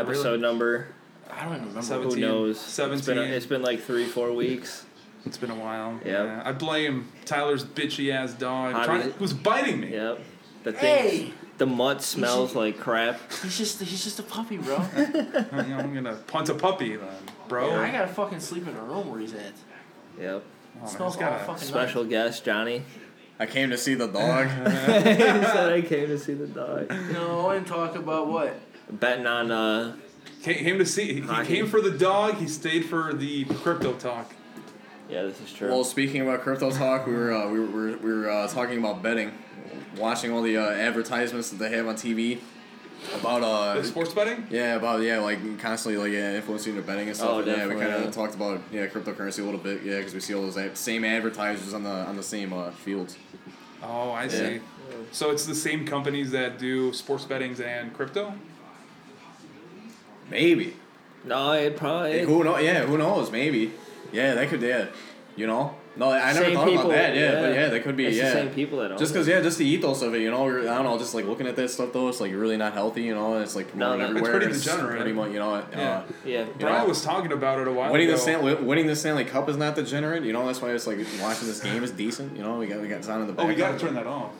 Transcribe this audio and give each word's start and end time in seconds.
episode 0.00 0.40
number. 0.40 0.88
I 1.30 1.44
don't 1.44 1.56
even 1.56 1.68
remember. 1.68 1.80
Who 1.80 1.86
17. 2.10 2.20
knows? 2.20 2.56
It's 2.56 2.76
been, 2.76 2.98
17. 3.02 3.32
it's 3.32 3.46
been 3.46 3.62
like 3.62 3.80
three, 3.82 4.06
four 4.06 4.32
weeks. 4.32 4.84
It's 5.26 5.36
been 5.38 5.50
a 5.50 5.54
while. 5.54 6.00
Yeah. 6.04 6.42
I 6.44 6.52
blame 6.52 7.08
Tyler's 7.24 7.64
bitchy 7.64 8.12
ass 8.12 8.32
dog. 8.32 8.72
How 8.74 8.84
Trying 8.84 9.02
to, 9.02 9.08
it- 9.10 9.20
was 9.20 9.32
biting 9.32 9.80
me. 9.80 9.92
Yep. 9.92 10.20
The 10.64 10.72
thing, 10.72 10.80
Hey, 11.08 11.32
the 11.58 11.66
mutt 11.66 12.02
smells 12.02 12.54
like 12.54 12.78
crap. 12.78 13.18
he's 13.42 13.56
just 13.56 13.80
he's 13.80 14.02
just 14.04 14.18
a 14.18 14.22
puppy, 14.22 14.56
bro. 14.58 14.76
I'm 15.52 15.94
gonna 15.94 16.16
punt 16.26 16.48
a 16.50 16.54
puppy 16.54 16.96
then, 16.96 17.08
bro. 17.48 17.80
I 17.80 17.90
gotta 17.90 18.08
fucking 18.12 18.40
sleep 18.40 18.66
in 18.68 18.74
a 18.76 18.82
room 18.82 19.10
where 19.10 19.20
he's 19.20 19.32
at. 19.34 19.52
Yep. 20.20 20.42
Oh, 20.76 20.78
man, 20.80 20.88
smells 20.88 21.14
he's 21.14 21.20
got 21.20 21.40
a- 21.40 21.44
fucking 21.44 21.66
Special 21.68 22.04
guest 22.04 22.44
Johnny. 22.44 22.82
I 23.38 23.46
came 23.46 23.70
to 23.70 23.78
see 23.78 23.94
the 23.94 24.06
dog. 24.06 24.48
he 24.48 24.70
said 25.14 25.72
I 25.72 25.80
came 25.80 26.08
to 26.08 26.18
see 26.18 26.34
the 26.34 26.46
dog. 26.46 26.90
night. 26.90 27.12
No, 27.12 27.48
and 27.50 27.66
talk 27.66 27.96
about 27.96 28.26
what? 28.28 28.54
Betting 28.90 29.26
on 29.26 29.50
uh 29.50 29.96
Came, 30.42 30.64
came 30.64 30.78
to 30.78 30.86
see. 30.86 31.14
He 31.14 31.20
Hockey. 31.20 31.56
came 31.56 31.66
for 31.66 31.80
the 31.82 31.90
dog. 31.90 32.36
He 32.36 32.48
stayed 32.48 32.86
for 32.86 33.12
the 33.12 33.44
crypto 33.44 33.92
talk. 33.92 34.32
yeah, 35.08 35.22
this 35.22 35.38
is 35.40 35.52
true. 35.52 35.68
well, 35.68 35.84
speaking 35.84 36.22
about 36.22 36.40
crypto 36.40 36.70
talk, 36.70 37.06
we 37.06 37.12
were 37.12 37.32
uh, 37.32 37.48
we 37.50 37.60
were, 37.60 37.96
we 37.98 38.12
were, 38.12 38.30
uh, 38.30 38.48
talking 38.48 38.78
about 38.78 39.02
betting, 39.02 39.32
watching 39.98 40.32
all 40.32 40.40
the 40.40 40.56
uh, 40.56 40.70
advertisements 40.70 41.50
that 41.50 41.58
they 41.58 41.76
have 41.76 41.86
on 41.86 41.94
TV 41.94 42.38
about 43.14 43.42
uh 43.42 43.82
Sports 43.82 44.12
betting. 44.12 44.46
yeah 44.50 44.76
about 44.76 45.00
yeah 45.00 45.18
like 45.18 45.58
constantly 45.58 45.98
like 45.98 46.12
yeah 46.12 46.36
influencing 46.36 46.74
the 46.76 46.82
betting 46.82 47.08
and 47.08 47.16
stuff. 47.16 47.30
Oh, 47.30 47.38
and, 47.38 47.46
yeah, 47.46 47.66
we 47.66 47.74
kind 47.74 47.92
of 47.92 48.04
yeah. 48.04 48.10
talked 48.10 48.34
about 48.34 48.60
yeah 48.70 48.86
cryptocurrency 48.86 49.40
a 49.40 49.44
little 49.44 49.60
bit 49.60 49.82
yeah 49.82 49.98
because 49.98 50.14
we 50.14 50.20
see 50.20 50.34
all 50.34 50.42
those 50.42 50.58
ad- 50.58 50.76
same 50.76 51.04
advertisers 51.04 51.74
on 51.74 51.82
the 51.82 51.90
on 51.90 52.16
the 52.16 52.22
same 52.22 52.52
uh, 52.52 52.70
fields. 52.70 53.16
Oh, 53.82 54.10
I 54.10 54.28
see. 54.28 54.60
So 55.12 55.30
it's 55.30 55.46
the 55.46 55.54
same 55.54 55.86
companies 55.86 56.30
that 56.32 56.58
do 56.58 56.92
sports 56.92 57.24
bettings 57.24 57.60
and 57.60 57.92
crypto. 57.94 58.34
Maybe 60.30 60.76
no, 61.24 61.52
it 61.52 61.76
probably 61.76 62.20
who 62.24 62.44
know 62.44 62.58
yeah 62.58 62.84
who 62.86 62.96
knows 62.96 63.30
maybe 63.30 63.72
yeah 64.12 64.34
that 64.34 64.48
could 64.48 64.62
yeah 64.62 64.86
you 65.36 65.46
know 65.46 65.74
no 65.96 66.10
I 66.10 66.32
never 66.32 66.46
Same 66.46 66.54
thought 66.54 66.66
people, 66.68 66.80
about 66.86 66.92
that 66.92 67.14
yeah, 67.16 67.32
but 67.40 67.48
yeah. 67.52 67.60
yeah 67.62 67.68
that 67.68 67.82
could 67.82 67.96
be 67.96 68.06
it's 68.06 68.16
yeah 68.16 68.30
the 68.30 68.32
same 68.32 68.50
people 68.50 68.78
that 68.78 68.92
own 68.92 68.98
Just 68.98 69.12
because, 69.12 69.26
yeah, 69.28 69.40
just 69.40 69.58
the 69.58 69.66
ethos 69.66 70.00
of 70.02 70.14
it, 70.14 70.22
you 70.22 70.30
know, 70.30 70.44
we're- 70.44 70.66
I 70.68 70.76
don't 70.76 70.84
know, 70.84 70.96
just 70.98 71.14
like 71.14 71.26
looking 71.26 71.46
at 71.46 71.56
that 71.56 71.68
stuff 71.68 71.92
though, 71.92 72.08
it's 72.08 72.20
like 72.20 72.32
really 72.32 72.56
not 72.56 72.72
healthy, 72.74 73.02
you 73.02 73.14
know, 73.14 73.34
and 73.34 73.42
it's 73.42 73.54
like 73.56 73.74
No, 73.74 73.90
promoted 73.90 73.98
no. 73.98 74.04
It's 74.04 74.10
everywhere. 74.28 74.32
pretty 74.40 74.54
it's 74.56 74.64
degenerate. 74.64 74.96
Pretty 74.96 75.12
much, 75.12 75.32
you 75.32 75.38
know, 75.40 75.54
uh, 75.56 75.64
Yeah. 75.76 76.02
Yeah. 76.24 76.44
Brian 76.58 76.88
was 76.88 77.02
talking 77.02 77.32
about 77.32 77.58
it 77.58 77.66
a 77.68 77.72
while 77.72 77.90
winning 77.92 78.06
ago. 78.08 78.16
the 78.16 78.22
Stanley, 78.22 78.54
winning 78.54 78.86
the 78.86 78.96
Stanley 78.96 79.24
Cup 79.24 79.48
is 79.48 79.56
not 79.56 79.74
degenerate, 79.74 80.22
you 80.22 80.32
know. 80.32 80.46
That's 80.46 80.62
why 80.62 80.70
it's 80.70 80.86
like 80.86 80.98
watching 81.20 81.48
this 81.48 81.60
game 81.60 81.82
is 81.84 81.90
decent, 81.90 82.36
you 82.36 82.42
know. 82.44 82.56
We 82.56 82.66
got 82.68 82.80
we 82.80 82.88
got 82.88 83.04
Zion 83.04 83.22
in 83.22 83.26
the 83.26 83.32
back. 83.34 83.44
oh, 83.44 83.48
we 83.48 83.54
gotta 83.56 83.78
turn 83.78 83.94
that 83.94 84.06
off. 84.06 84.30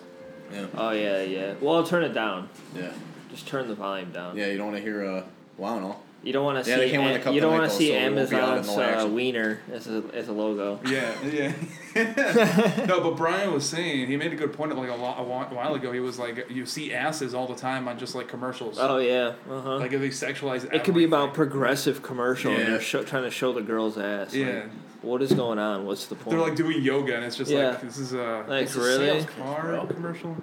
Yeah, 0.52 0.66
Oh 0.76 0.90
yeah, 0.92 1.20
yeah. 1.22 1.54
Well, 1.60 1.82
turn 1.84 2.04
it 2.04 2.14
down. 2.14 2.48
yeah, 2.76 2.92
Just 3.30 3.46
turn 3.48 3.68
the 3.68 3.74
volume 3.74 4.12
down. 4.12 4.36
yeah. 4.36 4.46
You 4.46 4.56
don't 4.56 4.66
want 4.68 4.78
to 4.78 4.82
hear. 4.82 5.04
Uh, 5.04 5.22
well, 5.60 5.72
I 5.72 5.78
don't 5.80 5.88
know. 5.90 5.96
You 6.22 6.34
don't 6.34 6.44
want 6.44 6.62
to 6.62 6.70
Yeah, 6.70 6.76
see. 6.76 6.82
they 6.82 6.90
can't 6.90 7.02
win 7.02 7.18
the 7.18 7.28
Am- 7.28 7.34
you 7.34 7.40
don't 7.40 7.52
want 7.58 7.70
to 7.70 7.74
see 7.74 7.88
so 7.88 7.94
it 7.94 8.12
won't 8.12 8.28
be 8.28 8.36
out 8.36 8.42
in 8.58 8.58
Amazon's 8.58 9.04
uh, 9.04 9.08
wiener 9.08 9.60
as 9.72 9.86
a 9.88 10.02
as 10.12 10.28
a 10.28 10.32
logo. 10.32 10.78
Yeah, 10.84 11.14
yeah. 11.24 11.52
no, 12.86 13.00
but 13.00 13.16
Brian 13.16 13.52
was 13.54 13.66
saying 13.66 14.06
he 14.06 14.16
made 14.18 14.30
a 14.32 14.36
good 14.36 14.52
point. 14.52 14.70
of 14.70 14.76
Like 14.76 14.90
a, 14.90 14.94
lot, 14.94 15.18
a 15.18 15.22
while 15.22 15.74
ago, 15.74 15.92
he 15.92 16.00
was 16.00 16.18
like, 16.18 16.50
you 16.50 16.66
see 16.66 16.92
asses 16.92 17.32
all 17.34 17.46
the 17.46 17.54
time 17.54 17.88
on 17.88 17.98
just 17.98 18.14
like 18.14 18.28
commercials. 18.28 18.76
Oh 18.78 18.98
yeah. 18.98 19.32
Uh 19.50 19.60
huh. 19.62 19.76
Like 19.78 19.92
if 19.94 20.00
they 20.02 20.08
sexualize. 20.10 20.70
it 20.70 20.84
could 20.84 20.94
be 20.94 21.04
about 21.04 21.32
progressive 21.32 22.02
commercial. 22.02 22.50
and 22.50 22.60
Yeah. 22.60 22.66
they're 22.70 22.80
show, 22.80 23.02
trying 23.02 23.22
to 23.24 23.30
show 23.30 23.52
the 23.54 23.62
girl's 23.62 23.96
ass. 23.96 24.34
Like, 24.34 24.42
Yeah. 24.46 24.62
what 25.00 25.22
is 25.22 25.32
going 25.32 25.58
on? 25.58 25.86
What's 25.86 26.04
the 26.06 26.16
point? 26.16 26.30
They're 26.36 26.46
like 26.46 26.54
doing 26.56 26.82
yoga, 26.82 27.16
and 27.16 27.24
it's 27.24 27.36
just 27.36 27.50
Yeah. 27.50 27.70
like 27.70 27.80
this 27.80 27.96
is 27.96 28.12
a 28.12 28.44
Like, 28.46 28.64
It's 28.64 28.76
a 28.76 28.80
really? 28.80 29.06
sales 29.06 29.26
car 29.38 29.62
bro. 29.62 29.86
commercial. 29.86 30.36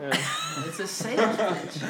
Yeah. 0.00 0.16
It's 0.66 0.80
a 0.80 0.86
sales 0.86 1.36
pitch. 1.36 1.82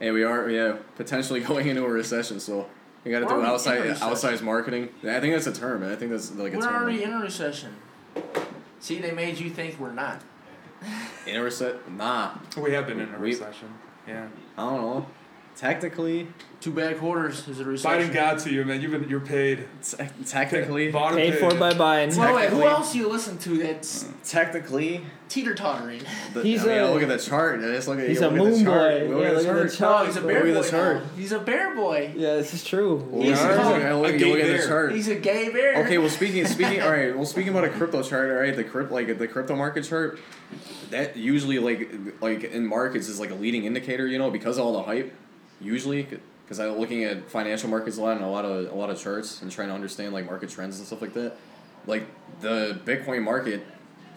Hey, 0.00 0.10
we 0.10 0.22
are 0.24 0.48
yeah 0.50 0.76
potentially 0.96 1.40
going 1.50 1.66
into 1.68 1.84
a 1.84 1.88
recession, 1.88 2.40
so 2.40 2.66
you 3.04 3.12
got 3.12 3.20
to 3.20 3.26
do 3.26 3.32
already 3.32 3.48
outside 3.48 3.80
recession. 3.82 4.02
outside 4.08 4.42
marketing. 4.42 4.88
I 5.04 5.20
think 5.20 5.34
that's 5.34 5.46
a 5.46 5.52
term. 5.52 5.82
I 5.84 5.94
think 5.96 6.10
that's 6.10 6.32
like 6.34 6.54
a 6.54 6.56
We're 6.56 6.62
term. 6.64 6.74
already 6.82 7.02
in 7.04 7.12
a 7.12 7.18
recession. 7.20 7.76
See, 8.80 8.98
they 9.00 9.10
made 9.12 9.38
you 9.38 9.50
think 9.50 9.78
we're 9.78 9.92
not. 9.92 10.22
in 11.26 11.36
a 11.36 11.42
recession. 11.42 11.78
Nah, 11.96 12.34
We 12.56 12.72
have 12.72 12.86
been 12.86 13.00
in 13.00 13.14
a 13.14 13.18
We- 13.18 13.30
recession. 13.30 13.68
Yeah. 14.06 14.28
I 14.56 14.62
don't 14.62 14.80
know. 14.80 15.06
Technically, 15.56 16.28
Two 16.60 16.72
bad 16.72 16.98
quarters 16.98 17.46
is 17.46 17.60
a 17.60 17.64
recession. 17.64 18.10
Biden 18.10 18.12
got 18.12 18.40
to 18.40 18.50
you, 18.52 18.64
man. 18.64 18.80
You've 18.80 18.90
been 18.90 19.08
you're 19.08 19.20
paid. 19.20 19.68
te- 19.80 20.02
uh, 20.02 20.08
technically, 20.26 20.90
Bought 20.90 21.12
and 21.12 21.20
Paid 21.20 21.38
for 21.38 21.54
by 21.54 21.72
Biden. 21.72 22.16
Well, 22.18 22.34
wait, 22.34 22.50
who 22.50 22.64
else 22.66 22.92
do 22.92 22.98
you 22.98 23.08
listen 23.08 23.38
to 23.38 23.58
that's 23.58 24.08
technically, 24.24 25.02
teeter 25.28 25.54
tottering? 25.54 26.00
He's 26.42 26.64
I 26.64 26.66
mean, 26.66 26.78
a- 26.78 26.90
look 26.92 27.02
at 27.04 27.08
the 27.08 27.18
chart. 27.18 27.60
Just 27.60 27.86
look 27.86 28.00
at 28.00 28.08
He's 28.08 28.20
look 28.20 28.32
a 28.32 28.34
at 28.34 28.38
the 28.44 28.50
moon 28.50 28.64
chart. 28.64 28.90
boy. 28.92 29.06
Look 29.14 29.22
Yeah, 29.22 29.28
at 29.28 29.34
the 29.36 29.42
look 29.42 29.46
at 29.46 29.70
the 29.70 29.76
chart. 29.76 29.78
chart. 29.78 30.02
Oh, 30.02 30.06
he's 30.06 30.16
a 30.16 30.20
Look 30.20 30.28
bear 30.28 30.38
at 30.38 30.44
boy. 30.54 30.62
the 30.62 30.68
chart. 30.70 30.96
now. 30.96 31.02
He's 31.16 31.32
a 31.32 31.38
bear 31.38 31.74
boy. 31.76 32.12
Yeah, 32.16 32.34
this 32.34 32.54
is 32.54 32.64
true. 32.64 32.98
He's 33.12 33.40
look 33.40 33.50
look 33.50 34.10
a 34.10 34.14
at 34.14 34.18
gay 34.18 34.30
look 34.32 34.40
at 34.40 34.60
the 34.60 34.66
chart. 34.66 34.92
He's 34.92 35.06
a 35.08 35.14
gay 35.14 35.50
bear. 35.50 35.84
Okay, 35.84 35.98
well, 35.98 36.08
speaking 36.08 36.44
speaking, 36.46 36.82
all 36.82 36.90
right. 36.90 37.14
Well, 37.14 37.24
speaking 37.24 37.50
about 37.50 37.66
a 37.66 37.70
crypto 37.70 38.02
chart, 38.02 38.30
all 38.30 38.36
right, 38.36 38.56
the 38.56 38.64
crypt 38.64 38.90
like 38.90 39.16
the 39.16 39.28
crypto 39.28 39.54
market 39.54 39.84
chart, 39.84 40.18
that 40.90 41.16
usually 41.16 41.60
like 41.60 41.88
like 42.20 42.42
in 42.42 42.66
markets 42.66 43.06
is 43.08 43.20
like 43.20 43.30
a 43.30 43.34
leading 43.36 43.62
indicator, 43.64 44.08
you 44.08 44.18
know, 44.18 44.28
because 44.32 44.58
of 44.58 44.64
all 44.64 44.72
the 44.72 44.82
hype. 44.82 45.14
Usually, 45.60 46.06
because 46.48 46.60
I'm 46.60 46.78
looking 46.78 47.04
at 47.04 47.30
financial 47.30 47.68
markets 47.68 47.98
a 47.98 48.00
lot 48.00 48.16
and 48.16 48.24
a 48.24 48.28
lot 48.28 48.46
of 48.46 48.72
a 48.72 48.74
lot 48.74 48.88
of 48.88 48.98
charts 48.98 49.42
and 49.42 49.52
trying 49.52 49.68
to 49.68 49.74
understand 49.74 50.14
like 50.14 50.24
market 50.24 50.48
trends 50.48 50.78
and 50.78 50.86
stuff 50.86 51.02
like 51.02 51.12
that. 51.12 51.36
Like 51.86 52.06
the 52.40 52.80
Bitcoin 52.86 53.22
market, 53.22 53.66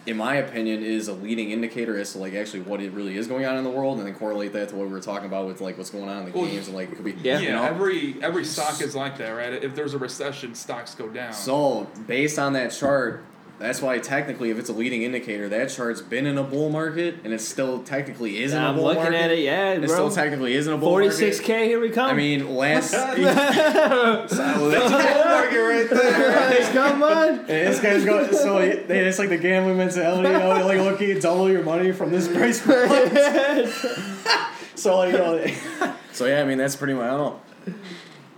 in 0.06 0.16
my 0.16 0.36
opinion, 0.36 0.82
is 0.82 1.08
a 1.08 1.12
leading 1.12 1.50
indicator 1.50 1.98
as 1.98 2.12
to 2.12 2.18
like 2.18 2.32
actually 2.32 2.62
what 2.62 2.80
it 2.80 2.92
really 2.92 3.18
is 3.18 3.26
going 3.26 3.44
on 3.44 3.58
in 3.58 3.64
the 3.64 3.70
world, 3.70 3.98
and 3.98 4.06
then 4.06 4.14
correlate 4.14 4.54
that 4.54 4.70
to 4.70 4.76
what 4.76 4.86
we 4.86 4.92
were 4.94 5.00
talking 5.00 5.26
about 5.26 5.46
with 5.46 5.60
like 5.60 5.76
what's 5.76 5.90
going 5.90 6.08
on 6.08 6.20
in 6.24 6.32
the 6.32 6.38
Well, 6.38 6.48
games 6.48 6.68
and 6.68 6.76
like 6.76 6.90
it 6.90 6.94
could 6.94 7.04
be 7.04 7.12
Yeah. 7.12 7.34
Yeah, 7.34 7.40
you 7.40 7.50
know? 7.50 7.64
every 7.64 8.16
every 8.22 8.46
stock 8.46 8.80
is 8.80 8.96
like 8.96 9.18
that, 9.18 9.28
right? 9.30 9.52
If 9.52 9.74
there's 9.74 9.92
a 9.92 9.98
recession, 9.98 10.54
stocks 10.54 10.94
go 10.94 11.08
down. 11.08 11.34
So 11.34 11.86
based 12.06 12.38
on 12.38 12.54
that 12.54 12.72
chart, 12.72 13.26
that's 13.62 13.80
why 13.80 13.98
technically, 13.98 14.50
if 14.50 14.58
it's 14.58 14.68
a 14.68 14.72
leading 14.72 15.02
indicator, 15.02 15.48
that 15.48 15.70
chart's 15.70 16.02
been 16.02 16.26
in 16.26 16.36
a 16.38 16.42
bull 16.42 16.68
market, 16.70 17.16
and 17.24 17.32
it 17.32 17.40
still 17.40 17.82
technically 17.82 18.42
is 18.42 18.52
in 18.52 18.60
a 18.62 18.66
I'm 18.68 18.74
bull 18.76 18.84
looking 18.84 19.02
market. 19.04 19.16
at 19.20 19.30
it. 19.30 19.38
Yeah, 19.40 19.72
It 19.72 19.78
bro. 19.86 19.88
still 19.88 20.10
technically 20.10 20.54
is 20.54 20.66
in 20.66 20.72
a 20.74 20.76
bull 20.78 20.88
Forty-six 20.90 21.38
market. 21.38 21.46
k. 21.46 21.66
Here 21.68 21.80
we 21.80 21.90
come. 21.90 22.10
I 22.10 22.14
mean, 22.14 22.54
last. 22.54 22.90
That's 22.92 24.32
a 24.32 24.58
bull 24.58 24.70
market 24.70 25.60
right 25.60 25.88
there. 25.90 26.72
come 26.72 27.02
on. 27.02 27.28
And 27.40 27.46
this 27.48 27.80
guy's 27.80 28.04
going. 28.04 28.32
So 28.32 28.58
it- 28.58 28.90
it's 28.90 29.18
like 29.18 29.28
the 29.28 29.38
gambling 29.38 29.76
mentality. 29.78 30.28
You 30.28 30.38
know, 30.38 30.66
like 30.66 30.78
look, 30.78 31.00
you 31.00 31.20
double 31.20 31.50
your 31.50 31.62
money 31.62 31.92
from 31.92 32.10
this 32.10 32.28
price 32.28 32.60
point. 32.60 32.80
so 34.74 34.96
like, 34.98 35.12
you 35.12 35.18
know. 35.18 35.94
so 36.12 36.26
yeah, 36.26 36.40
I 36.40 36.44
mean 36.44 36.58
that's 36.58 36.76
pretty 36.76 36.94
much. 36.94 37.04
I 37.04 37.10
don't 37.10 37.18
know. 37.18 37.40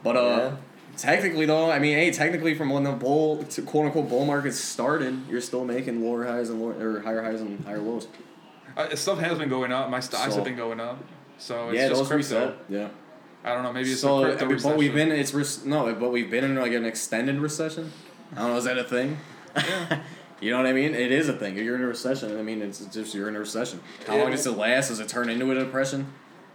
But 0.02 0.16
uh, 0.16 0.20
Yeah. 0.20 0.56
Technically 0.97 1.47
though, 1.47 1.71
I 1.71 1.78
mean, 1.78 1.97
hey, 1.97 2.10
technically 2.10 2.55
from 2.55 2.71
when 2.71 2.84
the 2.84 2.93
bull, 2.93 3.43
to 3.44 3.62
quote 3.62 3.87
unquote 3.87 4.09
bull 4.09 4.25
market 4.25 4.53
started, 4.55 5.21
you're 5.28 5.41
still 5.41 5.65
making 5.65 6.05
lower 6.05 6.25
highs 6.25 6.50
and 6.50 6.60
lower 6.60 6.75
or 6.97 7.00
higher 7.00 7.22
highs 7.22 7.41
and 7.41 7.65
higher 7.65 7.78
lows. 7.81 8.09
Uh, 8.77 8.94
stuff 8.97 9.19
has 9.21 9.38
been 9.38 9.49
going 9.49 9.72
up. 9.72 9.88
My 9.91 10.00
stocks 10.00 10.31
So- 10.31 10.37
have 10.37 10.44
been 10.44 10.56
going 10.56 10.81
up. 10.81 11.03
So 11.38 11.69
it's 11.71 11.77
yeah, 11.78 11.88
just 11.88 12.00
crypto. 12.03 12.16
reset. 12.16 12.54
Yeah. 12.69 12.88
I 13.44 13.53
don't 13.54 13.62
know. 13.65 13.72
Maybe 13.72 13.91
it's 13.91 14.00
so, 14.00 14.25
a 14.25 14.37
crypto 14.37 14.69
but 14.69 14.78
we've 14.78 14.94
been 14.94 15.10
it's 15.12 15.34
res- 15.34 15.65
no, 15.65 15.93
but 15.94 16.10
we've 16.10 16.31
been 16.31 16.44
in 16.44 16.54
like 16.54 16.72
an 16.72 16.84
extended 16.87 17.38
recession. 17.41 17.93
I 18.33 18.41
don't 18.41 18.50
know, 18.53 18.56
is 18.56 18.65
that 18.65 18.78
a 18.78 18.84
thing? 18.84 19.19
Yeah. 19.56 20.00
you 20.41 20.50
know 20.50 20.56
what 20.59 20.66
I 20.66 20.72
mean? 20.72 20.94
It 20.94 21.12
is 21.12 21.28
a 21.28 21.33
thing. 21.34 21.56
You're 21.56 21.75
in 21.75 21.83
a 21.83 21.87
recession. 21.88 22.38
I 22.38 22.43
mean, 22.43 22.62
it's 22.62 22.84
just 22.87 23.15
you're 23.15 23.28
in 23.28 23.37
a 23.37 23.41
recession. 23.41 23.81
How 24.06 24.15
Yeah. 24.16 24.22
long 24.22 24.31
does 24.31 24.47
it 24.47 24.53
last? 24.56 24.88
Does 24.88 25.00
it 25.00 25.09
turn 25.09 25.28
into 25.28 25.50
a 25.50 25.54
depression? 25.56 26.06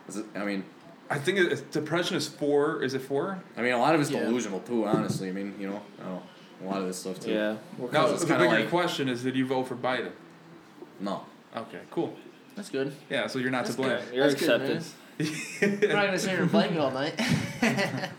Is 0.08 0.18
it? 0.18 0.26
I 0.36 0.44
mean, 0.46 0.64
I 1.10 1.18
think 1.18 1.40
it, 1.40 1.72
depression 1.72 2.16
is 2.18 2.28
four. 2.28 2.84
Is 2.84 2.94
it 2.94 3.02
four? 3.02 3.42
I 3.58 3.62
mean, 3.62 3.74
a 3.74 3.80
lot 3.80 3.96
of 3.96 4.02
it's 4.02 4.12
Yeah. 4.12 4.22
delusional 4.26 4.60
too. 4.60 4.86
Honestly, 4.86 5.30
I 5.30 5.32
mean, 5.32 5.56
you 5.60 5.68
know, 5.68 5.82
know, 6.00 6.22
a 6.64 6.66
lot 6.66 6.82
of 6.82 6.88
this 6.88 6.98
stuff 7.00 7.20
too. 7.20 7.32
Yeah. 7.32 7.56
Now 7.92 8.08
it's 8.12 8.22
the 8.22 8.28
kinda 8.28 8.44
bigger 8.46 8.60
like- 8.62 8.70
question 8.70 9.10
is: 9.10 9.24
Did 9.24 9.36
you 9.36 9.46
vote 9.48 9.68
for 9.68 9.76
Biden? 9.76 10.12
No. 11.00 11.24
Okay, 11.56 11.80
cool. 11.90 12.16
That's 12.56 12.70
good. 12.70 12.94
Yeah, 13.10 13.28
so 13.28 13.40
you're 13.40 13.50
not 13.52 13.64
That's 13.66 13.76
to 13.76 13.82
blame. 13.82 13.98
good. 14.06 14.14
You're 14.14 14.28
That's 14.30 14.40
good, 14.40 14.62
accepted. 14.62 14.84
man. 15.20 15.80
You're 15.82 15.94
not 15.96 16.06
gonna 16.06 16.20
sit 16.20 16.32
here 16.32 16.42
and 16.42 16.52
blame 16.52 16.74
me 16.74 16.80
all 16.80 16.92
night. 16.92 17.20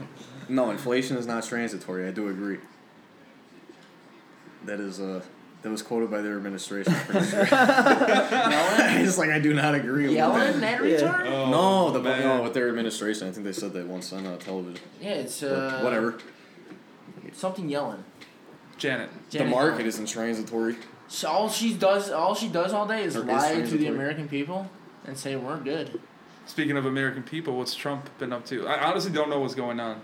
No, 0.48 0.70
inflation 0.72 1.16
is 1.16 1.28
not 1.28 1.44
transitory. 1.44 2.08
I 2.08 2.10
do 2.10 2.26
agree. 2.28 2.58
That 4.64 4.80
is 4.80 4.98
uh 5.00 5.22
that 5.62 5.70
was 5.70 5.82
quoted 5.82 6.10
by 6.10 6.22
their 6.22 6.36
administration. 6.36 6.92
I'm 6.94 7.06
pretty 7.06 7.26
sure. 7.26 7.44
Yellen, 7.44 9.04
it's 9.04 9.18
like 9.18 9.30
I 9.30 9.38
do 9.38 9.52
not 9.54 9.74
agree 9.74 10.08
with 10.08 10.16
Yellen, 10.16 10.60
that. 10.60 10.80
that 10.80 10.84
Yeah. 10.88 10.98
retard. 10.98 11.26
Oh, 11.26 11.50
no, 11.50 11.90
the 11.90 12.00
man. 12.00 12.20
no 12.22 12.42
with 12.42 12.54
their 12.54 12.68
administration. 12.68 13.28
I 13.28 13.32
think 13.32 13.44
they 13.44 13.52
said 13.52 13.72
that 13.74 13.86
once 13.86 14.12
on 14.12 14.26
uh, 14.26 14.36
television. 14.38 14.80
Yeah, 15.00 15.10
it's 15.10 15.40
But 15.40 15.48
uh, 15.52 15.80
whatever. 15.82 16.18
Something 17.32 17.68
Yellen. 17.68 18.02
Janet. 18.78 19.10
Janet 19.28 19.48
the 19.48 19.50
market 19.54 19.82
Yellen. 19.84 19.88
isn't 19.88 20.06
transitory. 20.06 20.76
So 21.08 21.28
all 21.28 21.48
she 21.50 21.74
does, 21.74 22.10
all 22.10 22.34
she 22.34 22.48
does 22.48 22.72
all 22.72 22.86
day 22.86 23.02
is 23.04 23.16
Or 23.16 23.20
is 23.20 23.26
lie 23.26 23.54
to 23.60 23.76
the. 23.76 23.86
American 23.88 24.28
people 24.28 24.70
and 25.06 25.16
say 25.18 25.36
we're 25.36 25.58
good. 25.58 26.00
Speaking 26.46 26.76
of 26.76 26.86
American 26.86 27.22
people, 27.22 27.56
what's 27.58 27.74
Trump 27.74 28.08
been 28.18 28.32
up 28.32 28.46
to? 28.46 28.66
I 28.66 28.88
honestly 28.88 29.12
don't 29.12 29.28
know 29.28 29.38
what's 29.40 29.54
going 29.54 29.78
on. 29.80 30.00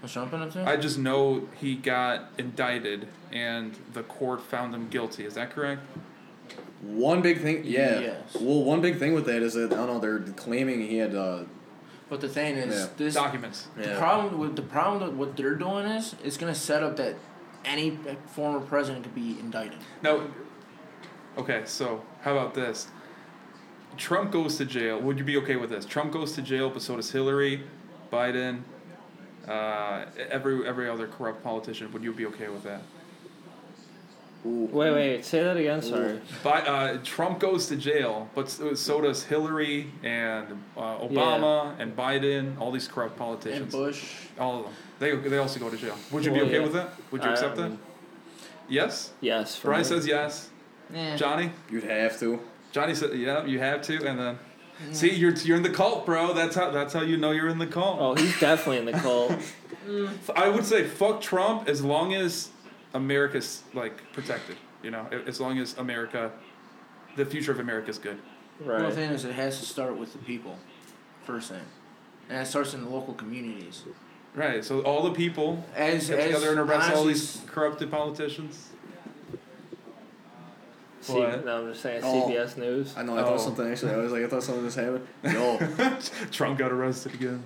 What's 0.00 0.14
Trump 0.14 0.30
been 0.30 0.42
up 0.42 0.52
to? 0.52 0.66
I 0.66 0.76
just 0.76 0.98
know 0.98 1.46
he 1.60 1.74
got 1.76 2.30
indicted 2.38 3.08
and 3.32 3.76
the 3.92 4.02
court 4.02 4.42
found 4.42 4.74
him 4.74 4.88
guilty. 4.88 5.24
Is 5.24 5.34
that 5.34 5.50
correct? 5.50 5.82
One 6.82 7.20
big 7.20 7.42
thing, 7.42 7.62
yeah. 7.64 8.00
Yes. 8.00 8.34
Well, 8.40 8.64
one 8.64 8.80
big 8.80 8.98
thing 8.98 9.12
with 9.12 9.26
that 9.26 9.42
is 9.42 9.52
that 9.54 9.72
I 9.72 9.76
don't 9.76 9.86
know. 9.86 9.98
They're 10.00 10.20
claiming 10.32 10.80
he 10.80 10.96
had 10.96 11.14
uh, 11.14 11.40
But 12.08 12.22
the 12.22 12.28
thing 12.28 12.56
is, 12.56 12.74
Yeah. 12.80 12.86
this 12.96 13.14
Documents. 13.14 13.68
the 13.76 13.88
Yeah. 13.90 13.98
problem 13.98 14.38
with 14.38 14.56
the 14.56 14.62
problem 14.62 15.02
with 15.02 15.12
what 15.28 15.36
they're 15.36 15.54
doing 15.54 15.84
is 15.86 16.14
it's 16.24 16.38
gonna 16.38 16.54
set 16.54 16.82
up 16.82 16.96
that 16.96 17.16
any 17.66 17.98
former 18.32 18.60
president 18.60 19.04
could 19.04 19.14
be 19.14 19.36
indicted. 19.38 19.78
Now, 20.02 20.22
okay, 21.36 21.62
so 21.66 22.02
how 22.22 22.32
about 22.32 22.54
this? 22.54 22.88
Trump 23.98 24.30
goes 24.32 24.56
to 24.56 24.64
jail. 24.64 24.98
Would 24.98 25.18
you 25.18 25.24
be 25.24 25.36
okay 25.36 25.56
with 25.56 25.68
this? 25.68 25.84
Trump 25.84 26.12
goes 26.12 26.32
to 26.32 26.42
jail, 26.42 26.70
but 26.70 26.80
so 26.80 26.96
does 26.96 27.10
Hillary, 27.10 27.64
Biden, 28.10 28.62
uh, 29.50 30.06
every 30.30 30.66
every 30.66 30.88
other 30.88 31.06
corrupt 31.08 31.42
politician. 31.42 31.90
Would 31.92 32.04
you 32.04 32.12
be 32.12 32.26
okay 32.26 32.48
with 32.48 32.62
that? 32.64 32.82
Ooh. 34.46 34.68
Wait, 34.72 34.90
wait. 34.92 35.24
Say 35.24 35.42
that 35.42 35.56
again. 35.58 35.82
Sorry. 35.82 36.18
Bi- 36.42 36.62
uh, 36.62 36.98
Trump 37.04 37.40
goes 37.40 37.66
to 37.66 37.76
jail, 37.76 38.30
but 38.34 38.48
so 38.48 38.72
so 38.74 39.00
does 39.02 39.22
Hillary 39.24 39.92
and 40.02 40.46
uh, 40.76 40.98
Obama 40.98 41.74
and 41.78 41.94
Biden. 41.94 42.58
All 42.58 42.72
these 42.72 42.88
corrupt 42.88 43.12
And 43.12 43.18
politicians. 43.18 43.72
Bush. 43.74 44.14
All 44.38 44.60
of 44.60 44.64
them. 44.64 44.74
They 44.98 45.16
they 45.28 45.36
also 45.38 45.60
go 45.60 45.68
to 45.68 45.76
jail. 45.76 45.96
Would 46.10 46.24
you 46.24 46.32
be 46.32 46.40
okay 46.40 46.54
yeah. 46.54 46.62
with 46.62 46.72
that? 46.72 46.90
Would 47.10 47.22
you 47.22 47.28
I 47.28 47.32
accept 47.32 47.56
that? 47.56 47.68
mean, 47.70 47.78
Yes. 48.68 49.12
Yes. 49.20 49.58
Brian 49.60 49.80
me. 49.80 49.84
says 49.84 50.06
yes. 50.06 50.48
Yeah. 50.94 51.16
Johnny. 51.16 51.50
You'd 51.70 51.84
have 51.84 52.18
to. 52.20 52.40
Johnny 52.72 52.94
said, 52.94 53.12
"Yeah, 53.18 53.44
you 53.44 53.58
have 53.58 53.82
to," 53.82 54.06
and 54.06 54.18
then 54.18 54.38
see, 54.92 55.10
you're 55.14 55.34
you're 55.34 55.56
in 55.56 55.62
the 55.62 55.70
cult, 55.70 56.06
bro. 56.06 56.32
That's 56.32 56.56
how 56.56 56.70
that's 56.70 56.92
how 56.92 57.02
you 57.02 57.16
know 57.16 57.30
you're 57.30 57.48
in 57.48 57.58
the 57.58 57.66
cult. 57.66 57.98
Oh, 58.00 58.14
he's 58.14 58.38
definitely 58.40 58.78
in 58.78 58.84
the 58.86 58.92
cult. 58.92 59.32
I 60.36 60.48
would 60.48 60.64
say 60.64 60.84
fuck 60.84 61.20
Trump 61.20 61.68
as 61.68 61.82
long 61.84 62.14
as 62.14 62.50
America's 62.94 63.62
like 63.74 64.12
protected. 64.12 64.56
You 64.82 64.90
know, 64.90 65.06
as 65.26 65.40
long 65.40 65.58
as 65.58 65.76
America, 65.76 66.32
the 67.16 67.26
future 67.26 67.52
of 67.52 67.60
America 67.60 67.90
is 67.90 67.98
good. 67.98 68.18
Well, 68.64 68.88
the 68.88 68.94
thing 68.94 69.10
is, 69.10 69.24
it 69.24 69.34
has 69.34 69.58
to 69.60 69.66
start 69.66 69.96
with 69.96 70.12
the 70.12 70.18
people, 70.18 70.58
first 71.24 71.50
thing, 71.50 71.60
and 72.28 72.38
it 72.38 72.46
starts 72.46 72.74
in 72.74 72.84
the 72.84 72.90
local 72.90 73.14
communities. 73.14 73.84
Right. 74.34 74.64
So 74.64 74.80
all 74.82 75.02
the 75.02 75.12
people 75.12 75.64
As 75.74 76.08
get 76.08 76.18
as 76.18 76.26
together 76.26 76.50
and 76.50 76.60
arrest 76.60 76.90
all 76.90 77.02
honestly, 77.02 77.12
these 77.14 77.42
corrupted 77.46 77.90
politicians. 77.90 78.69
C- 81.00 81.14
What? 81.14 81.44
no, 81.44 81.58
I'm 81.62 81.70
just 81.70 81.82
saying. 81.82 82.02
Oh. 82.04 82.28
CBS 82.28 82.56
News. 82.58 82.94
I 82.96 83.02
know. 83.02 83.16
I 83.16 83.22
Oh. 83.22 83.24
thought 83.26 83.40
something 83.40 83.66
actually. 83.70 83.92
I 83.92 83.96
was 83.96 84.12
like, 84.12 84.22
I 84.24 84.26
thought 84.28 84.42
something 84.42 84.64
just 84.64 84.76
happened. 84.76 85.06
Yo, 85.24 85.58
Trump 86.30 86.58
got 86.58 86.72
arrested 86.72 87.14
again. 87.14 87.42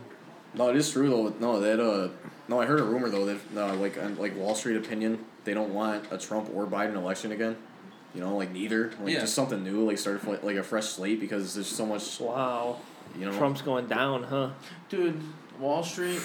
no, 0.55 0.69
it 0.71 0.77
is 0.77 0.91
true 0.91 1.09
though. 1.09 1.35
No, 1.41 1.61
that 1.61 1.81
uh, 1.81 2.09
no, 2.49 2.61
I 2.61 2.67
heard 2.67 2.81
a 2.81 2.85
rumor 2.85 3.09
though 3.09 3.27
that 3.27 3.39
uh, 3.57 3.75
like 3.75 3.97
on 4.03 4.17
like 4.17 4.37
Wall 4.37 4.55
Street 4.55 4.77
opinion, 4.77 5.25
they 5.45 5.55
don't 5.55 5.73
want 5.73 6.05
a 6.11 6.19
Trump 6.19 6.51
or 6.55 6.67
Biden 6.67 6.95
election 6.97 7.33
again. 7.33 7.57
You 8.15 8.21
know, 8.21 8.37
like 8.37 8.53
neither. 8.53 8.93
Like 9.01 9.13
Yeah. 9.15 9.21
just 9.21 9.35
something 9.35 9.63
new, 9.65 9.85
like 9.87 9.99
start 9.99 10.21
fl- 10.21 10.35
like 10.43 10.57
a 10.57 10.63
fresh 10.63 10.87
slate 10.87 11.21
because 11.21 11.55
there's 11.55 11.67
so 11.69 11.85
much. 11.87 12.21
Wow. 12.21 12.79
You 13.19 13.27
know. 13.27 13.37
Trump's 13.39 13.63
going 13.63 13.87
down, 13.87 14.25
huh? 14.25 14.51
dude, 14.89 15.21
Wall 15.61 15.83
Street. 15.85 16.21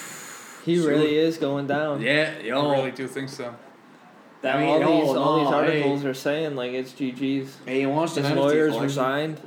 He 0.65 0.75
Sure. 0.77 0.89
really 0.89 1.15
is 1.17 1.37
going 1.37 1.67
down. 1.67 2.01
Yeah. 2.01 2.37
Yo. 2.39 2.69
I 2.71 2.75
really 2.77 2.91
do 2.91 3.07
think 3.07 3.29
so. 3.29 3.55
That 4.41 4.55
I 4.55 4.59
mean, 4.59 4.69
all 4.69 4.79
no, 4.79 5.05
these 5.05 5.15
all 5.17 5.39
these 5.39 5.53
articles 5.53 6.01
hey. 6.01 6.07
are 6.07 6.13
saying 6.13 6.55
like 6.55 6.71
it's 6.71 6.93
GG's. 6.93 7.57
Hey, 7.65 7.81
you 7.81 7.89
launched 7.89 8.17
an 8.17 8.23
His 8.23 8.33
lawyers 8.33 8.71
collection. 8.71 8.83
resigned. 8.83 9.41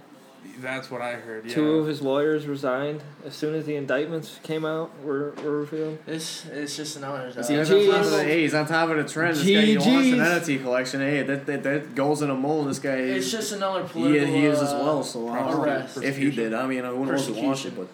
That's 0.58 0.90
what 0.90 1.00
I 1.00 1.14
heard. 1.14 1.46
Yeah. 1.46 1.54
Two 1.54 1.74
of 1.78 1.86
his 1.86 2.02
lawyers 2.02 2.46
resigned 2.46 3.02
as 3.24 3.34
soon 3.34 3.54
as 3.54 3.64
the 3.64 3.74
indictments 3.74 4.38
came 4.42 4.64
out. 4.66 4.90
Were 5.02 5.32
were 5.42 5.60
revealed. 5.60 5.98
This 6.04 6.44
it's 6.46 6.76
just 6.76 6.96
another. 6.96 7.32
Uh, 7.36 7.42
See, 7.42 7.56
he's 7.56 7.70
on 7.70 7.86
top 7.86 8.04
of 8.04 8.10
the, 8.10 8.24
hey, 8.24 8.42
he's 8.42 8.54
on 8.54 8.66
top 8.66 8.90
of 8.90 8.96
the 8.98 9.08
trend. 9.08 9.36
This 9.36 9.44
guy, 9.44 9.60
he 9.62 9.78
launched 9.78 9.88
an 9.88 10.18
GGs. 10.18 10.40
NFT 10.40 10.62
collection. 10.62 11.00
Hey, 11.00 11.22
that, 11.22 11.46
that, 11.46 11.62
that 11.62 11.94
goes 11.94 12.20
in 12.20 12.28
a 12.30 12.34
mold. 12.34 12.68
This 12.68 12.78
guy, 12.78 12.90
it's 12.90 13.30
just 13.30 13.52
another 13.52 13.86
he, 13.86 13.92
political. 13.92 14.26
he 14.34 14.44
is 14.44 14.60
as 14.60 14.72
uh, 14.72 14.80
well. 14.82 15.02
So 15.02 15.28
I 15.30 15.38
don't 15.38 15.50
know 15.52 15.62
arrest. 15.64 16.02
if 16.02 16.18
he 16.18 16.30
did. 16.30 16.52
I 16.52 16.66
mean, 16.66 16.84
who 16.84 17.06
knows 17.06 17.26
who 17.26 17.34
launched 17.34 17.66
it, 17.66 17.74
but 17.74 17.88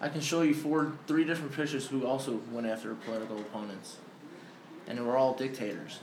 I 0.00 0.08
can 0.10 0.20
show 0.20 0.42
you 0.42 0.54
four, 0.54 0.92
three 1.06 1.24
different 1.24 1.52
pictures 1.52 1.86
who 1.86 2.06
also 2.06 2.40
went 2.52 2.66
after 2.66 2.94
political 2.94 3.38
opponents, 3.38 3.96
and 4.86 4.98
they 4.98 5.02
were 5.02 5.16
all 5.16 5.34
dictators. 5.34 6.00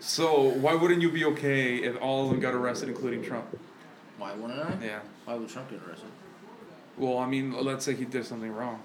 So 0.00 0.42
why 0.42 0.74
wouldn't 0.74 1.02
you 1.02 1.10
be 1.10 1.24
okay 1.26 1.76
if 1.76 2.00
all 2.00 2.24
of 2.24 2.30
them 2.30 2.40
got 2.40 2.54
arrested, 2.54 2.88
including 2.88 3.22
Trump? 3.24 3.46
Why 4.18 4.34
wouldn't 4.34 4.58
I? 4.60 4.76
Yeah. 4.84 5.00
Why 5.24 5.34
would 5.34 5.48
Trump 5.48 5.70
get 5.70 5.80
arrested? 5.86 6.08
Well, 6.96 7.18
I 7.18 7.26
mean, 7.26 7.52
let's 7.64 7.84
say 7.84 7.94
he 7.94 8.04
did 8.04 8.24
something 8.24 8.52
wrong. 8.52 8.80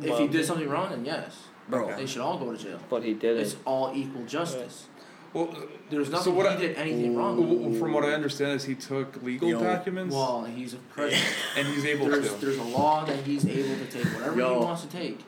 If 0.00 0.08
Well, 0.10 0.18
he 0.20 0.28
did 0.28 0.44
something 0.46 0.68
wrong, 0.68 0.90
then 0.90 1.04
yes, 1.04 1.44
bro, 1.68 1.94
they 1.96 2.06
should 2.06 2.22
all 2.22 2.38
go 2.38 2.52
to 2.52 2.58
jail. 2.58 2.78
But 2.88 3.02
he 3.02 3.12
did 3.14 3.36
it. 3.36 3.40
It's 3.40 3.52
it. 3.54 3.58
all 3.64 3.92
equal 3.94 4.24
justice. 4.24 4.86
Well, 5.32 5.54
There's 5.90 6.06
So 6.08 6.12
nothing 6.12 6.34
what 6.36 6.46
he 6.46 6.52
I- 6.52 6.56
did 6.68 6.76
anything 6.76 7.16
wrong. 7.16 7.40
w- 7.40 7.78
from 7.78 7.92
what 7.92 8.04
I 8.04 8.12
understand, 8.12 8.52
is 8.52 8.64
he 8.64 8.74
took 8.74 9.22
legal 9.22 9.48
Yo. 9.48 9.60
documents 9.60 10.12
Well, 10.14 10.44
he's 10.44 10.74
a 10.74 10.78
president. 10.78 11.24
and 11.56 11.68
he's 11.68 11.84
able 11.84 12.06
there's 12.08 12.32
to. 12.32 12.40
there's 12.44 12.58
a 12.58 12.62
law 12.64 13.04
that 13.04 13.16
he's 13.24 13.44
able 13.46 13.76
to 13.76 13.86
take 13.86 14.04
whatever 14.14 14.36
Yo. 14.38 14.58
he 14.60 14.64
wants 14.64 14.82
to 14.82 14.88
take. 14.88 15.20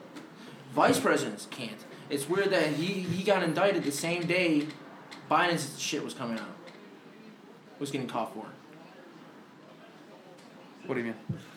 Vice 0.73 0.99
presidents 0.99 1.47
can't. 1.51 1.77
It's 2.09 2.27
weird 2.27 2.49
that 2.51 2.67
he 2.73 2.85
he 2.85 3.23
got 3.23 3.43
indicted 3.43 3.83
the 3.83 3.91
same 3.93 4.25
day 4.25 4.67
Biden's 5.29 5.79
shit 5.79 6.03
was 6.03 6.13
coming 6.13 6.37
out. 6.39 6.47
Was 7.79 7.91
getting 7.91 8.07
caught 8.07 8.33
for 8.33 8.45
What 10.85 10.95
do 10.95 11.01
you 11.01 11.07
mean? 11.07 11.15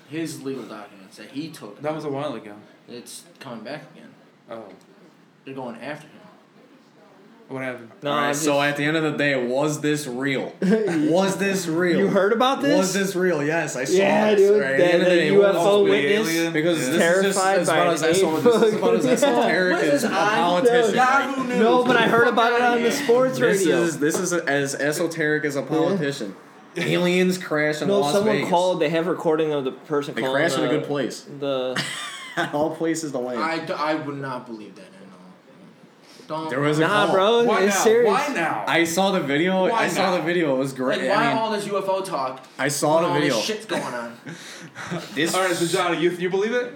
his 0.09 0.43
legal 0.43 0.63
documents 0.65 1.17
that 1.17 1.31
he 1.31 1.51
took. 1.51 1.81
That 1.83 1.95
was 1.95 2.05
a 2.05 2.09
while 2.09 2.35
ago. 2.35 2.55
It's 2.89 3.25
coming 3.41 3.65
back 3.65 3.83
again. 3.93 4.15
Oh, 4.49 4.65
They're 5.45 5.55
going 5.55 5.77
after 5.77 6.07
him. 6.07 6.16
What 7.48 7.62
happened? 7.62 7.90
No, 8.02 8.10
All 8.10 8.16
right, 8.16 8.28
just, 8.32 8.43
so 8.44 8.60
at 8.60 8.76
the 8.76 8.84
end 8.84 8.96
of 8.96 9.02
the 9.04 9.16
day, 9.16 9.46
was 9.46 9.81
this 9.81 10.06
real? 10.06 10.52
was 10.62 11.37
this 11.37 11.66
real? 11.69 11.98
you 11.98 12.08
heard 12.08 12.32
about 12.32 12.60
this? 12.62 12.76
Was 12.76 12.93
this 12.93 13.14
real? 13.14 13.43
Yes, 13.43 13.76
I 13.76 13.84
saw 13.84 13.96
Yeah, 13.96 14.34
this. 14.34 14.40
dude, 14.50 14.60
Right? 14.62 14.70
At 14.72 14.76
the 14.78 14.84
end 14.93 15.02
of 15.02 15.08
the 15.08 15.14
day, 15.14 15.31
UFO 15.31 15.82
was 15.82 15.90
witness- 15.90 16.28
alien? 16.28 16.52
Because 16.52 16.78
Yeah. 16.78 16.84
this 16.93 17.16
is 17.16 17.22
just 17.22 17.38
Terrified 17.38 17.58
as 17.60 17.69
by 17.69 17.75
about 17.76 17.87
an 17.88 17.93
as 17.94 18.02
eso- 18.02 18.40
this 18.40 18.62
is 18.62 18.75
about 18.75 18.94
as 18.94 19.04
alien. 19.04 19.14
esoteric 19.14 19.72
What 19.76 19.84
is 19.84 19.93
as 19.93 20.04
a 20.04 20.08
politician. 20.14 20.94
Yahoo 20.94 21.44
News. 21.44 21.58
No, 21.58 21.84
but 21.84 21.96
I 21.96 22.02
heard 22.08 22.28
about 22.28 22.52
it 22.52 22.62
on 22.62 22.75
the 22.82 22.90
here. 22.90 22.90
sports 22.90 23.38
This 23.38 23.60
radio. 23.64 23.76
is 23.82 23.98
this 24.00 24.19
is 24.19 24.32
as 24.32 24.75
esoteric 24.75 25.44
as 25.44 25.56
a 25.56 25.62
politician. 25.62 26.34
Aliens 26.78 27.38
crash 27.38 27.81
in 27.81 27.88
no, 27.88 28.00
Las 28.00 28.12
someone 28.12 28.34
Vegas. 28.37 28.50
called. 28.50 28.81
They 28.81 28.90
have 28.90 29.06
recording 29.06 29.52
of 29.52 29.64
the 29.64 29.72
person 29.72 30.14
They 30.14 30.20
calling. 30.20 30.37
crash 30.37 30.58
in 30.58 30.64
a 30.64 30.69
good 30.69 30.84
place. 30.84 31.25
The 31.40 31.81
All 32.52 32.76
places 32.76 33.12
to 33.12 33.19
land. 33.19 33.40
I, 33.40 33.64
d- 33.64 33.72
I 33.72 33.94
would 33.94 34.19
not 34.19 34.46
believe 34.46 34.75
that. 34.75 34.84
No. 36.28 36.37
Don't. 36.37 36.50
There 36.50 36.61
was 36.61 36.78
a 36.78 36.82
nah, 36.82 37.06
call. 37.06 37.14
bro, 37.14 37.44
Why 37.44 37.62
it's 37.64 37.76
now? 37.76 37.84
serious. 37.84 38.11
Why 38.11 38.34
now? 38.34 38.64
I 38.67 38.84
saw 38.84 39.11
the 39.12 39.20
video. 39.20 39.69
Why 39.69 39.84
I 39.84 39.88
saw 39.88 40.11
now? 40.11 40.17
the 40.17 40.23
video. 40.23 40.56
It 40.56 40.58
was 40.58 40.73
great. 40.73 41.00
Like, 41.00 41.11
why 41.11 41.25
I, 41.25 41.28
mean, 41.28 41.37
all 41.38 41.50
this 41.52 41.67
UFO 41.67 42.05
talk? 42.05 42.44
I 42.58 42.69
saw 42.69 42.96
when 42.96 43.05
the 43.05 43.08
all 43.08 43.14
video. 43.14 43.34
This 43.34 43.44
shit's 43.44 43.67
going 43.67 43.82
on. 43.82 44.17
This 45.14 45.34
All 45.34 45.43
right, 45.43 45.56
so 45.56 45.67
Johnny, 45.67 46.02
you 46.02 46.11
you 46.11 46.28
believe 46.28 46.52
it? 46.52 46.75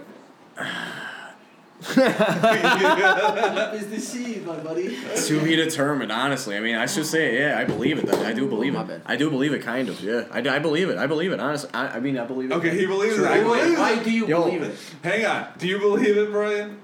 is 3.75 3.87
deceived, 3.87 4.47
my 4.47 4.57
buddy. 4.57 4.97
to 5.17 5.45
be 5.45 5.57
determined. 5.57 6.13
Honestly, 6.13 6.57
I 6.57 6.61
mean, 6.61 6.77
I 6.77 6.87
should 6.87 7.07
say, 7.07 7.39
yeah, 7.39 7.59
I 7.59 7.65
believe 7.65 7.99
it. 7.99 8.07
Then 8.07 8.25
I 8.25 8.33
do 8.33 8.47
believe 8.47 8.75
oh, 8.75 8.79
My 8.79 8.85
it. 8.85 8.89
bad. 8.89 9.03
I 9.07 9.17
do 9.17 9.31
believe 9.31 9.53
it, 9.53 9.63
kind 9.63 9.89
of. 9.89 10.01
Yeah, 10.03 10.25
I, 10.31 10.41
do- 10.41 10.51
I 10.51 10.59
believe 10.59 10.89
it. 10.91 10.99
I 10.99 11.07
believe 11.07 11.33
it. 11.33 11.41
Honestly, 11.41 11.71
I, 11.73 11.97
I 11.97 12.01
mean, 12.01 12.19
I 12.19 12.25
believe 12.27 12.51
it. 12.51 12.55
Okay, 12.55 12.77
he 12.77 12.87
believes 12.87 13.19
it. 13.19 13.25
I 13.25 13.41
I 13.41 13.43
believe 13.43 13.63
Wait, 13.63 13.73
it. 13.73 13.79
why 13.79 14.03
do 14.03 14.11
you 14.11 14.27
Yo. 14.27 14.45
believe 14.45 14.63
it? 14.63 14.77
Hang 15.03 15.25
on. 15.27 15.49
Do 15.59 15.69
you 15.69 15.79
believe 15.79 16.17
it, 16.17 16.31
Brian? 16.31 16.81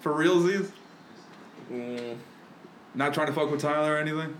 For 0.00 0.12
real, 0.12 0.36
realsies? 0.36 0.70
Mm, 1.70 2.16
Not 2.94 3.14
trying 3.14 3.26
to 3.28 3.32
fuck 3.32 3.50
with 3.50 3.60
Tyler 3.60 3.94
or 3.94 3.98
anything? 3.98 4.36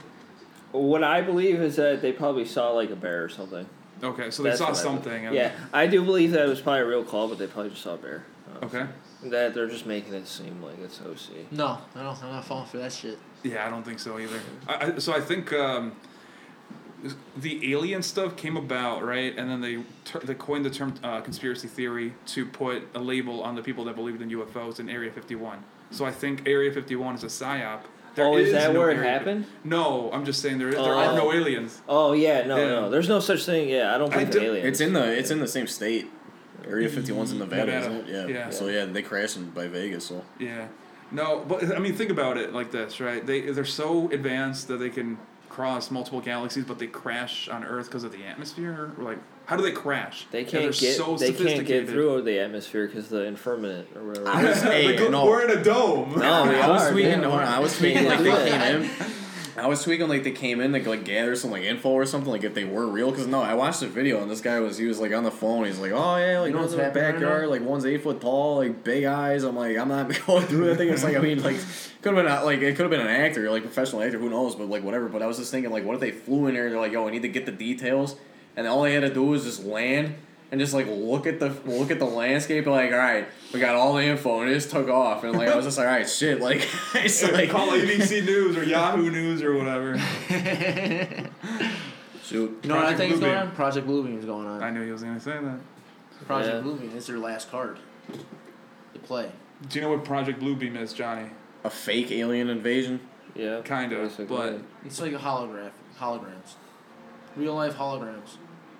what 0.72 1.02
I 1.02 1.22
believe 1.22 1.60
is 1.62 1.76
that 1.76 2.02
they 2.02 2.12
probably 2.12 2.44
saw 2.44 2.70
like 2.72 2.90
a 2.90 2.96
bear 2.96 3.24
or 3.24 3.28
something. 3.30 3.66
Okay, 4.02 4.30
so 4.30 4.42
they 4.42 4.50
That's 4.50 4.58
saw 4.58 4.66
what 4.68 4.76
I 4.78 4.82
something. 4.82 5.26
and- 5.26 5.34
Yeah, 5.34 5.52
I 5.72 5.86
do 5.86 6.04
believe 6.04 6.32
that 6.32 6.44
it 6.44 6.48
was 6.48 6.60
probably 6.60 6.82
a 6.82 6.86
real 6.86 7.02
call, 7.04 7.28
but 7.28 7.38
they 7.38 7.46
probably 7.46 7.70
just 7.70 7.82
saw 7.82 7.94
a 7.94 7.96
bear. 7.96 8.24
Uh, 8.62 8.66
Okay. 8.66 8.86
That 9.24 9.54
they're 9.54 9.68
just 9.68 9.86
making 9.86 10.12
it 10.12 10.26
seem 10.28 10.62
like 10.62 10.78
it's 10.78 11.00
OC. 11.00 11.46
No, 11.50 11.78
I 11.94 12.02
don't. 12.02 12.22
I'm 12.22 12.30
not 12.32 12.44
falling 12.44 12.66
for 12.66 12.76
that 12.76 12.92
shit. 12.92 13.18
Yeah, 13.42 13.66
I 13.66 13.70
don't 13.70 13.82
think 13.84 13.98
so 13.98 14.18
either. 14.18 14.38
I, 14.68 14.92
I, 14.92 14.98
so 14.98 15.14
I 15.14 15.20
think 15.20 15.50
um, 15.54 15.92
the 17.36 17.72
alien 17.72 18.02
stuff 18.02 18.36
came 18.36 18.56
about, 18.56 19.04
right? 19.04 19.36
And 19.36 19.50
then 19.50 19.60
they 19.60 19.82
ter- 20.04 20.20
they 20.20 20.34
coined 20.34 20.64
the 20.64 20.70
term 20.70 20.94
uh, 21.02 21.20
conspiracy 21.20 21.68
theory 21.68 22.14
to 22.26 22.46
put 22.46 22.88
a 22.94 22.98
label 23.00 23.42
on 23.42 23.54
the 23.54 23.62
people 23.62 23.84
that 23.84 23.96
believed 23.96 24.22
in 24.22 24.30
UFOs 24.30 24.80
in 24.80 24.88
Area 24.88 25.10
51. 25.10 25.62
So 25.90 26.04
I 26.04 26.10
think 26.10 26.48
Area 26.48 26.72
51 26.72 27.16
is 27.16 27.22
a 27.24 27.26
psyop. 27.26 27.80
There 28.14 28.24
oh, 28.26 28.36
is 28.38 28.50
that 28.52 28.72
no 28.72 28.80
where 28.80 28.90
it 28.90 28.96
Area- 28.96 29.10
happened? 29.10 29.46
No, 29.62 30.10
I'm 30.12 30.24
just 30.24 30.40
saying 30.40 30.58
there 30.58 30.70
there 30.70 30.80
Oh. 30.80 30.98
are 30.98 31.14
no 31.14 31.32
aliens. 31.32 31.82
Oh 31.88 32.12
yeah, 32.14 32.46
no, 32.46 32.56
Yeah. 32.56 32.64
no. 32.68 32.90
There's 32.90 33.08
no 33.08 33.20
such 33.20 33.44
thing. 33.44 33.68
Yeah, 33.68 33.94
I 33.94 33.98
don't 33.98 34.12
I 34.12 34.24
believe 34.24 34.30
do- 34.30 34.38
in 34.38 34.44
aliens. 34.46 34.66
It's 34.68 34.80
in 34.80 34.92
the 34.94 35.18
it's 35.18 35.30
in 35.30 35.38
the 35.40 35.48
same 35.48 35.66
state. 35.66 36.10
Area 36.66 36.88
51's 36.88 37.30
in 37.30 37.38
Nevada, 37.38 37.66
Nevada. 37.66 37.78
isn't 37.78 38.08
it? 38.08 38.12
Yeah. 38.12 38.26
Yeah. 38.26 38.50
So 38.50 38.66
yeah, 38.68 38.86
they 38.86 39.02
crashed 39.02 39.36
in 39.36 39.50
by 39.50 39.68
Vegas. 39.68 40.06
So 40.06 40.24
Yeah. 40.38 40.68
No, 41.12 41.44
but 41.46 41.76
I 41.76 41.78
mean, 41.78 41.94
think 41.94 42.10
about 42.10 42.36
it 42.38 42.52
like 42.52 42.72
this, 42.72 42.98
right? 43.00 43.24
They 43.24 43.42
they're 43.42 43.64
so 43.66 44.10
advanced 44.10 44.66
that 44.68 44.78
they 44.78 44.90
can 44.90 45.18
cross 45.56 45.90
multiple 45.90 46.20
galaxies, 46.20 46.66
but 46.66 46.78
they 46.78 46.86
crash 46.86 47.48
on 47.48 47.64
Earth 47.64 47.86
because 47.86 48.04
of 48.04 48.12
the 48.12 48.22
atmosphere. 48.24 48.92
Or 48.98 49.02
like, 49.02 49.18
how 49.46 49.56
do 49.56 49.62
they 49.62 49.72
crash? 49.72 50.26
They 50.30 50.44
can't 50.44 50.64
they're 50.64 50.72
get. 50.72 50.96
so 50.96 51.16
they 51.16 51.32
can't 51.32 51.66
get 51.66 51.88
through 51.88 52.22
the 52.22 52.38
atmosphere 52.40 52.86
because 52.86 53.08
the 53.08 53.22
infirmament 53.24 53.88
or 53.96 54.04
whatever. 54.06 54.28
I 54.28 54.44
was- 54.44 54.62
hey, 54.62 54.98
Like, 55.00 55.10
no. 55.10 55.24
We're 55.24 55.50
in 55.50 55.58
a 55.58 55.64
dome. 55.64 56.10
no, 56.10 56.44
we 56.46 56.56
I 56.56 56.68
was 56.68 56.82
are. 56.82 56.92
tweeting. 56.92 57.02
yeah. 57.04 57.16
no, 57.20 57.32
I 57.32 57.58
was 57.58 57.72
tweeting 57.78 58.06
like 58.06 58.18
they 58.20 58.50
came 58.50 58.82
in. 58.82 58.90
I 59.58 59.66
was 59.66 59.82
tweaking 59.82 60.08
like 60.08 60.22
they 60.22 60.32
came 60.32 60.60
in 60.60 60.72
to 60.72 60.88
like 60.88 61.04
gather 61.04 61.34
some 61.34 61.50
like 61.50 61.62
info 61.62 61.90
or 61.90 62.04
something 62.04 62.30
like 62.30 62.44
if 62.44 62.54
they 62.54 62.64
were 62.64 62.86
real 62.86 63.10
because 63.10 63.26
no 63.26 63.40
I 63.40 63.54
watched 63.54 63.80
the 63.80 63.88
video 63.88 64.20
and 64.20 64.30
this 64.30 64.40
guy 64.40 64.60
was 64.60 64.76
he 64.76 64.86
was 64.86 65.00
like 65.00 65.12
on 65.12 65.24
the 65.24 65.30
phone 65.30 65.64
he's 65.64 65.78
like 65.78 65.92
oh 65.92 66.16
yeah 66.16 66.40
like 66.40 66.48
You 66.48 66.54
know 66.54 66.60
one's 66.60 66.72
in 66.72 66.78
the 66.78 66.90
backyard 66.90 67.48
like 67.48 67.62
one's 67.62 67.86
eight 67.86 68.02
foot 68.02 68.20
tall 68.20 68.56
like 68.56 68.84
big 68.84 69.04
eyes 69.04 69.44
I'm 69.44 69.56
like 69.56 69.76
I'm 69.76 69.88
not 69.88 70.08
going 70.26 70.46
through 70.46 70.66
that 70.66 70.76
thing. 70.76 70.90
It's 70.90 71.04
like 71.04 71.16
I 71.16 71.20
mean 71.20 71.42
like 71.42 71.56
could 72.02 72.14
have 72.14 72.24
been 72.24 72.32
a, 72.32 72.44
like 72.44 72.60
it 72.60 72.76
could 72.76 72.82
have 72.82 72.90
been 72.90 73.00
an 73.00 73.08
actor 73.08 73.50
like 73.50 73.62
professional 73.62 74.02
actor 74.02 74.18
who 74.18 74.28
knows 74.28 74.54
but 74.54 74.68
like 74.68 74.82
whatever 74.84 75.08
but 75.08 75.22
I 75.22 75.26
was 75.26 75.38
just 75.38 75.50
thinking 75.50 75.70
like 75.70 75.84
what 75.84 75.94
if 75.94 76.00
they 76.00 76.10
flew 76.10 76.46
in 76.46 76.54
there 76.54 76.68
they're 76.68 76.78
like 76.78 76.92
yo 76.92 77.08
I 77.08 77.10
need 77.10 77.22
to 77.22 77.28
get 77.28 77.46
the 77.46 77.52
details 77.52 78.16
and 78.56 78.66
all 78.66 78.82
they 78.82 78.92
had 78.92 79.00
to 79.00 79.12
do 79.12 79.24
was 79.24 79.44
just 79.44 79.64
land 79.64 80.14
and 80.52 80.60
just 80.60 80.72
like 80.74 80.86
look 80.88 81.26
at 81.26 81.40
the 81.40 81.48
look 81.64 81.90
at 81.90 81.98
the 81.98 82.04
landscape 82.04 82.66
like 82.66 82.92
all 82.92 82.98
right 82.98 83.26
we 83.52 83.58
got 83.60 83.74
all 83.74 83.94
the 83.94 84.02
info 84.04 84.40
and 84.42 84.50
it 84.50 84.54
just 84.54 84.70
took 84.70 84.88
off 84.88 85.24
and 85.24 85.32
like 85.36 85.48
I 85.48 85.56
was 85.56 85.64
just 85.64 85.76
like 85.78 85.86
all 85.88 85.92
right 85.94 86.08
shit 86.08 86.40
like 86.40 86.66
it's 86.94 87.22
like 87.32 87.50
Call 87.50 87.68
ABC 87.68 88.24
News 88.26 88.56
or 88.56 88.62
Yahoo 88.64 89.10
News 89.10 89.42
or 89.42 89.54
whatever. 89.56 89.98
shoot 92.22 92.58
You 92.62 92.68
know 92.68 92.76
what 92.76 92.84
I 92.86 92.94
Project 92.94 92.98
think 92.98 93.12
is 93.14 93.20
going 93.20 93.36
on? 93.36 93.50
Project 93.52 93.86
Bluebeam 93.86 94.18
is 94.18 94.24
going 94.24 94.46
on. 94.46 94.62
I 94.62 94.70
knew 94.70 94.82
he 94.84 94.90
was 94.92 95.02
gonna 95.02 95.20
say 95.20 95.38
that. 95.38 95.58
Project 96.26 96.54
Yeah. 96.56 96.62
Bluebeam 96.62 96.94
is 96.94 97.06
their 97.06 97.18
last 97.18 97.50
card. 97.50 97.78
to 98.12 98.98
play. 99.00 99.30
Do 99.68 99.78
you 99.78 99.84
know 99.84 99.90
what 99.90 100.04
Project 100.04 100.40
Bluebeam 100.40 100.76
is, 100.76 100.92
Johnny? 100.92 101.30
a 101.64 101.70
fake 101.70 102.12
alien 102.12 102.48
invasion 102.48 103.00
Yeah. 103.34 103.60
Kind 103.62 103.92
of, 103.92 104.02
basically. 104.02 104.26
but 104.26 104.60
It's 104.84 105.00
like 105.00 105.12
a 105.12 105.18
holograph, 105.18 105.72
holograms, 105.98 106.54
real 107.36 107.54
life 107.54 107.74
holograms. 107.74 108.36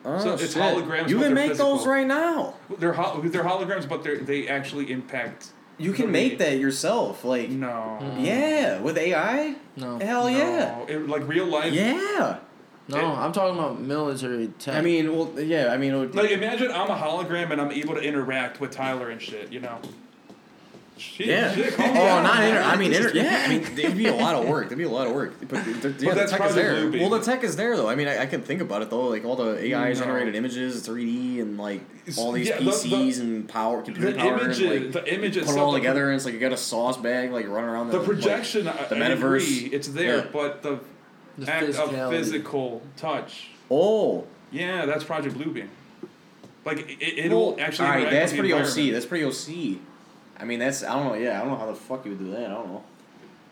Oh, 0.09 0.19
So 0.21 0.35
it's 0.35 0.53
shit. 0.53 0.63
holograms, 0.63 1.09
You 1.09 1.17
can 1.19 1.35
they're 1.35 1.49
make 1.49 1.55
those 1.59 1.85
right 1.87 2.07
now. 2.07 2.55
they're 2.79 2.93
hol- 2.93 3.21
they're 3.23 3.43
holograms, 3.43 3.89
but 3.89 4.05
they 4.05 4.17
they 4.19 4.47
actually 4.49 4.91
impact. 4.93 5.49
You 5.79 5.93
can 5.93 6.11
make 6.13 6.39
that 6.39 6.59
yourself. 6.59 7.25
Like, 7.25 7.51
No. 7.51 7.99
Hmm. 8.01 8.25
yeah, 8.25 8.81
with 8.81 8.97
AI. 8.97 9.57
No, 9.77 9.99
Hell 9.99 10.31
yeah. 10.31 10.77
No. 10.79 10.87
It, 10.89 11.09
like 11.09 11.27
real 11.29 11.47
life. 11.47 11.73
Yeah. 11.73 12.39
no, 12.89 12.99
I'm 13.15 13.33
talking 13.33 13.59
about 13.59 13.81
military 13.81 14.47
tech. 14.61 14.77
I 14.77 14.81
mean, 14.81 15.15
well, 15.15 15.33
yeah. 15.39 15.73
I 15.73 15.77
mean, 15.77 15.93
it 15.93 15.99
would, 15.99 16.15
Like 16.15 16.31
imagine 16.31 16.71
I'm 16.71 16.89
a 16.89 16.97
hologram 16.97 17.51
and 17.51 17.61
I'm 17.61 17.73
able 17.73 17.95
to 17.95 18.01
interact 18.01 18.61
with 18.61 18.71
Tyler 18.71 19.11
and 19.11 19.21
shit. 19.21 19.53
You 19.53 19.61
know. 19.61 19.79
Shit, 20.99 21.27
yeah. 21.27 21.55
shit, 21.55 21.75
oh, 21.75 21.77
calm 21.77 21.95
down. 21.95 22.23
not 22.23 22.43
inter. 22.43 22.63
I 22.63 22.77
mean, 22.77 22.93
inter. 22.95 23.11
Yeah. 23.15 23.45
I 23.45 23.49
mean, 23.49 23.63
it'd 23.79 23.99
be 23.99 24.07
a 24.07 24.15
lot 24.15 24.35
of 24.35 24.49
work. 24.49 24.67
It'd 24.67 24.79
be 24.79 24.85
a 24.85 24.89
lot 24.89 25.07
of 25.07 25.13
work. 25.13 25.35
But, 25.41 25.63
the, 25.65 25.89
the- 25.91 26.07
yeah, 26.07 26.15
the 26.15 26.25
tech 26.27 26.41
is 26.49 26.55
there. 26.55 26.75
Bluebeam. 26.77 27.01
Well, 27.01 27.11
the 27.11 27.21
tech 27.21 27.45
is 27.45 27.55
there 27.57 27.77
though. 27.77 27.87
I 27.89 27.95
mean, 27.97 28.09
I, 28.09 28.23
I 28.23 28.27
can 28.27 28.41
think 28.41 28.63
about 28.63 28.81
it 28.81 28.89
though. 28.89 29.09
Like 29.09 29.25
all 29.27 29.37
the 29.37 29.63
AI 29.63 29.89
No. 29.91 29.95
generated 29.95 30.35
images, 30.35 30.89
3D, 30.89 31.41
and 31.43 31.59
like 31.59 31.83
all 32.17 32.33
these 32.33 32.49
Yeah, 32.49 32.59
the- 32.59 32.65
the- 32.65 32.71
PCs 32.71 33.21
and 33.21 33.47
power, 33.47 33.83
computer 33.83 34.13
The 34.13 34.19
power, 34.19 34.41
image, 34.41 34.59
and, 34.61 34.85
like, 34.85 34.93
the 35.05 35.15
image 35.15 35.35
put 35.35 35.43
itself, 35.43 35.59
it 35.59 35.61
all 35.61 35.73
the- 35.73 35.79
together, 35.81 36.07
and 36.07 36.17
it's 36.17 36.25
like 36.25 36.33
you 36.33 36.41
got 36.41 36.53
a 36.53 36.57
sauce 36.57 36.97
bag, 36.97 37.31
like 37.31 37.47
running 37.47 37.69
around 37.69 37.91
The 37.91 37.99
like, 37.99 38.07
projection, 38.07 38.67
I, 38.67 38.85
the 38.87 38.95
metaverse. 38.95 39.17
agree, 39.19 39.69
it's 39.73 39.89
there, 39.89 40.17
Yeah. 40.19 40.27
but 40.33 40.63
the, 40.63 40.81
the 41.37 41.53
act 41.53 41.75
of 41.77 42.11
physical 42.11 42.81
touch, 42.97 43.49
oh, 43.71 44.25
yeah, 44.51 44.87
that's 44.87 45.05
Project 45.05 45.37
Bluebeam. 45.37 45.69
Like 46.65 46.79
it, 46.91 47.19
it'll 47.27 47.53
Well, 47.53 47.61
actually. 47.61 47.87
All 47.89 47.95
right, 47.95 48.11
that's 48.11 48.33
pretty 48.33 48.53
OC. 48.55 48.93
That's 48.93 49.05
pretty 49.07 49.25
OC. 49.25 49.79
I 50.39 50.45
mean, 50.45 50.59
that's 50.59 50.83
I 50.85 50.93
don't 50.95 51.07
know. 51.07 51.15
Yeah, 51.15 51.37
I 51.37 51.41
don't 51.41 51.49
know 51.53 51.57
how 51.57 51.67
the 51.67 51.75
fuck 51.75 52.05
you 52.05 52.13
would 52.13 52.21
do 52.21 52.31
that. 52.33 52.47
I 52.51 52.55
don't 52.55 52.69
know. 52.69 52.85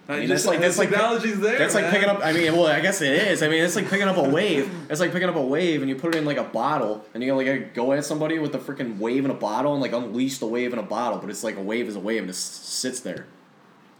I 0.06 0.18
mean, 0.18 0.28
just- 0.28 0.44
that's 0.44 0.52
like- 0.54 0.60
that's 0.60 0.76
like- 0.76 0.90
technology's 0.90 1.40
there. 1.40 1.58
That's 1.58 1.74
like 1.74 1.84
man. 1.84 1.92
picking 1.94 2.08
up. 2.10 2.20
I 2.22 2.32
mean, 2.34 2.52
well, 2.52 2.66
I 2.66 2.80
guess 2.80 3.00
it 3.00 3.10
is. 3.10 3.42
I 3.42 3.48
mean, 3.48 3.64
it's 3.64 3.74
like 3.74 3.88
picking 3.88 4.06
up 4.06 4.18
a 4.18 4.28
wave. 4.38 4.70
It's 4.90 5.00
like 5.00 5.12
picking 5.12 5.28
up 5.30 5.36
a 5.36 5.40
wave, 5.42 5.80
and 5.80 5.88
you 5.88 5.96
put 5.96 6.14
it 6.14 6.18
in 6.18 6.26
like 6.26 6.36
a 6.36 6.44
bottle, 6.44 7.04
and 7.14 7.22
you 7.24 7.34
like 7.34 7.72
go 7.72 7.92
at 7.94 8.04
somebody 8.04 8.38
with 8.38 8.54
a 8.54 8.58
freaking 8.58 8.98
wave 8.98 9.24
in 9.24 9.30
a 9.30 9.34
bottle, 9.34 9.72
and 9.72 9.80
like 9.80 9.92
unleash 9.92 10.38
the 10.38 10.46
wave 10.46 10.74
in 10.74 10.78
a 10.78 10.82
bottle. 10.82 11.18
But 11.20 11.30
it's 11.30 11.42
like 11.42 11.56
a 11.56 11.62
wave 11.62 11.88
is 11.88 11.96
a 11.96 12.00
wave, 12.00 12.20
and 12.20 12.28
it 12.30 12.34
sits 12.36 13.00
there, 13.00 13.26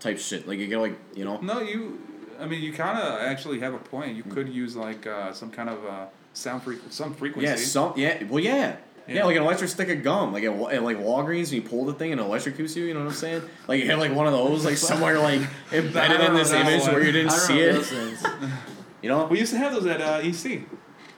type 0.01 0.19
shit. 0.19 0.47
Like 0.47 0.59
you 0.59 0.67
get 0.67 0.79
like 0.79 0.99
you 1.15 1.25
know. 1.25 1.39
No, 1.41 1.61
you. 1.61 1.99
I 2.39 2.47
mean, 2.47 2.61
you 2.63 2.73
kind 2.75 2.99
of 2.99 3.21
actually 3.23 3.61
have 3.61 3.73
a 3.73 3.79
point. 3.79 4.15
You 4.17 4.25
could 4.25 4.49
use 4.51 4.77
like 4.77 5.07
uh, 5.07 5.33
some 5.33 5.51
kind 5.51 5.71
of 5.71 5.87
uh, 5.87 6.07
sound 6.35 6.63
freq- 6.65 6.91
some 6.93 7.15
frequency. 7.15 7.47
Yeah, 7.49 7.57
some 7.57 7.95
yeah. 7.97 8.25
Well, 8.25 8.41
yeah. 8.45 8.77
Yeah. 9.07 9.15
Yeah. 9.17 9.25
like 9.25 9.37
an 9.37 9.43
electric 9.43 9.71
stick 9.71 9.89
of 9.91 10.03
gum, 10.03 10.33
like 10.33 10.45
at, 10.45 10.53
at 10.73 10.83
like 10.83 10.97
Walgreens, 10.99 11.45
and 11.45 11.53
you 11.53 11.63
pull 11.63 11.85
the 11.85 11.93
thing 11.95 12.13
and 12.13 12.21
it 12.21 12.25
electrocutes 12.25 12.75
you. 12.77 12.85
You 12.85 12.95
know 12.95 13.01
what 13.01 13.09
I'm 13.11 13.15
saying? 13.15 13.43
Like 13.69 13.83
you 13.83 13.91
have 13.91 13.99
like 13.99 14.15
one 14.15 14.27
of 14.27 14.33
those, 14.33 14.65
like 14.65 14.77
somewhere 14.91 15.19
like 15.19 15.41
embedded 15.73 16.21
in 16.21 16.35
this 16.35 16.53
I 16.53 16.57
don't 16.59 16.65
know 16.67 16.71
image 16.73 16.85
that 16.85 16.95
where 16.95 17.05
you 17.05 17.13
didn't 17.13 17.33
I 17.33 17.37
don't 17.37 17.41
see 17.47 17.55
know 17.55 17.69
it. 17.69 17.75
those. 17.91 18.27
You 19.03 19.11
know? 19.11 19.27
We 19.27 19.39
used 19.39 19.53
to 19.53 19.59
have 19.59 19.73
those 19.75 19.85
at 19.85 20.01
uh, 20.01 20.21
EC. 20.23 20.63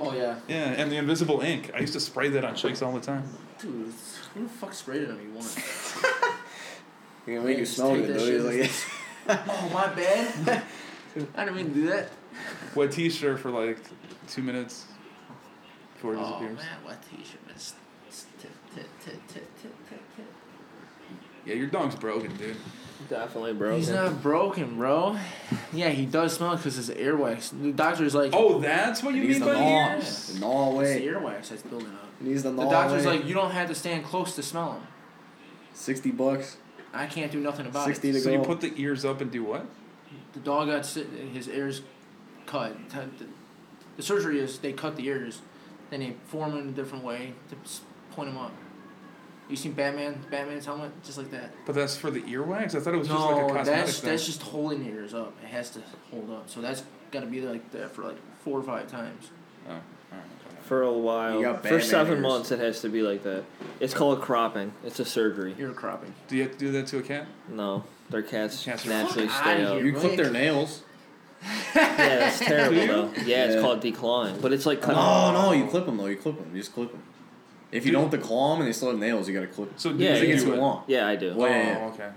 Oh 0.00 0.12
yeah, 0.12 0.40
Yeah, 0.48 0.56
and 0.76 0.90
the 0.90 0.96
invisible 0.96 1.40
ink. 1.42 1.70
I 1.72 1.78
used 1.78 1.92
to 1.92 2.00
spray 2.00 2.28
that 2.30 2.44
on 2.44 2.56
chicks 2.56 2.82
all 2.82 2.90
the 2.92 3.00
time. 3.00 3.22
dude, 3.60 3.92
who 4.34 4.42
the 4.42 4.48
fuck 4.48 4.74
sprayed 4.74 5.02
it 5.02 5.10
on 5.10 5.18
me 5.18 5.28
once? 5.32 5.56
You 7.26 7.34
can 7.34 7.44
make 7.44 7.44
make 7.44 7.54
you 7.56 7.60
you 7.60 7.66
smell 7.66 7.88
smell 7.88 7.96
take 8.00 8.06
good 8.08 8.16
that 8.16 8.42
though. 8.42 8.50
shit. 8.52 8.66
He's 8.66 8.84
like, 9.28 9.40
oh 9.48 9.70
my 9.72 9.86
bad. 9.94 10.62
I 11.36 11.44
didn't 11.44 11.56
mean 11.56 11.68
to 11.68 11.74
do 11.74 11.86
that. 11.90 12.08
Wet 12.74 12.92
T-shirt 12.92 13.40
for 13.40 13.50
like 13.50 13.78
two 14.28 14.42
minutes 14.42 14.84
before 15.94 16.14
it 16.14 16.18
Oh 16.20 16.24
disappears. 16.40 16.58
man, 16.58 16.66
what 16.84 16.98
t-shirt 17.10 17.40
Yeah, 21.44 21.54
your 21.54 21.68
dog's 21.68 21.94
broken, 21.94 22.34
dude. 22.36 22.56
Definitely 23.08 23.52
broken. 23.52 23.78
He's 23.78 23.90
not 23.90 24.20
broken, 24.20 24.76
bro. 24.76 25.16
Yeah, 25.72 25.90
he 25.90 26.06
does 26.06 26.34
smell 26.34 26.56
because 26.56 26.74
his 26.74 26.90
earwax. 26.90 27.50
The 27.62 27.70
doctor's 27.72 28.14
like, 28.16 28.32
Oh, 28.34 28.58
that's 28.58 29.02
what 29.02 29.14
you 29.14 29.22
He 29.22 29.28
needs 29.28 29.40
mean 29.40 29.48
the 29.48 29.54
by 29.54 29.60
gnaw. 29.60 29.92
ears? 29.96 30.26
The 30.32 30.40
gnaw 30.40 30.68
it's 30.70 30.74
away. 30.74 30.98
the 30.98 31.06
earwax 31.06 31.48
that's 31.50 31.62
building 31.62 31.88
up. 31.88 32.08
He 32.20 32.28
needs 32.28 32.42
the 32.42 32.50
The 32.50 32.64
doctor's 32.68 33.04
away. 33.04 33.18
like, 33.18 33.26
you 33.26 33.34
don't 33.34 33.52
have 33.52 33.68
to 33.68 33.74
stand 33.76 34.04
close 34.04 34.34
to 34.36 34.42
smell 34.42 34.72
him. 34.72 34.82
Sixty 35.72 36.10
bucks. 36.10 36.56
I 36.92 37.06
can't 37.06 37.30
do 37.30 37.38
nothing 37.38 37.66
about 37.66 37.86
60 37.86 38.08
it. 38.08 38.12
to 38.14 38.20
So 38.20 38.30
go. 38.30 38.36
you 38.38 38.42
put 38.42 38.60
the 38.62 38.72
ears 38.76 39.04
up 39.04 39.20
and 39.20 39.30
do 39.30 39.44
what? 39.44 39.66
The 40.32 40.40
dog 40.40 40.68
got 40.68 40.84
sit- 40.86 41.10
his 41.32 41.48
ears 41.48 41.82
cut. 42.46 42.74
The, 42.90 43.06
the 43.98 44.02
surgery 44.02 44.40
is 44.40 44.58
they 44.58 44.72
cut 44.72 44.96
the 44.96 45.06
ears, 45.06 45.42
then 45.90 46.00
they 46.00 46.14
form 46.26 46.52
them 46.52 46.60
in 46.60 46.68
a 46.70 46.72
different 46.72 47.04
way 47.04 47.34
to 47.50 47.56
s- 47.62 47.82
point 48.16 48.30
them 48.30 48.38
up. 48.38 48.52
You 49.48 49.54
seen 49.54 49.72
Batman? 49.72 50.18
Batman's 50.28 50.66
helmet, 50.66 50.90
just 51.04 51.18
like 51.18 51.30
that. 51.30 51.52
But 51.66 51.76
that's 51.76 51.96
for 51.96 52.10
the 52.10 52.22
earwax. 52.22 52.74
I 52.74 52.80
thought 52.80 52.94
it 52.94 52.98
was 52.98 53.06
just 53.06 53.20
like 53.20 53.36
a 53.36 53.46
cosmetic 53.46 53.64
that's 53.66 54.00
thing. 54.00 54.10
that's 54.10 54.26
just 54.26 54.42
holding 54.42 54.82
the 54.82 54.90
ears 54.90 55.14
up. 55.14 55.34
It 55.42 55.48
has 55.48 55.70
to 55.70 55.82
hold 56.10 56.30
up. 56.30 56.50
So 56.50 56.60
that's 56.60 56.82
got 57.12 57.20
to 57.20 57.26
be 57.26 57.42
like 57.42 57.70
that 57.70 57.92
for 57.92 58.02
like 58.02 58.16
four 58.40 58.58
or 58.58 58.62
five 58.64 58.90
times. 58.90 59.30
Oh, 59.68 59.70
alright, 59.70 60.26
For 60.62 60.82
a 60.82 60.92
while. 60.92 61.36
You 61.36 61.42
got 61.42 61.64
For 61.64 61.80
seven 61.80 62.14
ears. 62.14 62.22
months, 62.22 62.50
it 62.50 62.58
has 62.58 62.80
to 62.80 62.88
be 62.88 63.02
like 63.02 63.22
that. 63.22 63.44
It's 63.78 63.94
called 63.94 64.20
cropping. 64.20 64.72
It's 64.84 64.98
a 64.98 65.04
surgery. 65.04 65.54
Ear 65.58 65.72
cropping. 65.72 66.12
Do 66.26 66.36
you 66.36 66.42
have 66.42 66.52
to 66.52 66.58
do 66.58 66.72
that 66.72 66.88
to 66.88 66.98
a 66.98 67.02
cat? 67.02 67.28
No, 67.48 67.84
their 68.10 68.22
cats 68.22 68.64
Cats 68.64 68.84
naturally 68.84 69.28
Fuck 69.28 69.42
stay 69.42 69.62
outta 69.62 69.68
up. 69.68 69.76
here. 69.76 69.86
You 69.86 69.92
clip 69.92 70.16
their 70.16 70.30
nails. 70.30 70.82
Yeah, 71.42 71.96
that's 71.96 72.38
terrible 72.40 72.86
though. 72.86 73.12
Yeah, 73.24 73.44
it's 73.44 73.62
called 73.62 73.80
decline, 73.80 74.40
but 74.40 74.52
it's 74.52 74.66
like 74.66 74.78
oh, 74.78 74.86
cutting. 74.86 75.00
No, 75.00 75.42
no, 75.42 75.52
you 75.52 75.64
oh. 75.64 75.68
clip 75.68 75.86
them 75.86 75.98
though. 75.98 76.06
You 76.06 76.16
clip 76.16 76.36
them. 76.36 76.50
You 76.52 76.60
just 76.60 76.74
clip 76.74 76.90
them. 76.90 77.02
If 77.72 77.84
you 77.84 77.92
don't 77.92 78.10
declaw 78.12 78.52
them 78.54 78.60
and 78.60 78.68
they 78.68 78.72
still 78.72 78.90
have 78.90 78.98
nails, 78.98 79.28
you 79.28 79.34
gotta 79.34 79.46
clip. 79.48 79.72
So 79.76 79.92
do 79.92 80.02
Yeah, 80.02 80.14
you 80.14 80.20
They 80.20 80.26
get 80.28 80.40
too 80.40 80.54
it? 80.54 80.58
long. 80.58 80.84
Yeah, 80.86 81.06
I 81.06 81.16
do. 81.16 81.32
Oh, 81.32 81.36
well, 81.36 81.50
yeah, 81.50 81.56
oh, 81.78 81.80
yeah. 81.80 81.86
okay. 81.94 82.10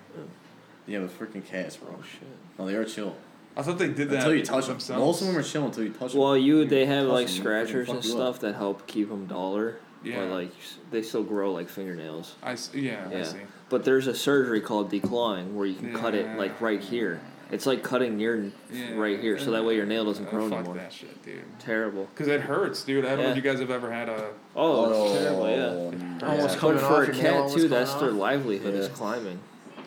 Yeah, 0.88 1.00
the 1.00 1.08
freaking 1.08 1.46
cats, 1.46 1.78
bro. 1.78 1.96
Oh 2.00 2.04
shit. 2.04 2.28
No, 2.58 2.66
they 2.66 2.76
are 2.76 2.86
chill. 2.86 3.16
I 3.58 3.62
thought 3.64 3.78
they 3.78 3.88
did 3.90 4.10
that 4.10 4.18
Until 4.18 4.36
you 4.36 4.44
touch 4.46 4.66
them. 4.66 4.76
themselves. 4.76 5.00
Most 5.04 5.22
of 5.22 5.28
them 5.28 5.38
are 5.38 5.44
chill 5.44 5.66
until 5.66 5.84
you 5.84 5.90
touch 5.92 6.12
them. 6.14 6.22
Well, 6.22 6.38
you 6.38 6.66
they 6.66 6.86
have 6.86 7.06
like 7.08 7.14
like 7.14 7.28
'em, 7.28 7.34
scratchers 7.34 7.90
and 7.90 8.04
you 8.06 8.12
up. 8.12 8.18
stuff 8.18 8.40
that 8.42 8.56
help 8.56 8.88
keep 8.88 9.10
them 9.10 9.26
duller. 9.26 9.78
Yeah. 10.04 10.20
But 10.22 10.30
like 10.32 10.52
they 10.92 11.02
still 11.02 11.24
grow 11.24 11.52
like 11.52 11.68
fingernails. 11.68 12.36
I 12.42 12.54
s- 12.54 12.70
yeah, 12.74 13.06
I 13.10 13.14
Yeah. 13.16 13.24
see. 13.24 13.38
But 13.70 13.84
there's 13.86 14.08
a 14.08 14.16
surgery 14.16 14.62
called 14.62 14.90
declawing 14.92 15.54
where 15.54 15.66
you 15.66 15.76
can 15.76 15.94
cut 15.94 16.16
it 16.16 16.38
like 16.38 16.62
right 16.62 16.80
here. 16.80 17.20
It's 17.52 17.66
like 17.66 17.82
cutting 17.84 18.20
your 18.20 18.44
Yeah. 18.72 18.96
right 18.96 19.20
here, 19.20 19.40
so 19.40 19.52
that 19.52 19.66
way 19.66 19.76
your 19.76 19.86
nail 19.88 20.06
doesn't 20.06 20.28
Uh, 20.28 20.30
grow 20.30 20.50
fuck 20.50 20.60
anymore. 20.60 20.76
that 20.76 20.94
shit, 20.94 21.24
dude. 21.26 21.42
Terrible. 21.60 22.08
Because 22.14 22.28
it 22.28 22.42
hurts, 22.42 22.84
dude. 22.84 23.06
I 23.06 23.16
don't 23.16 23.24
know 23.24 23.30
if 23.32 23.36
you 23.36 23.42
guys 23.42 23.60
have 23.60 23.72
ever 23.72 23.92
had 23.92 24.08
a. 24.08 24.30
Oh, 24.56 25.06
it's 25.14 25.20
terrible. 25.24 25.50
Yeah. 25.50 26.28
Almost 26.28 26.56
But 26.56 26.60
coming 26.60 26.78
for 26.78 27.04
a 27.04 27.08
cat 27.08 27.48
too, 27.50 27.54
coming 27.56 27.70
that's 27.70 27.94
their 27.96 28.10
off. 28.10 28.16
livelihood 28.16 28.74
is 28.76 28.88
climbing. 28.90 29.40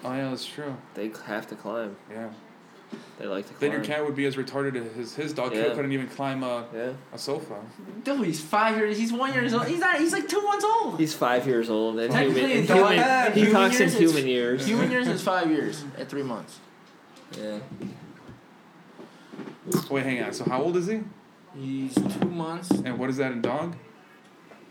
Oh 0.04 0.12
yeah, 0.12 0.31
that's 0.31 0.45
true. 0.45 0.75
They 0.95 1.12
have 1.26 1.47
to 1.49 1.54
climb. 1.54 1.95
Yeah. 2.11 2.28
They 3.19 3.26
like 3.26 3.47
to 3.47 3.52
Then 3.61 3.71
climb. 3.71 3.73
your 3.73 3.85
cat 3.85 4.04
would 4.04 4.16
be 4.16 4.26
as 4.26 4.35
retarded 4.35 4.75
as 4.75 4.97
his 4.97 5.14
his 5.14 5.33
dog 5.33 5.54
Yeah. 5.54 5.73
couldn't 5.73 5.92
even 5.92 6.09
climb 6.09 6.42
a, 6.42 6.64
Yeah. 6.75 6.88
a 7.12 7.19
sofa. 7.19 7.54
Dude, 8.02 8.26
he's 8.26 8.40
five 8.40 8.76
years. 8.76 8.99
He's 8.99 9.12
one 9.12 9.33
years 9.33 9.54
old. 9.54 9.66
He's 9.66 9.78
not. 9.78 9.97
He's 9.99 10.12
like 10.12 10.26
two 10.28 10.42
months 10.42 10.64
old. 10.64 10.99
He's 10.99 11.14
five 11.14 11.47
years 11.47 11.71
old. 11.71 12.00
And 12.00 12.12
Technically, 12.12 12.40
human, 12.40 12.57
a 12.57 12.61
in 12.61 12.66
dog- 12.66 12.92
human, 12.92 13.33
he 13.33 13.40
human 13.45 13.52
talks 13.54 13.75
in 13.76 13.81
years, 13.83 13.95
it's- 13.95 14.11
human 14.12 14.26
years. 14.28 14.66
Human 14.66 14.90
years 14.90 15.07
is 15.07 15.23
five 15.33 15.49
years 15.49 15.85
at 15.97 16.09
three 16.09 16.25
months. 16.25 16.59
Yeah. 17.39 17.59
Wait, 19.91 20.05
hang 20.05 20.23
on. 20.23 20.33
So 20.33 20.45
how 20.45 20.62
old 20.62 20.77
is 20.77 20.87
he? 20.87 21.01
He's 21.57 21.95
two 21.95 22.29
months. 22.29 22.71
And 22.71 22.99
what 22.99 23.11
is 23.11 23.17
that 23.19 23.33
in 23.33 23.43
dog? 23.43 23.77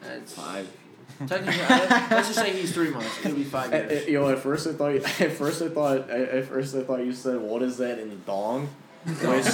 That's 0.01 0.34
Five. 0.34 0.68
Technically, 1.27 1.62
I- 1.63 2.08
let's 2.10 2.30
just 2.30 2.36
say 2.39 2.51
he's 2.53 2.74
three 2.74 2.89
months. 2.89 3.20
It'll 3.24 3.38
be 3.38 3.44
five 3.44 3.72
At, 3.74 3.89
years. 3.91 4.03
at- 4.03 4.10
you 4.10 4.20
know, 4.20 4.30
at 4.30 4.39
first 4.39 4.65
I 4.68 4.74
thought, 4.74 4.96
at 5.22 5.32
first 5.34 5.62
I 5.62 5.70
thought, 5.70 6.10
at 6.10 6.30
at 6.30 6.46
first 6.46 6.75
I 6.75 6.82
thought 6.84 7.00
you 7.06 7.13
said, 7.13 7.39
"What 7.39 7.62
is 7.62 7.77
that 7.77 8.00
in 8.00 8.24
dong?" 8.25 8.70
Which, 9.03 9.46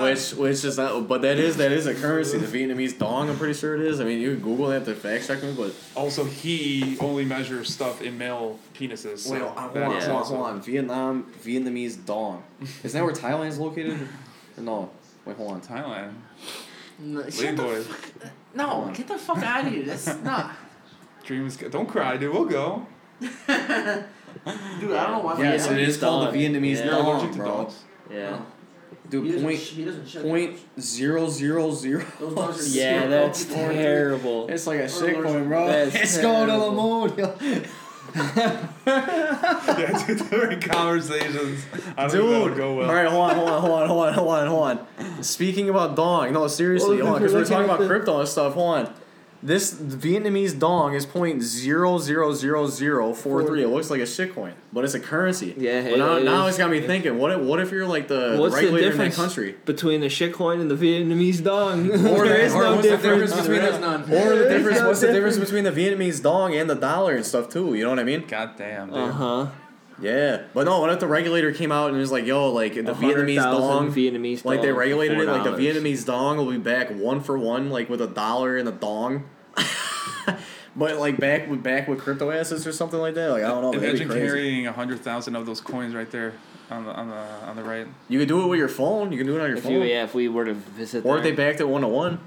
which, 0.00 0.30
which 0.34 0.64
is 0.64 0.78
not. 0.78 1.06
But 1.06 1.20
that 1.22 1.38
is 1.38 1.58
that 1.58 1.70
is 1.70 1.86
a 1.86 1.94
currency. 1.94 2.38
The 2.38 2.46
Vietnamese 2.46 2.98
dong. 2.98 3.28
I'm 3.28 3.36
pretty 3.36 3.52
sure 3.54 3.74
it 3.74 3.82
is. 3.82 4.00
I 4.00 4.04
mean, 4.04 4.20
you 4.20 4.32
can 4.34 4.42
Google 4.42 4.68
that 4.68 4.84
to 4.86 4.94
fact 4.94 5.26
check 5.26 5.42
me, 5.42 5.52
but 5.56 5.74
Also, 5.94 6.24
he 6.24 6.96
only 7.00 7.24
measures 7.26 7.68
stuff 7.72 8.00
in 8.00 8.16
male 8.16 8.58
penises. 8.74 9.18
So 9.18 9.32
wait, 9.32 9.42
hold 9.42 9.56
on, 9.58 9.62
hold 9.70 9.76
on, 9.76 9.96
is 9.96 10.04
Yeah. 10.06 10.12
hold 10.12 10.22
on, 10.24 10.28
hold 10.28 10.46
on. 10.46 10.62
Vietnam, 10.62 11.32
Vietnamese 11.44 12.04
dong. 12.06 12.42
Isn't 12.82 12.92
that 12.98 13.04
where 13.04 13.12
Thailand's 13.14 13.58
located? 13.58 14.00
Or 14.56 14.62
no. 14.62 14.90
Wait, 15.26 15.36
hold 15.36 15.52
on. 15.52 15.60
Thailand. 15.60 16.12
No, 16.98 17.22
shut 17.24 17.38
League 17.40 17.56
the 17.56 17.62
boys. 17.62 17.86
f- 17.90 18.32
no, 18.54 18.90
get 18.94 19.08
the 19.08 19.18
fuck 19.18 19.42
out 19.42 19.66
of 19.66 19.72
here. 19.74 19.82
That's 19.84 20.06
not. 20.22 20.52
Dreams. 21.24 21.56
Don't 21.58 21.86
cry, 21.86 22.16
dude. 22.16 22.32
We'll 22.32 22.46
go. 22.46 22.86
Dude, 23.20 23.28
I 24.92 25.06
don't 25.06 25.12
know 25.12 25.18
why. 25.22 25.38
Yes, 25.38 25.68
we 25.68 25.74
it 25.76 25.88
is 25.88 25.96
called 25.96 26.32
the 26.32 26.38
Vietnamese 26.38 26.78
Yeah. 26.78 26.90
Dong, 26.90 27.06
allergic 27.06 27.32
to 27.32 27.36
bro. 27.38 27.46
dogs. 27.46 27.82
Yeah. 28.10 28.38
He 29.10 29.10
Dude, 29.10 29.26
doesn't, 29.32 29.42
point 29.42 29.58
he 29.58 30.18
point 30.20 30.58
zero 30.80 31.28
zero 31.28 31.70
zero. 31.70 32.04
Those 32.18 32.36
are 32.36 32.52
Yeah, 32.76 33.00
zero 33.00 33.08
that's 33.10 33.44
people 33.44 33.62
in 33.62 33.68
there. 33.68 33.82
terrible. 34.08 34.48
It's 34.48 34.66
like 34.66 34.80
a 34.80 34.88
shit 34.88 35.22
coin, 35.22 35.46
bro. 35.48 35.66
That's 35.68 35.94
it's 36.02 36.18
going 36.18 36.48
to 36.48 36.52
the 36.58 36.70
moon. 36.72 37.66
yeah, 38.86 40.04
dude, 40.06 40.18
they're 40.20 40.60
conversations. 40.60 41.64
I 41.96 42.06
don't 42.06 42.10
think 42.10 42.12
Dude, 42.48 42.56
go 42.56 42.74
well. 42.76 42.88
all 42.88 42.94
right, 42.94 43.06
hold 43.08 43.30
on, 43.30 43.36
hold 43.36 43.48
on, 43.48 43.60
hold 43.60 43.72
on, 43.72 43.88
hold 43.88 44.06
on, 44.06 44.14
hold 44.14 44.28
on, 44.28 44.46
hold 44.46 44.62
on. 45.16 45.22
Speaking 45.22 45.68
about 45.68 45.96
dong, 45.96 46.32
no, 46.32 46.46
seriously, 46.48 46.96
Well, 46.98 47.06
hold 47.06 47.16
on, 47.16 47.22
because 47.22 47.34
we're 47.34 47.44
talking 47.44 47.64
about 47.66 47.80
the- 47.80 47.86
crypto 47.86 48.20
and 48.20 48.28
stuff. 48.28 48.54
Hold 48.54 48.78
on, 48.86 48.94
this 49.46 49.72
Vietnamese 49.74 50.58
dong 50.58 50.94
is 50.94 51.06
point 51.06 51.40
zero 51.42 51.98
zero 51.98 52.32
zero 52.34 52.66
zero 52.66 53.12
four 53.14 53.44
three. 53.44 53.62
It 53.62 53.68
looks 53.68 53.90
like 53.90 54.00
a 54.00 54.04
shitcoin, 54.04 54.54
but 54.72 54.84
it's 54.84 54.94
a 54.94 55.00
currency. 55.00 55.54
Yeah, 55.56 55.82
But 55.82 55.92
it 55.92 55.98
now, 55.98 56.18
now 56.18 56.46
is. 56.46 56.50
it's 56.50 56.58
got 56.58 56.70
me 56.70 56.80
thinking. 56.80 57.16
What 57.18 57.30
if, 57.32 57.40
what 57.40 57.60
if 57.60 57.70
you're 57.70 57.86
like 57.86 58.08
the 58.08 58.36
What's 58.38 58.54
the 58.56 58.62
regulator 58.62 58.90
in 58.90 58.98
that 58.98 59.04
difference 59.04 59.16
country? 59.16 59.54
between 59.64 60.00
the 60.00 60.08
shitcoin 60.08 60.60
and 60.60 60.70
the 60.70 60.74
Vietnamese 60.74 61.42
dong? 61.44 61.90
Or 61.90 61.96
there 61.96 62.26
the- 62.28 62.40
is 62.42 62.54
or 62.54 62.62
no 62.64 62.70
what's 62.76 62.82
the 62.88 62.96
difference. 62.96 63.30
difference 63.32 63.46
between 63.46 63.60
There 63.60 63.72
the 63.72 63.78
none. 63.78 64.02
or 64.02 64.36
the 64.36 64.48
difference? 64.48 64.78
no 64.80 64.86
What's 64.88 65.00
the 65.00 65.06
difference 65.12 65.36
difference. 65.36 65.50
between 65.52 65.64
the 65.64 65.70
Vietnamese 66.10 66.22
dong 66.22 66.54
and 66.54 66.68
the 66.68 66.74
dollar 66.74 67.14
and 67.14 67.24
stuff 67.24 67.48
too? 67.48 67.74
You 67.74 67.84
know 67.84 67.90
what 67.90 67.98
I 68.00 68.04
mean? 68.04 68.24
God 68.26 68.50
damn, 68.58 68.88
dude. 68.88 68.96
Uh 68.98 69.12
huh. 69.12 69.46
Yeah, 70.02 70.42
but 70.52 70.64
no. 70.64 70.80
What 70.80 70.90
if 70.90 71.00
the 71.00 71.06
regulator 71.06 71.52
came 71.52 71.72
out 71.72 71.88
and 71.88 71.98
was 71.98 72.12
like, 72.12 72.26
"Yo, 72.26 72.50
like 72.52 72.74
the 72.74 72.82
Vietnamese 72.82 73.36
dong, 73.42 73.90
Vietnamese 73.94 74.44
like 74.44 74.60
they 74.60 74.66
dong 74.66 74.74
for 74.74 74.80
regulated 74.80 75.18
it, 75.20 75.26
like 75.26 75.44
the 75.44 75.52
$4. 75.52 75.56
Vietnamese 75.58 76.04
dong 76.04 76.36
will 76.36 76.50
be 76.50 76.58
back 76.58 76.90
one 76.90 77.20
for 77.22 77.38
one, 77.38 77.70
like 77.70 77.88
with 77.88 78.02
a 78.02 78.06
dollar 78.06 78.56
and 78.58 78.68
a 78.68 78.72
dong." 78.72 79.24
but 80.76 80.96
like 80.98 81.18
back 81.18 81.48
with 81.48 81.62
back 81.62 81.88
with 81.88 82.00
crypto 82.00 82.30
assets 82.30 82.66
or 82.66 82.72
something 82.72 83.00
like 83.00 83.14
that. 83.14 83.30
Like 83.30 83.44
I 83.44 83.48
don't 83.48 83.62
know. 83.62 83.72
That'd 83.72 84.00
Imagine 84.00 84.08
carrying 84.08 84.66
a 84.66 84.72
hundred 84.72 85.00
thousand 85.00 85.36
of 85.36 85.46
those 85.46 85.60
coins 85.60 85.94
right 85.94 86.10
there 86.10 86.34
on 86.70 86.84
the 86.84 86.92
on 86.92 87.08
the 87.08 87.16
on 87.16 87.56
the 87.56 87.62
right. 87.62 87.86
You 88.08 88.18
could 88.18 88.28
do 88.28 88.42
it 88.42 88.46
with 88.48 88.58
your 88.58 88.68
phone. 88.68 89.12
You 89.12 89.18
can 89.18 89.26
do 89.26 89.36
it 89.36 89.40
on 89.42 89.48
your 89.48 89.56
If 89.58 89.64
phone. 89.64 89.72
you, 89.72 89.82
yeah, 89.84 90.04
if 90.04 90.14
we 90.14 90.28
were 90.28 90.44
to 90.44 90.54
visit, 90.54 91.04
Or 91.04 91.16
if 91.18 91.22
there, 91.22 91.32
they 91.32 91.36
backed 91.36 91.60
it 91.60 91.68
one 91.68 91.82
to 91.82 91.88
one. 91.88 92.18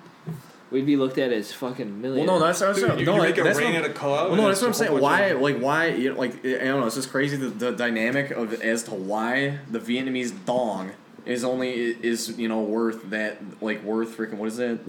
we'd 0.72 0.86
be 0.86 0.96
looked 0.96 1.18
at 1.18 1.32
as 1.34 1.52
fucking 1.52 2.02
Well, 2.02 2.14
millionaires. 2.14 2.28
no, 2.28 2.40
that's, 2.46 2.60
that's 2.60 2.80
Dude, 2.80 2.90
what, 2.90 3.00
you, 3.00 3.06
no, 3.06 3.16
you 3.16 3.22
make 3.24 3.38
it 3.38 3.44
that's 3.44 3.58
rain 3.60 3.74
what, 3.74 3.84
at 3.86 3.92
a 3.92 3.94
club. 3.94 4.28
Well, 4.32 4.42
no, 4.42 4.48
that's 4.48 4.62
what 4.62 4.68
I'm 4.68 4.74
saying. 4.74 5.00
Why, 5.00 5.22
of- 5.26 5.42
like, 5.42 5.58
why, 5.60 5.88
you 5.88 6.14
know, 6.14 6.20
like, 6.20 6.46
I 6.46 6.60
don't 6.66 6.80
know. 6.80 6.86
It's 6.88 6.96
just 6.96 7.10
crazy 7.12 7.36
the, 7.38 7.50
the 7.50 7.72
dynamic 7.72 8.32
of 8.32 8.54
as 8.62 8.84
to 8.84 8.92
why 8.94 9.60
the 9.70 9.80
Vietnamese 9.80 10.34
dong 10.46 10.92
is 11.26 11.44
only 11.44 11.72
is 11.74 12.40
you 12.40 12.48
know 12.48 12.62
worth 12.62 13.10
that 13.10 13.38
like 13.62 13.84
worth 13.84 14.18
freaking 14.18 14.36
what 14.36 14.48
is 14.48 14.58
it? 14.58 14.80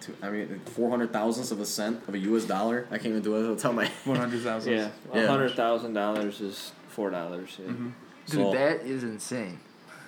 Two- 0.00 0.16
I 0.22 0.30
mean, 0.30 0.60
four 0.66 0.88
hundred 0.90 1.12
thousandths 1.12 1.50
of 1.50 1.60
a 1.60 1.66
cent 1.66 2.06
of 2.08 2.14
a 2.14 2.18
U.S. 2.18 2.44
dollar. 2.44 2.86
I 2.90 2.96
can't 2.96 3.08
even 3.08 3.22
do 3.22 3.36
it. 3.36 3.48
I'll 3.48 3.56
tell 3.56 3.72
my. 3.72 3.86
One 4.04 4.16
hundred 4.18 4.42
thousand. 4.42 4.72
yeah, 4.72 4.88
Yeah. 5.14 5.26
hundred 5.26 5.54
thousand 5.54 5.92
dollars 5.94 6.40
is 6.40 6.72
four 6.88 7.10
dollars. 7.10 7.56
Yeah. 7.58 7.66
Mm-hmm. 7.70 7.88
Dude, 8.26 8.34
So- 8.40 8.52
that 8.52 8.82
is 8.86 9.02
insane. 9.04 9.60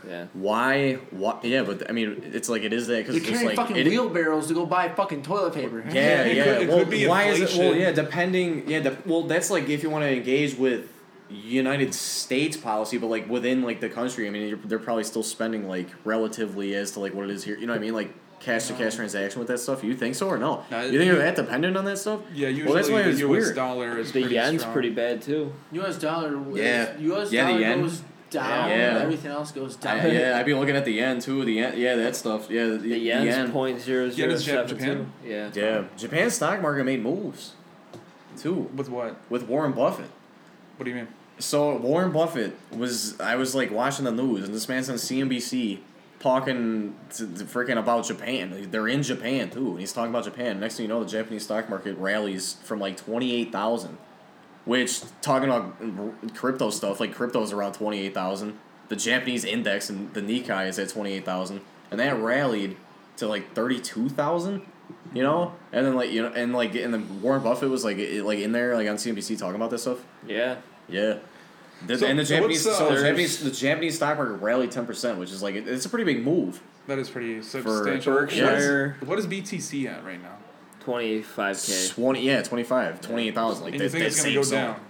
yeah. 0.08 0.26
Why? 0.32 0.94
Why? 1.10 1.38
Yeah, 1.42 1.62
but 1.62 1.88
I 1.88 1.92
mean, 1.92 2.22
it's 2.32 2.48
like 2.48 2.62
it 2.62 2.72
is 2.72 2.86
that 2.86 2.98
because 2.98 3.14
You're 3.16 3.22
it's 3.22 3.30
carrying 3.30 3.46
like 3.48 3.56
fucking 3.56 3.76
it, 3.76 3.86
wheelbarrows 3.86 4.46
to 4.48 4.54
go 4.54 4.64
buy 4.66 4.88
fucking 4.88 5.22
toilet 5.22 5.54
paper. 5.54 5.84
Yeah, 5.90 6.22
It 6.22 6.36
yeah. 6.36 6.44
could- 6.44 6.62
it 6.62 6.68
well, 6.68 6.78
could 6.78 6.90
be 6.90 7.06
why 7.06 7.24
is 7.24 7.40
it? 7.40 7.58
Well, 7.58 7.74
yeah, 7.76 7.92
depending. 7.92 8.68
Yeah, 8.68 8.80
de- 8.80 8.98
well, 9.06 9.22
that's 9.24 9.50
like 9.50 9.68
if 9.68 9.82
you 9.82 9.90
want 9.90 10.04
to 10.04 10.10
engage 10.16 10.56
with 10.56 10.88
United 11.30 11.94
States 11.94 12.56
policy, 12.56 12.98
but 12.98 13.06
like 13.08 13.28
within 13.28 13.62
like 13.62 13.80
the 13.80 13.88
country, 13.88 14.26
I 14.26 14.30
mean, 14.30 14.48
you're, 14.48 14.58
they're 14.58 14.78
probably 14.78 15.04
still 15.04 15.22
spending 15.22 15.68
like 15.68 15.88
relatively 16.04 16.74
as 16.74 16.90
to 16.92 17.00
like 17.00 17.14
what 17.14 17.24
it 17.24 17.30
is 17.30 17.44
here. 17.44 17.56
You 17.58 17.66
know 17.66 17.72
what 17.72 17.78
I 17.78 17.82
mean? 17.82 17.94
Like 17.94 18.12
cash 18.42 18.66
to 18.66 18.74
cash 18.74 18.96
transaction 18.96 19.38
with 19.38 19.48
that 19.48 19.58
stuff. 19.58 19.82
You 19.84 19.94
think 19.94 20.14
so 20.14 20.28
or 20.28 20.36
no? 20.36 20.64
No, 20.70 20.80
you 20.82 20.90
think 20.90 21.04
you- 21.04 21.12
they're 21.14 21.22
that 21.22 21.36
dependent 21.36 21.76
on 21.76 21.84
that 21.86 21.96
stuff? 21.98 22.20
Yeah, 22.34 22.48
usually 22.48 22.66
Well, 22.66 22.74
that's 22.74 22.90
why 22.90 23.02
the 23.02 23.10
it's 23.10 23.20
U.S. 23.20 23.30
weird. 23.30 23.56
dollar 23.56 23.98
is 23.98 24.12
The 24.12 24.20
pretty 24.20 24.34
yen's 24.34 24.60
strong. 24.60 24.72
pretty 24.72 24.90
bad 24.90 25.22
too. 25.22 25.52
U.S. 25.72 25.96
dollar. 25.98 26.36
Yeah. 26.56 26.96
U.S. 26.98 27.30
Yeah, 27.32 27.44
the 27.46 27.48
dollar 27.52 27.60
yen. 27.60 27.80
goes 27.82 28.02
down. 28.30 28.68
Yeah. 28.70 28.98
Everything 29.02 29.30
else 29.30 29.52
goes 29.52 29.76
down. 29.76 30.00
I, 30.00 30.06
yeah, 30.10 30.38
I've 30.38 30.46
been 30.46 30.58
looking 30.58 30.74
at 30.76 30.84
the 30.84 30.92
yen 30.92 31.20
too. 31.20 31.44
The 31.44 31.52
yen, 31.52 31.78
yeah, 31.78 31.94
that 31.96 32.16
stuff. 32.16 32.50
Yeah, 32.50 32.66
the, 32.66 32.78
The 32.78 32.98
yen's 32.98 33.26
yen. 33.26 33.52
point 33.52 33.80
zero 33.80 34.04
Yen 34.06 34.12
zero 34.14 34.30
is 34.32 34.42
Jap- 34.42 34.46
seven 34.46 34.68
Japan? 34.68 35.12
two. 35.22 35.28
Yeah. 35.28 35.50
Yeah, 35.54 35.84
Japan's 35.96 36.34
stock 36.34 36.60
market 36.62 36.84
made 36.84 37.02
moves, 37.02 37.52
too, 38.38 38.70
With 38.74 38.88
what? 38.88 39.16
with 39.30 39.44
Warren 39.44 39.72
Buffett. 39.72 40.10
What 40.76 40.84
do 40.84 40.90
you 40.90 40.96
mean? 40.96 41.08
So 41.38 41.76
Warren 41.76 42.10
Buffett 42.12 42.56
was 42.70 43.18
I 43.20 43.36
was 43.36 43.54
like 43.54 43.70
watching 43.70 44.04
the 44.04 44.12
news 44.12 44.44
and 44.44 44.54
this 44.54 44.68
man's 44.68 44.88
on 44.88 44.96
CNBC 44.96 45.78
talking 46.22 46.94
to, 47.10 47.26
to 47.26 47.44
freaking 47.44 47.78
about 47.78 48.06
Japan. 48.06 48.68
They're 48.70 48.88
in 48.88 49.02
Japan 49.02 49.50
too. 49.50 49.72
And 49.72 49.80
he's 49.80 49.92
talking 49.92 50.10
about 50.10 50.24
Japan. 50.24 50.60
Next 50.60 50.76
thing 50.76 50.84
you 50.84 50.88
know, 50.88 51.02
the 51.02 51.10
Japanese 51.10 51.44
stock 51.44 51.68
market 51.68 51.98
rallies 51.98 52.54
from 52.62 52.78
like 52.78 52.96
twenty 52.96 53.34
eight 53.34 53.52
thousand, 53.52 53.98
which 54.64 55.02
talking 55.20 55.48
about 55.48 55.76
crypto 56.34 56.70
stuff 56.70 57.00
like 57.00 57.14
crypto 57.14 57.42
is 57.42 57.52
around 57.52 57.72
twenty 57.72 57.98
eight 57.98 58.14
thousand. 58.14 58.58
The 58.88 58.96
Japanese 58.96 59.44
index 59.44 59.90
and 59.90 60.12
the 60.14 60.20
Nikkei 60.22 60.68
is 60.68 60.78
at 60.78 60.88
twenty 60.88 61.12
eight 61.12 61.24
thousand, 61.24 61.60
and 61.90 61.98
that 61.98 62.18
rallied 62.20 62.76
to 63.16 63.26
like 63.26 63.52
thirty 63.54 63.80
two 63.80 64.08
thousand. 64.08 64.62
You 65.14 65.22
know, 65.22 65.54
and 65.72 65.84
then 65.84 65.94
like 65.94 66.10
you 66.10 66.22
know, 66.22 66.32
and 66.32 66.52
like, 66.52 66.74
and 66.74 66.94
then 66.94 67.20
Warren 67.20 67.42
Buffett 67.42 67.68
was 67.68 67.84
like, 67.84 67.98
it, 67.98 68.24
like 68.24 68.38
in 68.38 68.52
there, 68.52 68.74
like 68.76 68.88
on 68.88 68.96
CNBC 68.96 69.38
talking 69.38 69.56
about 69.56 69.70
this 69.70 69.82
stuff. 69.82 70.04
Yeah. 70.26 70.56
Yeah. 70.88 71.18
The, 71.86 71.98
So- 71.98 72.06
and 72.06 72.18
the 72.18 72.24
Japanese, 72.24 72.64
what's, 72.64 72.80
uh, 72.80 72.88
so 72.88 72.94
the 72.94 73.02
Japanese, 73.02 73.42
the 73.42 73.50
Japanese 73.50 73.96
stock 73.96 74.16
market 74.18 74.34
rallied 74.34 74.70
ten 74.70 74.86
percent, 74.86 75.18
which 75.18 75.30
is 75.30 75.42
like 75.42 75.54
it- 75.54 75.66
it's 75.68 75.84
a 75.86 75.88
pretty 75.88 76.04
big 76.04 76.24
move. 76.24 76.60
That 76.86 76.98
is 76.98 77.08
pretty 77.10 77.42
substantial. 77.42 78.12
Berkshire. 78.12 78.96
What 79.00 79.08
is, 79.08 79.08
what 79.08 79.18
is 79.18 79.26
BTC 79.26 79.86
at 79.86 80.04
right 80.04 80.20
now? 80.22 80.36
Twenty 80.80 81.22
five 81.22 81.60
k. 81.64 81.88
Twenty, 81.90 82.22
yeah, 82.22 82.42
25, 82.42 83.00
28,000. 83.00 83.64
Like 83.64 83.72
And 83.74 83.80
that, 83.80 83.84
you 83.84 83.90
think 83.90 84.02
that 84.02 84.06
it's 84.08 84.22
gonna 84.22 84.34
go 84.34 84.42
zone. 84.42 84.58
down? 84.58 84.80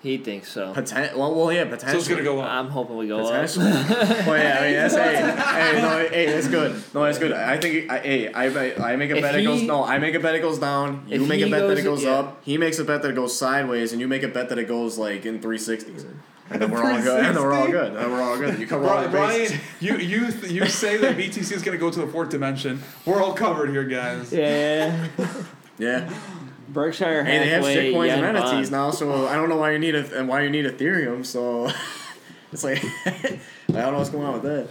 He 0.00 0.16
thinks 0.18 0.52
so. 0.52 0.72
Poten- 0.74 1.16
well, 1.16 1.34
well, 1.34 1.52
yeah, 1.52 1.64
So 1.76 1.88
it's 1.98 2.06
gonna 2.06 2.22
go 2.22 2.38
up. 2.40 2.48
I'm 2.48 2.68
hoping 2.68 2.96
we 2.98 3.08
go 3.08 3.18
up. 3.18 3.32
Potentially. 3.32 3.64
well, 3.72 4.38
yeah, 4.38 4.58
I 4.60 4.64
mean 4.66 4.72
that's 4.74 4.94
hey, 4.94 5.16
hey, 5.16 5.82
no, 5.82 6.08
hey, 6.08 6.26
that's 6.26 6.46
good. 6.48 6.72
No, 6.94 7.02
that's 7.02 7.18
good. 7.18 7.32
I 7.32 7.56
think, 7.58 7.90
I, 7.90 7.98
hey, 7.98 8.32
I, 8.32 8.92
I 8.92 8.96
make 8.96 9.10
a 9.10 9.16
If 9.16 9.22
bet 9.22 9.34
it 9.34 9.42
goes. 9.42 9.62
No, 9.62 9.82
I 9.84 9.98
make 9.98 10.14
a 10.14 10.20
bet 10.20 10.36
it 10.36 10.40
goes 10.40 10.58
down. 10.60 11.04
You 11.08 11.20
make 11.26 11.40
a 11.40 11.46
he 11.46 11.50
bet 11.50 11.62
that 11.66 11.78
it 11.78 11.82
goes- 11.82 12.00
goes 12.00 12.04
yeah. 12.04 12.10
up. 12.18 12.44
He 12.44 12.58
makes 12.58 12.78
a 12.78 12.84
bet 12.84 13.02
that 13.02 13.08
it 13.08 13.14
goes 13.16 13.36
sideways, 13.36 13.90
and 13.92 14.00
you 14.00 14.06
make 14.06 14.22
a 14.22 14.28
bet 14.28 14.50
that 14.50 14.58
it 14.58 14.68
goes 14.68 14.98
like 14.98 15.26
in 15.26 15.40
three 15.40 15.58
sixties. 15.58 16.04
And 16.50 16.62
then 16.62 16.70
we're 16.70 16.82
all 16.82 17.00
good. 17.02 17.24
And 17.24 17.36
then 17.36 17.42
we're 17.42 17.52
all 17.52 17.66
good. 17.68 17.86
And 17.88 17.96
then 17.96 18.10
we're 18.10 18.22
all 18.22 18.38
good. 18.38 18.58
You 18.58 18.66
cover 18.66 18.86
all 18.88 18.96
Bri- 19.02 19.06
the 19.06 19.12
bases. 19.12 19.58
Brian, 19.80 19.98
you 20.00 20.06
you 20.06 20.30
th- 20.32 20.52
you 20.52 20.66
say 20.66 20.96
that 20.96 21.16
BTC 21.16 21.52
is 21.52 21.62
gonna 21.62 21.76
go 21.78 21.90
to 21.90 22.00
the 22.00 22.06
fourth 22.06 22.30
dimension. 22.30 22.82
We're 23.04 23.22
all 23.22 23.34
covered 23.34 23.70
here, 23.70 23.84
guys. 23.84 24.32
Yeah. 24.32 25.08
Yeah. 25.78 26.10
Berkshire 26.70 27.24
Hey, 27.24 27.38
they 27.38 27.48
have 27.48 27.64
Hathaway. 27.64 27.92
shitcoins 27.92 28.06
yen 28.08 28.24
and 28.24 28.36
entities 28.36 28.70
now, 28.70 28.90
so 28.90 29.26
I 29.26 29.36
don't 29.36 29.48
know 29.48 29.56
why 29.56 29.70
you 29.72 29.78
need 29.78 29.94
a, 29.94 30.18
and 30.18 30.28
why 30.28 30.42
you 30.42 30.50
need 30.50 30.66
Ethereum. 30.66 31.24
So 31.24 31.70
it's 32.52 32.62
like 32.64 32.82
I 33.06 33.40
don't 33.68 33.92
know 33.92 33.98
what's 33.98 34.10
going 34.10 34.26
on 34.26 34.34
with 34.34 34.42
that. 34.42 34.68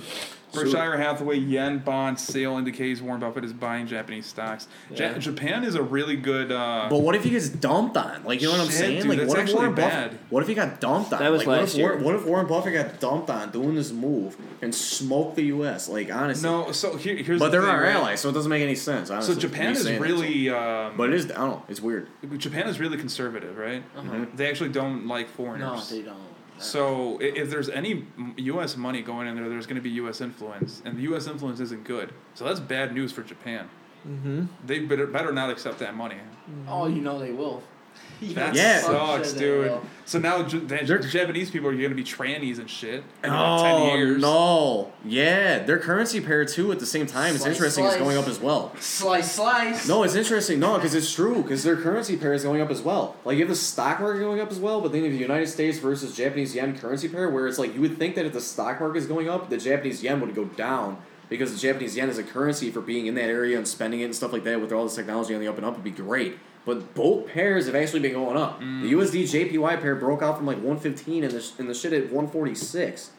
Berkshire 0.53 0.97
Hathaway 0.97 1.38
yen 1.38 1.79
bond 1.79 2.19
sale 2.19 2.57
indicates 2.57 3.01
Warren 3.01 3.19
Buffett 3.19 3.43
is 3.43 3.53
buying 3.53 3.86
Japanese 3.88 4.25
stocks. 4.25 4.67
Ja- 4.95 5.17
Japan 5.17 5.63
is 5.63 5.75
a 5.75 5.83
really 5.83 6.15
good. 6.15 6.51
Uh, 6.51 6.88
But 6.89 6.99
what 7.01 7.15
if 7.15 7.23
he 7.23 7.29
gets 7.31 7.49
dumped 7.49 7.97
on? 7.97 8.23
Like 8.23 8.41
you 8.41 8.47
know 8.47 8.53
what 8.53 8.62
I'm 8.62 8.67
Shit, 8.67 8.75
saying? 8.75 9.01
dude, 9.01 9.10
like 9.10 9.17
that's 9.19 9.29
what 9.29 9.39
if 9.39 9.53
Warren 9.53 9.75
bad. 9.75 10.12
Buffett? 10.12 10.19
What 10.29 10.43
if 10.43 10.49
he 10.49 10.55
got 10.55 10.79
dumped 10.79 11.13
on? 11.13 11.19
That 11.19 11.31
was 11.31 11.39
like, 11.39 11.47
what 11.47 11.60
last 11.60 11.71
if 11.73 11.77
year. 11.79 11.97
what 11.97 12.15
if 12.15 12.25
Warren 12.25 12.47
Buffett 12.47 12.73
got 12.73 12.99
dumped 12.99 13.29
on 13.29 13.51
doing 13.51 13.75
this 13.75 13.91
move 13.91 14.38
and 14.62 14.73
smoked 14.73 15.36
the 15.36 15.43
U.S. 15.45 15.89
Like 15.89 16.13
honestly, 16.13 16.49
no, 16.49 16.71
so 16.71 16.95
here, 16.95 17.15
here's 17.17 17.39
but 17.39 17.45
the 17.51 17.60
they're 17.60 17.67
our 17.69 17.81
right? 17.83 17.95
allies, 17.95 18.21
so 18.21 18.29
it 18.29 18.33
doesn't 18.33 18.49
make 18.49 18.63
any 18.63 18.75
sense. 18.75 19.10
Honestly, 19.10 19.33
So 19.36 19.39
Japan 19.39 19.73
is 19.73 19.89
really, 19.91 20.49
um, 20.49 20.93
but 20.97 21.10
it 21.10 21.15
is. 21.15 21.25
I 21.31 21.36
don't 21.36 21.49
know. 21.49 21.63
It's 21.67 21.81
weird. 21.81 22.07
Japan 22.38 22.67
is 22.67 22.79
really 22.79 22.97
conservative, 22.97 23.57
right? 23.57 23.83
Uh-huh. 23.97 24.25
They 24.36 24.49
actually 24.49 24.69
don't 24.69 25.07
like 25.07 25.27
foreigners. 25.29 25.60
No, 25.60 25.67
foreigners. 25.69 25.89
they 25.89 26.01
don't. 26.03 26.17
So 26.60 27.20
if 27.20 27.50
there's 27.50 27.70
any 27.70 28.06
U.S. 28.38 28.78
money 28.78 29.02
going 29.02 29.28
in 29.28 29.36
there, 29.36 29.50
there's 29.50 29.67
going 29.67 29.76
to 29.76 29.82
be 29.82 29.91
U.S. 29.91 30.22
influence, 30.22 30.82
and 30.86 30.98
the 30.98 31.04
U.S. 31.04 31.28
influence 31.28 31.60
isn't 31.60 31.84
good. 31.84 32.13
So 32.34 32.46
that's 32.46 32.60
bad 32.60 32.93
news 32.93 33.12
for 33.12 33.24
Japan. 33.24 33.70
Mm-hmm. 34.08 34.46
They 34.65 34.80
better, 34.80 35.08
better 35.08 35.32
not 35.32 35.50
accept 35.50 35.80
that 35.80 35.96
money. 35.96 36.17
Oh, 36.67 36.88
you 36.88 37.02
know 37.02 37.20
they 37.20 37.32
will. 37.32 37.62
You 38.19 38.33
That 38.33 38.55
Yeah. 38.55 38.81
sucks, 38.81 39.33
dude. 39.33 39.65
will. 39.69 39.81
So 40.05 40.17
now 40.17 40.41
J- 40.41 40.57
the 40.57 40.77
Japanese 41.07 41.51
people 41.51 41.67
are 41.69 41.75
going 41.75 41.89
to 41.89 41.95
be 41.95 42.03
trannies 42.03 42.57
and 42.57 42.67
shit 42.67 43.03
in 43.23 43.29
about 43.29 43.60
oh, 43.60 43.63
ten 43.63 43.75
Oh 43.75 43.95
years. 43.95 44.21
no! 44.21 44.91
Yeah, 45.05 45.60
their 45.60 45.77
currency 45.77 46.19
pair 46.19 46.43
too. 46.43 46.71
At 46.71 46.79
the 46.79 46.88
same 46.88 47.05
time, 47.05 47.36
it's 47.36 47.43
Slice, 47.43 47.53
interesting. 47.53 47.86
It's 47.86 47.93
slice. 47.95 48.03
going 48.03 48.17
up 48.17 48.27
as 48.27 48.39
well. 48.39 48.71
Slice, 48.79 49.33
slice. 49.33 49.88
No, 49.88 50.01
it's 50.01 50.15
interesting. 50.15 50.60
No, 50.60 50.75
because 50.77 50.95
it's 50.95 51.13
true. 51.13 51.43
Because 51.43 51.63
their 51.63 51.75
currency 51.75 52.17
pair 52.17 52.33
is 52.33 52.43
going 52.43 52.60
up 52.60 52.71
as 52.71 52.81
well. 52.81 53.15
Like 53.23 53.36
you 53.38 53.41
have 53.43 53.49
the 53.49 53.55
stock 53.55 53.99
market 53.99 54.19
going 54.21 54.39
up 54.39 54.49
as 54.49 54.60
well, 54.60 54.81
but 54.81 54.91
then 54.93 55.01
you 55.03 55.10
have 55.10 55.13
the 55.17 55.21
United 55.21 55.47
States 55.47 55.77
versus 55.77 56.15
Japanese 56.15 56.55
yen 56.55 56.75
currency 56.75 57.10
pair, 57.10 57.29
where 57.29 57.47
it's 57.47 57.60
like 57.60 57.75
you 57.75 57.81
would 57.81 57.99
think 57.99 58.15
that 58.15 58.25
if 58.25 58.33
the 58.33 58.41
stock 58.41 58.79
market 58.79 58.97
is 58.97 59.05
going 59.05 59.29
up, 59.29 59.51
the 59.51 59.57
Japanese 59.57 60.01
yen 60.01 60.21
would 60.21 60.33
go 60.33 60.45
down 60.45 60.97
because 61.29 61.51
the 61.53 61.60
Japanese 61.60 61.95
yen 61.95 62.10
is 62.10 62.17
a 62.17 62.23
currency 62.23 62.71
for 62.71 62.81
being 62.81 63.05
in 63.05 63.13
that 63.15 63.25
area 63.29 63.57
and 63.57 63.67
spending 63.67 63.99
it 63.99 64.05
and 64.05 64.15
stuff 64.15 64.33
like 64.33 64.43
that. 64.45 64.60
With 64.60 64.71
all 64.71 64.86
this 64.86 64.95
technology 64.95 65.36
on 65.36 65.41
the 65.41 65.47
up 65.47 65.57
and 65.57 65.65
up, 65.65 65.75
would 65.75 65.83
be 65.83 65.91
great. 65.91 66.39
But 66.67 66.93
both 66.93 67.27
pairs 67.27 67.65
have 67.67 67.75
actually 67.75 68.01
been 68.01 68.12
going 68.12 68.36
up. 68.36 68.60
The 68.60 68.91
USD 68.91 69.23
JPY 69.23 69.82
pair 69.82 69.95
broke 69.95 70.21
out 70.21 70.36
from 70.36 70.45
like 70.45 70.62
one 70.62 70.77
fifteen 70.77 71.23
and 71.23 71.32
the 71.32 71.51
and 71.60 71.69
the 71.69 71.73
shit 71.73 71.93
at 71.93 72.12
one 72.12 72.27
forty 72.27 72.53
six, 72.56 73.12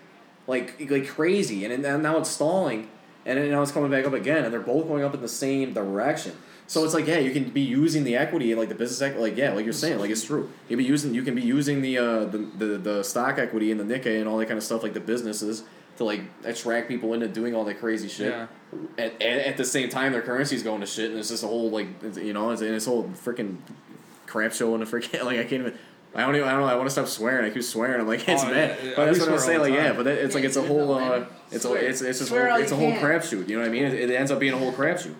like 0.46 0.78
like 0.90 1.08
crazy, 1.08 1.64
and, 1.64 1.72
and 1.82 2.02
now 2.02 2.18
it's 2.18 2.28
stalling. 2.28 2.90
and 3.24 3.50
now 3.50 3.62
it's 3.62 3.72
coming 3.72 3.90
back 3.90 4.04
up 4.04 4.12
again, 4.12 4.44
and 4.44 4.52
they're 4.52 4.60
both 4.60 4.86
going 4.86 5.02
up 5.02 5.14
in 5.14 5.22
the 5.22 5.28
same 5.28 5.72
direction. 5.72 6.32
So 6.66 6.84
it's 6.84 6.92
like, 6.92 7.06
yeah, 7.06 7.18
you 7.18 7.30
can 7.30 7.48
be 7.48 7.62
using 7.62 8.04
the 8.04 8.16
equity 8.16 8.52
and 8.52 8.60
like 8.60 8.68
the 8.68 8.74
business 8.74 9.00
equity, 9.00 9.22
like 9.30 9.38
yeah, 9.38 9.54
like 9.54 9.64
you're 9.64 9.72
saying, 9.72 9.98
like 9.98 10.10
it's 10.10 10.24
true. 10.24 10.50
You 10.68 10.76
can 10.76 10.84
be 10.84 10.84
using, 10.84 11.14
you 11.14 11.22
can 11.22 11.34
be 11.34 11.40
using 11.40 11.80
the 11.80 11.96
uh 11.96 12.24
the, 12.26 12.38
the 12.58 12.66
the 12.76 13.02
stock 13.02 13.38
equity 13.38 13.72
and 13.72 13.80
the 13.80 13.84
Nikkei 13.84 14.18
and 14.20 14.28
all 14.28 14.36
that 14.36 14.46
kind 14.46 14.58
of 14.58 14.64
stuff, 14.64 14.82
like 14.82 14.92
the 14.92 15.00
businesses, 15.00 15.62
to 15.98 16.04
like 16.04 16.22
attract 16.44 16.88
people 16.88 17.12
into 17.12 17.28
doing 17.28 17.54
all 17.54 17.64
that 17.64 17.78
crazy 17.78 18.08
shit. 18.08 18.32
Yeah. 18.32 18.46
At, 18.96 19.20
at, 19.22 19.38
at 19.46 19.56
the 19.56 19.64
same 19.64 19.88
time, 19.88 20.12
their 20.12 20.22
currency's 20.22 20.62
going 20.62 20.80
to 20.80 20.86
shit, 20.86 21.10
and 21.10 21.18
it's 21.18 21.28
just 21.28 21.44
a 21.44 21.46
whole 21.46 21.70
like 21.70 21.88
you 22.16 22.32
know, 22.32 22.50
it's, 22.50 22.62
and 22.62 22.74
it's 22.74 22.86
a 22.86 22.90
whole 22.90 23.04
freaking 23.24 23.58
crap 24.26 24.52
show 24.52 24.74
and 24.74 24.82
a 24.82 24.86
freaking 24.86 25.22
like 25.24 25.38
I 25.38 25.42
can't 25.44 25.52
even. 25.66 25.78
I 26.14 26.22
don't 26.22 26.34
even. 26.36 26.48
I 26.48 26.52
don't 26.52 26.60
know. 26.62 26.66
I 26.66 26.74
want 26.74 26.86
to 26.86 26.90
stop 26.90 27.06
swearing. 27.06 27.44
I 27.44 27.52
keep 27.52 27.62
swearing. 27.62 28.00
I'm 28.00 28.06
like 28.06 28.26
it's 28.26 28.42
Oh, 28.42 28.48
bad. 28.48 28.78
yeah, 28.82 28.92
but 28.96 29.04
that's 29.04 29.20
what 29.20 29.28
I'm 29.28 29.38
saying. 29.38 29.58
all 29.58 29.64
the 29.66 29.70
Like 29.70 29.78
yeah, 29.78 29.92
but 29.92 30.04
that, 30.04 30.18
it's 30.18 30.34
like 30.34 30.44
it's 30.44 30.56
a 30.56 30.62
whole. 30.62 30.98
know, 30.98 31.12
Uh, 31.12 31.26
it's 31.50 31.66
a, 31.66 31.74
it's 31.74 32.00
it's 32.00 32.18
just 32.18 32.30
whole, 32.30 32.38
it's 32.56 32.72
a 32.72 32.76
whole 32.76 32.92
crapshoot. 32.92 33.46
You 33.46 33.56
know 33.56 33.62
what 33.62 33.68
I 33.68 33.72
mean? 33.72 33.84
It, 33.84 34.10
it 34.10 34.14
ends 34.14 34.30
up 34.30 34.38
being 34.38 34.54
a 34.54 34.58
whole 34.58 34.72
crapshoot. 34.72 35.14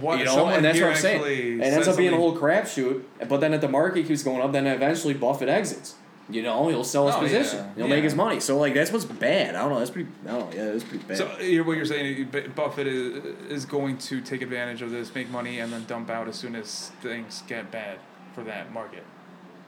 What, 0.00 0.18
You 0.18 0.24
know, 0.24 0.48
and 0.48 0.64
that's 0.64 0.80
what 0.80 0.90
I'm 0.90 0.96
saying. 0.96 1.60
It 1.60 1.64
ends 1.64 1.88
up 1.88 1.96
being 1.96 2.14
a 2.14 2.16
whole 2.16 2.36
crapshoot. 2.36 3.04
But 3.28 3.40
then 3.40 3.52
at 3.52 3.60
the 3.60 3.68
market 3.68 4.06
keeps 4.06 4.22
going 4.22 4.40
up, 4.40 4.52
then 4.52 4.66
eventually 4.66 5.12
Buffett 5.14 5.50
exits. 5.50 5.94
You 6.30 6.42
know, 6.42 6.68
he'll 6.68 6.84
sell 6.84 7.06
his 7.06 7.16
Oh, 7.16 7.20
position. 7.20 7.58
yeah, 7.58 7.74
He'll 7.76 7.88
yeah. 7.88 7.94
make 7.94 8.04
his 8.04 8.14
money. 8.14 8.40
So 8.40 8.58
like 8.58 8.74
that's 8.74 8.92
what's 8.92 9.04
bad. 9.04 9.54
I 9.54 9.60
don't 9.62 9.70
know. 9.70 9.78
That's 9.78 9.90
pretty. 9.90 10.08
I 10.26 10.30
don't 10.32 10.50
know. 10.50 10.56
Yeah, 10.56 10.72
that's 10.72 10.84
pretty 10.84 11.04
bad. 11.04 11.16
So 11.18 11.38
you're, 11.40 11.64
what 11.64 11.76
you're 11.76 11.84
saying, 11.86 12.28
Buffett 12.54 12.86
is, 12.86 13.24
is 13.50 13.64
going 13.64 13.98
to 13.98 14.20
take 14.20 14.42
advantage 14.42 14.82
of 14.82 14.90
this, 14.90 15.14
make 15.14 15.28
money, 15.30 15.58
and 15.60 15.72
then 15.72 15.84
dump 15.86 16.10
out 16.10 16.28
as 16.28 16.36
soon 16.36 16.54
as 16.56 16.90
things 17.02 17.42
get 17.48 17.70
bad 17.70 17.98
for 18.34 18.44
that 18.44 18.72
market, 18.72 19.04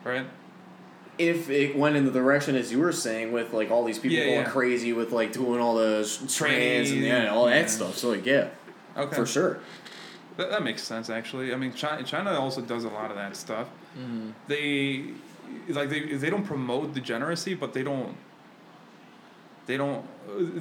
right? 0.05 0.27
if 1.19 1.51
it 1.51 1.77
went 1.77 1.95
in 1.95 2.07
the 2.07 2.11
direction 2.11 2.57
as 2.57 2.73
you 2.73 2.79
were 2.79 2.91
saying 2.91 3.33
with 3.33 3.53
like 3.53 3.71
all 3.71 3.85
these 3.85 3.99
people 3.99 4.17
Yeah, 4.17 4.35
going 4.43 4.47
crazy 4.47 4.95
with 4.95 5.13
like 5.13 5.31
doing 5.35 5.61
all 5.61 5.75
the 5.75 6.05
sh- 6.05 6.35
trans 6.35 6.91
and 6.91 7.03
yeah, 7.03 7.29
all 7.29 7.45
that 7.47 7.69
stuff. 7.69 7.99
So 7.99 8.09
like 8.09 8.25
yeah, 8.25 8.49
Okay, 8.97 9.15
for 9.15 9.27
sure. 9.27 9.59
That, 10.39 10.49
that 10.51 10.63
makes 10.63 10.83
sense 10.83 11.11
actually. 11.11 11.53
I 11.53 11.57
mean, 11.57 11.75
China, 11.75 12.03
China 12.03 12.31
also 12.41 12.63
does 12.63 12.85
a 12.85 12.89
lot 12.89 13.11
of 13.11 13.17
that 13.19 13.37
stuff. 13.37 13.69
Mm-hmm. 13.97 14.31
They 14.49 15.05
like 15.69 15.89
they 15.91 16.15
they 16.15 16.31
don't 16.31 16.45
promote 16.45 16.95
degeneracy, 16.95 17.55
but 17.55 17.73
they 17.73 17.83
don't. 17.83 18.17
They 19.67 19.77
don't. 19.77 20.05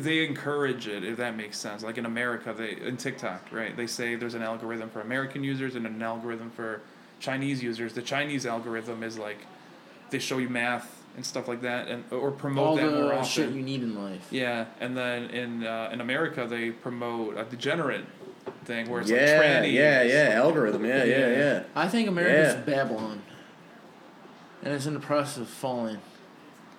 They 0.03 0.25
encourage 0.25 0.87
it 0.87 1.03
if 1.03 1.17
that 1.17 1.35
makes 1.35 1.57
sense. 1.57 1.83
Like 1.83 1.97
in 1.97 2.05
America, 2.05 2.53
they 2.55 2.75
in 2.85 2.97
TikTok, 2.97 3.51
right? 3.51 3.75
They 3.75 3.87
say 3.87 4.15
there's 4.15 4.35
an 4.35 4.43
algorithm 4.43 4.89
for 4.89 5.01
American 5.01 5.43
users 5.43 5.75
and 5.75 5.85
an 5.87 6.01
algorithm 6.01 6.51
for 6.51 6.81
Chinese 7.19 7.63
users. 7.63 7.93
The 7.93 8.01
Chinese 8.03 8.45
algorithm 8.45 9.01
is 9.03 9.17
like, 9.17 9.39
they 10.11 10.19
show 10.19 10.37
you 10.37 10.49
math 10.49 10.99
and 11.15 11.25
stuff 11.25 11.47
like 11.47 11.61
that, 11.61 11.87
and 11.87 12.03
or 12.11 12.31
promote 12.31 12.67
All 12.67 12.75
that 12.75 12.83
more 12.91 13.03
the 13.05 13.13
often. 13.17 13.25
shit 13.25 13.49
you 13.51 13.63
need 13.63 13.81
in 13.81 14.01
life. 14.01 14.27
Yeah, 14.29 14.65
and 14.79 14.95
then 14.95 15.25
in 15.31 15.65
uh, 15.65 15.89
in 15.91 15.99
America 15.99 16.45
they 16.47 16.69
promote 16.69 17.37
a 17.37 17.43
degenerate 17.43 18.05
thing 18.65 18.87
where 18.87 19.01
it's 19.01 19.09
yeah, 19.09 19.17
like 19.17 19.41
trannies. 19.65 19.73
yeah, 19.73 20.03
yeah, 20.03 20.29
algorithm. 20.35 20.85
Yeah, 20.85 21.03
yeah, 21.03 21.17
Yeah. 21.17 21.37
yeah. 21.37 21.63
I 21.75 21.87
think 21.87 22.07
America's 22.07 22.53
Yeah. 22.53 22.61
Babylon, 22.75 23.21
and 24.63 24.73
it's 24.73 24.85
in 24.85 24.93
the 24.93 24.99
process 24.99 25.37
of 25.37 25.47
falling. 25.49 25.97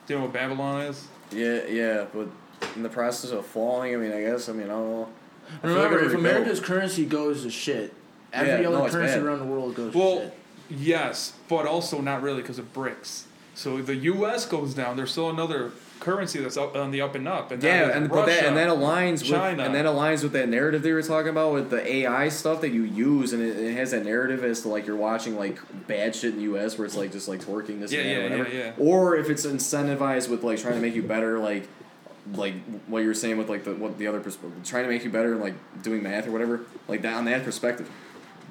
Do 0.06 0.14
you 0.14 0.18
know 0.18 0.24
what 0.26 0.32
Babylon 0.34 0.82
is? 0.82 1.08
Yeah, 1.30 1.64
yeah, 1.68 2.06
but 2.12 2.28
in 2.76 2.82
the 2.82 2.88
process 2.88 3.30
of 3.30 3.46
falling, 3.46 3.94
I 3.94 3.96
mean, 3.96 4.12
I 4.12 4.20
guess, 4.22 4.48
I 4.48 4.52
mean, 4.52 4.64
I 4.66 4.68
don't 4.72 4.90
know. 4.90 5.08
I 5.62 5.66
feel 5.66 5.70
like 5.76 5.84
Remember, 5.90 6.04
if 6.06 6.14
America's 6.14 6.60
go. 6.60 6.66
currency 6.66 7.04
goes 7.06 7.42
to 7.42 7.50
shit, 7.50 7.94
every 8.32 8.62
Yeah, 8.62 8.68
other 8.68 8.78
no, 8.78 8.88
currency 8.90 9.14
bad. 9.16 9.22
around 9.22 9.38
the 9.40 9.44
world 9.46 9.74
goes 9.74 9.92
to 9.92 9.98
Well, 9.98 10.18
shit. 10.20 10.34
yes, 10.70 11.34
but 11.48 11.66
also 11.66 12.00
not 12.00 12.22
really 12.22 12.42
because 12.42 12.58
of 12.58 12.72
BRICS. 12.72 13.24
So 13.54 13.82
the 13.82 13.96
U.S. 13.96 14.46
goes 14.46 14.72
down. 14.74 14.96
There's 14.96 15.10
still 15.12 15.28
another 15.30 15.72
currency 16.02 16.40
that's 16.40 16.56
up 16.56 16.76
on 16.76 16.90
the 16.90 17.00
up 17.00 17.14
and 17.14 17.26
up. 17.28 17.50
And 17.50 17.62
that 17.62 17.88
Yeah, 17.88 17.96
and 17.96 18.08
but 18.08 18.26
that 18.26 18.44
and 18.44 18.56
that 18.56 18.66
Russia. 18.68 18.80
aligns 18.80 19.22
with 19.22 19.60
and 19.60 19.74
that 19.74 19.84
aligns 19.86 20.22
with 20.22 20.32
that 20.32 20.48
narrative 20.48 20.82
they 20.82 20.92
were 20.92 21.02
talking 21.02 21.30
about 21.30 21.52
with 21.52 21.70
the 21.70 21.86
AI 21.98 22.28
stuff 22.28 22.60
that 22.60 22.70
you 22.72 22.82
use, 22.82 23.32
and 23.32 23.42
it, 23.42 23.56
it 23.56 23.74
has 23.74 23.92
that 23.92 24.04
narrative 24.04 24.42
as 24.44 24.62
to 24.62 24.68
like 24.68 24.86
you're 24.86 24.96
watching 24.96 25.36
like 25.36 25.58
bad 25.86 26.14
shit 26.14 26.30
in 26.32 26.36
the 26.36 26.42
U.S. 26.44 26.76
where 26.76 26.84
it's 26.84 26.96
like 26.96 27.12
just 27.12 27.28
like 27.28 27.40
twerking 27.40 27.80
this 27.80 27.92
Yeah, 27.92 28.00
and 28.00 28.08
that 28.08 28.12
yeah, 28.12 28.18
or 28.18 28.22
whatever, 28.38 28.56
yeah, 28.56 28.64
yeah. 28.64 28.72
or 28.78 29.16
if 29.16 29.30
it's 29.30 29.46
incentivized 29.46 30.28
with 30.28 30.42
like 30.42 30.58
trying 30.58 30.74
to 30.74 30.80
make 30.80 30.94
you 30.94 31.02
better, 31.02 31.38
like 31.38 31.68
like 32.34 32.54
what 32.86 33.00
you 33.00 33.06
were 33.08 33.14
saying 33.14 33.38
with 33.38 33.48
like 33.48 33.64
the 33.64 33.74
what 33.74 33.98
the 33.98 34.06
other 34.06 34.20
perspective, 34.20 34.60
trying 34.64 34.84
to 34.84 34.90
make 34.90 35.04
you 35.04 35.10
better, 35.10 35.36
like 35.36 35.54
doing 35.82 36.02
math 36.02 36.26
or 36.26 36.32
whatever, 36.32 36.60
like 36.88 37.02
that 37.02 37.14
on 37.14 37.24
that 37.26 37.44
perspective, 37.44 37.88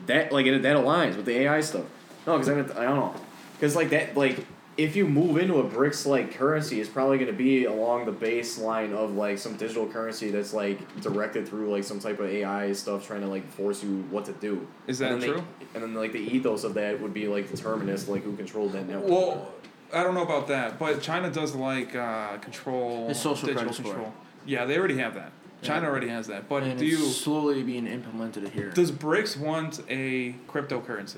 that 0.07 0.31
like 0.31 0.45
it, 0.45 0.61
that 0.61 0.75
aligns 0.77 1.15
with 1.15 1.25
the 1.25 1.37
AI 1.39 1.61
stuff. 1.61 1.85
No, 2.25 2.37
because 2.37 2.49
I, 2.49 2.53
I 2.81 2.85
don't 2.85 2.95
know, 2.95 3.15
because 3.53 3.75
like 3.75 3.89
that 3.89 4.15
like 4.15 4.45
if 4.77 4.95
you 4.95 5.05
move 5.05 5.38
into 5.38 5.55
a 5.60 5.63
BRICS 5.63 6.05
like 6.05 6.34
currency, 6.34 6.79
it's 6.79 6.89
probably 6.89 7.17
going 7.17 7.29
to 7.29 7.38
be 7.38 7.65
along 7.65 8.05
the 8.05 8.12
baseline 8.12 8.93
of 8.93 9.15
like 9.15 9.38
some 9.38 9.55
digital 9.57 9.86
currency 9.86 10.31
that's 10.31 10.53
like 10.53 10.79
directed 11.01 11.47
through 11.47 11.69
like 11.71 11.84
some 11.84 11.99
type 11.99 12.19
of 12.19 12.27
AI 12.29 12.71
stuff 12.73 13.05
trying 13.05 13.21
to 13.21 13.27
like 13.27 13.45
force 13.51 13.84
you 13.84 14.03
what 14.10 14.25
to 14.25 14.34
do. 14.34 14.65
Is 14.88 14.99
that 14.99 15.12
and 15.12 15.21
true? 15.21 15.43
They, 15.60 15.65
and 15.75 15.84
then 15.84 15.93
like 15.93 16.13
the 16.13 16.19
ethos 16.19 16.63
of 16.63 16.73
that 16.75 16.99
would 17.01 17.13
be 17.13 17.27
like 17.27 17.49
determinist, 17.49 18.07
like 18.07 18.23
who 18.23 18.36
controlled 18.36 18.71
that 18.73 18.88
network. 18.88 19.10
Well, 19.12 19.51
I 19.93 20.03
don't 20.03 20.15
know 20.15 20.23
about 20.23 20.47
that, 20.47 20.79
but 20.79 21.01
China 21.01 21.29
does 21.29 21.53
like 21.53 21.93
uh, 21.95 22.38
control 22.38 23.10
It's 23.10 23.19
social 23.19 23.47
digital 23.47 23.63
credit 23.65 23.75
score. 23.75 23.93
control. 23.93 24.13
Yeah, 24.45 24.65
they 24.65 24.77
already 24.77 24.97
have 24.97 25.15
that. 25.15 25.34
China 25.62 25.81
Yeah. 25.81 25.89
already 25.89 26.07
has 26.07 26.27
that. 26.27 26.47
But 26.49 26.63
and 26.63 26.79
do 26.79 26.86
it's 26.86 26.97
you 26.97 27.05
slowly 27.07 27.62
being 27.62 27.86
implemented 27.88 28.47
here. 28.49 28.71
does 28.71 28.91
BRICS 28.91 29.38
want 29.38 29.81
a 29.89 30.34
cryptocurrency? 30.47 31.17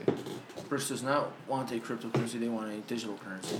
BRICS 0.74 0.88
does 0.90 1.04
not 1.04 1.32
want 1.48 1.72
a 1.72 1.76
cryptocurrency; 1.76 2.40
they 2.40 2.48
want 2.50 2.72
a 2.72 2.78
digital 2.82 3.18
currency. 3.18 3.60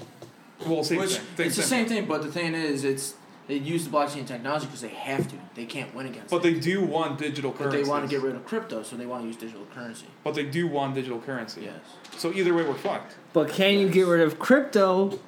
Well, 0.66 0.84
same 0.84 1.00
Which 1.00 1.16
thing. 1.18 1.48
it's 1.48 1.56
the 1.56 1.64
same 1.64 1.86
thing, 1.88 2.06
but 2.06 2.22
the 2.24 2.32
thing 2.32 2.54
is, 2.54 2.84
it's 2.84 3.16
they 3.48 3.56
use 3.56 3.86
the 3.86 3.92
blockchain 3.92 4.26
technology 4.26 4.66
because 4.66 4.82
they 4.82 4.88
have 4.90 5.28
to. 5.30 5.36
They 5.56 5.66
can't 5.66 5.94
win 5.94 6.06
against 6.08 6.30
But 6.30 6.38
it. 6.38 6.54
they 6.54 6.60
do 6.60 6.82
want 6.84 7.20
digital 7.20 7.52
But 7.52 7.60
currency. 7.60 7.84
they 7.84 7.90
want 7.90 8.04
to 8.06 8.10
get 8.10 8.22
rid 8.24 8.36
of 8.36 8.46
crypto, 8.46 8.84
so 8.84 8.96
they 8.96 9.06
want 9.06 9.24
to 9.24 9.28
use 9.28 9.36
digital 9.38 9.66
currency. 9.76 10.06
But 10.24 10.36
they 10.36 10.44
do 10.46 10.68
want 10.68 10.96
digital 10.96 11.20
currency. 11.20 11.62
Yes. 11.64 11.76
So 12.18 12.32
either 12.34 12.54
way, 12.54 12.64
we're 12.64 12.74
fucked. 12.76 13.16
But 13.34 13.50
can 13.50 13.78
you 13.80 13.90
get 13.90 14.08
rid 14.08 14.22
of 14.22 14.40
crypto 14.40 15.20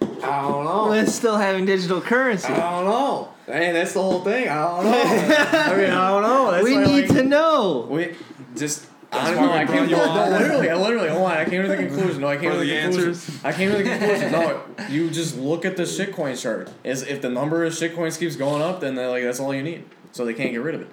I 0.00 0.42
don't 0.42 0.64
know. 0.64 0.88
with 0.90 1.08
still 1.10 1.36
having 1.36 1.64
digital 1.64 2.00
currency? 2.00 2.48
I 2.52 2.70
don't 2.70 2.84
know. 2.86 3.28
Hey, 3.46 3.72
that's 3.72 3.92
the 3.94 4.02
whole 4.02 4.20
thing. 4.24 4.48
I 4.48 4.54
don't 4.64 4.84
know. 4.84 5.02
I 5.72 5.76
mean, 5.76 5.90
I 5.90 6.08
don't 6.10 6.22
know. 6.22 6.50
That's 6.50 6.64
we 6.64 6.76
need 6.76 7.08
like, 7.08 7.16
to 7.16 7.22
know. 7.22 7.86
We 7.88 8.14
just. 8.56 8.86
That's 9.10 9.30
I 9.30 9.34
don't 9.34 9.46
know. 9.46 9.52
I 9.52 9.64
brought 9.64 9.78
came. 9.78 9.88
you 9.88 9.96
No, 9.96 10.28
literally, 10.38 10.70
I 10.70 10.74
literally. 10.76 11.08
Hold 11.08 11.22
on. 11.30 11.36
I 11.38 11.44
came 11.46 11.62
to 11.62 11.68
the 11.68 11.76
conclusion. 11.76 12.20
No, 12.20 12.28
I 12.28 12.36
came 12.36 12.50
For 12.50 12.58
to 12.58 12.60
the, 12.64 12.66
the 12.70 12.80
conclusion. 12.82 13.08
answers? 13.08 13.44
I 13.44 13.52
came 13.52 13.70
to 13.70 13.76
the 13.78 13.82
conclusion. 13.84 14.32
No, 14.32 14.62
you 14.90 15.10
just 15.10 15.36
look 15.38 15.64
at 15.64 15.76
the 15.76 15.84
shitcoin 15.84 16.40
chart. 16.40 16.70
Is 16.84 17.02
if 17.02 17.22
the 17.22 17.30
number 17.30 17.64
of 17.64 17.72
shitcoins 17.72 18.18
keeps 18.18 18.36
going 18.36 18.60
up, 18.62 18.80
then 18.80 18.94
they're 18.94 19.08
like 19.08 19.22
that's 19.22 19.40
all 19.40 19.54
you 19.54 19.62
need. 19.62 19.84
So 20.12 20.24
they 20.24 20.34
can't 20.34 20.50
get 20.52 20.62
rid 20.62 20.74
of 20.74 20.82
it. 20.82 20.88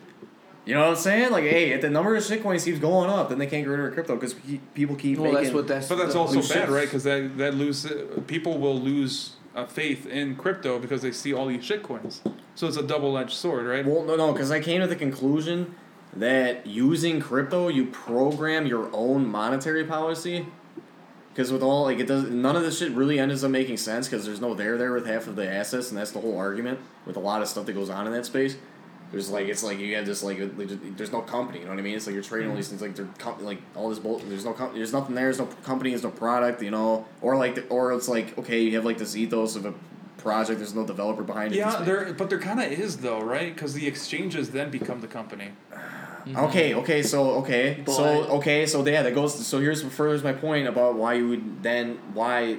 You 0.66 0.74
know 0.74 0.80
what 0.82 0.90
I'm 0.90 0.96
saying? 0.96 1.32
Like, 1.32 1.44
hey, 1.44 1.74
if 1.74 1.82
the 1.82 1.90
number 1.92 2.16
of 2.16 2.24
shitcoins 2.24 2.66
keeps 2.66 2.80
going 2.80 3.10
up, 3.10 3.30
then 3.30 3.38
they 3.38 3.46
can't 3.48 3.64
get 3.64 3.70
rid 3.70 3.82
of 3.82 3.94
crypto 3.94 4.16
because 4.16 4.34
people 4.74 4.96
keep 4.96 5.20
Well, 5.20 5.32
making. 5.32 5.44
that's 5.44 5.54
what 5.54 5.68
that's. 5.68 5.88
But 5.90 5.98
that's 5.98 6.16
also 6.16 6.40
bad, 6.42 6.48
shit. 6.48 6.70
right? 6.70 6.86
Because 6.86 7.04
that 7.04 7.38
that 7.38 7.54
lose 7.54 7.86
people 8.28 8.58
will 8.58 8.80
lose 8.80 9.34
uh, 9.56 9.66
faith 9.66 10.08
in 10.08 10.36
crypto 10.38 10.80
because 10.80 11.02
they 11.02 11.12
see 11.12 11.34
all 11.34 11.48
these 11.48 11.62
shitcoins. 11.64 12.20
So 12.56 12.68
it's 12.68 12.78
a 12.78 12.84
double 12.84 13.18
edged 13.18 13.34
sword, 13.34 13.66
right? 13.68 13.86
Well, 13.86 14.04
no, 14.06 14.16
no, 14.16 14.32
because 14.32 14.50
I 14.52 14.60
came 14.62 14.80
to 14.82 14.88
the 14.88 14.96
conclusion 14.96 15.76
that 16.16 16.66
using 16.66 17.20
crypto, 17.20 17.68
you 17.68 17.86
program 17.88 18.66
your 18.66 18.90
own 18.94 19.28
monetary 19.28 19.84
policy. 19.84 20.46
Because 21.34 21.52
with 21.52 21.62
all 21.62 21.84
like 21.84 22.00
it 22.00 22.08
does, 22.08 22.30
none 22.30 22.56
of 22.56 22.64
this 22.64 22.80
shit 22.80 22.94
really 22.94 23.20
ends 23.20 23.44
up 23.44 23.52
making 23.52 23.76
sense 23.76 24.08
because 24.08 24.26
there's 24.26 24.40
no 24.40 24.54
there 24.54 24.78
there 24.78 24.94
with 24.94 25.06
half 25.06 25.28
of 25.28 25.36
the 25.36 25.46
assets, 25.46 25.90
and 25.90 25.98
that's 25.98 26.12
the 26.12 26.22
whole 26.22 26.38
argument 26.38 26.80
with 27.06 27.18
a 27.18 27.20
lot 27.20 27.42
of 27.42 27.50
stuff 27.50 27.66
that 27.66 27.74
goes 27.74 27.90
on 27.90 28.08
in 28.08 28.14
that 28.14 28.26
space. 28.26 28.56
There's 29.12 29.30
like 29.30 29.50
it's 29.50 29.62
like 29.62 29.78
you 29.78 29.96
have 29.98 30.06
this 30.06 30.24
like 30.24 30.38
there's 30.96 31.12
no 31.12 31.22
company, 31.22 31.60
you 31.60 31.66
know 31.66 31.72
what 31.72 31.80
I 31.80 31.82
mean? 31.82 31.96
It's 31.96 32.08
like 32.08 32.14
you're 32.14 32.24
trading 32.24 32.50
all 32.50 32.56
these 32.56 32.70
mm-hmm. 32.70 32.78
things 32.78 32.82
like 32.82 32.96
they're 32.96 33.34
com- 33.34 33.44
like 33.44 33.60
all 33.76 33.90
this 33.90 34.00
bull. 34.00 34.20
There's 34.20 34.46
no 34.46 34.54
com- 34.54 34.74
there's 34.74 34.94
nothing 34.94 35.14
there. 35.14 35.26
There's 35.26 35.40
no 35.40 35.48
company. 35.64 35.90
There's 35.90 36.04
no 36.04 36.12
product, 36.12 36.62
you 36.62 36.72
know. 36.72 37.06
Or 37.22 37.36
like 37.36 37.56
the, 37.56 37.68
or 37.68 37.92
it's 37.92 38.08
like 38.08 38.38
okay, 38.38 38.62
you 38.62 38.74
have 38.76 38.86
like 38.86 38.98
this 38.98 39.18
ethos 39.18 39.58
of 39.58 39.66
a 39.66 39.74
project. 40.18 40.60
There's 40.60 40.74
no 40.74 40.86
developer 40.86 41.24
behind 41.24 41.54
it. 41.54 41.58
Yeah, 41.58 41.82
there, 41.82 42.14
but 42.14 42.30
there 42.30 42.40
kind 42.40 42.62
of 42.62 42.72
is 42.72 42.98
though, 42.98 43.20
right? 43.20 43.54
Because 43.54 43.74
the 43.74 43.88
exchanges 43.88 44.52
then 44.52 44.70
become 44.70 45.02
the 45.02 45.08
company. 45.08 45.52
Okay, 46.28 46.74
okay, 46.74 47.04
so 47.04 47.32
okay, 47.42 47.84
so 47.86 48.04
okay, 48.38 48.66
so 48.66 48.86
yeah, 48.86 49.04
that 49.04 49.14
goes. 49.14 49.46
So 49.46 49.60
here's 49.60 49.84
furthers 49.84 50.24
my 50.24 50.34
point 50.34 50.68
about 50.68 50.96
why 50.96 51.14
you 51.16 51.28
would 51.30 51.62
then 51.62 52.00
why 52.14 52.58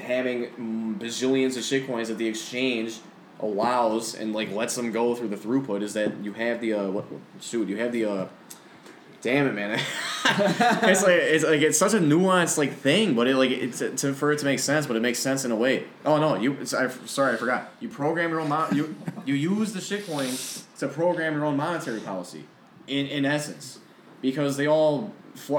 having 0.00 0.96
bazillions 1.00 1.56
of 1.56 1.62
shitcoins 1.64 2.06
that 2.08 2.18
the 2.18 2.28
exchange 2.28 3.00
allows 3.40 4.14
and 4.14 4.32
like 4.32 4.50
lets 4.52 4.74
them 4.76 4.90
go 4.92 5.14
through 5.14 5.28
the 5.28 5.36
throughput 5.36 5.82
is 5.82 5.94
that 5.94 6.12
you 6.24 6.32
have 6.32 6.60
the 6.60 6.72
uh 6.74 6.88
what 6.88 7.10
what- 7.10 7.20
shoot 7.40 7.68
you 7.68 7.76
have 7.76 7.92
the 7.92 8.04
uh 8.04 8.26
damn 9.22 9.46
it 9.46 9.54
man. 9.54 9.80
It's 10.30 11.02
like 11.02 11.12
it's 11.12 11.44
like 11.44 11.60
it's 11.62 11.78
such 11.78 11.94
a 11.94 11.98
nuanced 11.98 12.58
like 12.58 12.72
thing 12.74 13.14
but 13.14 13.26
it 13.28 13.36
like 13.36 13.50
it's 13.50 13.78
to, 13.78 14.12
for 14.12 14.30
it 14.32 14.38
to 14.40 14.44
make 14.44 14.58
sense 14.58 14.86
but 14.86 14.96
it 14.96 15.00
makes 15.00 15.18
sense 15.18 15.44
in 15.44 15.50
a 15.52 15.56
way. 15.56 15.84
Oh 16.04 16.18
no 16.18 16.34
you 16.34 16.52
it's, 16.54 16.74
I, 16.74 16.88
sorry 17.06 17.34
I 17.34 17.36
forgot. 17.36 17.70
You 17.80 17.88
program 17.88 18.30
your 18.30 18.40
own 18.40 18.48
mon- 18.48 18.74
you 18.74 18.94
you 19.24 19.34
use 19.34 19.72
the 19.72 19.80
shitcoin 19.80 20.62
to 20.80 20.88
program 20.88 21.34
your 21.34 21.44
own 21.44 21.56
monetary 21.56 22.00
policy 22.00 22.44
in 22.88 23.06
in 23.06 23.24
essence 23.24 23.78
because 24.20 24.56
they 24.56 24.66
all 24.66 25.12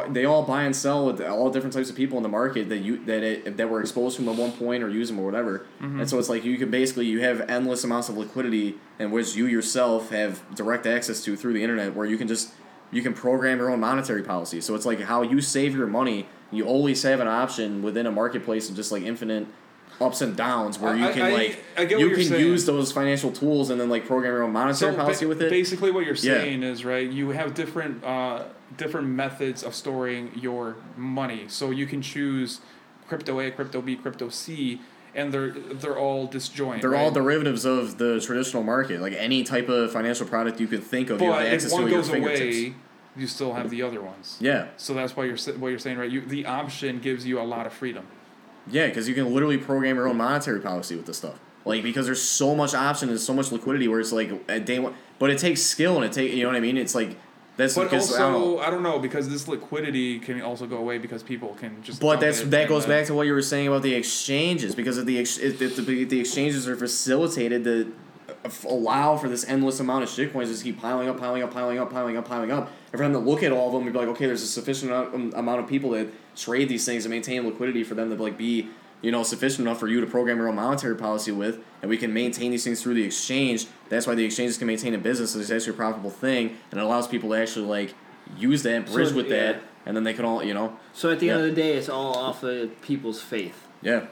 they 0.09 0.25
all 0.25 0.43
buy 0.43 0.63
and 0.63 0.75
sell 0.75 1.05
with 1.05 1.21
all 1.21 1.49
different 1.49 1.73
types 1.73 1.89
of 1.89 1.95
people 1.95 2.17
in 2.17 2.23
the 2.23 2.29
market 2.29 2.69
that 2.69 2.79
you 2.79 3.03
that 3.05 3.23
it, 3.23 3.57
that 3.57 3.69
were 3.69 3.81
exposed 3.81 4.17
to 4.17 4.21
them 4.21 4.33
at 4.33 4.39
one 4.39 4.51
point 4.51 4.83
or 4.83 4.89
use 4.89 5.09
them 5.09 5.19
or 5.19 5.25
whatever. 5.25 5.65
Mm-hmm. 5.79 6.01
And 6.01 6.09
so 6.09 6.19
it's 6.19 6.29
like 6.29 6.43
you 6.43 6.57
can 6.57 6.69
basically 6.69 7.05
you 7.05 7.21
have 7.21 7.41
endless 7.49 7.83
amounts 7.83 8.09
of 8.09 8.17
liquidity 8.17 8.75
in 8.97 9.11
which 9.11 9.35
you 9.35 9.45
yourself 9.45 10.09
have 10.09 10.43
direct 10.55 10.85
access 10.85 11.23
to 11.23 11.35
through 11.35 11.53
the 11.53 11.63
internet, 11.63 11.95
where 11.95 12.05
you 12.05 12.17
can 12.17 12.27
just 12.27 12.51
you 12.91 13.01
can 13.01 13.13
program 13.13 13.59
your 13.59 13.69
own 13.69 13.79
monetary 13.79 14.23
policy. 14.23 14.61
So 14.61 14.75
it's 14.75 14.85
like 14.85 15.01
how 15.01 15.21
you 15.21 15.41
save 15.41 15.75
your 15.75 15.87
money. 15.87 16.27
You 16.51 16.65
always 16.65 17.01
have 17.03 17.19
an 17.19 17.27
option 17.27 17.83
within 17.83 18.07
a 18.07 18.11
marketplace 18.11 18.69
of 18.69 18.75
just 18.75 18.91
like 18.91 19.03
infinite 19.03 19.47
ups 20.01 20.21
and 20.21 20.35
downs 20.35 20.79
where 20.79 20.95
you 20.95 21.09
can 21.09 21.21
I- 21.23 21.31
like 21.31 21.63
I 21.77 21.81
you 21.83 22.09
can 22.15 22.23
saying. 22.23 22.39
use 22.45 22.65
those 22.65 22.91
financial 22.91 23.31
tools 23.31 23.69
and 23.69 23.79
then 23.79 23.89
like 23.89 24.05
program 24.05 24.33
your 24.33 24.43
own 24.43 24.51
monetary 24.53 24.91
ba- 24.93 24.99
policy 24.99 25.25
with 25.25 25.41
it. 25.41 25.49
Basically, 25.49 25.91
what 25.91 26.05
you're 26.05 26.15
Yeah. 26.15 26.41
saying 26.41 26.63
is 26.63 26.85
right. 26.85 27.09
You 27.09 27.29
have 27.31 27.53
different 27.53 28.03
uh, 28.03 28.43
different 28.77 29.07
methods 29.07 29.63
of 29.63 29.75
storing 29.75 30.31
your 30.39 30.75
money. 30.95 31.45
So 31.47 31.71
you 31.71 31.85
can 31.85 32.01
choose 32.01 32.61
crypto 33.07 33.39
A, 33.39 33.51
crypto 33.51 33.81
B, 33.81 33.95
crypto 33.95 34.29
C, 34.29 34.79
and 35.15 35.33
they're 35.33 35.49
they're 35.51 35.97
all 35.97 36.27
disjoint. 36.27 36.81
They're 36.81 36.91
right? 36.91 37.01
all 37.01 37.11
derivatives 37.11 37.65
of 37.65 37.97
the 37.97 38.21
traditional 38.21 38.63
market. 38.63 39.01
Like 39.01 39.13
any 39.13 39.43
type 39.43 39.67
of 39.67 39.91
financial 39.91 40.25
product 40.27 40.59
you 40.61 40.67
could 40.67 40.83
think 40.83 41.09
of, 41.09 41.19
you 41.21 41.27
have 41.27 41.35
But 41.39 41.45
if 41.47 41.53
access 41.55 41.71
to 41.73 41.81
one 41.81 41.89
goes 41.89 42.09
away, 42.09 42.73
you 43.17 43.27
still 43.27 43.53
have 43.53 43.69
the 43.69 43.81
other 43.81 44.01
ones. 44.01 44.37
Yeah, 44.39 44.67
So 44.77 44.93
that's 44.93 45.17
why 45.17 45.25
you're 45.25 45.35
what 45.57 45.69
you're 45.69 45.79
saying, 45.79 45.97
right? 45.97 46.09
You 46.09 46.21
the 46.21 46.45
option 46.45 46.99
gives 46.99 47.25
you 47.25 47.39
a 47.41 47.43
lot 47.43 47.65
of 47.65 47.73
freedom. 47.73 48.05
Yeah, 48.71 48.87
because 48.87 49.07
you 49.07 49.15
can 49.15 49.33
literally 49.33 49.57
program 49.57 49.95
your 49.95 50.07
own 50.07 50.17
monetary 50.17 50.59
policy 50.61 50.95
with 50.95 51.05
this 51.05 51.17
stuff. 51.17 51.39
Like 51.65 51.83
because 51.83 52.05
there's 52.05 52.21
so 52.21 52.55
much 52.55 52.73
option 52.73 53.09
and 53.09 53.19
so 53.19 53.33
much 53.33 53.51
liquidity 53.51 53.87
where 53.87 53.99
it's 53.99 54.11
like 54.11 54.31
at 54.49 54.65
day 54.65 54.79
one, 54.79 54.95
but 55.19 55.29
it 55.29 55.37
takes 55.37 55.61
skill 55.61 55.97
and 55.97 56.05
it 56.05 56.13
take 56.13 56.33
you 56.33 56.43
know 56.43 56.49
what 56.49 56.55
I 56.55 56.61
mean. 56.61 56.77
It's 56.77 56.95
like 56.95 57.17
that's 57.57 57.75
But 57.75 57.91
because 57.91 58.15
I 58.15 58.19
don't 58.19 58.31
know. 58.31 58.37
also, 58.37 58.59
I 58.59 58.69
don't 58.69 58.83
know 58.83 58.99
because 58.99 59.27
this 59.29 59.47
liquidity 59.47 60.17
can 60.19 60.41
also 60.41 60.65
go 60.65 60.77
away 60.77 60.97
because 60.97 61.23
people 61.23 61.49
can 61.55 61.83
just. 61.83 61.99
But 61.99 62.21
that's 62.21 62.41
that 62.41 62.69
goes 62.69 62.85
uh, 62.85 62.87
back 62.87 63.05
to 63.07 63.13
what 63.13 63.27
you 63.27 63.33
were 63.33 63.41
saying 63.41 63.67
about 63.67 63.81
the 63.81 63.93
exchanges 63.93 64.73
because 64.73 64.97
of 64.97 65.05
the 65.05 65.19
ex- 65.19 65.37
if, 65.37 65.61
if 65.61 65.75
the, 65.75 66.05
the 66.05 66.21
exchanges 66.21 66.67
are 66.69 66.77
facilitated 66.77 67.65
to 67.65 67.93
allow 68.65 69.17
for 69.17 69.27
this 69.27 69.45
endless 69.47 69.79
amount 69.81 70.03
of 70.03 70.09
shitcoins 70.09 70.43
to 70.43 70.51
just 70.51 70.63
keep 70.63 70.79
piling 70.79 71.09
up, 71.09 71.19
piling 71.19 71.43
up, 71.43 71.51
piling 71.51 71.79
up, 71.79 71.91
piling 71.91 72.15
up, 72.15 72.25
piling 72.27 72.51
up. 72.51 72.71
And 72.91 72.97
for 72.99 73.03
them 73.03 73.13
to 73.13 73.19
look 73.19 73.43
at 73.43 73.51
all 73.51 73.67
of 73.67 73.73
them 73.73 73.83
and 73.83 73.93
be 73.93 73.99
like, 73.99 74.07
okay, 74.09 74.25
there's 74.25 74.41
a 74.41 74.47
sufficient 74.47 74.91
amount- 74.91 75.35
um, 75.35 75.47
of 75.47 75.67
people 75.67 75.91
that 75.91 76.07
trade 76.35 76.69
these 76.69 76.85
things 76.85 77.05
and 77.05 77.13
maintain 77.13 77.45
liquidity 77.45 77.83
for 77.83 77.95
them 77.95 78.09
to 78.15 78.21
like 78.21 78.37
be 78.37 78.69
you 79.01 79.11
know 79.11 79.23
sufficient 79.23 79.67
enough 79.67 79.79
for 79.79 79.87
you 79.87 80.01
to 80.01 80.07
program 80.07 80.37
your 80.37 80.49
own 80.49 80.55
monetary 80.55 80.95
policy 80.95 81.31
with, 81.31 81.59
and 81.81 81.89
we 81.89 81.97
can 81.97 82.13
maintain 82.13 82.51
these 82.51 82.63
things 82.63 82.81
through 82.81 82.95
the 82.95 83.03
exchange. 83.03 83.67
That's 83.89 84.05
why 84.07 84.15
the 84.15 84.25
exchanges 84.25 84.57
can 84.57 84.67
maintain 84.67 84.93
a 84.93 84.97
business. 84.97 85.35
It's 85.35 85.51
actually 85.51 85.73
a 85.73 85.77
profitable 85.77 86.09
thing, 86.09 86.57
and 86.71 86.79
it 86.79 86.83
allows 86.83 87.07
people 87.07 87.29
to 87.29 87.35
actually 87.35 87.67
like 87.67 87.93
use 88.37 88.63
that, 88.63 88.91
bridge 88.91 89.09
So, 89.09 89.15
with 89.15 89.27
yeah. 89.27 89.53
that, 89.53 89.61
and 89.85 89.95
then 89.95 90.03
they 90.03 90.13
can 90.13 90.25
all 90.25 90.43
you 90.43 90.53
know 90.53 90.77
So 90.93 91.11
at 91.11 91.19
the 91.19 91.29
end 91.29 91.41
of 91.41 91.45
the 91.45 91.53
day, 91.53 91.73
it's 91.77 91.89
all 91.89 92.15
off 92.17 92.43
of 92.43 92.81
people's 92.81 93.21
faith, 93.21 93.67
yeah. 93.81 94.07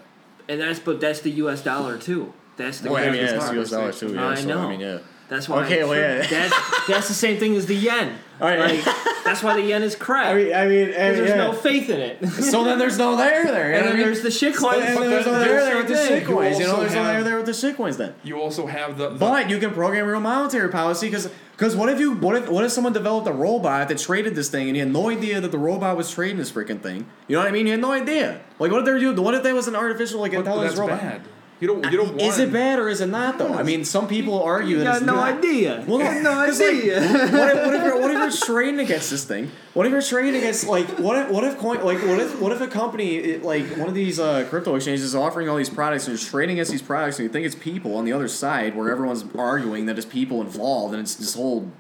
and 0.48 0.62
that's 0.62 0.80
but 0.80 1.02
that's 1.02 1.22
the 1.22 1.32
U.S. 1.32 1.62
dollar 1.64 1.98
too. 1.98 2.34
That's 2.56 2.80
the 2.80 2.90
Well, 2.92 3.04
I 3.04 3.12
mean, 3.12 3.22
yeah, 3.22 3.36
it's. 3.36 3.52
US 3.52 3.70
dollar 3.70 3.92
too. 3.94 4.14
Yeah, 4.14 4.28
I 4.30 4.36
so, 4.36 4.48
know. 4.48 4.60
I 4.60 4.70
mean, 4.70 4.80
yeah. 4.80 5.00
That's 5.30 5.50
why. 5.50 5.66
Okay, 5.66 5.84
well, 5.84 5.96
yeah. 5.96 6.26
That's 6.26 6.88
that's 6.88 7.08
the 7.10 7.14
same 7.14 7.38
thing 7.38 7.56
as 7.56 7.66
the 7.66 7.76
yen. 7.76 8.18
All 8.40 8.48
right. 8.48 8.60
Like 8.86 8.96
that's 9.26 9.44
why 9.44 9.56
the 9.56 9.62
yen 9.62 9.84
is 9.84 9.96
crap. 9.96 10.28
I 10.28 10.34
mean, 10.36 10.54
I 10.54 10.68
mean, 10.68 10.86
'Cause 10.88 10.96
and, 10.96 11.18
there's 11.18 11.30
yeah. 11.32 11.36
no 11.38 11.54
faith 11.54 11.90
in 11.90 12.00
it. 12.00 12.26
so 12.28 12.64
then 12.64 12.80
there's 12.80 12.98
no 12.98 13.18
there 13.18 13.44
there. 13.46 13.74
And 13.74 13.86
then 13.86 13.94
I 13.94 13.96
mean? 13.98 14.06
there's 14.06 14.22
the 14.22 14.32
shit 14.32 14.54
and 14.54 14.58
coins. 14.58 14.84
then 14.84 14.96
but 14.96 15.10
there's 15.10 15.26
no 15.26 15.32
then 15.34 15.48
there 15.48 15.66
there 15.66 15.78
with 15.78 15.88
the 15.88 15.94
the 15.96 16.08
shit 16.08 16.26
coins. 16.26 16.58
You 16.60 16.66
You 16.66 16.68
know, 16.72 16.76
also 16.78 16.82
there's 16.84 16.96
no 16.96 17.04
there 17.06 17.24
there 17.24 17.38
with 17.38 17.46
the 17.48 17.54
shit 17.54 17.76
coins 17.76 17.98
then. 17.98 18.14
You 18.24 18.40
also 18.40 18.68
have 18.68 18.98
the. 18.98 19.10
the 19.10 19.16
But 19.18 19.50
you 19.50 19.58
can 19.60 19.72
program 19.72 20.06
your 20.06 20.16
own 20.16 20.24
monetary 20.24 20.70
policy 20.70 21.08
because 21.08 21.30
because 21.58 21.76
what 21.76 21.90
if 21.90 22.00
you 22.00 22.14
what 22.14 22.36
if 22.38 22.48
what 22.48 22.64
if 22.64 22.72
someone 22.72 22.94
developed 22.94 23.28
a 23.28 23.34
robot 23.34 23.90
that 23.90 23.98
traded 23.98 24.36
this 24.36 24.48
thing 24.50 24.68
and 24.68 24.78
you 24.78 24.84
had 24.84 24.94
no 24.94 25.10
idea 25.10 25.42
that 25.42 25.52
the 25.52 25.58
robot 25.58 25.98
was 25.98 26.10
trading 26.10 26.38
this 26.38 26.52
freaking 26.52 26.80
thing? 26.80 27.06
You 27.28 27.36
know 27.36 27.42
what 27.42 27.50
I 27.50 27.52
mean? 27.52 27.66
You 27.66 27.74
had 27.74 27.82
no 27.82 27.92
idea. 27.92 28.40
Like 28.60 28.72
what 28.72 28.80
if 28.80 28.86
they 28.86 28.94
were 28.94 29.00
doing? 29.00 29.22
What 29.22 29.34
if 29.34 29.44
that 29.44 29.54
was 29.54 29.68
an 29.68 29.76
artificial 29.76 30.22
like 30.22 30.32
but 30.32 30.40
intelligence 30.40 30.76
that's 30.76 30.80
robot? 30.80 31.02
bad. 31.02 31.22
You 31.60 31.68
don't. 31.68 31.84
You 31.92 31.98
don't 31.98 32.10
want. 32.10 32.22
Is 32.22 32.38
it 32.38 32.54
bad 32.54 32.78
or 32.78 32.88
is 32.88 33.02
it 33.02 33.08
not 33.08 33.40
though? 33.40 33.52
I 33.54 33.64
mean, 33.64 33.84
some 33.84 34.08
people 34.08 34.44
argue 34.44 34.78
you 34.78 34.78
that 34.80 34.84
got 34.84 34.96
it's 34.98 35.06
no 35.06 35.16
not. 35.16 35.38
idea. 35.40 35.84
Well, 35.88 35.98
you 35.98 36.04
no, 36.04 36.12
got 36.14 36.22
no 36.24 36.46
'cause, 36.46 36.60
like, 36.60 36.70
idea. 36.70 37.02
what 37.02 37.12
if, 37.50 37.66
what 37.66 37.76
if 37.76 37.84
you're 37.84 38.00
what 38.02 38.12
if 38.12 38.18
you're 38.20 38.32
trading 38.56 38.80
against 38.80 39.10
this 39.10 39.24
thing? 39.26 39.50
What 39.74 39.88
if 39.88 39.92
you're 39.92 40.02
trading 40.04 40.36
against 40.36 40.68
like 40.68 40.88
what 41.00 41.18
if 41.18 41.32
what 41.32 41.44
if 41.44 41.58
coin 41.58 41.84
like 41.84 41.98
what 42.04 42.20
if 42.20 42.40
what 42.40 42.52
if 42.52 42.62
a 42.62 42.68
company 42.68 43.16
it, 43.16 43.44
like 43.44 43.66
one 43.76 43.88
of 43.90 43.96
these 43.96 44.20
uh, 44.20 44.46
crypto 44.50 44.76
exchanges 44.76 45.04
is 45.04 45.16
offering 45.16 45.50
all 45.50 45.58
these 45.58 45.70
products 45.70 46.08
and 46.08 46.20
you're 46.20 46.30
trading 46.30 46.54
against 46.58 46.72
these 46.72 46.82
products 46.84 47.18
and 47.18 47.24
you 47.28 47.32
think 47.34 47.46
it's 47.46 47.56
people 47.56 47.96
on 47.96 48.06
the 48.06 48.14
other 48.14 48.28
side 48.28 48.76
where 48.76 48.92
everyone's 48.92 49.26
arguing 49.36 49.88
that 49.88 49.98
it's 49.98 50.06
people 50.06 50.42
involved 50.42 50.94
and 50.94 51.02
it's 51.02 51.16
this 51.16 51.34
whole 51.34 51.72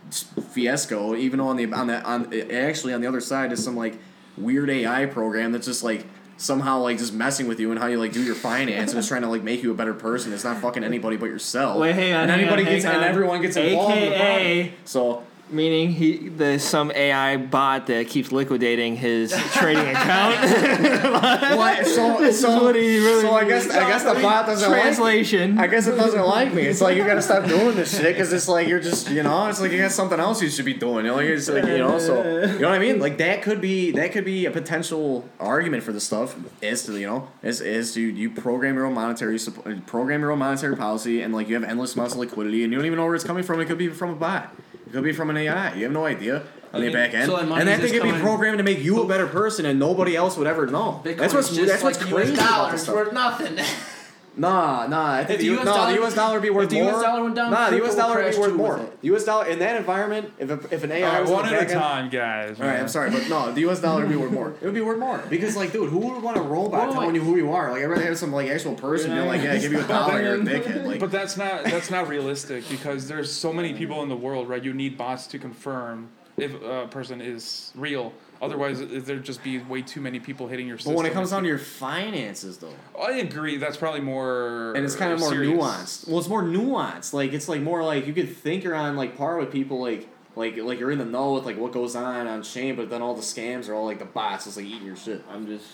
fiasco 0.52 1.16
even 1.16 1.40
on 1.40 1.56
the 1.58 1.72
on 1.74 1.88
that 1.88 2.06
on 2.06 2.34
actually 2.52 2.94
on 2.94 3.02
the 3.02 3.08
other 3.08 3.22
side 3.22 3.52
is 3.52 3.64
some 3.64 3.76
like 3.76 3.98
weird 4.38 4.70
AI 4.70 5.06
program 5.08 5.52
that's 5.52 5.66
just 5.66 5.84
like 5.84 6.06
somehow 6.38 6.80
like 6.80 6.98
just 6.98 7.14
messing 7.14 7.48
with 7.48 7.60
you 7.60 7.72
and 7.72 7.80
how 7.80 7.88
you 7.88 8.00
like 8.00 8.12
do 8.14 8.24
your 8.24 8.36
finance 8.36 8.92
and 8.92 9.00
it's 9.00 9.08
trying 9.08 9.24
to 9.24 9.28
like 9.28 9.44
make 9.44 9.64
you 9.64 9.72
a 9.72 9.74
better 9.74 9.94
person. 9.94 10.32
It's 10.34 10.44
not 10.44 10.58
fucking 10.58 10.84
anybody 10.84 11.18
but 11.18 11.26
yourself. 11.28 11.78
Wait, 11.80 11.94
hang 11.94 12.14
on, 12.14 12.22
And 12.24 12.32
hang 12.32 12.40
anybody 12.42 12.64
on, 12.64 12.70
gets 12.70 12.86
hang 12.86 12.96
and 12.96 13.04
everyone 13.04 13.42
gets 13.42 13.58
involved. 13.58 13.96
in 13.98 14.12
the 14.12 14.16
problem. 14.18 14.70
So 14.86 15.24
Meaning 15.50 15.92
he 15.92 16.30
there's 16.30 16.64
some 16.64 16.92
AI 16.92 17.38
bot 17.38 17.88
that 17.88 18.08
keeps 18.08 18.32
liquidating 18.32 18.96
his 18.98 19.32
trading 19.54 19.88
account. 19.88 20.38
What? 21.58 21.86
So, 21.88 22.18
This 22.20 22.36
is 22.36 22.42
so, 22.42 22.64
what 22.64 22.76
he 22.76 22.98
really 23.00 23.22
so 23.22 23.34
I 23.34 23.46
guess 23.46 23.70
I 23.70 23.88
guess 23.88 24.04
the 24.04 24.14
bot 24.16 24.46
doesn't 24.46 24.70
like. 24.70 24.82
Translation. 24.82 25.58
I 25.58 25.68
guess 25.68 25.88
it 25.88 25.96
doesn't 25.96 26.26
like 26.26 26.54
me. 26.54 26.64
It's 26.64 26.82
like 26.82 26.98
you 26.98 27.06
gotta 27.06 27.22
stop 27.22 27.48
doing 27.48 27.76
this 27.76 27.98
shit 27.98 28.14
because 28.16 28.32
it's 28.34 28.48
like 28.48 28.68
you're 28.68 28.80
just 28.80 29.10
you 29.10 29.24
know 29.24 29.48
it's 29.48 29.62
like 29.62 29.72
you 29.72 29.78
got 29.80 29.92
something 29.92 30.20
else 30.20 30.42
you 30.42 30.50
should 30.50 30.66
be 30.66 30.74
doing. 30.74 31.06
You 31.06 31.12
know, 31.12 31.16
like, 31.16 31.26
it's 31.26 31.50
like 31.50 31.66
you 31.66 31.78
know 31.78 31.98
so 32.00 32.24
you 32.24 32.60
know 32.60 32.70
what 32.70 32.76
I 32.76 32.80
mean. 32.80 33.00
Like 33.00 33.18
that 33.20 33.42
could 33.42 33.62
be 33.62 33.92
that 33.92 34.12
could 34.12 34.26
be 34.26 34.46
a 34.46 34.52
potential 34.52 35.28
argument 35.40 35.84
for 35.84 35.94
the 35.94 36.02
stuff 36.02 36.36
is 36.62 36.84
to 36.84 37.00
you 37.00 37.08
know 37.08 37.30
is 37.42 37.62
is 37.62 37.94
to 37.94 38.02
you 38.02 38.30
program 38.30 38.76
your 38.76 38.86
own 38.86 38.94
monetary 38.94 39.40
program 39.86 40.22
your 40.22 40.32
own 40.32 40.40
monetary 40.40 40.76
policy 40.76 41.22
and 41.22 41.34
like 41.34 41.48
you 41.48 41.56
have 41.56 41.64
endless 41.64 41.96
amounts 41.96 42.14
of 42.14 42.20
liquidity 42.20 42.64
and 42.64 42.72
you 42.74 42.78
don't 42.80 42.86
even 42.86 42.98
know 42.98 43.06
where 43.06 43.16
it's 43.16 43.24
coming 43.24 43.44
from. 43.44 43.60
It 43.62 43.66
could 43.66 43.78
be 43.78 43.90
from 43.90 44.12
a 44.12 44.16
bot. 44.16 44.54
It 44.88 44.94
could 44.94 45.04
be 45.04 45.12
from 45.12 45.30
an 45.30 45.36
AI. 45.36 45.74
You 45.76 45.84
have 45.84 45.92
no 45.92 46.06
idea 46.06 46.44
on 46.72 46.80
the 46.80 46.94
back 46.94 47.14
end, 47.14 47.26
so 47.26 47.36
that 47.36 47.44
and 47.44 47.68
that 47.68 47.82
thing 47.82 47.92
could 47.92 48.04
be 48.04 48.20
programmed 48.20 48.58
to 48.58 48.64
make 48.64 48.80
you 48.80 49.02
a 49.02 49.08
better 49.08 49.28
person, 49.28 49.66
and 49.66 49.78
nobody 49.78 50.16
else 50.16 50.38
would 50.38 50.48
ever 50.48 50.66
know. 50.66 51.02
Bitcoin 51.04 51.18
that's 51.18 51.34
what's 51.34 51.50
that's 51.58 51.84
what's 51.84 52.00
like 52.00 52.10
crazy 52.10 52.32
US 52.34 52.40
about 52.40 52.48
dollars 52.48 52.88
worth 52.90 53.14
nothing. 53.14 53.58
Nah, 54.38 54.86
nah. 54.88 55.14
I 55.14 55.24
think 55.24 55.40
If 55.40 55.40
the 55.40 55.46
U- 55.48 55.60
US 55.60 55.66
no, 55.66 55.74
dollar- 55.74 55.90
the 55.94 56.00
U.S. 56.00 56.14
dollar 56.16 56.34
would 56.36 56.44
be 56.44 56.50
worth 56.52 56.64
if 56.66 56.70
the 56.70 56.82
more. 56.82 56.92
US 56.94 57.02
dollar 57.02 57.24
went 57.24 57.36
down, 57.36 57.52
nah, 57.52 57.70
the 57.72 57.78
U.S. 57.78 57.96
dollar 57.96 58.24
would 58.24 58.32
be 58.32 58.38
worth 58.40 58.54
more. 58.54 58.78
The 59.02 59.08
U.S. 59.08 59.24
dollar 59.26 59.46
in 59.48 59.60
that 59.60 59.76
environment, 59.78 60.32
if 60.38 60.50
a, 60.50 60.74
if 60.74 60.84
an 60.84 60.92
AI 60.92 61.08
All 61.08 61.14
right, 61.14 61.22
was 61.22 61.32
one 61.32 61.46
on 61.46 61.50
the 61.52 61.56
at 61.56 61.62
a 61.64 61.66
back 61.66 61.72
end- 61.74 61.82
time, 61.82 62.10
guys. 62.10 62.60
All 62.62 62.68
right. 62.68 62.80
I'm 62.80 62.88
sorry, 62.88 63.10
but 63.10 63.28
no, 63.30 63.52
the 63.52 63.62
U.S. 63.62 63.82
dollar 63.82 64.02
would 64.02 64.10
be 64.10 64.16
worth 64.16 64.32
more. 64.32 64.52
It 64.62 64.66
would 64.66 64.74
be 64.76 64.82
worth 64.82 65.00
more 65.00 65.18
because, 65.30 65.56
like, 65.58 65.72
dude, 65.72 65.90
who 65.90 65.98
would 66.00 66.22
want 66.22 66.38
a 66.38 66.42
robot 66.42 66.72
Well, 66.72 66.94
telling 66.94 67.08
like- 67.08 67.16
you 67.16 67.22
who 67.22 67.36
you 67.38 67.52
are? 67.52 67.72
Like, 67.72 67.82
I'd 67.82 67.86
rather 67.88 68.06
have 68.06 68.18
some 68.18 68.32
like 68.32 68.48
actual 68.50 68.76
person 68.76 69.12
being 69.14 69.26
like, 69.28 69.42
yeah, 69.42 69.58
give 69.58 69.72
you 69.72 69.80
a 69.84 69.88
dollar, 69.88 70.22
you're 70.22 70.36
a 70.36 70.38
dickhead. 70.40 70.86
Like, 70.86 71.00
But 71.00 71.12
that's 71.12 71.36
not 71.38 71.64
that's 71.64 71.90
not 71.90 72.08
realistic 72.08 72.70
because 72.70 73.08
there's 73.08 73.32
so 73.32 73.52
many 73.52 73.74
people 73.74 74.04
in 74.04 74.10
the 74.10 74.16
world, 74.16 74.48
right? 74.50 74.64
You 74.64 74.74
need 74.74 74.98
bots 74.98 75.26
to 75.28 75.40
confirm 75.40 76.10
if 76.38 76.54
a 76.62 76.88
person 76.88 77.20
is 77.22 77.72
real. 77.76 78.14
Otherwise, 78.42 78.82
there'd 79.06 79.24
just 79.24 79.44
be 79.44 79.60
way 79.60 79.82
too 79.82 80.02
many 80.02 80.20
people 80.20 80.48
hitting 80.48 80.68
your 80.68 80.78
but 80.78 80.94
when 80.94 81.06
it 81.06 81.14
comes 81.14 81.32
down 81.32 81.44
to 81.44 81.50
your 81.50 81.58
finances, 81.58 82.58
though, 82.58 82.74
I 83.02 83.14
agree. 83.14 83.58
That's 83.58 83.78
probably 83.78 84.02
more 84.02 84.74
and 84.76 84.86
it's 84.86 84.96
kind 84.96 85.12
of 85.14 85.20
more 85.20 85.30
serious. 85.30 85.58
nuanced. 85.58 86.08
Well, 86.08 86.20
it's 86.20 86.28
more 86.28 86.44
nuanced. 86.44 87.14
Like, 87.14 87.34
it's 87.34 87.48
like 87.48 87.62
more 87.62 87.84
like 87.84 88.08
you 88.08 88.14
could 88.14 88.36
think 88.36 88.64
you're 88.64 88.76
on 88.76 88.96
like 88.96 89.18
par 89.18 89.38
with 89.38 89.52
people, 89.52 89.80
like. 89.80 90.10
Like, 90.36 90.56
like 90.58 90.80
you're 90.80 90.92
in 90.92 91.00
the 91.00 91.06
know 91.06 91.34
with 91.34 91.46
like 91.46 91.58
what 91.58 91.72
goes 91.72 91.96
on 91.96 92.28
on 92.28 92.44
chain, 92.44 92.76
but 92.76 92.92
then 92.92 93.02
all 93.02 93.16
the 93.16 93.24
scams 93.24 93.70
are 93.70 93.74
all 93.74 93.86
like 93.86 93.98
the 93.98 94.06
bots, 94.06 94.44
just 94.46 94.56
like 94.56 94.68
eating 94.68 94.86
your 94.86 94.96
shit. 94.96 95.24
I'm 95.32 95.48
just 95.48 95.66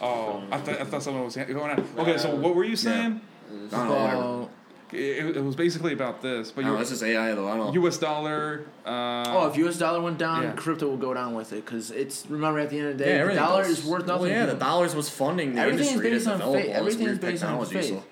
Oh, 0.00 0.42
I, 0.50 0.58
th- 0.58 0.78
I 0.78 0.84
thought 0.84 1.02
something 1.02 1.22
was 1.24 1.36
going 1.36 1.56
on. 1.58 1.86
Okay, 1.98 2.18
so 2.18 2.32
uh, 2.32 2.36
what 2.36 2.54
were 2.54 2.64
you 2.64 2.76
saying? 2.76 3.20
I 3.50 3.52
don't 3.52 3.70
know, 3.70 3.94
whatever. 3.94 4.22
Oh, 4.22 4.50
It, 4.92 5.36
it 5.36 5.42
was 5.44 5.56
basically 5.56 5.92
about 5.92 6.22
this, 6.22 6.52
but 6.52 6.64
No, 6.64 6.72
you 6.72 6.78
that's 6.78 6.90
just 6.90 7.02
AI 7.02 7.34
though. 7.34 7.48
I 7.48 7.56
don't 7.56 7.66
know. 7.66 7.72
U.S. 7.82 7.98
dollar. 7.98 8.64
Uh, 8.84 9.24
oh, 9.26 9.48
if 9.48 9.56
U.S. 9.56 9.78
dollar 9.78 10.00
went 10.00 10.16
down, 10.18 10.42
Yeah. 10.44 10.52
crypto 10.52 10.86
will 10.88 10.96
go 10.96 11.12
down 11.12 11.34
with 11.34 11.52
it 11.52 11.64
because 11.64 11.90
it's 11.90 12.24
remember 12.28 12.60
at 12.60 12.70
the 12.70 12.78
end 12.78 12.88
of 12.90 12.98
the 12.98 13.04
yeah, 13.04 13.10
day, 13.10 13.14
the 13.16 13.20
everything 13.22 13.42
dollar 13.44 13.62
goes- 13.64 13.78
is 13.80 13.84
worth 13.84 14.06
nothing. 14.06 14.22
Well, 14.22 14.30
yeah, 14.30 14.46
the 14.46 14.52
people. 14.52 14.66
dollars 14.68 14.94
was 14.94 15.08
funding 15.08 15.54
the 15.54 15.60
Everything 15.62 15.80
is 15.86 15.88
industry 15.92 16.10
based 16.12 16.26
on 16.28 16.38
develop 16.38 16.60
faith. 16.60 16.68
all 16.70 16.76
Everything 16.76 17.06
is 17.08 17.18
based 17.18 17.44
on 17.44 17.66
faith. 17.66 17.88
So. 17.88 18.04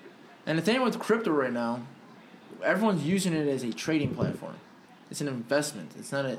And 0.47 0.57
the 0.57 0.61
thing 0.61 0.81
with 0.83 0.99
crypto 0.99 1.31
right 1.31 1.53
now, 1.53 1.79
everyone's 2.63 3.03
using 3.05 3.33
it 3.33 3.47
as 3.47 3.63
a 3.63 3.71
trading 3.71 4.13
platform. 4.13 4.55
It's 5.09 5.21
an 5.21 5.27
investment. 5.27 5.91
It's 5.97 6.11
not 6.11 6.25
a 6.25 6.37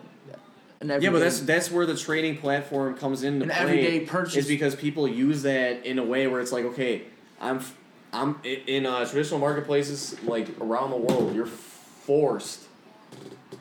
an 0.80 0.90
everyday. 0.90 1.04
Yeah, 1.06 1.10
but 1.12 1.20
that's 1.20 1.40
that's 1.40 1.70
where 1.70 1.86
the 1.86 1.96
trading 1.96 2.36
platform 2.36 2.94
comes 2.96 3.22
into 3.22 3.44
An 3.44 3.50
play. 3.50 3.58
everyday 3.58 4.00
purchase. 4.00 4.36
is 4.36 4.46
because 4.48 4.74
people 4.74 5.08
use 5.08 5.42
that 5.44 5.86
in 5.86 5.98
a 5.98 6.04
way 6.04 6.26
where 6.26 6.40
it's 6.42 6.52
like, 6.52 6.66
okay, 6.66 7.04
I'm, 7.40 7.56
f- 7.58 7.74
I'm 8.16 8.40
i- 8.44 8.62
in 8.66 8.86
uh, 8.86 9.04
traditional 9.04 9.40
marketplaces 9.40 10.20
like 10.22 10.48
around 10.60 10.90
the 10.90 10.96
world. 10.96 11.34
You're 11.34 11.46
forced 11.46 12.62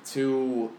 to 0.07 0.71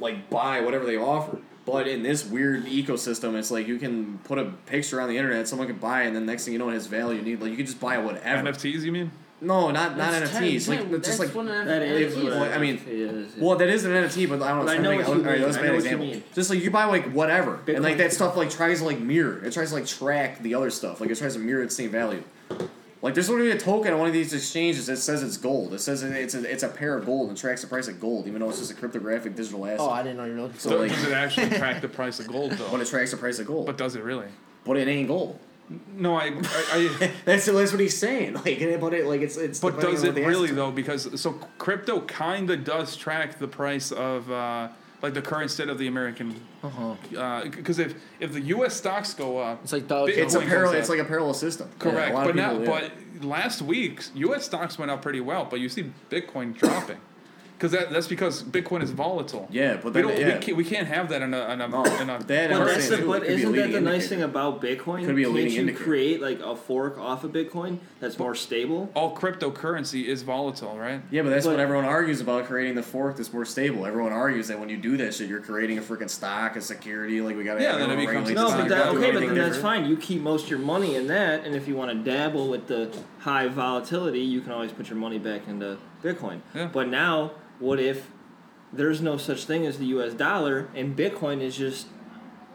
like 0.00 0.30
buy 0.30 0.60
whatever 0.60 0.84
they 0.86 0.96
offer. 0.96 1.38
But 1.66 1.86
in 1.86 2.02
this 2.02 2.24
weird 2.24 2.64
ecosystem, 2.64 3.34
it's 3.38 3.50
like 3.50 3.66
you 3.68 3.76
can 3.78 4.18
put 4.24 4.38
a 4.38 4.46
picture 4.66 5.02
on 5.02 5.08
the 5.10 5.18
internet, 5.18 5.46
someone 5.46 5.68
can 5.68 5.76
buy, 5.76 6.04
it, 6.04 6.06
and 6.06 6.16
then 6.16 6.24
next 6.24 6.44
thing 6.44 6.54
you 6.54 6.58
know, 6.58 6.70
it 6.70 6.74
has 6.74 6.86
value. 6.86 7.18
You 7.18 7.22
need 7.24 7.42
like 7.42 7.50
you 7.50 7.56
can 7.58 7.66
just 7.66 7.78
buy 7.78 7.98
whatever. 7.98 8.50
NFTs, 8.50 8.80
you 8.82 8.92
mean? 8.92 9.10
No, 9.40 9.70
not 9.70 9.96
not 9.96 10.10
That's 10.12 10.30
NFTs. 10.32 10.64
10, 10.66 10.78
like 10.78 10.90
10, 10.90 11.02
just 11.02 11.20
like 11.20 11.28
what 11.34 11.46
an 11.46 11.68
NFT 11.68 11.90
is 12.00 12.16
what 12.16 12.24
Well, 12.24 12.52
I 12.52 12.58
mean, 12.58 12.76
it 12.76 12.88
is. 12.88 13.36
Well, 13.36 13.56
that 13.56 13.68
is 13.68 13.84
an 13.84 13.92
NFT, 13.92 14.28
but 14.30 14.40
I 14.42 14.48
don't 14.48 14.58
know. 14.60 14.64
But 14.64 14.70
I 14.70 14.74
it's 14.74 14.82
know 14.82 14.90
like, 14.90 15.08
all 15.08 15.14
right, 15.16 15.40
that's 15.40 15.56
a 15.56 15.60
I 15.60 15.62
bad 15.62 15.68
know 15.68 15.74
what 15.74 15.84
you 15.84 15.90
example. 15.90 16.06
mean. 16.06 16.24
Just 16.34 16.50
like 16.50 16.62
you 16.64 16.70
buy 16.70 16.84
like 16.86 17.12
whatever, 17.12 17.60
and 17.68 17.84
like 17.84 17.98
that 17.98 18.12
stuff 18.14 18.34
like 18.36 18.48
tries 18.50 18.78
to 18.78 18.86
like 18.86 18.98
mirror. 18.98 19.44
It 19.44 19.52
tries 19.52 19.68
to 19.68 19.74
like 19.74 19.86
track 19.86 20.42
the 20.42 20.54
other 20.54 20.70
stuff. 20.70 21.00
Like 21.02 21.10
it 21.10 21.18
tries 21.18 21.34
to 21.34 21.38
mirror 21.38 21.62
its 21.62 21.76
same 21.76 21.90
value. 21.90 22.24
Like 23.00 23.14
there's 23.14 23.28
literally 23.30 23.52
a 23.52 23.58
token 23.58 23.92
on 23.92 23.98
one 24.00 24.08
of 24.08 24.12
these 24.14 24.32
exchanges 24.34 24.86
that 24.86 24.96
says 24.96 25.22
it's 25.22 25.36
gold. 25.36 25.72
It 25.72 25.78
says 25.80 26.02
it- 26.02 26.12
it's 26.12 26.34
a 26.34 26.50
it's 26.50 26.62
a 26.64 26.68
pair 26.68 26.96
of 26.96 27.06
gold 27.06 27.28
and 27.28 27.38
tracks 27.38 27.60
the 27.62 27.68
price 27.68 27.86
of 27.88 28.00
gold, 28.00 28.26
even 28.26 28.40
though 28.40 28.48
it's 28.50 28.58
just 28.58 28.72
a 28.72 28.74
cryptographic 28.74 29.36
digital 29.36 29.64
asset. 29.66 29.80
Oh, 29.80 29.90
I 29.90 30.02
didn't 30.02 30.16
know 30.18 30.24
you 30.24 30.34
were 30.34 30.40
looking 30.42 30.58
So, 30.58 30.70
for. 30.70 30.78
like- 30.78 30.90
does 30.90 31.04
it 31.04 31.12
actually 31.12 31.50
track 31.50 31.80
the 31.80 31.88
price 31.88 32.18
of 32.18 32.26
gold 32.26 32.52
though? 32.52 32.68
but 32.70 32.80
it 32.80 32.88
tracks 32.88 33.12
the 33.12 33.16
price 33.16 33.38
of 33.38 33.46
gold. 33.46 33.66
But 33.66 33.78
does 33.78 33.94
it 33.94 34.02
really? 34.02 34.26
But 34.64 34.76
it 34.78 34.88
ain't 34.88 35.08
gold. 35.08 35.38
No, 35.94 36.16
I, 36.16 36.24
I, 36.24 36.32
I 36.72 37.10
That's 37.26 37.44
that's 37.46 37.72
what 37.72 37.80
he's 37.80 37.96
saying. 37.98 38.34
Like, 38.34 38.80
but 38.80 38.94
it 38.94 39.06
like 39.06 39.20
it's 39.20 39.36
it's. 39.36 39.60
But 39.60 39.80
does 39.80 40.02
it 40.02 40.14
really 40.14 40.50
though? 40.50 40.70
Because 40.72 41.20
so 41.20 41.32
crypto 41.58 42.00
kind 42.00 42.50
of 42.50 42.64
does 42.64 42.96
track 42.96 43.38
the 43.38 43.48
price 43.48 43.92
of 43.92 44.30
uh, 44.30 44.68
like 45.02 45.14
the 45.14 45.22
current 45.22 45.50
state 45.50 45.68
of 45.68 45.78
the 45.78 45.86
American. 45.86 46.34
Uh 46.62 46.68
huh. 46.68 47.42
Because 47.44 47.78
if 47.78 47.94
if 48.20 48.32
the 48.32 48.40
U.S. 48.40 48.74
stocks 48.74 49.14
go 49.14 49.38
up, 49.38 49.60
It's 49.62 49.72
like 49.72 49.88
Dow 49.88 50.06
Bitcoin 50.06 50.18
It's 50.18 50.34
a 50.34 50.40
parallel. 50.40 50.74
It's 50.74 50.88
like 50.88 50.98
a 50.98 51.04
parallel 51.04 51.34
system. 51.34 51.70
Correct. 51.78 52.14
lot 52.14 52.24
but 52.24 52.30
of 52.30 52.36
now, 52.36 52.58
yeah. 52.58 52.66
but 53.16 53.24
last 53.24 53.62
week 53.62 54.02
U.S. 54.14 54.44
stocks 54.44 54.78
went 54.78 54.90
up 54.90 55.02
pretty 55.02 55.20
well, 55.20 55.46
but 55.48 55.60
you 55.60 55.68
see 55.68 55.92
Bitcoin 56.10 56.56
dropping. 56.56 56.98
Because 57.58 57.72
that, 57.72 57.90
that's 57.90 58.06
because 58.06 58.44
Bitcoin 58.44 58.82
is 58.84 58.92
volatile. 58.92 59.48
Yeah, 59.50 59.74
but 59.82 59.86
we 59.86 59.90
then 59.90 60.02
don't. 60.04 60.16
yeah. 60.20 60.34
We, 60.36 60.40
can't, 60.40 60.56
we 60.58 60.64
can't 60.64 60.86
have 60.86 61.08
that 61.08 61.22
in 61.22 61.34
a. 61.34 61.40
In 61.52 61.60
a, 61.60 61.66
No, 61.66 61.84
in 61.84 62.08
a 62.08 62.18
that- 62.22 62.50
But 62.50 62.64
that's 62.66 62.88
the, 62.88 62.98
but 62.98 63.24
it 63.24 63.26
could 63.26 63.26
be 63.26 63.32
a 63.32 63.34
isn't 63.34 63.52
that 63.52 63.58
leading 63.66 63.72
the 63.72 63.80
nice 63.80 64.02
indicator. 64.04 64.08
thing 64.08 64.22
about 64.22 64.62
Bitcoin? 64.62 65.04
Could 65.04 65.16
be 65.16 65.22
a 65.22 65.26
Can't 65.26 65.34
leading 65.34 65.52
you 65.54 65.60
indicator. 65.62 65.84
create 65.84 66.22
like 66.22 66.38
a 66.38 66.54
fork 66.54 66.96
off 66.98 67.24
of 67.24 67.32
Bitcoin 67.32 67.78
that's 67.98 68.16
more 68.16 68.36
stable? 68.36 68.88
all 68.94 69.12
cryptocurrency 69.16 70.04
is 70.04 70.22
volatile, 70.22 70.78
right? 70.78 71.00
Yeah, 71.10 71.22
but 71.22 71.30
that's 71.30 71.46
what 71.46 71.58
everyone 71.58 71.84
argues 71.84 72.20
about 72.20 72.44
creating 72.46 72.76
the 72.76 72.82
fork 72.84 73.16
that's 73.16 73.32
more 73.32 73.44
stable. 73.44 73.86
Everyone 73.86 74.12
argues 74.12 74.46
that 74.48 74.60
when 74.60 74.68
you 74.68 74.76
do 74.76 74.96
that 74.98 75.14
shit, 75.14 75.28
you're 75.28 75.40
creating 75.40 75.78
a 75.78 75.82
freaking 75.82 76.08
stock, 76.10 76.54
a 76.54 76.60
security. 76.60 77.20
Like 77.20 77.36
we 77.36 77.42
got 77.42 77.54
to 77.56 77.62
Yeah, 77.62 77.76
then 77.76 77.90
it 77.90 77.96
becomes 78.06 78.30
No, 78.30 78.44
but 78.44 78.50
stock. 78.50 78.68
that, 78.68 78.86
okay, 78.88 78.98
but 78.98 79.16
anything 79.16 79.34
then 79.34 79.50
that's 79.50 79.58
fine. 79.60 79.84
You 79.86 79.96
keep 79.96 80.22
most 80.22 80.44
of 80.44 80.50
your 80.50 80.60
money 80.60 80.94
in 80.94 81.08
that, 81.08 81.44
and 81.44 81.56
if 81.56 81.66
you 81.66 81.74
want 81.74 81.90
to 81.90 81.96
dabble 82.10 82.48
with 82.48 82.68
the 82.68 82.96
high 83.18 83.48
volatility, 83.48 84.20
you 84.20 84.40
can 84.42 84.52
always 84.52 84.70
put 84.70 84.88
your 84.88 84.98
money 84.98 85.18
back 85.18 85.48
into 85.48 85.76
Bitcoin. 86.02 86.40
Yeah. 86.54 86.68
But 86.72 86.88
now, 86.88 87.32
what 87.58 87.80
if 87.80 88.10
there's 88.72 89.00
no 89.00 89.16
such 89.16 89.44
thing 89.44 89.66
as 89.66 89.78
the 89.78 89.86
U.S. 89.86 90.14
dollar, 90.14 90.68
and 90.74 90.96
Bitcoin 90.96 91.40
is 91.40 91.56
just, 91.56 91.86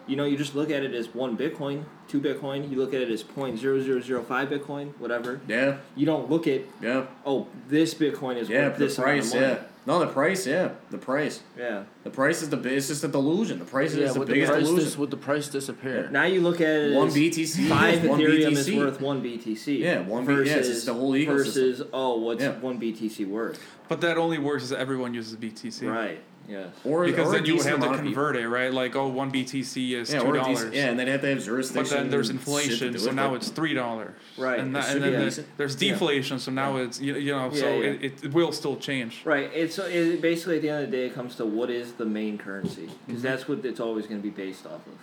you 0.07 0.15
know, 0.15 0.25
you 0.25 0.37
just 0.37 0.53
look 0.55 0.69
at 0.69 0.83
it 0.83 0.93
as 0.93 1.13
one 1.13 1.35
Bitcoin, 1.37 1.85
two 2.07 2.21
Bitcoin. 2.21 2.69
You 2.69 2.77
look 2.77 2.93
at 2.93 3.01
it 3.01 3.09
as 3.09 3.23
point 3.23 3.57
zero 3.59 3.81
zero 3.81 3.99
zero 4.01 4.21
five 4.23 4.49
Bitcoin, 4.49 4.93
whatever. 4.99 5.41
Yeah, 5.47 5.77
You 5.95 6.05
don't 6.05 6.29
look 6.29 6.47
at 6.47 6.61
yeah, 6.81 7.05
oh 7.25 7.47
this 7.67 7.93
Bitcoin 7.93 8.37
is 8.37 8.49
yeah. 8.49 8.67
worth 8.67 8.77
The 8.77 8.85
this 8.85 8.95
price, 8.97 9.33
amount 9.33 9.51
of 9.51 9.57
yeah. 9.59 9.67
Money. 9.85 9.99
No, 9.99 10.05
the 10.05 10.11
price, 10.11 10.47
yeah. 10.47 10.69
The 10.91 10.97
price. 10.97 11.41
Yeah. 11.57 11.83
The 12.03 12.09
price 12.09 12.41
is 12.41 12.49
the 12.49 12.57
bi- 12.57 12.69
it's 12.69 12.87
just 12.87 13.03
a 13.03 13.07
delusion. 13.07 13.59
The 13.59 13.65
price 13.65 13.93
Yeah, 13.95 14.05
is 14.05 14.13
the 14.13 14.19
with 14.19 14.27
the 14.29 14.33
biggest 14.35 14.51
price 14.51 14.63
delusion. 14.63 14.85
dis- 14.85 14.97
with 14.97 15.11
the 15.11 15.17
price 15.17 15.47
disappear. 15.49 16.09
Now 16.11 16.23
you 16.25 16.41
look 16.41 16.61
at 16.61 16.67
it 16.67 16.93
One 16.95 17.07
as 17.07 17.15
BTC, 17.15 17.67
five 17.69 18.03
one 18.05 18.19
Ethereum 18.19 18.51
is 18.51 18.71
worth 18.71 19.01
one 19.01 19.21
BTC. 19.21 19.79
Yeah, 19.79 20.01
one 20.01 20.25
B- 20.25 20.33
yeah, 20.33 20.55
it's 20.55 20.85
the 20.85 20.93
whole 20.93 21.11
ecosystem. 21.13 21.25
Versus 21.27 21.81
oh, 21.93 22.19
what's 22.19 22.41
Yeah. 22.43 22.59
one 22.59 22.79
BTC 22.79 23.25
worth? 23.27 23.59
But 23.89 24.01
that 24.01 24.17
only 24.17 24.37
works 24.37 24.71
if 24.71 24.77
everyone 24.77 25.13
uses 25.13 25.35
BTC. 25.35 25.87
Right. 25.89 26.19
Yes. 26.47 26.67
Or 26.83 27.05
Because 27.05 27.29
or 27.29 27.31
then 27.37 27.45
you 27.45 27.55
would 27.55 27.65
have 27.65 27.79
to 27.79 27.85
amount 27.85 27.91
people. 28.01 28.05
convert 28.11 28.35
it, 28.35 28.49
right? 28.49 28.73
Like, 28.73 28.95
oh, 28.97 29.07
one 29.07 29.31
BTC 29.31 29.93
is 29.93 30.11
Yeah, 30.13 30.19
two 30.19 30.33
dollars. 30.33 30.73
yeah, 30.73 30.87
and 30.89 30.99
they'd 30.99 31.07
have 31.07 31.21
to 31.21 31.27
have 31.35 31.73
But 31.73 31.89
then 31.89 32.09
there's 32.09 32.29
and 32.29 32.39
shit 32.39 32.45
to 32.45 32.51
inflation, 32.87 32.99
so 32.99 33.09
it, 33.09 33.15
now 33.15 33.33
it's 33.35 33.47
three 33.49 33.73
dollars. 33.73 34.13
Right. 34.37 34.59
And, 34.59 34.75
that, 34.75 34.89
and 34.93 35.01
then 35.03 35.13
the- 35.13 35.25
decent. 35.25 35.47
there's 35.57 35.81
Yeah. 35.81 35.91
deflation, 35.93 36.39
so 36.39 36.51
now 36.51 36.75
it's 36.77 36.99
you, 36.99 37.15
you 37.15 37.31
know, 37.31 37.49
so 37.53 37.65
Yeah, 37.65 37.75
yeah. 37.91 37.97
It, 38.07 38.23
it 38.25 38.33
will 38.33 38.51
still 38.51 38.75
change. 38.75 39.21
Right. 39.23 39.49
It's 39.53 39.79
it, 39.79 40.21
basically 40.21 40.57
at 40.57 40.61
the 40.63 40.69
end 40.69 40.83
of 40.83 40.91
the 40.91 40.97
day, 40.97 41.05
it 41.05 41.15
comes 41.15 41.35
to 41.35 41.45
what 41.45 41.69
is 41.69 41.93
the 41.93 42.05
main 42.05 42.37
currency 42.37 42.89
because 43.07 43.21
Mm-hmm. 43.21 43.21
that's 43.21 43.47
what 43.47 43.63
it's 43.65 43.79
always 43.79 44.05
going 44.07 44.21
to 44.21 44.23
be 44.23 44.29
based 44.29 44.65
off 44.65 44.85
of. 44.85 44.93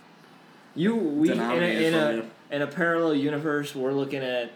You 0.74 0.94
we 0.94 1.32
in 1.32 1.40
a, 1.40 1.54
in 1.54 1.94
a 1.94 2.24
in 2.54 2.62
a 2.62 2.66
parallel 2.66 3.14
universe, 3.14 3.74
we're 3.74 3.92
looking 3.92 4.22
at 4.22 4.52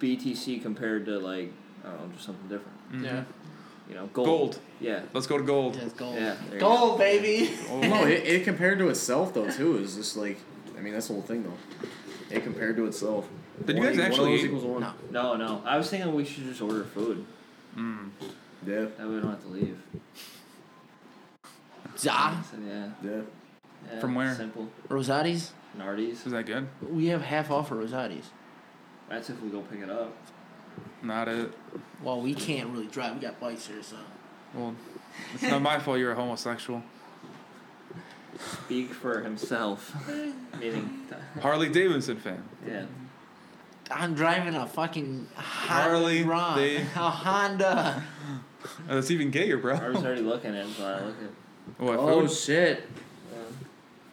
BTC 0.00 0.60
compared 0.60 1.06
to 1.06 1.18
like 1.18 1.52
I 1.84 1.90
don't 1.90 2.00
know, 2.08 2.12
just 2.14 2.26
something 2.26 2.48
different. 2.48 2.92
Mhm. 2.92 3.04
Yeah. 3.04 3.22
You 3.88 3.94
know, 3.94 4.06
gold. 4.12 4.26
Gold. 4.26 4.58
Yeah. 4.80 5.02
Let's 5.12 5.26
go 5.26 5.38
to 5.38 5.44
gold. 5.44 5.76
Yeah, 5.76 5.88
gold. 5.96 6.14
Yeah. 6.16 6.36
there 6.46 6.54
you 6.54 6.60
Gold, 6.60 6.98
baby. 6.98 7.54
Oh, 7.70 7.80
No, 7.80 8.04
it, 8.06 8.24
it 8.26 8.44
compared 8.44 8.78
to 8.80 8.88
itself 8.88 9.32
though 9.34 9.50
too 9.50 9.78
is 9.78 9.94
just 9.96 10.16
like 10.16 10.38
I 10.76 10.80
mean 10.80 10.92
that's 10.92 11.06
the 11.08 11.14
whole 11.14 11.22
thing 11.22 11.44
though. 11.44 11.86
It 12.34 12.42
compared 12.42 12.76
to 12.76 12.86
itself. 12.86 13.28
Did 13.64 13.76
you 13.76 13.82
One 13.82 13.92
guys 13.92 13.96
one 13.98 14.06
of 14.06 14.12
actually 14.12 14.30
those 14.32 14.40
eat- 14.40 14.46
equals 14.46 14.64
one. 14.64 14.80
No. 14.82 14.92
No, 15.10 15.36
no. 15.36 15.62
I 15.64 15.76
was 15.78 15.88
thinking 15.88 16.12
we 16.14 16.24
should 16.24 16.44
just 16.44 16.60
order 16.60 16.84
food. 16.84 17.24
Mm. 17.76 18.10
Yeah, 18.66 18.80
That 18.96 18.98
way 19.00 19.14
we 19.14 19.20
don't 19.20 19.30
have 19.30 19.42
to 19.42 19.48
leave. 19.48 19.78
Za. 21.96 22.08
Yeah. 22.66 22.88
yeah. 23.02 23.20
yeah. 23.92 24.00
From 24.00 24.14
where? 24.14 24.34
Simple. 24.34 24.68
Rosati's. 24.88 25.52
Nardi's. 25.78 26.26
Is 26.26 26.32
that 26.32 26.46
good? 26.46 26.66
We 26.90 27.06
have 27.06 27.22
half 27.22 27.50
off 27.50 27.68
for 27.68 27.76
Rosati's. 27.76 28.30
That's 29.08 29.30
if 29.30 29.40
we 29.40 29.50
go 29.50 29.60
pick 29.60 29.80
it 29.80 29.90
up. 29.90 30.14
Not 31.02 31.28
it. 31.28 31.52
Well, 32.02 32.20
we 32.20 32.34
can't 32.34 32.70
really 32.70 32.86
drive. 32.86 33.14
We 33.14 33.20
got 33.20 33.38
bikes 33.40 33.66
here, 33.66 33.82
so. 33.82 33.96
Well, 34.54 34.74
it's 35.34 35.42
not 35.42 35.62
my 35.62 35.78
fault 35.78 35.98
you're 35.98 36.12
a 36.12 36.14
homosexual. 36.14 36.82
Speak 38.38 38.92
for 38.92 39.20
himself. 39.22 39.94
Meaning, 40.60 41.06
Harley 41.40 41.68
Davidson 41.70 42.18
fan. 42.18 42.42
yeah. 42.66 42.84
I'm 43.88 44.14
driving 44.14 44.56
a 44.56 44.66
fucking 44.66 45.28
Harley 45.36 46.24
Ron, 46.24 46.58
Dav- 46.58 46.80
a 46.96 47.08
Honda. 47.10 48.02
That's 48.88 49.12
even 49.12 49.30
gayer, 49.30 49.58
bro. 49.58 49.76
I 49.76 49.88
was 49.90 50.04
already 50.04 50.22
looking 50.22 50.56
at 50.56 50.66
it, 50.66 50.72
so 50.74 50.84
I 50.84 51.04
look 51.04 51.14
at. 51.22 51.80
What 51.84 51.98
Oh 52.00 52.20
food? 52.26 52.30
shit! 52.36 52.82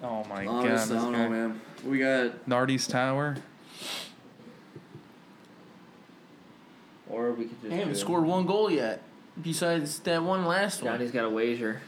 Oh 0.04 0.24
my 0.26 0.46
Oh, 0.46 0.62
god. 0.62 0.66
this- 0.66 0.82
I 0.92 0.94
this 0.94 1.04
don't 1.04 1.14
guy. 1.14 1.28
man. 1.28 1.62
We 1.84 1.98
got 1.98 2.46
Nardi's 2.48 2.86
Tower. 2.88 3.36
Or 7.14 7.32
we 7.32 7.46
could 7.46 7.62
just. 7.62 7.70
They 7.70 7.76
haven't 7.78 7.94
do- 7.94 8.00
scored 8.00 8.26
one 8.26 8.46
goal 8.46 8.70
yet. 8.72 9.02
Besides 9.42 10.00
that 10.00 10.24
one 10.24 10.46
last 10.46 10.82
one. 10.84 10.94
Johnny's 10.94 11.12
got 11.12 11.26
a 11.26 11.30
wager. 11.30 11.82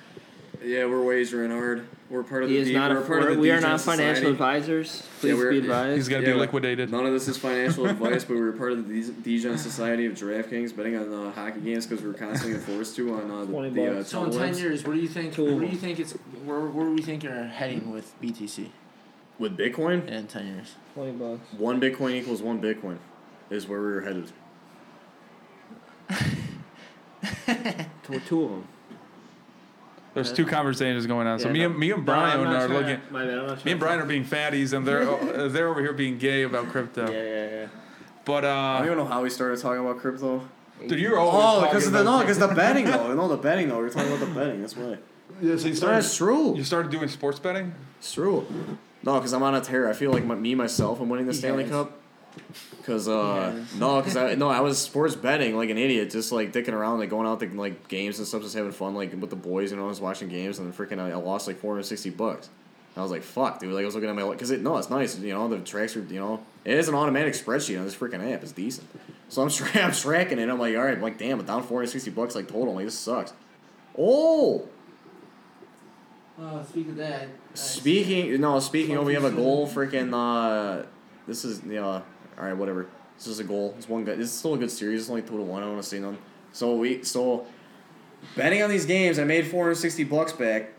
yeah, 0.64 0.86
we're 0.86 1.04
wagering 1.04 1.52
hard. 1.52 1.88
We're 2.10 2.24
part 2.24 2.44
of 2.44 2.50
He 2.50 2.56
the. 2.56 2.62
is 2.62 2.68
D- 2.70 2.74
not 2.74 2.92
we're 2.92 3.00
a. 3.00 3.06
part 3.06 3.24
of 3.24 3.30
the 3.36 3.40
we 3.40 3.50
are 3.52 3.56
Degen 3.56 3.70
not 3.72 3.82
financial 3.82 4.16
Society. 4.16 4.32
advisors. 4.32 5.08
Please 5.20 5.36
we're- 5.38 5.52
be 5.52 5.58
advised. 5.60 5.96
He's 5.98 6.08
got 6.10 6.22
to 6.22 6.28
Yeah, 6.28 6.34
be 6.34 6.40
liquidated. 6.40 6.92
None 6.92 7.06
of 7.06 7.14
this 7.14 7.28
is 7.28 7.38
financial 7.38 7.86
advice, 7.90 8.24
but 8.26 8.38
we're 8.38 8.52
part 8.52 8.72
of 8.72 8.88
the 8.88 9.02
D- 9.02 9.14
Degen 9.38 9.58
Society 9.58 10.06
of 10.08 10.14
DraftKings, 10.14 10.76
betting 10.76 10.96
on 10.96 11.12
uh, 11.12 11.32
hockey 11.32 11.60
games 11.62 11.86
because 11.88 12.04
we're 12.04 12.14
constantly 12.14 12.60
forced 12.60 12.96
to 12.98 13.14
on 13.16 13.30
uh, 13.32 13.40
the, 13.46 13.52
20 13.52 13.70
the 13.72 13.88
uh, 13.92 13.94
bucks. 13.96 14.10
so 14.10 14.24
in 14.24 14.32
ten 14.32 14.40
televisions. 14.54 14.60
years, 14.62 14.84
what 14.86 14.94
do 14.94 15.00
you 15.00 15.08
think? 15.08 15.34
Two 15.34 15.48
of 15.48 15.56
Where 15.56 15.66
do 15.66 15.72
you 15.72 15.78
think 15.78 16.00
it's? 16.00 16.14
Where 16.46 16.60
Where 16.62 16.86
do 16.88 16.94
we 16.94 17.02
think 17.02 17.24
you're 17.24 17.44
heading 17.46 17.92
with 17.92 18.14
BTC 18.22 18.70
with 19.40 19.58
Bitcoin. 19.58 20.08
in 20.08 20.28
ten 20.28 20.48
years? 20.48 20.76
Twenty 20.96 21.12
bucks. 21.12 21.42
One 21.58 21.80
Bitcoin 21.82 22.14
equals 22.16 22.42
one 22.42 22.60
Bitcoin, 22.62 22.98
is 23.50 23.68
where 23.68 23.80
we 23.82 23.88
were 23.88 24.02
headed. 24.02 24.32
Two, 28.04 28.20
two 28.22 28.44
of 28.44 28.50
them. 28.52 28.68
There's 30.14 30.32
two 30.32 30.46
conversations 30.46 31.06
going 31.08 31.28
on. 31.28 31.40
So 31.40 31.48
Yeah, 31.48 31.54
me 31.54 31.60
no. 31.60 31.66
and 31.66 31.78
me 31.80 31.92
and 31.92 32.06
Brian 32.06 32.44
not 32.44 32.56
are 32.56 32.68
looking. 32.70 33.02
to- 33.02 33.12
my 33.14 33.26
bad, 33.26 33.36
Me 33.36 33.42
and 33.50 33.58
trying 33.66 33.80
Brian 33.80 34.00
are 34.00 34.06
being 34.06 34.24
fatties, 34.24 34.72
and 34.72 34.88
they're 34.88 35.10
uh, 35.10 35.48
they're 35.50 35.68
over 35.68 35.82
here 35.82 35.92
being 35.94 36.18
gay 36.18 36.44
about 36.44 36.70
crypto. 36.70 37.12
Yeah, 37.12 37.24
yeah, 37.24 37.50
yeah. 37.62 37.68
But 38.24 38.46
I 38.46 38.78
don't 38.78 38.82
uh, 38.82 38.86
even 38.86 38.98
know 39.00 39.06
how 39.06 39.22
we 39.24 39.30
started 39.30 39.60
talking 39.60 39.82
about 39.82 40.00
crypto. 40.00 40.42
dude, 40.88 41.00
you're 41.00 41.20
always 41.20 41.36
Oh, 41.64 41.68
because 41.68 41.88
of 41.88 41.94
the 41.94 42.02
about 42.02 42.20
no, 42.20 42.20
because 42.22 42.40
the 42.40 42.48
betting 42.48 42.86
though. 42.86 43.14
No, 43.16 43.28
the 43.28 43.36
betting 43.38 43.68
though. 43.68 43.78
we're 43.80 43.90
talking 43.90 44.14
about 44.14 44.26
the 44.26 44.34
betting. 44.34 44.62
That's 44.62 44.78
why. 44.78 44.98
Yeah, 45.42 45.58
so 45.58 45.68
you 45.68 45.76
started. 45.76 45.98
That's 45.98 46.08
started, 46.12 46.34
true. 46.44 46.56
you 46.56 46.64
started 46.64 46.92
doing 46.92 47.10
sports 47.10 47.40
betting. 47.40 47.74
It's 48.00 48.14
true. 48.14 48.48
No, 49.04 49.16
because 49.16 49.34
I'm 49.34 49.44
on 49.44 49.54
a 49.54 49.62
tear. 49.62 49.90
I 49.90 49.94
feel 49.94 50.12
like 50.12 50.24
my, 50.24 50.34
me 50.36 50.56
myself. 50.56 51.02
I'm 51.02 51.10
winning 51.10 51.28
the 51.28 51.34
Stanley 51.34 51.64
has. 51.64 51.72
Cup. 51.72 52.00
Cause 52.84 53.08
uh 53.08 53.52
He 53.52 53.58
has. 53.60 53.76
no, 53.76 54.02
cause 54.02 54.16
I 54.16 54.36
no 54.36 54.50
I 54.50 54.60
was 54.62 54.78
sports 54.78 55.16
betting 55.16 55.56
like 55.58 55.70
an 55.70 55.78
idiot, 55.78 56.12
just 56.12 56.32
like 56.32 56.52
dicking 56.54 56.74
around, 56.74 57.00
like 57.00 57.10
going 57.10 57.28
out 57.28 57.40
to 57.40 57.48
like 57.50 57.88
games 57.88 58.20
and 58.20 58.28
stuff, 58.28 58.44
just 58.44 58.56
having 58.56 58.72
fun, 58.72 58.94
like 58.94 59.12
with 59.20 59.30
the 59.32 59.36
boys. 59.36 59.72
You 59.72 59.78
know, 59.78 59.86
I 59.86 59.90
was 59.90 60.00
watching 60.02 60.30
games 60.30 60.60
and 60.60 60.72
then 60.72 60.88
freaking 60.88 61.00
I, 61.00 61.12
I 61.12 61.16
lost 61.16 61.48
like 61.48 61.58
460 61.58 62.12
bucks. 62.12 62.50
I 62.98 63.02
was 63.02 63.12
like, 63.12 63.24
fuck, 63.24 63.60
dude. 63.60 63.74
Like 63.74 63.82
I 63.82 63.86
was 63.86 63.96
looking 63.96 64.10
at 64.10 64.16
my 64.16 64.30
because 64.30 64.52
it 64.52 64.62
no, 64.62 64.78
it's 64.78 64.90
nice. 64.90 65.18
You 65.18 65.34
know, 65.34 65.48
the 65.48 65.60
tracks 65.60 65.96
are 65.98 66.02
you 66.02 66.20
know 66.20 66.46
it 66.64 66.76
is 66.78 66.88
an 66.88 66.96
automatic 66.96 67.34
spreadsheet 67.34 67.78
on 67.78 67.86
this 67.86 67.96
freaking 67.96 68.32
app. 68.34 68.44
It's 68.44 68.52
decent. 68.52 68.88
So 69.30 69.42
I'm 69.42 69.50
tra- 69.52 69.82
I'm 69.82 69.92
tracking 69.92 70.40
it. 70.40 70.50
I'm 70.50 70.60
like, 70.60 70.76
all 70.76 70.84
right, 70.84 70.94
I'm 70.96 71.02
like 71.02 71.18
damn, 71.18 71.40
I'm 71.40 71.46
down 71.46 71.62
460 71.62 72.12
bucks 72.12 72.36
like 72.36 72.48
total. 72.48 72.76
Like 72.76 72.86
this 72.86 72.98
sucks. 72.98 73.34
Oh. 73.98 74.68
Oh, 76.38 76.64
speak 76.68 76.90
of 76.90 76.98
that. 76.98 77.30
Speaking 77.54 78.40
no, 78.42 78.60
speaking 78.60 78.96
of, 78.98 79.06
we 79.06 79.14
have 79.14 79.24
a 79.24 79.32
goal. 79.32 79.68
Freaking, 79.68 80.14
uh, 80.14 80.86
this 81.28 81.46
is 81.46 81.62
yeah. 81.66 82.02
All 82.38 82.46
right, 82.46 82.54
whatever. 82.54 82.88
This 83.18 83.28
is 83.28 83.40
a 83.40 83.44
goal. 83.44 83.74
It's 83.78 83.88
one 83.88 84.04
good. 84.04 84.20
It's 84.20 84.32
still 84.32 84.56
a 84.56 84.58
good 84.58 84.72
series. 84.72 85.02
It's 85.02 85.10
only 85.10 85.22
two 85.22 85.38
to 85.38 85.44
one. 85.44 85.62
I 85.62 85.66
don't 85.66 85.74
want 85.76 85.84
to 85.84 85.90
see 85.90 86.00
none. 86.00 86.18
So 86.52 86.76
we 86.76 87.04
so 87.04 87.46
betting 88.36 88.62
on 88.62 88.70
these 88.70 88.86
games, 88.86 89.20
I 89.20 89.24
made 89.24 89.48
four 89.48 89.64
hundred 89.66 89.76
sixty 89.76 90.04
bucks 90.04 90.34
back, 90.34 90.70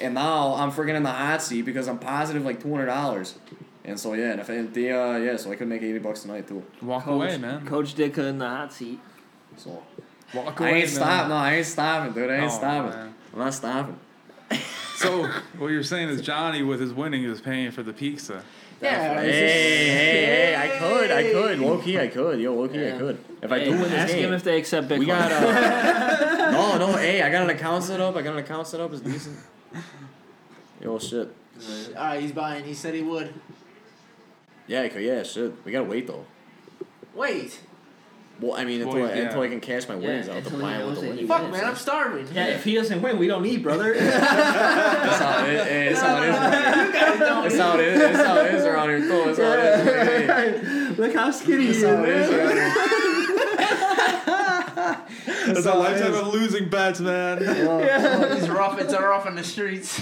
and 0.00 0.14
now 0.14 0.54
I'm 0.54 0.70
freaking 0.72 0.94
in 0.96 1.02
the 1.04 1.10
hot 1.12 1.40
seat 1.42 1.62
because 1.62 1.86
I'm 1.88 1.98
positive 1.98 2.44
like 2.44 2.60
two 2.62 2.70
hundred 2.70 2.86
dollars. 2.86 3.36
And 3.84 3.98
so 3.98 4.12
yeah, 4.14 4.32
and 4.32 4.40
if 4.40 4.48
and 4.48 4.74
the 4.74 4.92
uh, 4.92 5.16
yeah, 5.18 5.36
so 5.36 5.52
I 5.52 5.56
could 5.56 5.68
make 5.68 5.82
eighty 5.82 5.98
bucks 5.98 6.22
tonight 6.22 6.48
too. 6.48 6.64
Walk 6.82 7.04
Coach, 7.04 7.14
away, 7.14 7.38
man. 7.38 7.64
Coach 7.66 7.94
Ditka 7.94 8.28
in 8.28 8.38
the 8.38 8.48
hot 8.48 8.72
seat. 8.72 8.98
So 9.56 9.82
Walk 10.34 10.60
I 10.60 10.68
away, 10.70 10.78
ain't 10.82 10.86
man. 10.88 10.94
stopping. 10.94 11.28
No, 11.30 11.36
I 11.36 11.54
ain't 11.54 11.66
stopping, 11.66 12.12
dude. 12.12 12.30
I 12.30 12.34
ain't 12.34 12.44
Oh, 12.52 12.56
stopping. 12.56 12.90
man. 12.90 13.14
I'm 13.32 13.38
not 13.38 13.54
stopping. 13.54 13.98
So 14.98 15.26
what 15.58 15.68
you're 15.68 15.82
saying 15.84 16.08
is 16.08 16.20
Johnny, 16.22 16.62
with 16.62 16.80
his 16.80 16.92
winning, 16.92 17.22
is 17.24 17.40
paying 17.40 17.70
for 17.70 17.82
the 17.84 17.92
pizza. 17.92 18.42
Yeah. 18.82 19.14
Hey, 19.20 19.28
it's 19.28 19.38
just- 19.38 19.54
hey, 19.54 20.24
hey! 20.26 20.56
I 20.56 20.78
could, 20.78 21.10
I 21.10 21.22
could. 21.32 21.58
Low 21.60 21.78
key, 21.78 21.98
I 21.98 22.08
could. 22.08 22.40
Yo, 22.40 22.54
low 22.54 22.68
key, 22.68 22.88
I 22.88 22.98
could. 22.98 23.18
If 23.42 23.52
I 23.52 23.58
Hey, 23.60 23.64
do 23.66 23.70
win 23.72 23.80
this 23.82 23.92
ask 23.92 24.12
game, 24.12 24.24
him 24.28 24.32
if 24.34 24.42
they 24.44 24.58
accept 24.58 24.88
Bitcoin. 24.88 24.98
we 24.98 25.06
got. 25.06 25.30
Uh, 25.30 26.50
no, 26.78 26.78
no. 26.78 26.92
Hey, 26.96 27.22
I 27.22 27.30
got 27.30 27.44
an 27.44 27.50
account 27.50 27.84
set 27.84 28.00
up. 28.00 28.16
I 28.16 28.22
got 28.22 28.32
an 28.32 28.38
account 28.40 28.66
set 28.66 28.80
up. 28.80 28.92
It's 28.92 29.00
decent. 29.02 29.36
Yo, 30.82 30.98
shit. 30.98 31.28
All 31.96 32.04
right, 32.04 32.20
he's 32.20 32.32
buying. 32.32 32.64
He 32.64 32.74
said 32.74 32.94
he 32.94 33.02
would. 33.02 33.32
Yeah, 34.66 34.84
yeah, 34.98 35.22
shit. 35.22 35.52
We 35.64 35.72
gotta 35.72 35.84
wait 35.88 36.06
though. 36.08 36.24
Wait. 37.14 37.60
Well, 38.40 38.54
I 38.54 38.64
mean, 38.64 38.82
until, 38.82 39.00
Well, 39.00 39.10
I, 39.10 39.14
yeah. 39.14 39.22
until 39.26 39.40
I 39.42 39.48
can 39.48 39.60
cash 39.60 39.88
my 39.88 39.94
Yeah, 39.96 40.06
winnings 40.06 40.28
out 40.28 40.32
to 40.32 40.38
until 40.38 40.58
he 40.58 40.62
buy 40.62 40.74
it 40.74 40.78
with 40.78 40.86
knows 40.86 40.94
the 40.96 41.00
that 41.00 41.08
winnings. 41.08 41.20
he 41.22 41.26
Fuck, 41.26 41.42
wins. 41.42 41.52
man, 41.56 41.64
I'm 41.64 41.74
starving. 41.76 42.28
yeah, 42.32 42.44
if 42.46 42.62
he 42.64 42.74
doesn't 42.76 43.02
win, 43.02 43.18
we 43.18 43.26
don't 43.26 43.44
eat, 43.46 43.62
brother. 43.64 43.94
That's 43.98 45.18
how 45.20 45.44
it 45.44 45.54
is. 45.54 45.64
Hey, 45.66 45.88
that's 45.88 46.00
how 46.00 46.22
it 46.22 46.28
is. 46.28 46.34
That's 46.36 47.58
how 47.58 47.74
it 47.74 47.80
is. 47.80 47.98
That's 47.98 48.26
how 48.26 48.36
it 48.38 48.54
is 48.54 48.64
around 48.64 48.88
here. 48.90 48.98
Too. 49.00 49.24
That's 49.34 49.38
how 49.38 49.52
it 49.52 49.58
is. 49.58 50.30
Hey, 50.30 50.88
Look 51.02 51.14
how 51.14 51.30
skinny 51.32 51.66
he 51.66 51.72
That's 51.72 51.82
how 51.84 52.04
it 52.04 52.08
is 52.10 52.30
around 52.30 52.52
here. 52.52 52.72
That's 55.52 55.66
a 55.66 55.74
lifetime 55.74 56.14
of 56.14 56.28
losing 56.28 56.68
bets, 56.68 57.00
man. 57.00 57.38
He's 57.38 58.48
rough. 58.48 58.78
It's 58.80 58.92
rough 58.92 59.26
on 59.26 59.34
the 59.34 59.42
streets. 59.44 60.00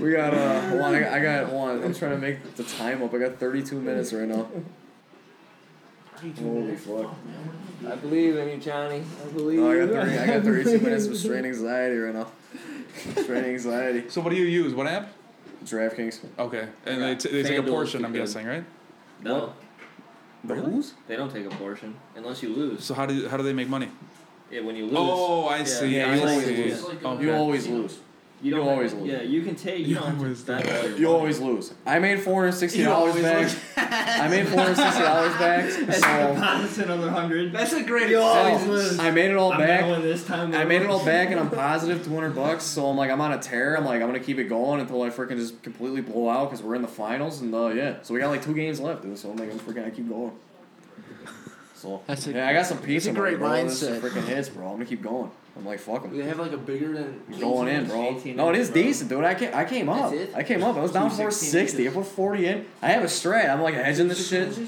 We 0.00 0.12
got 0.12 0.34
uh, 0.34 0.60
hold 0.70 0.80
on. 0.82 0.94
I 0.94 1.00
got, 1.00 1.12
I 1.12 1.20
got 1.22 1.46
hold 1.50 1.70
on. 1.70 1.84
I'm 1.84 1.94
trying 1.94 2.12
to 2.12 2.18
make 2.18 2.56
the 2.56 2.64
time 2.64 3.02
up. 3.02 3.14
I 3.14 3.18
got 3.18 3.38
32 3.38 3.80
minutes 3.80 4.12
right 4.12 4.26
now. 4.28 4.48
Holy 6.20 6.76
fuck. 6.76 7.14
I 7.86 7.94
believe 7.96 8.36
in 8.36 8.48
you, 8.48 8.56
Johnny. 8.56 9.02
I 9.24 9.28
believe. 9.32 9.60
No, 9.60 9.70
I 9.70 9.86
got 9.86 9.88
30. 10.06 10.18
I 10.18 10.26
got 10.26 10.42
32 10.42 10.78
minutes 10.80 11.06
of 11.06 11.16
straight 11.24 11.44
anxiety 11.44 11.96
right 11.96 12.14
now. 12.14 12.26
strain 13.22 13.44
anxiety. 13.44 14.08
So 14.08 14.20
what 14.20 14.30
do 14.30 14.36
you 14.36 14.46
use? 14.46 14.74
What 14.74 14.86
app? 14.86 15.12
DraftKings. 15.64 16.20
Okay, 16.38 16.68
and 16.86 17.02
they, 17.02 17.14
t- 17.16 17.30
they 17.30 17.42
take 17.42 17.58
a 17.58 17.62
FanDuel's 17.62 17.70
portion. 17.70 18.04
I'm 18.04 18.12
good. 18.12 18.18
guessing, 18.20 18.46
right? 18.46 18.64
No, 19.22 19.52
The 20.44 20.54
who's? 20.54 20.94
they 21.08 21.16
don't 21.16 21.32
take 21.32 21.46
a 21.46 21.50
portion 21.50 21.96
unless 22.14 22.42
you 22.42 22.50
lose. 22.54 22.84
So 22.84 22.94
how 22.94 23.06
do 23.06 23.28
how 23.28 23.36
do 23.36 23.42
they 23.42 23.52
make 23.52 23.68
money? 23.68 23.88
Yeah, 24.50 24.60
when 24.60 24.76
you 24.76 24.84
lose. 24.86 24.94
Oh, 24.96 25.46
I 25.48 25.64
see. 25.64 25.96
Yeah, 25.96 26.10
I 26.10 26.14
you 26.16 26.20
always 26.22 26.44
see. 26.46 26.64
lose. 26.64 26.84
Okay. 26.84 27.22
You 27.24 27.32
always 27.34 27.66
lose. 27.66 27.98
You 28.42 28.50
don't 28.54 28.64
you 28.64 28.70
always 28.70 28.92
lose. 28.92 29.08
Yeah, 29.10 29.22
you 29.22 29.42
can 29.42 29.54
take. 29.54 29.80
You, 29.80 29.86
You 29.86 29.94
don't 29.96 30.18
always 30.18 30.38
spend 30.38 30.68
all 30.68 30.88
You 30.90 31.10
always 31.10 31.40
lose. 31.40 31.72
I 31.86 31.98
made 31.98 32.18
$460 32.18 33.22
back. 33.22 33.56
I 34.20 34.28
made 34.28 34.46
$460 34.46 34.76
back. 35.38 35.64
That's 35.70 36.00
So 36.00 36.34
deposits 36.34 36.78
another 36.78 37.10
hundred. 37.10 37.52
That's 37.52 37.72
a 37.72 37.82
great 37.82 38.10
You 38.10 38.18
always 38.20 38.64
lose. 38.66 38.98
I 38.98 39.10
made 39.10 39.30
it 39.30 39.36
all 39.36 39.52
I'm 39.52 39.60
back. 39.60 39.80
gonna 39.80 40.00
this 40.02 40.24
time. 40.24 40.54
I 40.54 40.64
made 40.64 40.82
it 40.82 40.88
all 40.90 41.04
back 41.04 41.30
and 41.30 41.40
I'm 41.40 41.50
positive 41.64 42.04
200 42.04 42.34
bucks. 42.34 42.64
So 42.64 42.86
I'm 42.88 42.96
like, 42.96 43.10
I'm 43.10 43.20
on 43.22 43.32
a 43.32 43.38
tear. 43.38 43.74
I'm 43.76 43.84
like, 43.86 44.02
I'm 44.02 44.06
gonna 44.08 44.20
keep 44.20 44.38
it 44.38 44.44
going 44.44 44.80
until 44.80 45.02
I 45.02 45.08
freaking 45.10 45.36
just 45.38 45.62
completely 45.62 46.02
blow 46.02 46.28
out 46.28 46.50
because 46.50 46.62
we're 46.62 46.74
in 46.74 46.82
the 46.82 46.88
finals 46.88 47.40
and 47.40 47.54
uh, 47.54 47.68
yeah. 47.68 48.02
So 48.02 48.12
we 48.14 48.20
got 48.20 48.28
like 48.28 48.44
two 48.44 48.54
games 48.54 48.80
left, 48.80 49.02
dude. 49.02 49.18
So 49.18 49.30
I'm 49.30 49.36
like, 49.36 49.50
I'm 49.50 49.58
freaking, 49.58 49.86
I 49.86 49.90
keep 49.90 50.08
going. 50.08 50.32
So 51.74 52.02
That's 52.06 52.26
a- 52.26 52.32
yeah, 52.32 52.48
I 52.48 52.52
got 52.52 52.66
some 52.66 52.78
pizza. 52.78 53.10
a 53.10 53.12
money, 53.12 53.22
great 53.36 53.38
bro. 53.38 53.48
Mindset. 53.48 54.00
freaking 54.00 54.24
hits, 54.26 54.48
bro. 54.48 54.66
I'm 54.66 54.72
gonna 54.74 54.86
keep 54.86 55.02
going. 55.02 55.30
I'm 55.56 55.64
like, 55.64 55.78
fuck 55.78 56.02
them. 56.02 56.16
They 56.16 56.24
have 56.24 56.38
like 56.38 56.52
a 56.52 56.58
bigger 56.58 56.92
than 56.92 57.22
Going 57.40 57.68
in, 57.68 57.86
bro. 57.86 58.16
18 58.18 58.36
No, 58.36 58.50
it 58.50 58.56
is 58.56 58.70
bro. 58.70 58.82
decent, 58.82 59.08
dude. 59.10 59.24
I 59.24 59.34
came, 59.34 59.50
I 59.54 59.64
came 59.64 59.88
up. 59.88 60.10
That's 60.10 60.30
it? 60.30 60.34
I 60.34 60.42
came 60.42 60.62
up. 60.62 60.76
I 60.76 60.80
was 60.80 60.92
down 60.92 61.08
460. 61.08 61.88
I 61.88 61.92
put 61.92 62.06
40 62.06 62.46
in. 62.46 62.66
I 62.82 62.88
have 62.88 63.02
a 63.02 63.06
strat. 63.06 63.48
I'm 63.48 63.62
like 63.62 63.74
hedging 63.74 64.08
this 64.08 64.28
shit. 64.28 64.56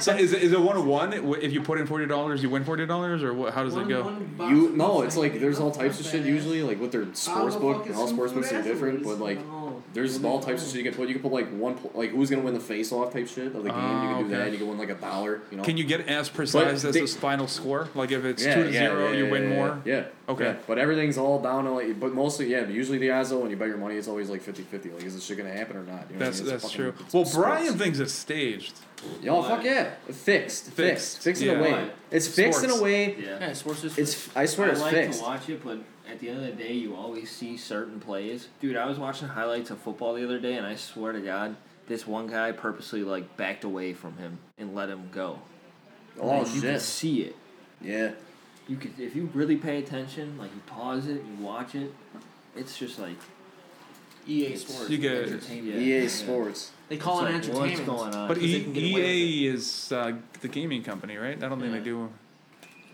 So 0.00 0.14
is 0.14 0.32
it, 0.32 0.42
is 0.42 0.52
it 0.52 0.60
one 0.60 0.76
to 0.76 0.82
one? 0.82 1.12
If 1.40 1.52
you 1.52 1.62
put 1.62 1.80
in 1.80 1.86
forty 1.86 2.04
dollars, 2.04 2.42
you 2.42 2.50
win 2.50 2.64
forty 2.64 2.84
dollars, 2.84 3.22
or 3.22 3.32
what? 3.32 3.54
How 3.54 3.64
does 3.64 3.76
it 3.76 3.88
go? 3.88 4.14
You 4.38 4.70
no, 4.76 5.00
it's 5.02 5.16
like 5.16 5.40
there's 5.40 5.58
all 5.58 5.70
types 5.70 5.98
of 6.00 6.06
shit 6.06 6.26
usually, 6.26 6.62
like 6.62 6.78
with 6.80 6.92
their 6.92 7.06
sports 7.14 7.56
book. 7.56 7.88
All 7.94 8.06
sports 8.06 8.32
books 8.32 8.52
are 8.52 8.62
different, 8.62 9.02
but 9.02 9.18
like 9.18 9.38
there's 9.92 10.22
all 10.22 10.40
types 10.40 10.62
of 10.62 10.68
shit 10.68 10.84
you 10.84 10.90
can 10.90 10.94
put. 10.94 11.08
You 11.08 11.14
can 11.14 11.22
put 11.22 11.32
like 11.32 11.48
one, 11.50 11.76
pl- 11.76 11.92
like 11.94 12.10
who's 12.10 12.30
gonna 12.30 12.42
win 12.42 12.54
the 12.54 12.60
face 12.60 12.92
off 12.92 13.12
type 13.12 13.26
shit 13.28 13.46
of 13.46 13.64
the 13.64 13.70
game. 13.70 13.72
Oh, 13.74 14.02
you 14.02 14.08
can 14.08 14.14
oh, 14.14 14.18
do 14.18 14.26
okay. 14.26 14.36
that. 14.36 14.52
You 14.52 14.58
can 14.58 14.68
win 14.68 14.78
like 14.78 14.90
a 14.90 14.94
dollar. 14.94 15.40
You 15.50 15.56
know. 15.56 15.62
Can 15.62 15.76
you 15.76 15.84
get 15.84 16.06
as 16.08 16.28
precise 16.28 16.84
as 16.84 16.94
they- 16.94 17.00
the 17.00 17.06
final 17.06 17.48
score? 17.48 17.88
Like 17.94 18.10
if 18.10 18.24
it's 18.24 18.44
yeah, 18.44 18.54
two 18.54 18.64
to 18.64 18.72
yeah, 18.72 18.78
zero, 18.80 19.10
yeah, 19.10 19.18
you 19.18 19.30
win 19.30 19.48
more. 19.48 19.80
Yeah. 19.84 19.99
Okay. 20.28 20.44
Yeah. 20.44 20.54
But 20.66 20.78
everything's 20.78 21.18
all 21.18 21.40
down 21.40 21.64
to 21.64 21.70
like, 21.72 21.98
but 22.00 22.12
mostly 22.12 22.46
yeah. 22.50 22.60
But 22.62 22.70
usually 22.74 22.98
the 22.98 23.10
odds 23.10 23.30
though, 23.30 23.38
when 23.38 23.50
you 23.50 23.56
bet 23.56 23.68
your 23.68 23.76
money, 23.78 23.96
it's 23.96 24.08
always 24.08 24.30
like 24.30 24.42
50-50. 24.42 24.94
Like, 24.94 25.04
is 25.04 25.14
this 25.14 25.24
shit 25.24 25.36
gonna 25.38 25.52
happen 25.52 25.76
or 25.76 25.82
not? 25.84 25.86
You 25.86 25.92
know 25.92 25.98
what 26.00 26.12
I 26.12 26.24
That's 26.26 26.40
mean? 26.40 26.50
That's 26.50 26.62
fucking- 26.64 26.76
true. 26.78 26.94
it's 27.00 27.14
Well, 27.14 27.24
sports. 27.24 27.36
Brian 27.48 27.74
thinks 27.78 27.98
it's 27.98 28.12
staged. 28.12 28.74
Yo, 29.22 29.42
fuck 29.42 29.64
yeah, 29.64 29.94
fixed, 30.06 30.66
fixed, 30.72 30.72
Fixed, 30.74 31.22
fixed 31.22 31.42
in 31.42 31.56
a 31.58 31.62
way. 31.62 31.72
Why? 31.72 31.90
It's 32.10 32.28
fixed 32.28 32.62
in 32.64 32.70
a 32.70 32.82
way. 32.82 33.14
Yeah. 33.16 33.38
Yeah, 33.40 33.52
sports 33.54 33.82
is. 33.84 33.96
It's 33.96 34.28
I 34.36 34.44
swear 34.44 34.68
I 34.68 34.72
it's 34.72 34.80
like 34.80 34.92
fixed. 34.92 35.18
to 35.20 35.24
watch 35.24 35.48
it, 35.48 35.64
but 35.64 35.78
at 36.10 36.18
the 36.20 36.28
end 36.28 36.38
of 36.38 36.44
the 36.44 36.62
day, 36.62 36.72
you 36.74 36.94
always 36.94 37.30
see 37.30 37.56
certain 37.56 37.98
plays. 37.98 38.48
Dude, 38.60 38.76
I 38.76 38.84
was 38.84 38.98
watching 38.98 39.28
highlights 39.28 39.70
of 39.70 39.78
football 39.78 40.14
the 40.14 40.24
other 40.24 40.38
day, 40.38 40.54
and 40.54 40.66
I 40.66 40.74
swear 40.76 41.12
to 41.12 41.20
God, 41.20 41.56
this 41.88 42.06
one 42.06 42.26
guy 42.26 42.52
purposely 42.52 43.02
like 43.02 43.36
backed 43.38 43.64
away 43.64 43.94
from 43.94 44.18
him 44.18 44.38
and 44.58 44.74
let 44.74 44.90
him 44.90 45.08
go. 45.10 45.38
Oh 46.20 46.26
Like, 46.28 46.46
you 46.54 46.60
can 46.60 46.72
shit. 46.74 46.80
see 46.82 47.22
it. 47.22 47.36
Yeah. 47.80 48.10
You 48.70 48.76
could, 48.76 48.92
if 49.00 49.16
you 49.16 49.28
really 49.34 49.56
pay 49.56 49.78
attention, 49.78 50.38
like 50.38 50.54
you 50.54 50.60
pause 50.66 51.08
it, 51.08 51.14
you 51.28 51.44
watch 51.44 51.74
it. 51.74 51.92
It's 52.54 52.78
just 52.78 53.00
like 53.00 53.16
EA 54.28 54.54
Sports. 54.54 54.88
You 54.88 54.98
get- 54.98 55.24
entertainment. 55.24 55.76
EA 55.82 56.02
Yeah. 56.02 56.08
Sports. 56.08 56.70
They 56.88 56.96
call 56.96 57.24
It's 57.26 57.48
it 57.48 57.52
like, 57.52 57.62
entertainment. 57.72 57.88
What's 57.88 58.02
going 58.02 58.14
on? 58.14 58.28
But 58.28 58.34
'Cause 58.34 58.42
they 58.44 58.48
e- 58.58 58.62
can 58.62 58.72
get 58.72 58.82
away 58.84 58.92
with 58.92 59.04
it. 59.04 59.08
EA 59.08 59.46
is 59.48 59.90
uh, 59.92 60.12
the 60.40 60.46
gaming 60.48 60.84
company, 60.84 61.16
right? 61.16 61.36
I 61.42 61.48
don't 61.48 61.58
think 61.60 61.72
Yeah. 61.72 61.78
they 61.80 61.84
do. 61.84 62.10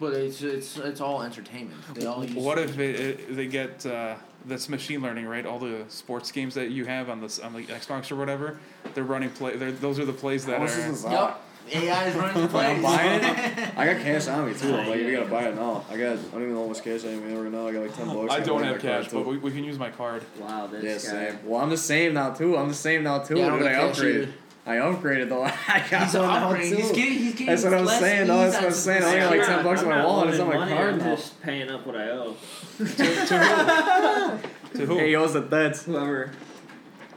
But 0.01 0.15
it's 0.15 0.41
it's 0.41 0.79
it's 0.79 1.01
all 1.03 1.23
entertainment. 1.23 1.79
They 1.95 2.07
all 2.07 2.25
use. 2.25 2.35
What 2.35 2.59
if 2.59 2.79
it, 2.79 3.01
it, 3.01 3.37
they 3.37 3.47
get 3.47 3.85
uh, 3.85 4.15
that's 4.47 4.71
machine 4.71 5.03
learning, 5.03 5.27
right? 5.27 5.45
All 5.45 5.59
the 5.59 5.85
sports 5.89 6.33
games 6.33 6.55
that 6.55 6.71
you 6.71 6.87
have 6.87 7.11
on 7.11 7.21
the 7.21 7.41
on 7.45 7.53
the 7.53 7.63
Xbox 7.65 8.11
or 8.11 8.17
whatever, 8.17 8.59
they're 8.95 9.05
running 9.05 9.29
play. 9.31 9.57
They're, 9.57 9.73
those 9.73 9.99
are 9.99 10.07
the 10.07 10.13
plays 10.15 10.47
that 10.47 10.57
How 10.59 10.65
are. 10.65 10.67
is 10.69 11.03
this? 11.03 11.05
Yup. 11.13 11.43
AI 11.73 12.07
is 12.09 12.15
running 12.15 12.43
the 12.43 12.49
plays. 12.49 12.77
I'm 12.77 12.83
buying 12.83 13.23
it. 13.25 13.59
I 13.77 13.93
got 13.93 14.03
cash 14.03 14.29
on 14.29 14.47
me 14.47 14.55
too. 14.55 14.75
I'm 14.75 14.87
like, 14.89 14.97
we 15.01 15.13
gotta 15.13 15.27
buy 15.27 15.45
it 15.49 15.55
now. 15.57 15.85
I 15.91 15.97
got. 15.97 16.13
I 16.13 16.17
don't 16.17 16.43
even 16.43 16.55
know 16.55 16.63
how 16.63 16.69
much 16.69 16.83
cash 16.83 17.05
I 17.05 17.09
have 17.09 17.23
right 17.23 17.53
now. 17.53 17.67
I 17.69 17.73
got 17.73 17.83
like 17.83 17.97
ten 17.97 18.07
bucks. 18.15 18.33
I 18.35 18.41
don't 18.41 18.63
have 18.63 18.81
cash, 18.81 19.09
but 19.09 19.27
we, 19.27 19.39
we 19.39 19.51
can 19.51 19.65
use 19.65 19.79
my 19.79 19.91
card. 19.91 20.25
Wow, 20.41 20.67
this 20.69 20.83
Yeah, 21.05 21.13
guy. 21.13 21.31
same. 21.31 21.39
Well, 21.47 21.61
I'm 21.61 21.71
the 21.71 21.77
same 21.77 22.15
now 22.15 22.31
too. 22.35 22.57
I'm 22.57 22.69
the 22.69 22.75
same 22.75 23.03
now 23.03 23.19
too. 23.19 23.37
Yeah, 23.39 23.53
I 23.55 23.59
dude. 23.59 23.67
I 23.67 23.73
upgraded. 23.75 24.33
I 24.69 24.77
upgraded 24.77 25.29
though. 25.29 25.43
I 25.69 25.85
got 25.91 26.05
He's 26.05 26.15
one 26.15 26.23
now 26.25 26.53
upgrading. 26.53 26.71
too. 26.71 26.77
He's 26.77 26.93
getting. 26.93 27.13
He's 27.19 27.33
getting. 27.33 27.47
That's 27.47 27.65
what 27.65 27.75
I'm 27.75 27.85
less 27.85 28.01
saying, 28.01 28.27
though. 28.27 28.39
That's 28.39 28.57
what 28.57 28.65
I'm 28.65 28.73
saying. 28.73 29.03
I 29.05 29.07
only 29.07 29.21
some- 29.21 29.29
got 29.29 29.47
like 29.47 29.57
10 29.57 29.65
bucks 29.65 29.83
in 29.83 29.89
my 29.89 30.05
wallet. 30.05 30.31
It's 30.31 30.41
on 30.41 30.49
my 30.49 30.55
card 30.69 30.93
I'm 30.95 30.99
now. 30.99 31.15
just 31.17 31.41
paying 31.43 31.71
up 31.71 31.87
what 31.87 31.97
I 31.97 32.09
owe. 32.11 32.37
to, 32.79 32.85
to 32.87 33.39
who? 33.39 34.79
To 34.79 34.87
who? 34.87 34.99
Hey, 34.99 35.11
yo's 35.13 35.33
the 35.35 35.41
debts. 35.41 35.85
Whoever. 35.85 36.33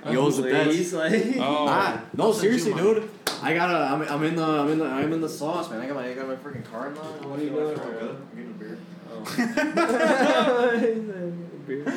Yo's 0.10 0.38
the 0.38 0.50
debts. 0.50 0.76
He's 0.76 0.94
like. 0.94 1.12
oh, 1.40 1.66
Ah, 1.68 2.04
no, 2.16 2.32
seriously, 2.32 2.74
dude. 2.74 3.10
I 3.42 3.54
gotta. 3.54 3.78
I'm, 3.94 4.02
I'm 4.02 4.24
in 4.24 4.36
the. 4.36 4.44
I'm 4.44 4.70
in 4.70 4.80
the. 4.80 4.86
I'm 4.86 5.14
in 5.14 5.22
the 5.22 5.30
sauce, 5.30 5.70
man. 5.70 5.80
I 5.82 5.88
got 5.88 5.96
my. 5.96 6.10
I 6.10 6.14
got 6.14 6.28
my 6.28 6.36
freaking 6.36 6.66
card 6.70 6.96
now. 6.96 7.02
What 7.28 7.40
are 7.40 7.44
you 7.44 7.50
doing? 7.50 7.80
I'm 7.80 8.36
getting 8.36 8.50
a 8.52 8.54
beer. 11.68 11.94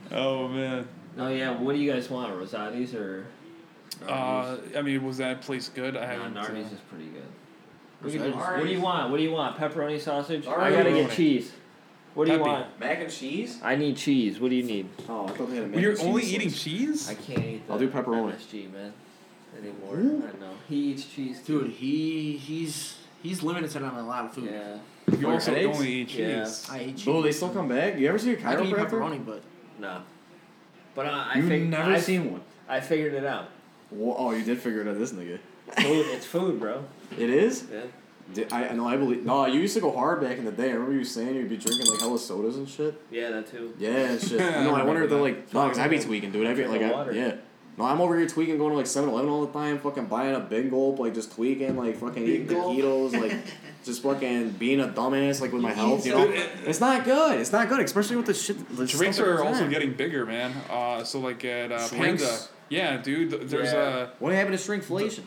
oh 0.12 0.48
man. 0.48 0.88
Oh 1.18 1.28
yeah. 1.28 1.50
What 1.58 1.74
do 1.74 1.78
you 1.80 1.90
guys 1.92 2.08
want? 2.10 2.32
Rosati's 2.34 2.94
or? 2.94 3.26
Uh, 4.06 4.56
I 4.76 4.82
mean, 4.82 5.04
was 5.04 5.18
that 5.18 5.42
place 5.42 5.68
good? 5.68 5.96
I 5.96 6.06
haven't. 6.06 6.36
uh, 6.36 6.44
Nardi's 6.44 6.72
is 6.72 6.78
pretty 6.88 7.06
good. 7.06 7.22
We 8.02 8.06
Rosati's. 8.18 8.22
can 8.22 8.30
do- 8.32 8.38
what 8.38 8.62
do 8.66 8.68
you 8.72 8.80
want? 8.80 9.10
What 9.10 9.16
do 9.18 9.22
you 9.22 9.32
want? 9.32 9.56
Pepperoni 9.58 10.00
sausage? 10.00 10.46
I 10.46 10.70
gotta 10.70 10.90
get 10.92 11.10
cheese. 11.10 11.52
What 12.14 12.24
do 12.26 12.32
you 12.32 12.38
Peppy. 12.38 12.50
want? 12.50 12.80
Mac 12.80 13.00
and 13.00 13.10
cheese. 13.12 13.60
I 13.62 13.76
need 13.76 13.96
cheese. 13.96 14.40
What 14.40 14.50
do 14.50 14.56
you 14.56 14.64
need? 14.64 14.88
Oh, 15.08 15.26
I 15.26 15.30
thought 15.30 15.48
they 15.50 15.56
had 15.56 15.64
a 15.64 15.68
mac 15.68 15.74
Well, 15.76 15.82
you're 15.82 15.92
and 15.92 16.00
only 16.00 16.22
cheese 16.22 16.32
eating 16.34 16.50
slice. 16.50 16.62
cheese? 16.64 17.08
I 17.10 17.14
can't 17.14 17.44
eat 17.44 17.66
the 17.68 17.72
I'll 17.72 17.78
do 17.78 17.88
pepperoni. 17.88 18.32
MSG, 18.34 18.72
man. 18.72 18.92
Anymore. 19.62 20.22
I 20.28 20.38
know. 20.40 20.52
He 20.68 20.76
eats 20.92 21.04
cheese 21.04 21.42
too. 21.42 21.62
Dude, 21.62 21.70
he 21.72 22.36
he's 22.36 22.96
he's 23.22 23.42
limited 23.42 23.82
on 23.82 23.94
a 23.94 24.06
lot 24.06 24.24
of 24.26 24.32
food. 24.34 24.50
Yeah. 24.50 24.78
You 25.18 25.28
also 25.30 25.52
headaches? 25.54 25.76
only 25.76 25.92
eat 25.92 26.14
Yeah. 26.14 26.44
cheese. 26.44 26.68
I 26.70 26.80
eat 26.84 26.96
cheese. 26.96 27.08
Oh, 27.08 27.22
they 27.22 27.32
still 27.32 27.50
come 27.50 27.68
back. 27.68 27.98
You 27.98 28.08
ever 28.08 28.18
see 28.18 28.34
a 28.34 28.38
I 28.38 28.54
can 28.56 28.66
eat 28.66 28.74
chiropractor? 28.74 28.90
pepperoni, 28.90 29.24
but 29.26 29.42
No. 29.78 30.02
But 30.94 31.06
uh, 31.06 31.24
I 31.32 31.38
You've 31.38 31.48
fig- 31.48 31.68
never 31.70 31.92
I, 31.92 31.98
seen 32.00 32.32
one. 32.32 32.40
I 32.68 32.80
figured 32.80 33.14
it 33.14 33.24
out. 33.24 33.48
Wha- 33.90 34.14
Oh, 34.18 34.30
you 34.32 34.42
did 34.44 34.58
figure 34.60 34.80
it 34.82 34.88
out, 34.88 34.98
this 34.98 35.12
nigga. 35.12 35.38
Food. 35.76 36.06
it's 36.08 36.26
food, 36.26 36.58
bro. 36.60 36.84
It 37.18 37.30
is. 37.30 37.66
Yeah. 37.72 37.80
Di- 38.34 38.46
I 38.52 38.68
I 38.68 38.72
know. 38.74 38.86
I 38.86 38.96
believe. 38.96 39.24
No, 39.24 39.46
you 39.46 39.60
used 39.60 39.74
to 39.74 39.80
go 39.80 39.90
hard 39.92 40.20
back 40.20 40.38
in 40.38 40.44
the 40.44 40.52
day. 40.52 40.70
I 40.70 40.74
remember 40.74 40.92
you 40.94 41.04
saying 41.04 41.34
you'd 41.34 41.48
be 41.48 41.56
drinking 41.56 41.90
like 41.90 42.00
hella 42.00 42.18
sodas 42.18 42.56
and 42.56 42.68
shit. 42.68 42.94
Yeah, 43.10 43.30
that 43.30 43.48
too. 43.50 43.74
Yeah, 43.78 43.90
and 43.90 44.20
shit. 44.20 44.40
I 44.40 44.66
I 44.68 44.82
wonder 44.84 45.02
if 45.04 45.10
they're 45.10 45.20
like, 45.20 45.52
no, 45.52 45.64
because 45.64 45.78
I 45.78 45.88
be 45.88 45.98
tweaking, 45.98 46.30
dude. 46.30 46.46
I 46.46 46.50
be 46.54 46.62
Drink 46.62 46.70
like, 46.82 47.08
I, 47.08 47.10
yeah. 47.10 47.34
No, 47.80 47.86
I'm 47.86 48.00
over 48.00 48.16
here 48.18 48.28
tweaking, 48.28 48.58
going 48.58 48.72
to 48.72 48.76
like 48.76 48.84
7-Eleven 48.86 49.30
all 49.30 49.46
the 49.46 49.52
time, 49.52 49.78
fucking 49.78 50.04
buying 50.06 50.34
a 50.34 50.40
big 50.40 50.70
gulp, 50.70 50.98
like 50.98 51.14
just 51.14 51.32
tweaking, 51.32 51.76
like 51.76 51.96
fucking 51.96 52.22
eating 52.22 52.46
Big 52.46 52.56
gulp. 52.56 52.76
taquitos, 52.76 53.18
like 53.18 53.36
just 53.84 54.02
fucking 54.02 54.50
being 54.50 54.80
a 54.80 54.88
dumbass, 54.88 55.40
like 55.40 55.52
with 55.52 55.62
my 55.62 55.72
health, 55.72 56.04
you 56.04 56.12
know. 56.12 56.30
It's 56.66 56.80
not 56.80 57.04
good. 57.04 57.40
It's 57.40 57.52
not 57.52 57.68
good, 57.70 57.80
especially 57.80 58.16
with 58.16 58.26
the 58.26 58.34
shit. 58.34 58.58
The 58.76 58.86
Drinks 58.86 59.16
stuff 59.16 59.26
that 59.26 59.32
are 59.32 59.36
goes 59.38 59.46
also 59.46 59.64
on. 59.64 59.70
getting 59.70 59.94
bigger, 59.94 60.26
man. 60.26 60.52
Uh, 60.68 61.02
so 61.04 61.20
like 61.20 61.42
at 61.46 61.72
uh, 61.72 61.88
Shrinks? 61.88 62.22
Panda, 62.22 62.38
yeah, 62.68 62.96
dude. 62.98 63.30
th- 63.30 63.42
There's 63.44 63.72
Yeah. 63.72 63.78
uh, 63.78 64.10
What 64.18 64.34
happened 64.34 64.58
to 64.58 64.62
shrinkflation? 64.72 65.22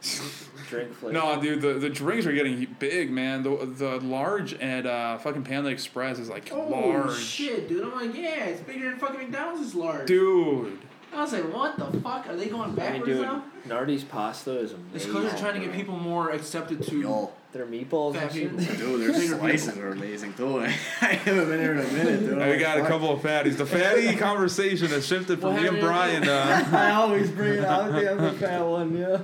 Drink 0.68 0.92
flavor. 0.94 1.12
No, 1.12 1.40
dude, 1.40 1.60
the, 1.62 1.74
the 1.74 1.88
drinks 1.90 2.24
are 2.26 2.32
getting 2.32 2.74
big, 2.78 3.10
man. 3.10 3.42
The 3.42 3.56
the 3.66 4.00
large 4.00 4.54
at 4.54 4.86
uh, 4.86 5.18
fucking 5.18 5.42
Panda 5.44 5.70
Express 5.70 6.18
is 6.18 6.28
like 6.28 6.50
Oh 6.52 6.68
large. 6.68 7.18
shit, 7.18 7.68
dude! 7.68 7.84
I'm 7.84 7.94
like, 7.94 8.14
yeah, 8.16 8.44
it's 8.44 8.60
bigger 8.60 8.90
than 8.90 8.98
fucking 8.98 9.18
McDonald's 9.18 9.66
is 9.68 9.74
large. 9.74 10.06
Dude. 10.06 10.78
I 11.14 11.22
was 11.22 11.32
like, 11.32 11.52
what 11.52 11.76
the 11.78 12.00
fuck? 12.00 12.28
Are 12.28 12.36
they 12.36 12.48
going 12.48 12.62
I 12.64 12.66
mean, 12.66 12.76
backwards 12.76 13.06
dude, 13.06 13.22
now? 13.22 13.44
Nardi's 13.66 14.04
pasta 14.04 14.58
is 14.58 14.72
It's 14.72 14.74
amazing. 15.06 15.12
because 15.12 15.30
they're 15.30 15.40
trying 15.40 15.60
to 15.60 15.66
get 15.66 15.74
people 15.74 15.96
more 15.96 16.30
accepted 16.30 16.82
to. 16.84 17.00
Yo, 17.00 17.32
Their 17.52 17.66
meatballs 17.66 18.14
Fat 18.14 18.24
and 18.24 18.32
shit. 18.32 18.50
people. 18.58 18.76
dude, 18.76 19.00
their 19.00 19.12
Bigger 19.18 19.38
slices 19.38 19.78
are 19.78 19.88
amazing 19.90 20.34
too. 20.34 20.60
I 20.60 20.68
haven't 20.68 21.48
been 21.48 21.60
here 21.60 21.72
in 21.72 21.78
a 21.78 21.92
minute, 21.92 22.20
dude. 22.20 22.38
we 22.38 22.58
got 22.58 22.78
a 22.78 22.82
couple 22.86 23.10
of 23.12 23.20
fatties. 23.20 23.56
The 23.56 23.66
fatty 23.66 24.14
conversation 24.16 24.88
has 24.88 25.06
shifted 25.06 25.40
from 25.40 25.54
What 25.54 25.62
me 25.62 25.68
and 25.68 25.76
happened 25.78 26.26
Brian. 26.26 26.28
Uh, 26.28 26.68
I 26.76 26.90
always 26.92 27.30
bring 27.30 27.54
it 27.54 27.64
out. 27.64 27.90
I 27.90 27.98
think 27.98 28.10
I'm 28.10 28.22
the 28.22 28.32
fat 28.32 28.62
one, 28.66 28.96
yeah. 28.96 29.22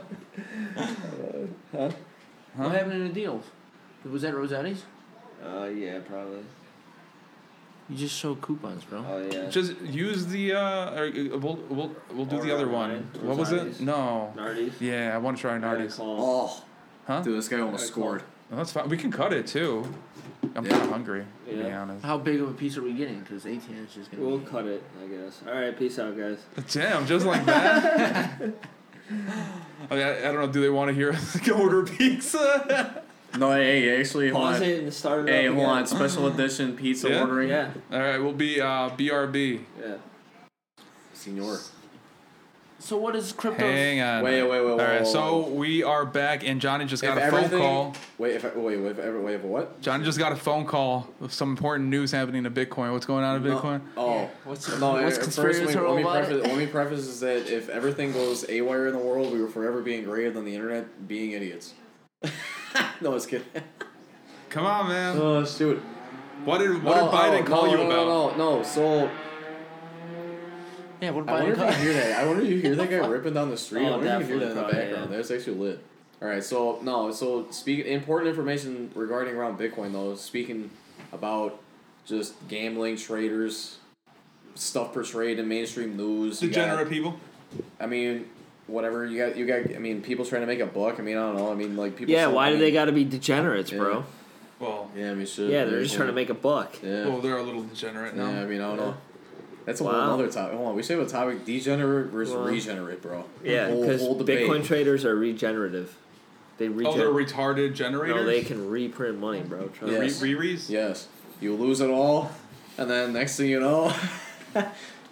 huh? 1.73 1.91
What 2.57 2.73
happened 2.73 2.93
in 2.95 3.09
the 3.09 3.15
deals? 3.15 3.45
Was 4.11 4.23
that 4.23 4.35
Rosati's? 4.35 4.83
Uh, 5.45 5.65
yeah, 5.67 5.99
probably. 6.01 6.45
You 7.91 7.97
just 7.97 8.17
show 8.17 8.35
coupons, 8.37 8.83
bro. 8.85 9.05
Oh 9.07 9.29
yeah. 9.31 9.49
just 9.51 9.79
use 9.83 10.27
the. 10.27 10.55
Uh, 10.55 10.95
or, 10.99 11.07
uh, 11.07 11.39
we'll 11.39 11.57
we'll 11.69 11.95
we'll 12.15 12.25
do 12.25 12.39
Or, 12.39 12.43
the 12.45 12.55
other 12.55 12.67
one. 12.69 12.91
Ryan, 12.91 13.09
What 13.23 13.37
was 13.37 13.53
Rosati's. 13.53 13.81
it? 13.81 13.85
No. 13.85 14.33
Nardi's. 14.37 14.81
Yeah, 14.81 15.13
I 15.15 15.19
want 15.19 15.37
to 15.37 15.41
try 15.43 15.57
I 15.57 15.59
Nardi's. 15.59 15.99
Oh, 16.01 16.63
Huh? 17.07 17.21
dude, 17.21 17.37
this 17.37 17.49
guy 17.49 17.61
almost 17.61 17.83
Alright, 17.83 17.93
scored. 17.93 18.23
Well, 18.51 18.57
that's 18.59 18.73
fine. 18.73 18.89
We 18.89 18.97
can 18.97 19.11
cut 19.13 19.35
it 19.35 19.47
too. 19.47 19.87
I'm 20.57 20.65
Yeah. 20.65 20.71
kind 20.73 20.83
of 20.85 20.91
hungry. 20.91 21.25
To 21.51 21.57
be 21.57 21.71
honest. 21.71 22.03
How 22.05 22.17
big 22.17 22.41
of 22.41 22.49
a 22.49 22.53
piece 22.55 22.79
are 22.79 22.83
we 22.83 22.95
getting? 22.95 23.21
Because 23.21 23.45
18 23.47 23.77
is 23.77 23.93
just 23.95 24.11
gonna. 24.11 24.25
We'll 24.25 24.39
be... 24.39 24.47
cut 24.47 24.65
it, 24.67 24.83
I 25.03 25.07
guess. 25.07 25.43
All 25.47 25.53
right, 25.53 25.79
peace 25.79 25.99
out, 25.99 26.17
guys. 26.17 26.39
Damn, 26.71 27.07
just 27.07 27.27
like 27.27 27.45
that. 27.45 28.41
I, 29.91 29.95
mean, 29.95 30.03
I, 30.07 30.19
I 30.21 30.23
don't 30.33 30.37
know. 30.37 30.47
Do 30.47 30.63
they 30.63 30.71
want 30.71 30.89
to 30.89 30.95
hear 30.95 31.11
us 31.13 31.47
order 31.51 31.83
pizza? 31.85 33.03
No, 33.37 33.51
hey, 33.53 33.99
actually, 34.01 34.31
hold 34.31 34.45
Pause 34.45 34.57
on. 34.63 34.69
it 34.69 34.83
and 34.85 34.95
start 34.95 35.29
it 35.29 35.33
Hey, 35.33 35.49
up 35.49 35.55
hold 35.55 35.67
again. 35.67 35.77
on. 35.79 35.87
Special 35.87 36.27
edition 36.29 36.77
pizza 36.77 37.09
Yeah? 37.11 37.21
ordering. 37.21 37.49
Yeah, 37.49 37.71
All 37.93 37.99
right, 37.99 38.19
we'll 38.19 38.33
be 38.33 38.61
uh, 38.61 38.91
BRB. 38.91 39.61
yeah. 39.81 39.95
Senor. 41.15 41.59
So 42.79 42.99
what 42.99 43.17
is 43.17 43.33
crypto? 43.33 43.65
Hang 43.67 44.01
on. 44.03 44.23
Wait, 44.23 44.43
wait, 44.43 44.51
wait, 44.51 44.59
All 44.59 44.77
wait, 44.77 44.85
right, 44.85 45.01
wait, 45.01 45.07
so 45.07 45.49
we 45.49 45.83
are 45.83 46.05
back, 46.05 46.47
and 46.47 46.61
Johnny 46.61 46.85
just 46.85 47.03
got 47.03 47.17
If 47.17 47.25
a 47.25 47.31
phone 47.31 47.39
everything- 47.45 47.59
call. 47.61 47.95
Wait, 48.19 48.35
if 48.37 48.45
I, 48.45 48.49
wait, 48.59 48.77
wait, 48.79 48.91
if 48.91 48.99
ever, 48.99 49.21
wait, 49.21 49.35
if 49.37 49.43
what? 49.43 49.81
Johnny 49.81 50.05
just 50.05 50.19
got 50.19 50.33
a 50.33 50.37
phone 50.37 50.67
call 50.67 51.09
with 51.19 51.33
some 51.33 51.51
important 51.51 51.89
news 51.89 52.13
happening 52.13 52.45
to 52.45 52.51
Bitcoin. 52.51 52.93
What's 52.93 53.07
going 53.07 53.25
on 53.25 53.37
in 53.37 53.43
No- 53.49 53.59
Bitcoin? 53.59 53.81
Oh. 53.97 54.31
What's 54.45 54.69
No, 54.79 54.93
what's 54.93 55.17
uh, 55.17 55.21
first, 55.23 55.23
conspiratorial 55.23 55.95
let 55.95 55.97
me, 55.97 56.03
about 56.03 56.25
preface, 56.27 56.45
it? 56.45 56.49
let 56.49 56.59
me 56.59 56.67
preface 56.67 56.99
is 57.01 57.21
that 57.21 57.49
if 57.51 57.69
everything 57.71 58.13
goes 58.13 58.45
AWire 58.45 58.87
in 58.89 58.93
the 58.93 58.99
world, 58.99 59.33
we 59.33 59.41
will 59.41 59.49
forever 59.51 59.81
be 59.81 59.95
engraved 59.97 60.37
on 60.37 60.45
the 60.45 60.55
internet 60.55 61.09
being 61.09 61.33
idiots. 61.33 61.73
no, 63.01 63.11
I 63.11 63.15
was 63.15 63.27
kidding. 63.27 63.47
Come 64.51 64.67
on, 64.67 64.89
man. 64.89 65.17
Oh, 65.19 65.45
shoot. 65.45 65.83
What 66.45 66.59
did 66.59 66.83
what 66.83 66.97
no, 66.97 67.05
did 67.05 67.05
oh, 67.05 67.11
oh, 67.11 67.17
Biden 67.17 67.41
oh, 67.41 67.45
call 67.45 67.67
no, 67.67 67.71
you 67.71 67.77
no, 67.79 67.87
about? 67.87 68.37
No, 68.39 68.45
no, 68.45 68.57
no. 68.59 68.63
So, 68.63 69.11
Yeah, 71.01 71.11
what 71.11 71.29
I 71.29 71.43
wonder 71.43 71.57
Biden 71.57 71.69
if 71.71 71.79
you 71.79 71.85
hear 71.85 71.95
that. 71.95 72.19
I 72.21 72.27
wonder 72.27 72.43
if 72.45 72.51
you 72.51 72.61
hear 72.61 72.75
that 72.77 72.91
guy 72.91 73.07
ripping 73.07 73.35
down 73.35 73.51
the 73.51 73.57
street. 73.57 73.85
Oh, 73.85 73.87
I 73.87 73.91
wonder 73.97 74.07
if 74.21 74.21
you 74.23 74.27
hear 74.27 74.39
that 74.41 74.43
in 74.43 74.49
the 74.49 74.55
definitely, 74.63 74.81
background. 74.81 74.97
probably, 74.97 75.17
That's 75.17 75.31
actually 75.31 75.57
lit. 75.57 75.81
All 76.23 76.29
right, 76.29 76.45
so 76.45 76.79
no, 76.83 77.13
so 77.13 77.47
speak 77.51 77.85
important 77.87 78.29
information 78.31 78.91
regarding 78.95 79.35
around 79.35 79.59
Bitcoin 79.59 79.93
though. 79.93 80.15
Speaking 80.15 80.71
about 81.13 81.61
just 82.07 82.35
gambling 82.49 82.97
traders, 82.97 83.79
stuff 84.55 84.93
portrayed 84.93 85.39
in 85.39 85.49
mainstream 85.49 85.97
news. 85.97 86.43
you 86.43 86.49
got- 86.49 86.55
Degenerate 86.55 86.89
people. 86.89 87.19
I 87.79 87.87
mean, 87.87 88.27
whatever 88.67 89.05
you 89.07 89.19
got. 89.19 89.37
You 89.37 89.47
got. 89.47 89.75
I 89.75 89.79
mean, 89.79 90.03
people 90.03 90.25
trying 90.25 90.43
to 90.43 90.47
make 90.47 90.61
a 90.61 90.67
buck. 90.67 90.99
I 90.99 91.03
mean, 91.03 91.17
I 91.17 91.21
don't 91.21 91.37
know. 91.37 91.51
I 91.51 91.55
mean, 91.55 91.77
like 91.77 91.97
people. 91.97 92.13
Yeah, 92.15 92.27
why 92.29 92.51
do 92.51 92.59
they 92.59 92.73
got 92.73 92.87
to 92.87 92.93
be 92.93 93.05
degenerates, 93.05 93.71
bro? 93.71 94.05
Well, 94.61 94.91
Yeah, 94.97 95.11
I 95.11 95.15
mean, 95.15 95.27
shit. 95.27 95.51
Yeah, 95.51 95.65
they're 95.65 95.83
just 95.83 95.95
trying 95.97 96.07
to 96.09 96.15
make 96.15 96.31
a 96.31 96.35
buck. 96.35 96.77
Yeah. 96.83 97.07
well, 97.09 97.21
they're 97.21 97.37
a 97.37 97.43
little 97.43 97.63
degenerate 97.65 98.15
now. 98.17 98.31
yeah, 98.31 98.41
I 98.43 98.45
mean, 98.47 98.61
I 98.61 98.69
don't 98.69 98.77
know. 98.77 98.97
That's 99.67 99.81
a 99.81 99.85
Wow. 99.85 99.93
whole 99.93 100.15
other 100.15 100.29
topic. 100.31 100.57
Hold 100.57 100.69
on, 100.69 100.77
we 100.77 100.83
say 100.83 100.95
a 100.95 101.07
topic: 101.07 101.45
degenerate 101.45 102.09
versus 102.09 102.35
Well, 102.35 102.45
regenerate, 102.45 103.01
bro. 103.03 103.25
Yeah, 103.43 103.69
Whole- 103.69 103.81
because. 103.83 104.03
Bitcoin 104.03 104.65
traders 104.65 105.05
are 105.05 105.17
regenerative. 105.17 105.97
They 106.59 106.69
Oh, 106.69 106.97
they're 106.97 107.09
retarded 107.09 107.75
generators. 107.75 108.15
no, 108.17 108.25
they 108.25 108.43
can 108.43 108.69
reprint 108.71 109.19
money, 109.19 109.41
bro. 109.41 109.69
Trust 109.69 109.93
Yes. 109.93 110.23
Re- 110.23 110.35
Rerees. 110.35 110.71
Yes, 110.71 111.09
you 111.41 111.55
lose 111.57 111.81
it 111.81 111.91
all, 111.91 112.31
and 112.79 112.89
then 112.89 113.13
next 113.13 113.37
thing 113.37 113.49
you 113.51 113.59
know, 113.59 113.93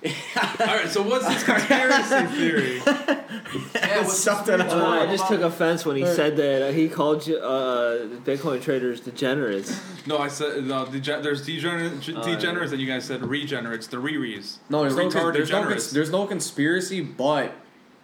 All 0.61 0.67
right. 0.67 0.89
So 0.89 1.03
what's 1.03 1.27
this 1.27 1.45
conspiracy 1.45 2.27
theory? 2.37 2.83
Yeah, 3.75 3.99
what's 3.99 4.19
something 4.19 4.57
conspiratorial 4.57 5.03
Uh, 5.03 5.07
I 5.07 5.17
just 5.17 5.29
took 5.29 5.41
offense 5.43 5.85
when 5.85 5.97
he 5.97 6.07
said 6.07 6.37
that 6.39 6.63
uh, 6.69 6.73
he 6.73 6.89
called 6.89 7.27
you, 7.27 7.37
uh, 7.37 8.07
Bitcoin 8.25 8.63
traders 8.63 9.01
degenerates. 9.01 9.79
No, 10.07 10.19
I 10.19 10.29
said 10.29 10.65
no. 10.65 10.87
Dege- 10.87 11.23
there's 11.23 11.45
degenerate, 11.45 11.93
Oh, 12.17 12.23
degenerates, 12.25 12.73
and 12.73 12.81
you 12.81 12.87
guys 12.87 13.05
said 13.05 13.23
regenerates. 13.23 13.89
The 13.89 13.99
rerees. 13.99 14.57
no, 14.71 14.81
there's 14.83 14.97
no, 14.97 15.09
Retard 15.09 15.33
there's 15.35 15.51
no, 15.51 15.65
cons- 15.65 15.91
there's 15.91 16.11
no 16.11 16.27
conspiracy, 16.27 17.01
but 17.03 17.53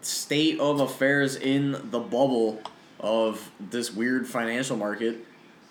state 0.03 0.61
of 0.61 0.81
affairs 0.81 1.35
in 1.37 1.73
the 1.91 2.01
bubble 2.01 2.61
of 3.01 3.51
this 3.59 3.93
weird 3.95 4.27
financial 4.27 4.77
market 4.77 5.25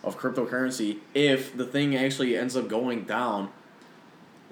of 0.03 0.17
cryptocurrency. 0.19 0.97
If 1.13 1.55
the 1.55 1.65
thing 1.65 1.95
actually 1.95 2.35
ends 2.35 2.55
up 2.57 2.67
going 2.67 3.03
down 3.03 3.49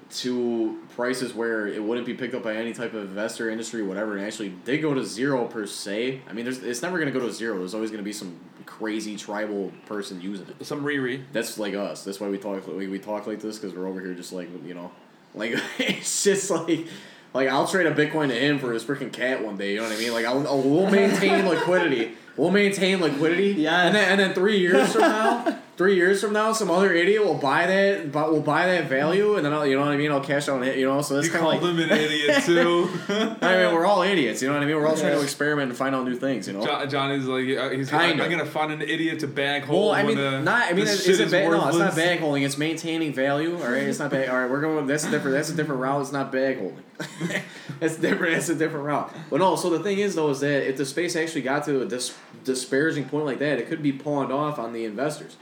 to 0.08 0.78
prices 0.94 1.34
where 1.34 1.66
it 1.66 1.82
wouldn't 1.82 2.06
be 2.06 2.14
picked 2.14 2.34
up 2.34 2.42
by 2.42 2.54
any 2.54 2.72
type 2.72 2.94
of 2.94 3.02
investor, 3.02 3.50
industry, 3.50 3.82
whatever, 3.82 4.16
and 4.16 4.24
actually 4.24 4.50
did 4.64 4.78
go 4.78 4.94
to 4.94 5.04
zero 5.04 5.46
per 5.46 5.66
se. 5.66 6.22
I 6.28 6.32
mean, 6.32 6.44
there's 6.44 6.62
it's 6.62 6.82
never 6.82 6.98
gonna 6.98 7.10
go 7.10 7.20
to 7.20 7.32
zero. 7.32 7.58
There's 7.58 7.74
always 7.74 7.90
gonna 7.90 8.02
be 8.02 8.12
some 8.12 8.38
crazy 8.66 9.16
tribal 9.16 9.72
person 9.86 10.20
using 10.20 10.46
it. 10.48 10.64
Some 10.64 10.84
Riri. 10.84 11.22
That's 11.32 11.58
like 11.58 11.74
us. 11.74 12.04
That's 12.04 12.20
why 12.20 12.28
we 12.28 12.38
talk. 12.38 12.66
We, 12.66 12.88
we 12.88 12.98
talk 12.98 13.26
like 13.26 13.40
this 13.40 13.58
because 13.58 13.76
we're 13.76 13.88
over 13.88 14.00
here 14.00 14.14
just 14.14 14.32
like 14.32 14.48
you 14.64 14.74
know, 14.74 14.92
like 15.34 15.54
it's 15.78 16.24
just 16.24 16.50
like. 16.50 16.86
Like 17.34 17.48
I'll 17.50 17.66
trade 17.66 17.86
a 17.86 17.94
Bitcoin 17.94 18.28
to 18.28 18.34
him 18.34 18.58
for 18.58 18.72
his 18.72 18.82
freaking 18.82 19.12
cat 19.12 19.44
one 19.44 19.58
day. 19.58 19.72
You 19.72 19.78
know 19.78 19.82
what 19.82 19.92
I 19.92 19.98
mean? 19.98 20.14
Like 20.14 20.24
I'll, 20.24 20.46
I'll 20.48 20.62
we'll 20.62 20.90
maintain 20.90 21.46
liquidity. 21.48 22.12
We'll 22.34 22.50
maintain 22.50 23.02
liquidity. 23.02 23.48
Yeah. 23.60 23.82
And 23.82 23.94
then 23.94 24.08
and 24.12 24.20
then 24.20 24.32
three 24.32 24.58
years 24.58 24.92
from 24.92 25.02
now, 25.02 25.58
three 25.76 25.94
years 25.94 26.20
from 26.20 26.32
now, 26.32 26.52
some 26.52 26.70
other 26.70 26.92
idiot 26.92 27.24
will 27.24 27.34
buy 27.34 27.66
that. 27.66 28.12
But 28.12 28.32
will 28.32 28.40
buy 28.40 28.66
that 28.66 28.88
value, 28.88 29.36
and 29.36 29.44
then 29.44 29.52
I'll, 29.52 29.66
you 29.66 29.76
know 29.76 29.82
what 29.82 29.92
I 29.92 29.96
mean. 29.96 30.10
I'll 30.10 30.20
cash 30.20 30.48
out 30.48 30.56
on 30.56 30.64
it. 30.64 30.76
You 30.76 30.86
know. 30.86 31.00
So 31.02 31.14
that's 31.14 31.28
kind 31.28 31.44
of 31.44 31.50
called 31.50 31.62
like. 31.62 31.72
him 31.72 31.90
an 31.90 31.98
idiot 31.98 32.42
too. 32.44 32.88
I 33.08 33.56
mean, 33.56 33.74
we're 33.74 33.86
all 33.86 34.02
idiots. 34.02 34.42
You 34.42 34.48
know 34.48 34.54
what 34.54 34.62
I 34.62 34.66
mean? 34.66 34.76
We're 34.76 34.86
all 34.86 34.96
trying 34.96 35.16
to 35.16 35.22
experiment 35.22 35.70
and 35.70 35.78
find 35.78 35.94
out 35.94 36.04
new 36.04 36.16
things. 36.16 36.46
You 36.48 36.54
know. 36.54 36.64
Jo- 36.64 36.86
Johnny's 36.86 37.26
like, 37.26 37.44
uh, 37.56 37.70
he's 37.70 37.92
like, 37.92 38.08
Kinda. 38.08 38.24
I'm 38.24 38.30
gonna 38.30 38.46
find 38.46 38.72
an 38.72 38.82
idiot 38.82 39.20
to 39.20 39.26
bag 39.26 39.64
hold. 39.64 39.92
Well, 39.92 39.94
I 39.94 40.02
mean, 40.02 40.16
the, 40.16 40.40
not. 40.40 40.64
I 40.64 40.72
mean, 40.72 40.84
this 40.84 41.06
is, 41.06 41.18
shit 41.18 41.26
it 41.26 41.30
bag? 41.30 41.48
No, 41.48 41.54
it's 41.54 41.64
not 41.64 41.74
worthless. 41.74 41.94
bag 41.94 42.20
holding. 42.20 42.42
It's 42.42 42.58
maintaining 42.58 43.12
value. 43.12 43.56
All 43.56 43.70
right, 43.70 43.82
it's 43.82 43.98
not 43.98 44.10
bag. 44.10 44.28
All 44.28 44.38
right, 44.38 44.50
we're 44.50 44.60
going. 44.60 44.86
That's 44.86 45.04
a 45.04 45.10
different. 45.10 45.36
That's 45.36 45.50
a 45.50 45.54
different 45.54 45.80
route. 45.80 46.00
It's 46.02 46.12
not 46.12 46.32
bag 46.32 46.58
holding. 46.58 46.82
that's 47.80 47.96
different. 47.96 48.34
That's 48.34 48.48
a 48.48 48.54
different 48.54 48.86
route. 48.86 49.12
But 49.30 49.40
no. 49.40 49.56
So 49.56 49.70
the 49.70 49.80
thing 49.80 49.98
is, 49.98 50.14
though, 50.14 50.30
is 50.30 50.40
that 50.40 50.68
if 50.68 50.76
the 50.76 50.86
space 50.86 51.16
actually 51.16 51.42
got 51.42 51.64
to 51.64 51.82
a 51.82 51.84
dis- 51.84 52.16
disparaging 52.44 53.08
point 53.08 53.26
like 53.26 53.38
that, 53.40 53.58
it 53.58 53.68
could 53.68 53.82
be 53.82 53.92
pawned 53.92 54.32
off 54.32 54.58
on 54.58 54.72
the 54.72 54.84
investors. 54.84 55.36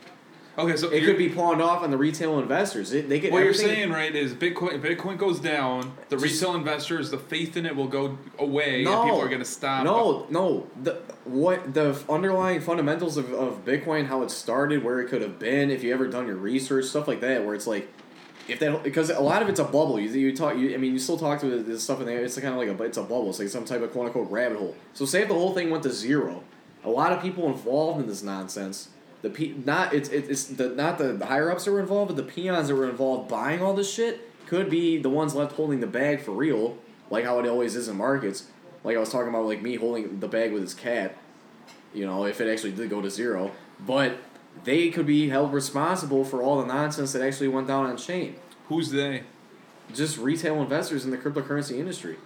Okay, 0.57 0.77
so 0.77 0.89
It 0.91 1.05
could 1.05 1.19
be 1.19 1.29
pawned 1.29 1.61
off 1.61 1.83
on 1.83 1.91
the 1.91 1.97
retail 1.97 2.39
investors. 2.39 2.93
It, 2.93 3.09
they 3.09 3.19
get 3.19 3.33
What 3.33 3.43
you're 3.43 3.53
saying, 3.53 3.91
right, 3.91 4.15
is 4.15 4.33
Bitcoin. 4.35 4.81
Bitcoin 4.81 5.19
goes 5.19 5.41
down. 5.41 5.93
The 6.11 6.17
Just- 6.17 6.41
retail 6.41 6.55
investors, 6.55 7.11
the 7.11 7.19
faith 7.19 7.57
in 7.57 7.67
it 7.67 7.75
will 7.75 7.89
go 7.89 8.19
away, 8.39 8.85
No, 8.85 9.03
and 9.03 9.11
people 9.11 9.21
are 9.21 9.29
gonna 9.29 9.45
stop. 9.45 9.85
No, 9.85 10.27
no. 10.31 10.67
The 10.81 11.01
what 11.25 11.75
the 11.75 11.99
underlying 12.09 12.61
fundamentals 12.61 13.17
of, 13.17 13.33
of 13.33 13.65
Bitcoin, 13.65 14.07
how 14.07 14.23
it 14.23 14.31
started, 14.31 14.85
where 14.85 15.01
it 15.01 15.09
could 15.09 15.23
have 15.23 15.39
been, 15.39 15.71
if 15.71 15.83
you 15.83 15.93
ever 15.93 16.07
done 16.07 16.27
your 16.27 16.37
research, 16.37 16.85
stuff 16.85 17.09
like 17.09 17.21
that, 17.23 17.45
where 17.45 17.55
it's 17.55 17.67
like, 17.67 17.89
if 18.47 18.59
that 18.61 18.83
because 18.83 19.11
a 19.11 19.21
lot 19.21 19.43
of 19.43 19.49
it's 19.49 19.59
a 19.59 19.65
bubble. 19.65 19.99
You, 19.99 20.11
you 20.11 20.37
talk. 20.37 20.57
You, 20.57 20.75
I 20.75 20.77
mean, 20.77 20.93
you 20.93 20.99
still 20.99 21.19
talk 21.19 21.41
to 21.41 21.63
this 21.63 21.83
stuff 21.83 22.01
in 22.01 22.07
there. 22.07 22.23
It's 22.23 22.39
kind 22.39 22.55
of 22.55 22.57
like 22.57 22.69
a 22.69 22.83
it's 22.85 22.99
a 22.99 23.03
bubble. 23.03 23.31
It's 23.31 23.39
like 23.39 23.49
some 23.49 23.65
type 23.65 23.81
of 23.83 23.91
quote 23.93 24.07
unquote 24.07 24.31
rabbit 24.31 24.59
hole. 24.59 24.77
So 24.93 25.05
say 25.05 25.23
if 25.23 25.29
the 25.29 25.35
whole 25.35 25.55
thing 25.55 25.71
went 25.71 25.83
to 25.85 25.91
zero, 25.91 26.45
a 26.85 26.91
lot 26.91 27.11
of 27.13 27.23
people 27.23 27.49
involved 27.49 28.01
in 28.01 28.07
this 28.07 28.23
nonsense. 28.23 28.91
The 29.25 29.31
pe- 29.31 29.55
not 29.65 29.95
it's 29.95 30.11
it's 30.11 30.45
the 30.45 30.69
not 30.69 30.99
the 30.99 31.25
higher 31.25 31.51
ups 31.51 31.65
that 31.65 31.73
were 31.73 31.81
involved, 31.81 32.15
but 32.15 32.17
the 32.17 32.31
peons 32.31 32.69
that 32.69 32.75
were 32.75 32.91
involved 32.91 33.31
buying 33.31 33.63
all 33.63 33.73
this 33.73 33.91
shit 33.91 34.21
could 34.47 34.69
be 34.69 34.99
the 34.99 35.09
ones 35.09 35.35
left 35.35 35.53
holding 35.53 35.81
the 35.81 35.87
bag 35.87 36.21
for 36.21 36.33
real, 36.33 36.77
like 37.09 37.25
how 37.25 37.39
it 37.39 37.49
always 37.49 37.75
is 37.75 37.89
in 37.89 37.97
markets. 37.97 38.49
Like 38.85 38.99
I 38.99 39.01
was 39.01 39.09
talking 39.09 39.31
about, 39.31 39.47
like 39.47 39.63
me 39.63 39.77
holding 39.77 40.21
the 40.21 40.29
bag 40.29 40.53
with 40.53 40.61
his 40.61 40.75
cat. 40.75 41.17
You 41.95 42.05
know, 42.05 42.27
if 42.27 42.39
it 42.43 42.53
actually 42.53 42.73
did 42.73 42.91
go 42.91 43.01
to 43.01 43.09
zero, 43.09 43.53
but 43.81 44.19
they 44.65 44.91
could 44.91 45.07
be 45.07 45.31
held 45.31 45.55
responsible 45.55 46.27
for 46.27 46.43
all 46.43 46.61
the 46.61 46.67
nonsense 46.67 47.13
that 47.15 47.23
actually 47.23 47.49
went 47.49 47.67
down 47.67 47.87
on 47.87 47.97
chain. 47.97 48.37
Who's 48.69 48.91
they? 48.91 49.23
Just 49.95 50.19
retail 50.19 50.61
investors 50.61 51.07
in 51.07 51.11
the 51.11 51.17
cryptocurrency 51.17 51.79
industry. 51.79 52.19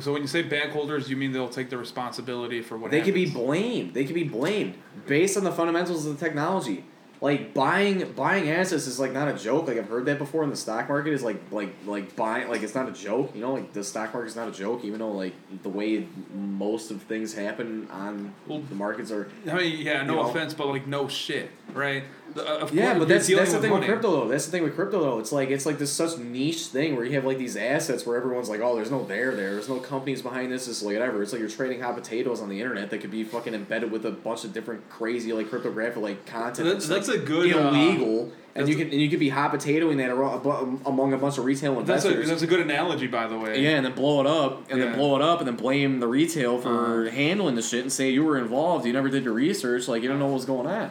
So 0.00 0.12
when 0.12 0.22
you 0.22 0.28
say 0.28 0.42
bank 0.42 0.72
holders, 0.72 1.08
you 1.08 1.16
mean 1.16 1.32
they'll 1.32 1.48
take 1.48 1.70
the 1.70 1.78
responsibility 1.78 2.62
for 2.62 2.76
what 2.76 2.90
They 2.90 3.00
could 3.02 3.14
be 3.14 3.26
blamed. 3.30 3.94
They 3.94 4.04
could 4.04 4.14
be 4.14 4.24
blamed 4.24 4.74
based 5.06 5.36
on 5.36 5.44
the 5.44 5.52
fundamentals 5.52 6.06
of 6.06 6.18
the 6.18 6.24
technology. 6.24 6.84
like 7.20 7.54
buying 7.54 8.12
buying 8.12 8.50
assets 8.50 8.86
is 8.86 8.98
like 9.00 9.12
not 9.12 9.28
a 9.28 9.32
joke. 9.32 9.68
Like 9.68 9.78
I've 9.78 9.88
heard 9.88 10.04
that 10.06 10.18
before 10.18 10.42
in 10.44 10.50
the 10.50 10.56
stock 10.56 10.88
market 10.88 11.12
is 11.12 11.22
like 11.22 11.40
like 11.50 11.74
like 11.86 12.14
buying 12.16 12.48
like 12.48 12.62
it's 12.62 12.74
not 12.74 12.88
a 12.88 12.92
joke. 12.92 13.34
You 13.34 13.40
know, 13.40 13.54
like 13.54 13.72
the 13.72 13.82
stock 13.84 14.12
market 14.12 14.28
is 14.28 14.36
not 14.36 14.48
a 14.48 14.52
joke. 14.52 14.84
Even 14.84 14.98
though 14.98 15.12
like 15.12 15.32
the 15.62 15.70
way 15.70 16.06
most 16.34 16.90
of 16.90 17.02
things 17.02 17.32
happen 17.32 17.88
on 17.90 18.34
Well, 18.46 18.60
the 18.60 18.74
markets 18.74 19.10
are. 19.10 19.30
I 19.48 19.54
mean, 19.54 19.80
yeah, 19.80 20.02
no 20.02 20.16
know? 20.16 20.28
offense, 20.28 20.52
but 20.54 20.66
like 20.68 20.86
no 20.86 21.08
shit, 21.08 21.50
right? 21.72 22.04
Uh, 22.36 22.68
Yeah, 22.72 22.98
but 22.98 23.06
that's 23.08 23.28
that's 23.28 23.52
the 23.52 23.60
thing 23.60 23.70
money. 23.70 23.80
with 23.82 23.88
crypto 23.90 24.10
though. 24.10 24.28
That's 24.28 24.44
the 24.46 24.50
thing 24.50 24.62
with 24.64 24.74
crypto 24.74 25.00
though. 25.00 25.18
It's 25.18 25.30
like 25.32 25.50
it's 25.50 25.66
like 25.66 25.78
this 25.78 25.92
such 25.92 26.18
niche 26.18 26.66
thing 26.66 26.96
where 26.96 27.04
you 27.04 27.12
have 27.12 27.24
like 27.24 27.38
these 27.38 27.56
assets 27.56 28.04
where 28.04 28.16
everyone's 28.16 28.48
like, 28.48 28.60
oh, 28.60 28.74
there's 28.74 28.90
no 28.90 29.04
there 29.04 29.34
there. 29.34 29.52
There's 29.52 29.68
no 29.68 29.78
companies 29.78 30.22
behind 30.22 30.50
this. 30.50 30.66
It's 30.66 30.82
like 30.82 30.94
whatever. 30.96 31.22
It's 31.22 31.32
like 31.32 31.40
you're 31.40 31.48
trading 31.48 31.80
hot 31.80 31.94
potatoes 31.94 32.40
on 32.40 32.48
the 32.48 32.60
internet 32.60 32.90
that 32.90 32.98
could 33.00 33.10
be 33.12 33.22
fucking 33.24 33.54
embedded 33.54 33.90
with 33.92 34.04
a 34.06 34.10
bunch 34.10 34.44
of 34.44 34.52
different 34.52 34.88
crazy 34.90 35.32
like 35.32 35.48
cryptographic 35.50 36.02
like 36.02 36.26
content. 36.26 36.66
That's- 36.66 36.86
that's, 36.88 37.08
like, 37.08 37.18
a 37.18 37.24
good, 37.24 37.54
uh, 37.54 37.68
illegal. 37.68 38.32
and 38.56 38.68
you 38.68 38.74
can 38.76 38.88
and 38.90 39.00
you 39.00 39.08
could 39.10 39.20
be 39.20 39.28
hot 39.28 39.52
potatoing 39.52 39.96
that 39.98 40.10
among 40.86 41.12
a 41.12 41.18
bunch 41.18 41.38
of 41.38 41.44
retail 41.44 41.74
That's 41.82 42.04
a 42.04 42.08
investors. 42.08 42.28
that's 42.28 42.42
a 42.42 42.46
good 42.46 42.60
analogy, 42.60 43.06
by 43.06 43.26
the 43.28 43.38
way. 43.38 43.60
yeah, 43.62 43.70
and 43.70 43.84
then 43.86 43.94
blow 43.94 44.20
it 44.20 44.26
up, 44.26 44.68
and 44.70 44.78
Yeah. 44.78 44.86
then 44.86 44.96
blow 44.96 45.16
it 45.16 45.22
up, 45.22 45.38
and 45.38 45.46
then 45.48 45.56
blame 45.56 46.00
the 46.00 46.08
retail 46.08 46.58
for 46.60 47.06
Uh-huh. 47.06 47.10
handling 47.14 47.54
the 47.54 47.62
shit, 47.62 47.82
and 47.82 47.92
say 47.92 48.10
you 48.10 48.24
were 48.24 48.38
involved, 48.38 48.86
you 48.86 48.92
never 48.92 49.08
did 49.08 49.24
your 49.24 49.34
research, 49.34 49.86
like 49.88 50.02
you 50.02 50.08
don't 50.08 50.18
know 50.18 50.26
what 50.26 50.34
was 50.34 50.44
going 50.44 50.66
on. 50.66 50.90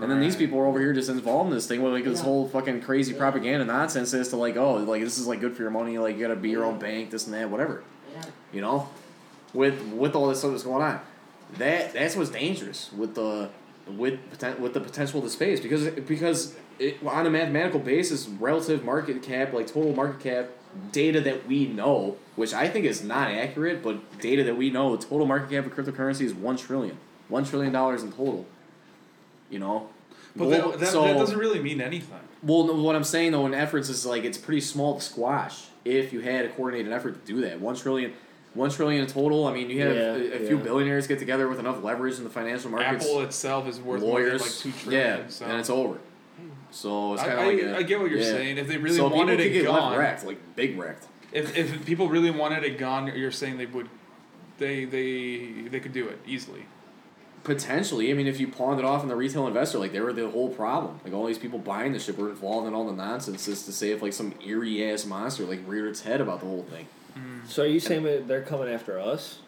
And 0.00 0.10
then 0.10 0.20
these 0.20 0.36
people 0.36 0.58
are 0.58 0.66
over 0.66 0.80
here 0.80 0.92
just 0.92 1.08
involved 1.08 1.50
in 1.50 1.54
this 1.54 1.66
thing 1.66 1.82
with 1.82 1.92
like 1.92 2.04
this 2.04 2.20
whole 2.20 2.48
fucking 2.48 2.82
crazy 2.82 3.14
propaganda 3.14 3.64
nonsense 3.64 4.12
as 4.12 4.28
to 4.30 4.36
like, 4.36 4.56
oh, 4.56 4.74
like 4.74 5.02
this 5.02 5.18
is 5.18 5.26
like 5.26 5.40
good 5.40 5.56
for 5.56 5.62
your 5.62 5.70
money, 5.70 5.98
like 5.98 6.16
you 6.16 6.22
gotta 6.22 6.36
be 6.36 6.50
your 6.50 6.64
own 6.64 6.78
bank, 6.78 7.10
this 7.10 7.26
and 7.26 7.34
that, 7.34 7.48
whatever. 7.50 7.84
You 8.52 8.60
know? 8.60 8.88
With 9.52 9.80
with 9.92 10.14
all 10.14 10.28
this 10.28 10.40
stuff 10.40 10.50
that's 10.50 10.64
going 10.64 10.82
on. 10.82 11.00
That 11.58 11.92
that's 11.92 12.16
what's 12.16 12.30
dangerous 12.30 12.92
with 12.92 13.14
the 13.14 13.50
with 13.86 14.18
poten- 14.32 14.58
with 14.58 14.74
the 14.74 14.80
potential 14.80 15.18
of 15.18 15.24
the 15.24 15.30
space 15.30 15.60
because 15.60 15.86
because 15.88 16.56
it, 16.78 16.96
on 17.06 17.26
a 17.26 17.30
mathematical 17.30 17.78
basis, 17.80 18.26
relative 18.26 18.84
market 18.84 19.22
cap, 19.22 19.52
like 19.52 19.66
total 19.68 19.94
market 19.94 20.20
cap, 20.20 20.48
data 20.92 21.20
that 21.20 21.46
we 21.46 21.66
know, 21.66 22.16
which 22.36 22.52
I 22.52 22.68
think 22.68 22.84
is 22.84 23.04
not 23.04 23.30
accurate, 23.30 23.82
but 23.82 24.18
data 24.20 24.42
that 24.44 24.56
we 24.56 24.70
know, 24.70 24.96
total 24.96 25.26
market 25.26 25.50
cap 25.50 25.66
of 25.66 25.72
cryptocurrency 25.72 26.22
is 26.22 26.34
one 26.34 26.56
trillion, 26.56 26.98
one 27.28 27.44
trillion 27.44 27.72
dollars 27.72 28.02
in 28.02 28.10
total. 28.10 28.46
You 29.54 29.60
know, 29.60 29.88
But 30.34 30.46
Global- 30.46 30.70
that, 30.72 30.80
that, 30.80 30.88
so- 30.88 31.04
that 31.04 31.14
doesn't 31.14 31.38
really 31.38 31.60
mean 31.60 31.80
anything. 31.80 32.18
well, 32.42 32.64
no, 32.64 32.74
what 32.82 32.96
I'm 32.96 33.04
saying 33.04 33.30
though, 33.30 33.46
in 33.46 33.54
efforts 33.54 33.88
is 33.88 34.04
like 34.04 34.24
it's 34.24 34.36
pretty 34.36 34.60
small 34.62 34.96
to 34.96 35.00
squash 35.00 35.66
if 35.84 36.12
you 36.12 36.20
had 36.22 36.44
a 36.44 36.48
coordinated 36.48 36.92
effort 36.92 37.12
to 37.24 37.32
do 37.32 37.40
that. 37.42 37.60
One 37.60 37.76
trillion, 37.76 38.12
one 38.54 38.70
trillion 38.70 39.02
in 39.02 39.06
total. 39.08 39.46
I 39.46 39.52
mean, 39.54 39.70
you 39.70 39.80
have 39.82 39.94
Yeah, 39.94 40.14
a, 40.38 40.42
a 40.42 40.46
few 40.48 40.58
billionaires 40.58 41.06
get 41.06 41.20
together 41.20 41.46
with 41.48 41.60
enough 41.60 41.84
leverage 41.84 42.18
in 42.18 42.24
the 42.24 42.30
financial 42.30 42.68
markets, 42.72 43.04
Apple 43.04 43.20
itself 43.20 43.68
is 43.68 43.78
worth 43.80 44.02
lawyers, 44.02 44.30
more 44.32 44.38
than 44.38 44.48
like 44.48 44.50
two 44.58 44.72
trillion. 44.72 45.18
yeah, 45.20 45.28
so. 45.28 45.44
and 45.44 45.60
it's 45.60 45.70
over. 45.70 45.98
So 46.72 47.14
it's 47.14 47.22
I, 47.22 47.26
kind 47.28 47.38
of 47.38 47.46
like 47.46 47.62
a- 47.62 47.76
I 47.76 47.82
get 47.84 48.00
what 48.00 48.10
you're 48.10 48.18
yeah. 48.18 48.24
saying. 48.26 48.58
If 48.58 48.66
they 48.66 48.76
really 48.78 48.96
so 48.96 49.06
wanted 49.06 49.38
it 49.38 49.50
get 49.52 49.66
gone, 49.66 49.96
wrecked, 49.96 50.24
like 50.26 50.38
big 50.56 50.76
wrecked. 50.76 51.06
if, 51.32 51.56
if 51.56 51.86
people 51.86 52.08
really 52.08 52.32
wanted 52.32 52.64
it 52.64 52.76
gone, 52.76 53.06
you're 53.14 53.30
saying 53.30 53.58
they 53.58 53.66
would, 53.66 53.88
they 54.58 54.84
they 54.84 55.68
they 55.70 55.78
could 55.78 55.92
do 55.92 56.08
it 56.08 56.18
easily. 56.26 56.66
Potentially, 57.44 58.10
I 58.10 58.14
mean, 58.14 58.26
if 58.26 58.40
you 58.40 58.48
pawned 58.48 58.80
it 58.80 58.86
off 58.86 59.02
on 59.02 59.08
the 59.08 59.16
retail 59.16 59.46
investor, 59.46 59.78
like 59.78 59.92
they 59.92 60.00
were 60.00 60.12
the 60.12 60.30
whole 60.30 60.48
problem. 60.48 60.98
Like 61.04 61.12
all 61.12 61.26
these 61.26 61.38
people 61.38 61.58
buying 61.58 61.92
the 61.92 61.98
shit 61.98 62.18
were 62.18 62.30
involved 62.30 62.66
in 62.66 62.74
all 62.74 62.86
the 62.86 62.92
nonsense. 62.92 63.44
Just 63.44 63.66
to 63.66 63.72
say 63.72 63.90
if 63.90 64.02
like 64.02 64.14
some 64.14 64.34
eerie 64.44 64.90
ass 64.90 65.04
monster 65.04 65.44
like 65.44 65.60
reared 65.66 65.88
its 65.88 66.02
head 66.02 66.20
about 66.20 66.40
the 66.40 66.46
whole 66.46 66.64
thing. 66.64 66.86
Hmm. 67.14 67.40
So 67.46 67.62
are 67.62 67.66
you 67.66 67.80
saying 67.80 68.02
that 68.04 68.26
they're 68.26 68.42
coming 68.42 68.68
after 68.68 68.98
us, 68.98 69.38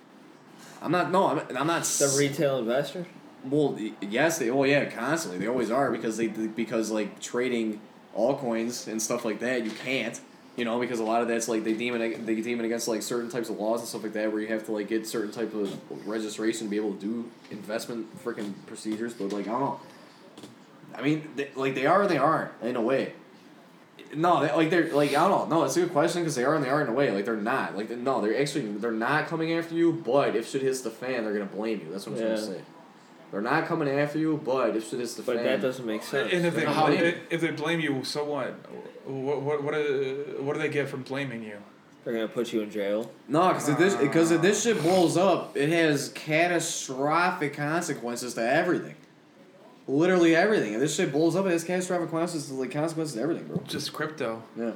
I'm 0.82 0.92
not. 0.92 1.10
No, 1.10 1.28
I'm, 1.28 1.56
I'm 1.56 1.66
not. 1.66 1.84
the 1.84 2.14
retail 2.18 2.58
investor? 2.58 3.06
Well, 3.44 3.78
yes, 4.00 4.38
they. 4.38 4.50
Oh, 4.50 4.64
yeah, 4.64 4.84
constantly. 4.86 5.40
They 5.40 5.46
always 5.46 5.70
are 5.70 5.90
because 5.90 6.16
they 6.16 6.26
because 6.28 6.90
like 6.90 7.20
trading 7.20 7.80
altcoins 8.16 8.86
and 8.86 9.00
stuff 9.00 9.24
like 9.24 9.40
that, 9.40 9.64
you 9.64 9.70
can't. 9.70 10.20
You 10.56 10.64
know, 10.64 10.80
because 10.80 11.00
a 11.00 11.04
lot 11.04 11.20
of 11.20 11.28
that's 11.28 11.48
like 11.48 11.64
they 11.64 11.74
deem 11.74 11.94
it 12.00 12.24
they 12.24 12.34
deem 12.36 12.60
it 12.60 12.64
against 12.64 12.88
like 12.88 13.02
certain 13.02 13.28
types 13.28 13.50
of 13.50 13.58
laws 13.58 13.80
and 13.80 13.88
stuff 13.88 14.02
like 14.02 14.14
that, 14.14 14.32
where 14.32 14.40
you 14.40 14.48
have 14.48 14.64
to 14.66 14.72
like 14.72 14.88
get 14.88 15.06
certain 15.06 15.30
type 15.30 15.52
of 15.54 15.78
registration 16.06 16.66
to 16.66 16.70
be 16.70 16.76
able 16.76 16.94
to 16.94 17.00
do 17.00 17.30
investment 17.50 18.06
freaking 18.24 18.54
procedures. 18.66 19.12
But 19.12 19.32
like 19.32 19.46
I 19.46 19.50
don't 19.52 19.60
know. 19.60 19.80
I 20.94 21.02
mean, 21.02 21.28
they, 21.36 21.50
like 21.54 21.74
they 21.74 21.84
are 21.84 22.02
and 22.02 22.10
they 22.10 22.16
aren't 22.16 22.52
in 22.62 22.74
a 22.76 22.80
way. 22.80 23.12
No, 24.14 24.40
they, 24.40 24.52
like 24.52 24.70
they're 24.70 24.94
like 24.94 25.10
I 25.10 25.28
don't 25.28 25.50
know. 25.50 25.58
No, 25.58 25.64
it's 25.64 25.76
a 25.76 25.80
good 25.80 25.92
question 25.92 26.22
because 26.22 26.36
they 26.36 26.44
are 26.44 26.54
and 26.54 26.64
they 26.64 26.70
aren't 26.70 26.88
in 26.88 26.94
a 26.94 26.96
way. 26.96 27.10
Like 27.10 27.26
they're 27.26 27.36
not. 27.36 27.76
Like 27.76 27.88
they, 27.88 27.96
no, 27.96 28.22
they're 28.22 28.40
actually 28.40 28.66
they're 28.66 28.92
not 28.92 29.26
coming 29.26 29.52
after 29.52 29.74
you. 29.74 29.92
But 29.92 30.36
if 30.36 30.48
shit 30.48 30.62
hits 30.62 30.80
the 30.80 30.90
fan, 30.90 31.24
they're 31.24 31.34
gonna 31.34 31.44
blame 31.44 31.80
you. 31.84 31.92
That's 31.92 32.06
what 32.06 32.14
I'm 32.16 32.22
trying 32.22 32.36
to 32.36 32.42
say. 32.42 32.60
They're 33.32 33.40
not 33.40 33.66
coming 33.66 33.88
after 33.88 34.18
you, 34.18 34.40
but 34.44 34.76
if 34.76 34.88
shit 34.88 35.00
hits 35.00 35.14
the 35.14 35.22
But 35.22 35.36
fan, 35.36 35.44
that 35.44 35.60
doesn't 35.60 35.84
make 35.84 36.02
sense. 36.02 36.32
And 36.32 36.46
if 36.46 36.54
they 36.54 36.64
How 36.64 36.86
if, 36.88 37.40
they- 37.40 37.50
blame 37.50 37.80
you, 37.80 38.04
so 38.04 38.24
what? 38.24 38.54
What 39.04 39.42
what 39.42 39.62
what 39.62 39.74
do, 39.74 40.36
what 40.40 40.54
do 40.54 40.60
they 40.60 40.68
get 40.68 40.88
from 40.88 41.02
blaming 41.02 41.42
you? 41.42 41.58
They're 42.04 42.14
gonna 42.14 42.28
put 42.28 42.52
you 42.52 42.60
in 42.60 42.70
jail. 42.70 43.10
no, 43.28 43.48
because 43.48 43.68
if 43.68 43.78
this 43.78 43.94
because 43.96 44.30
if 44.30 44.40
this 44.42 44.62
shit 44.62 44.80
blows 44.80 45.16
up, 45.16 45.56
it 45.56 45.68
has 45.70 46.10
catastrophic 46.10 47.54
consequences 47.54 48.34
to 48.34 48.48
everything. 48.48 48.94
Literally 49.88 50.34
everything. 50.34 50.72
If 50.74 50.80
this 50.80 50.94
shit 50.96 51.12
blows 51.12 51.36
up, 51.36 51.46
it 51.46 51.50
has 51.50 51.62
catastrophic 51.64 52.10
consequences, 52.10 52.50
like 52.52 52.70
consequences 52.72 53.14
to 53.16 53.22
everything, 53.22 53.46
bro. 53.46 53.62
Just 53.66 53.92
crypto. 53.92 54.42
Yeah, 54.56 54.72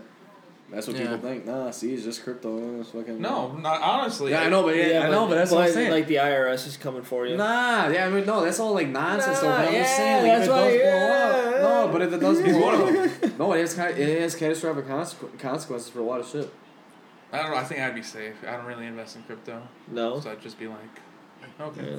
that's 0.73 0.87
what 0.87 0.97
Yeah. 0.97 1.03
people 1.03 1.19
think. 1.19 1.47
Nah, 1.47 1.71
see, 1.71 1.93
it's 1.95 2.05
just 2.05 2.23
crypto. 2.25 2.81
It's 2.81 2.91
fucking 2.91 3.21
No, 3.21 3.53
not 3.53 3.81
honestly. 3.83 4.31
Yeah, 4.33 4.43
I 4.43 4.49
know, 4.49 4.63
but 4.63 4.77
yeah, 4.77 5.07
I 5.07 5.11
know, 5.11 5.27
but 5.27 5.35
that's 5.37 5.51
what 5.51 5.65
I'm 5.67 5.73
saying. 5.73 5.91
Like 5.91 6.07
the 6.07 6.17
IRS 6.17 6.67
is 6.67 6.77
coming 6.77 7.03
for 7.03 7.27
you. 7.27 7.37
Nah, 7.37 7.89
yeah, 7.89 8.07
I 8.07 8.11
mean, 8.11 8.25
no, 8.27 8.43
that's 8.45 8.61
all 8.61 8.73
like 8.75 8.89
nonsense. 8.89 9.41
though, 9.41 9.49
Nah, 9.49 9.57
but 9.59 9.69
I'm 9.69 9.75
just 9.75 9.91
yeah, 9.91 9.97
saying, 9.97 10.29
like, 10.29 10.47
that's 10.47 10.49
if 10.49 10.51
it 10.51 10.85
why- 10.85 11.01
does 11.01 11.61
blow 11.61 11.71
up, 11.77 11.87
no, 11.87 11.93
but 11.93 12.03
if 12.03 12.13
it 12.13 12.21
does 12.21 12.41
blow 12.43 12.89
up, 12.89 13.23
of 13.23 13.39
no, 13.39 13.53
it 13.53 13.61
has 13.61 13.75
kind 13.75 13.99
it 13.99 14.21
has 14.21 14.35
catastrophic 14.35 14.87
consequ- 14.87 15.39
consequences 15.39 15.89
for 15.91 16.01
a 16.01 16.03
lot 16.05 16.21
of 16.21 16.27
shit. 16.29 16.51
I 17.33 17.43
don't 17.43 17.51
know. 17.53 17.57
I 17.59 17.65
think 17.65 17.81
I'd 17.81 17.95
be 17.95 18.03
safe. 18.03 18.35
I 18.47 18.57
don't 18.57 18.67
really 18.67 18.87
invest 18.87 19.15
in 19.17 19.23
crypto, 19.23 19.63
No. 19.89 20.19
so 20.21 20.31
I'd 20.33 20.41
just 20.41 20.59
be 20.59 20.67
like, 20.67 20.79
okay. 21.61 21.81
Yeah. 21.89 21.97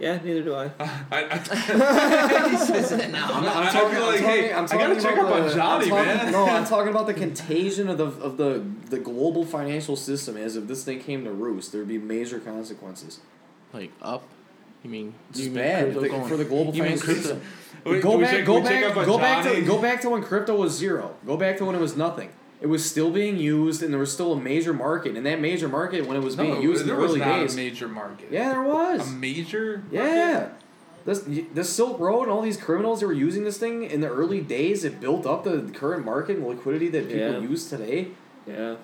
Yeah, 0.00 0.18
neither 0.24 0.42
do 0.42 0.54
I. 0.54 0.70
I, 0.80 0.98
I, 1.12 2.48
he 2.50 2.56
says 2.56 2.90
it 2.92 3.10
now. 3.10 3.28
I'm, 3.32 3.44
I- 3.44 3.68
I'd 3.70 3.90
be 3.90 3.98
like, 4.00 4.20
hey, 4.20 4.50
I 4.52 4.66
gotta 4.66 5.00
check 5.00 5.18
up 5.18 5.30
on 5.30 5.50
Johnny, 5.50 5.84
I'm 5.84 5.88
talking, 5.90 5.90
man. 6.06 6.32
No, 6.32 6.46
I'm 6.46 6.64
talking 6.64 6.88
about 6.88 7.06
the 7.06 7.12
contagion 7.14 7.88
of 7.90 7.98
the 7.98 8.06
of 8.06 8.36
the 8.38 8.64
the 8.88 8.98
global 8.98 9.44
financial 9.44 9.96
system. 9.96 10.36
As 10.38 10.56
if 10.56 10.66
this 10.66 10.84
thing 10.84 11.00
came 11.00 11.24
to 11.24 11.30
roost, 11.30 11.72
there'd 11.72 11.86
be 11.86 11.98
major 11.98 12.40
consequences. 12.40 13.20
Like 13.74 13.92
up? 14.00 14.22
You 14.82 14.88
mean 14.88 15.14
Just 15.32 15.44
you 15.44 15.50
mean 15.50 15.58
bad 15.58 15.82
crypto 15.84 16.00
the- 16.00 16.08
going- 16.08 16.28
for 16.28 16.36
the 16.38 16.44
global 16.46 16.74
you 16.74 16.82
financial 16.82 17.04
crypto? 17.04 17.22
system. 17.22 17.42
Wait, 17.84 18.02
go 18.02 18.18
back, 18.18 18.30
check- 18.30 18.46
go 18.46 18.62
back, 18.62 18.84
up 18.84 18.96
on 18.96 19.04
go 19.04 19.18
back 19.18 19.44
to 19.44 19.60
go 19.62 19.82
back 19.82 20.00
to 20.00 20.10
when 20.10 20.22
crypto 20.22 20.56
was 20.56 20.72
zero. 20.76 21.14
Go 21.26 21.36
back 21.36 21.58
to 21.58 21.66
when 21.66 21.74
it 21.74 21.80
was 21.80 21.96
nothing. 21.96 22.30
It 22.60 22.66
was 22.66 22.88
still 22.88 23.10
being 23.10 23.38
used, 23.38 23.82
and 23.82 23.90
there 23.92 24.00
was 24.00 24.12
still 24.12 24.34
a 24.34 24.40
major 24.40 24.74
market. 24.74 25.16
And 25.16 25.24
that 25.24 25.40
major 25.40 25.66
market, 25.68 26.06
when 26.06 26.16
it 26.16 26.22
was 26.22 26.36
being 26.36 26.54
no, 26.54 26.60
used 26.60 26.82
in 26.82 26.88
there 26.88 26.96
the 26.96 27.02
was 27.02 27.12
early 27.12 27.20
not 27.20 27.40
days, 27.40 27.54
a 27.54 27.56
major 27.56 27.88
market. 27.88 28.28
yeah, 28.30 28.50
there 28.50 28.62
was. 28.62 29.08
A 29.08 29.10
major. 29.12 29.82
Yeah. 29.90 30.50
This, 31.06 31.24
the 31.54 31.64
Silk 31.64 31.98
Road 31.98 32.24
and 32.24 32.30
all 32.30 32.42
these 32.42 32.58
criminals 32.58 33.00
that 33.00 33.06
were 33.06 33.14
using 33.14 33.44
this 33.44 33.56
thing 33.56 33.84
in 33.84 34.02
the 34.02 34.08
early 34.08 34.42
days, 34.42 34.84
it 34.84 35.00
built 35.00 35.24
up 35.24 35.44
the 35.44 35.70
current 35.72 36.04
market 36.04 36.36
and 36.36 36.46
liquidity 36.46 36.88
that 36.90 37.04
people 37.08 37.18
Yeah. 37.32 37.38
use 37.40 37.70
today. 37.70 38.08
Yeah. 38.46 38.76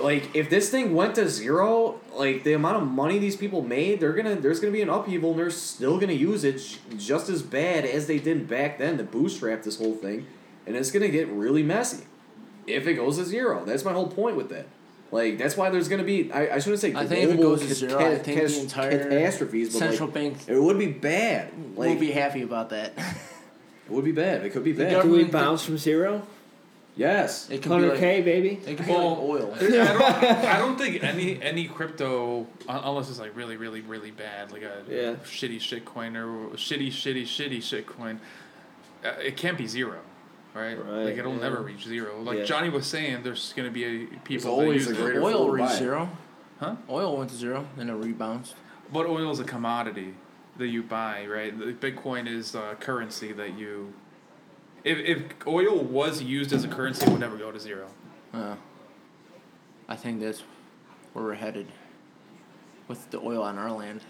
Like, 0.00 0.34
if 0.34 0.48
this 0.48 0.70
thing 0.70 0.94
went 0.94 1.16
to 1.16 1.28
zero, 1.28 2.00
like 2.14 2.44
the 2.44 2.52
amount 2.52 2.82
of 2.82 2.88
money 2.88 3.18
these 3.18 3.34
people 3.36 3.62
made, 3.62 3.98
they're 3.98 4.12
gonna 4.12 4.36
there's 4.36 4.60
gonna 4.60 4.72
be 4.72 4.82
an 4.82 4.88
upheaval, 4.88 5.30
and 5.30 5.38
they're 5.40 5.50
still 5.50 5.98
gonna 5.98 6.12
use 6.12 6.44
it 6.44 6.60
just 6.96 7.28
as 7.28 7.42
bad 7.42 7.84
as 7.84 8.06
they 8.06 8.18
did 8.18 8.48
back 8.48 8.78
then 8.78 8.98
to 8.98 9.04
bootstrap 9.04 9.62
this 9.64 9.78
whole 9.78 9.94
thing, 9.96 10.26
and 10.66 10.76
it's 10.76 10.90
gonna 10.92 11.08
get 11.08 11.28
really 11.28 11.62
messy 11.64 12.04
if 12.66 12.86
it 12.86 12.94
goes 12.94 13.18
to 13.18 13.24
zero. 13.24 13.64
That's 13.64 13.84
my 13.84 13.92
whole 13.92 14.08
point 14.08 14.36
with 14.36 14.48
that. 14.50 14.66
Like 15.12 15.38
that's 15.38 15.56
why 15.56 15.70
there's 15.70 15.88
gonna 15.88 16.02
be 16.04 16.32
I, 16.32 16.56
I 16.56 16.58
shouldn't 16.58 16.80
say 16.80 16.92
I 16.94 17.06
think 17.06 17.24
if 17.24 17.30
it 17.34 17.40
goes 17.40 17.60
to 17.66 17.72
zero, 17.74 17.98
ca- 17.98 18.06
I 18.06 18.18
think 18.18 18.40
the 18.48 18.60
entire 18.60 18.98
catastrophes, 19.04 19.72
but 19.72 19.78
Central 19.78 20.08
like, 20.08 20.14
bank 20.14 20.36
it 20.48 20.58
would 20.60 20.78
be 20.78 20.88
bad. 20.88 21.52
Like 21.76 21.90
will 21.90 22.00
be 22.00 22.10
happy 22.10 22.42
about 22.42 22.70
that. 22.70 22.92
it 22.98 23.90
would 23.92 24.04
be 24.04 24.12
bad. 24.12 24.44
It 24.44 24.50
could 24.50 24.64
be 24.64 24.72
bad. 24.72 25.02
Do 25.02 25.10
we 25.10 25.24
bounce 25.24 25.64
from 25.64 25.78
zero? 25.78 26.22
yes. 26.96 27.48
It 27.50 27.58
could 27.62 27.64
be 27.64 27.68
Hundred 27.68 27.90
like, 27.90 27.98
K, 28.00 28.22
baby. 28.22 28.60
it 28.66 28.76
could 28.78 28.86
be 28.86 28.92
Well, 28.92 29.10
like 29.10 29.18
oil. 29.42 29.54
I 29.54 29.58
don't, 29.68 30.02
I 30.46 30.58
don't 30.58 30.76
think 30.78 31.04
any 31.04 31.40
any 31.40 31.68
crypto 31.68 32.46
un- 32.68 32.80
unless 32.84 33.08
it's 33.08 33.20
like 33.20 33.36
really 33.36 33.56
really 33.56 33.82
really 33.82 34.10
bad 34.10 34.50
like 34.50 34.62
a 34.62 34.82
Yeah. 34.88 35.14
shitty 35.24 35.60
shit 35.60 35.84
coin 35.84 36.16
or 36.16 36.48
shitty 36.56 36.88
shitty 36.88 37.22
shitty 37.22 37.62
shit 37.62 37.86
coin 37.86 38.18
uh, 39.04 39.10
it 39.22 39.36
can't 39.36 39.56
be 39.56 39.66
zero 39.68 40.00
right, 40.62 40.74
Right, 40.78 41.04
like 41.04 41.16
it'll 41.18 41.34
yeah. 41.34 41.40
never 41.40 41.62
reach 41.62 41.84
zero 41.84 42.20
like 42.22 42.38
Yeah. 42.38 42.44
Johnny 42.44 42.68
was 42.68 42.86
saying 42.86 43.22
there's 43.22 43.52
gonna 43.54 43.70
be 43.70 43.84
a, 43.84 44.06
people 44.24 44.50
always 44.50 44.86
that 44.86 44.90
use 44.92 44.98
a 44.98 45.00
it. 45.00 45.04
greater- 45.04 45.22
Oil 45.22 45.32
fool 45.38 45.50
reached 45.50 45.76
zero. 45.78 46.08
Huh? 46.60 46.76
Oil 46.88 47.16
went 47.18 47.30
to 47.30 47.36
zero, 47.36 47.66
then 47.76 47.90
it 47.90 47.94
rebounds. 47.94 48.54
but 48.92 49.06
oil 49.06 49.30
is 49.30 49.40
a 49.40 49.44
commodity 49.44 50.14
that 50.58 50.68
you 50.68 50.82
buy 50.82 51.26
right 51.26 51.58
the 51.58 51.66
bitcoin 51.74 52.26
is 52.26 52.54
a 52.54 52.76
currency 52.80 53.30
that 53.32 53.58
you 53.58 53.92
if, 54.84 54.96
if 54.98 55.46
oil 55.46 55.76
was 55.84 56.22
used 56.22 56.52
as 56.52 56.64
a 56.64 56.68
currency 56.68 57.04
it 57.04 57.10
would 57.10 57.20
never 57.20 57.36
go 57.36 57.50
to 57.52 57.60
zero 57.60 57.88
Uh, 58.32 58.54
I 59.88 59.96
think 59.96 60.20
that's 60.20 60.42
where 61.12 61.24
we're 61.24 61.34
headed 61.34 61.66
with 62.88 63.10
the 63.10 63.18
oil 63.20 63.42
on 63.42 63.58
our 63.58 63.70
land. 63.72 64.00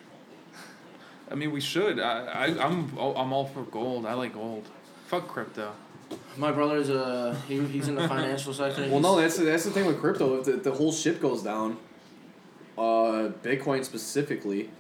I 1.31 1.35
mean, 1.35 1.51
we 1.51 1.61
should. 1.61 1.99
I, 1.99 2.25
I 2.27 2.45
I'm 2.67 2.91
I'm 2.99 3.33
all 3.33 3.47
for 3.47 3.63
gold. 3.65 4.07
I 4.07 4.15
like 4.15 4.35
gold. 4.35 4.69
Fuck 5.09 5.27
crypto. 5.29 5.73
My 6.37 6.53
brother's 6.53 6.91
uh 6.91 7.37
he, 7.49 7.65
he's 7.67 7.89
in 7.89 7.95
the 7.95 8.07
financial 8.07 8.53
sector. 8.53 8.87
Well, 8.91 9.01
no, 9.01 9.17
that's 9.17 9.39
that's 9.39 9.65
the 9.65 9.71
thing 9.71 9.87
with 9.87 10.01
crypto. 10.01 10.39
If 10.39 10.45
the, 10.45 10.53
the 10.53 10.73
whole 10.73 10.93
ship 10.93 11.21
goes 11.21 11.43
down, 11.43 11.79
uh, 12.77 13.31
Bitcoin 13.43 13.85
specifically, 13.85 14.71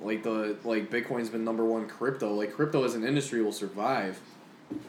like 0.00 0.22
the 0.22 0.56
like 0.64 0.90
Bitcoin's 0.90 1.28
been 1.28 1.44
number 1.44 1.64
one 1.64 1.86
crypto. 1.86 2.32
Like 2.32 2.54
crypto 2.54 2.84
as 2.84 2.94
an 2.94 3.04
industry 3.04 3.42
will 3.42 3.52
survive. 3.52 4.20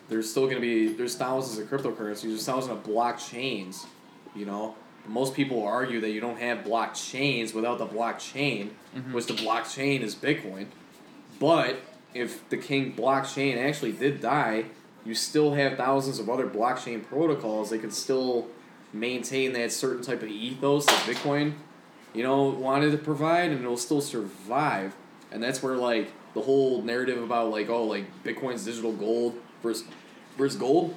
There's 0.09 0.30
still 0.30 0.47
gonna 0.47 0.62
be 0.62 0.93
there's 0.93 1.16
thousands 1.16 1.59
of 1.59 1.68
cryptocurrencies. 1.68 2.22
There's 2.22 2.45
thousands 2.45 2.78
of 2.78 2.84
blockchains. 2.84 3.86
You 4.34 4.45
know, 4.45 4.76
most 5.07 5.34
people 5.34 5.64
argue 5.64 5.99
that 6.01 6.12
you 6.12 6.22
don't 6.22 6.39
have 6.39 6.59
blockchains 6.59 7.53
without 7.53 7.80
the 7.80 7.88
blockchain, 7.88 8.70
which 9.12 9.26
the 9.26 9.34
blockchain 9.34 10.01
is 10.01 10.16
Bitcoin. 10.16 10.68
But 11.39 11.82
if 12.14 12.47
the 12.49 12.57
king 12.57 12.93
blockchain 12.93 13.57
actually 13.57 13.91
did 13.91 14.22
die, 14.22 14.66
you 15.06 15.16
still 15.16 15.54
have 15.54 15.78
thousands 15.78 16.20
of 16.20 16.30
other 16.30 16.47
blockchain 16.47 17.04
protocols 17.04 17.70
that 17.72 17.80
could 17.80 17.93
still 17.93 18.47
maintain 18.93 19.54
that 19.54 19.72
certain 19.72 20.04
type 20.04 20.22
of 20.22 20.30
ethos 20.30 20.86
that 20.86 20.99
Bitcoin, 21.06 21.54
you 22.14 22.24
know, 22.24 22.43
wanted 22.43 22.91
to 22.91 22.97
provide, 22.97 23.52
and 23.52 23.62
it'll 23.62 23.78
still 23.78 24.02
survive. 24.02 24.95
And 25.32 25.41
that's 25.41 25.64
where 25.64 25.76
like 25.76 26.12
the 26.34 26.41
whole 26.41 26.82
narrative 26.82 27.22
about 27.22 27.52
like 27.52 27.70
oh 27.70 27.84
like 27.84 28.06
Bitcoin's 28.24 28.66
digital 28.66 28.93
gold 28.93 29.36
versus 29.64 29.86
versus 30.38 30.60
gold, 30.60 30.95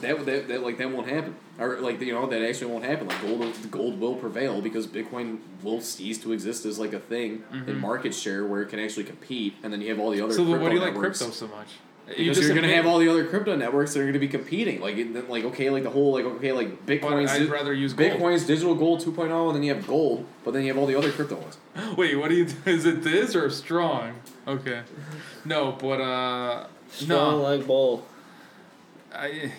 that 0.00 0.26
that, 0.26 0.48
that 0.48 0.62
like 0.62 0.78
that 0.78 0.90
won't 0.90 1.08
happen. 1.08 1.36
Or 1.58 1.78
like 1.80 2.00
you 2.00 2.12
know 2.12 2.26
that 2.26 2.42
actually 2.42 2.72
won't 2.72 2.84
happen. 2.84 3.06
Like 3.06 3.22
gold, 3.22 3.70
gold 3.70 4.00
will 4.00 4.16
prevail 4.16 4.60
because 4.60 4.86
Bitcoin 4.86 5.38
will 5.62 5.80
cease 5.80 6.18
to 6.18 6.32
exist 6.32 6.66
as 6.66 6.78
like 6.78 6.92
a 6.92 6.98
thing 6.98 7.44
in 7.52 7.60
mm-hmm. 7.60 7.80
market 7.80 8.12
share 8.14 8.44
where 8.44 8.62
it 8.62 8.68
can 8.68 8.80
actually 8.80 9.04
compete, 9.04 9.54
and 9.62 9.72
then 9.72 9.80
you 9.80 9.88
have 9.88 10.00
all 10.00 10.10
the 10.10 10.20
other. 10.20 10.34
So 10.34 10.42
why 10.42 10.68
do 10.68 10.74
you 10.74 10.80
like 10.80 10.96
crypto 10.96 11.30
so 11.30 11.46
much? 11.46 11.68
Because 12.06 12.38
you're 12.40 12.54
gonna 12.54 12.68
have 12.74 12.84
all 12.86 12.98
the 12.98 13.08
other 13.08 13.24
crypto 13.26 13.56
networks 13.56 13.94
that 13.94 14.00
are 14.00 14.06
gonna 14.06 14.18
be 14.18 14.28
competing. 14.28 14.80
Like, 14.80 14.96
it- 14.96 15.14
then, 15.14 15.28
like 15.28 15.44
okay, 15.44 15.70
like 15.70 15.82
the 15.84 15.90
whole 15.90 16.12
like 16.12 16.24
okay, 16.26 16.52
like 16.52 16.84
But 16.84 17.00
Bitcoin's 17.00 17.30
I'd 17.32 17.48
rather 17.48 17.72
use 17.72 17.94
gold. 17.94 18.10
Bitcoin's 18.12 18.46
digital 18.46 18.74
gold 18.74 19.00
2.0, 19.00 19.46
and 19.46 19.56
then 19.56 19.62
you 19.62 19.74
have 19.74 19.86
gold, 19.86 20.26
but 20.44 20.52
then 20.52 20.62
you 20.62 20.68
have 20.68 20.76
all 20.78 20.86
the 20.86 20.96
other 20.96 21.10
crypto 21.10 21.36
ones. 21.36 21.56
Wait, 21.96 22.14
what 22.16 22.28
do 22.28 22.34
you? 22.36 22.46
Is 22.66 22.84
it 22.84 23.02
this 23.02 23.34
or 23.34 23.48
strong? 23.50 24.14
Okay, 24.46 24.82
no, 25.46 25.72
but 25.72 26.00
uh, 26.00 26.66
Strong 26.90 27.08
no, 27.08 27.42
like 27.42 27.66
bull. 27.66 28.06
I. 29.14 29.50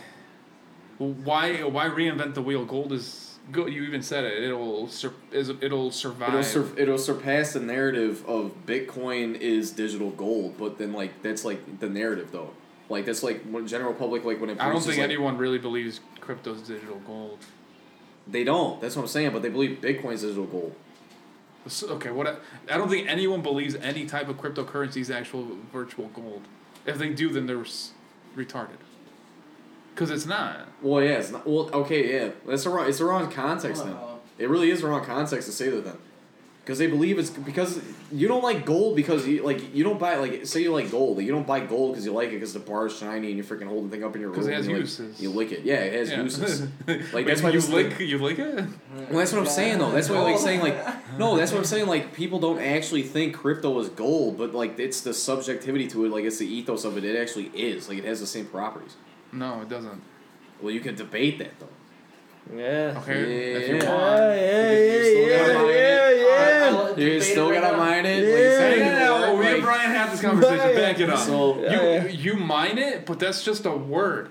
Why 0.97 1.63
why 1.63 1.87
reinvent 1.89 2.35
the 2.35 2.41
wheel? 2.41 2.63
Gold 2.65 2.93
is 2.93 3.24
good. 3.51 3.71
You 3.73 3.83
even 3.83 4.01
said 4.01 4.23
it. 4.25 4.43
It'll 4.43 4.87
sur- 4.87 5.13
is 5.31 5.49
it'll 5.49 5.91
survive. 5.91 6.29
It'll 6.29 6.43
sur- 6.43 6.77
it'll 6.77 6.97
surpass 6.97 7.53
the 7.53 7.59
narrative 7.59 8.23
of 8.27 8.53
Bitcoin 8.65 9.35
is 9.39 9.71
digital 9.71 10.11
gold, 10.11 10.55
but 10.57 10.77
then 10.77 10.93
like 10.93 11.21
that's 11.21 11.45
like 11.45 11.79
the 11.79 11.89
narrative 11.89 12.29
though. 12.31 12.51
Like 12.89 13.05
that's 13.05 13.23
like 13.23 13.43
when 13.43 13.67
general 13.67 13.93
public 13.93 14.23
like 14.25 14.39
when 14.39 14.49
it. 14.51 14.57
I 14.59 14.69
don't 14.69 14.81
think 14.81 14.97
like, 14.97 15.03
anyone 15.03 15.37
really 15.37 15.57
believes 15.57 15.99
crypto's 16.19 16.61
digital 16.61 16.99
gold. 17.05 17.39
They 18.27 18.43
don't. 18.43 18.81
That's 18.81 18.95
what 18.95 19.03
I'm 19.03 19.07
saying. 19.07 19.31
But 19.33 19.41
they 19.41 19.49
believe 19.49 19.79
Bitcoin's 19.81 20.21
digital 20.21 20.45
gold. 20.45 20.75
Okay, 21.83 22.11
what 22.11 22.27
I, 22.27 22.35
I 22.71 22.77
don't 22.77 22.89
think 22.89 23.07
anyone 23.09 23.41
believes 23.41 23.73
any 23.75 24.05
type 24.05 24.27
of 24.29 24.37
cryptocurrency 24.37 24.97
is 24.97 25.09
actual 25.09 25.47
virtual 25.73 26.09
gold. 26.09 26.41
If 26.85 26.99
they 26.99 27.09
do, 27.09 27.29
then 27.29 27.47
they're 27.47 27.61
s- 27.61 27.93
retarded. 28.37 28.77
Because 29.95 30.11
it's 30.11 30.25
not. 30.25 30.67
Well, 30.81 31.01
yeah, 31.01 31.11
it's 31.13 31.31
not. 31.31 31.47
Well, 31.47 31.69
okay, 31.73 32.13
yeah, 32.19 32.31
that's 32.45 32.65
the 32.65 32.69
wrong. 32.69 32.87
It's 32.87 32.97
the 32.99 33.05
wrong 33.05 33.31
context 33.31 33.83
then. 33.83 33.93
Uh, 33.93 34.17
it 34.37 34.49
really 34.49 34.69
is 34.69 34.81
the 34.81 34.87
wrong 34.87 35.03
context 35.05 35.47
to 35.47 35.53
say 35.53 35.69
that 35.69 35.85
then, 35.85 35.97
because 36.63 36.77
they 36.79 36.87
believe 36.87 37.17
it's 37.17 37.29
because 37.29 37.79
you 38.11 38.27
don't 38.27 38.43
like 38.43 38.65
gold 38.65 38.95
because 38.97 39.25
you 39.25 39.41
like 39.43 39.73
you 39.73 39.85
don't 39.85 39.97
buy 39.97 40.17
like 40.17 40.45
say 40.45 40.61
you 40.61 40.73
like 40.73 40.91
gold 40.91 41.15
like, 41.17 41.25
you 41.25 41.31
don't 41.31 41.47
buy 41.47 41.61
gold 41.61 41.93
because 41.93 42.05
you 42.05 42.11
like 42.11 42.27
it 42.29 42.33
because 42.33 42.51
the 42.53 42.59
bar 42.59 42.87
is 42.87 42.97
shiny 42.97 43.29
and 43.29 43.37
you 43.37 43.43
freaking 43.43 43.67
hold 43.67 43.85
the 43.85 43.89
thing 43.95 44.03
up 44.03 44.13
in 44.15 44.19
your 44.21 44.29
room 44.31 44.37
'Cause 44.37 44.47
it 44.47 44.53
has 44.53 44.67
and 44.67 44.71
you, 44.71 44.75
like, 44.75 44.81
uses. 44.81 45.21
you 45.21 45.29
lick 45.29 45.51
it 45.53 45.63
yeah 45.63 45.75
it 45.75 45.93
has 45.93 46.11
Yeah. 46.11 46.21
uses 46.23 46.61
Like 46.87 47.13
Like, 47.13 47.25
that's 47.25 47.41
why 47.41 47.49
you 47.49 47.61
this- 47.61 47.69
lick 47.69 47.99
you 47.99 48.17
lick 48.19 48.37
it. 48.39 48.55
well 49.09 49.19
that's 49.19 49.31
what 49.31 49.39
I'm 49.39 49.45
saying 49.47 49.79
though 49.79 49.91
that's 49.91 50.09
why 50.09 50.19
like 50.19 50.37
saying 50.37 50.59
like 50.61 50.77
no 51.17 51.35
that's 51.37 51.51
what 51.51 51.59
I'm 51.59 51.65
saying 51.65 51.87
like 51.87 52.13
people 52.13 52.39
don't 52.39 52.59
actually 52.59 53.03
think 53.03 53.33
crypto 53.35 53.79
is 53.79 53.89
gold 53.89 54.37
but 54.37 54.53
like 54.53 54.77
it's 54.77 55.01
the 55.01 55.13
subjectivity 55.13 55.87
to 55.87 56.05
it 56.05 56.11
like 56.11 56.25
it's 56.25 56.37
the 56.37 56.47
ethos 56.47 56.83
of 56.83 56.97
it 56.97 57.03
it 57.05 57.15
actually 57.19 57.45
is 57.55 57.87
like 57.89 57.97
it 57.99 58.05
has 58.05 58.19
the 58.19 58.27
same 58.27 58.45
properties 58.45 58.95
No, 59.35 59.61
it 59.61 59.69
doesn't. 59.69 60.01
well 60.61 60.71
you 60.71 60.79
can 60.79 60.95
debate 60.95 61.37
that 61.39 61.51
though 61.59 61.67
Yeah. 62.57 62.99
Okay, 63.01 63.53
if 63.55 63.69
you 63.69 63.75
Yeah. 63.77 63.93
want. 63.93 64.17
Yeah, 64.17 64.35
yeah, 64.35 64.93
You 64.93 65.03
still 65.03 65.27
yeah, 65.27 65.37
gotta 65.37 65.53
yeah, 65.53 65.55
mind 65.55 65.69
yeah, 66.19 66.25
I- 66.35 66.85
I- 66.85 66.89
you 66.89 66.95
debate 66.95 67.23
still 67.23 67.47
it 67.49 67.51
right 67.53 67.61
gotta 67.61 67.77
now. 67.77 67.83
mine 67.83 68.05
it 68.05 68.23
Yeah. 68.23 68.33
like, 68.67 68.77
Yeah, 68.77 68.99
before, 68.99 69.19
well, 69.19 69.37
me 69.37 69.43
like- 69.45 69.53
and 69.55 69.63
Brian 69.63 69.91
had 69.91 70.11
this 70.11 70.21
conversation. 70.21 70.75
Back 70.75 70.99
it 70.99 71.09
up. 71.09 71.19
So- 71.19 71.55
you 71.57 71.63
Yeah. 71.63 72.07
you 72.07 72.33
mine 72.35 72.77
it, 72.77 73.05
but 73.07 73.19
that's 73.19 73.43
just 73.43 73.65
a 73.65 73.71
word, 73.71 74.29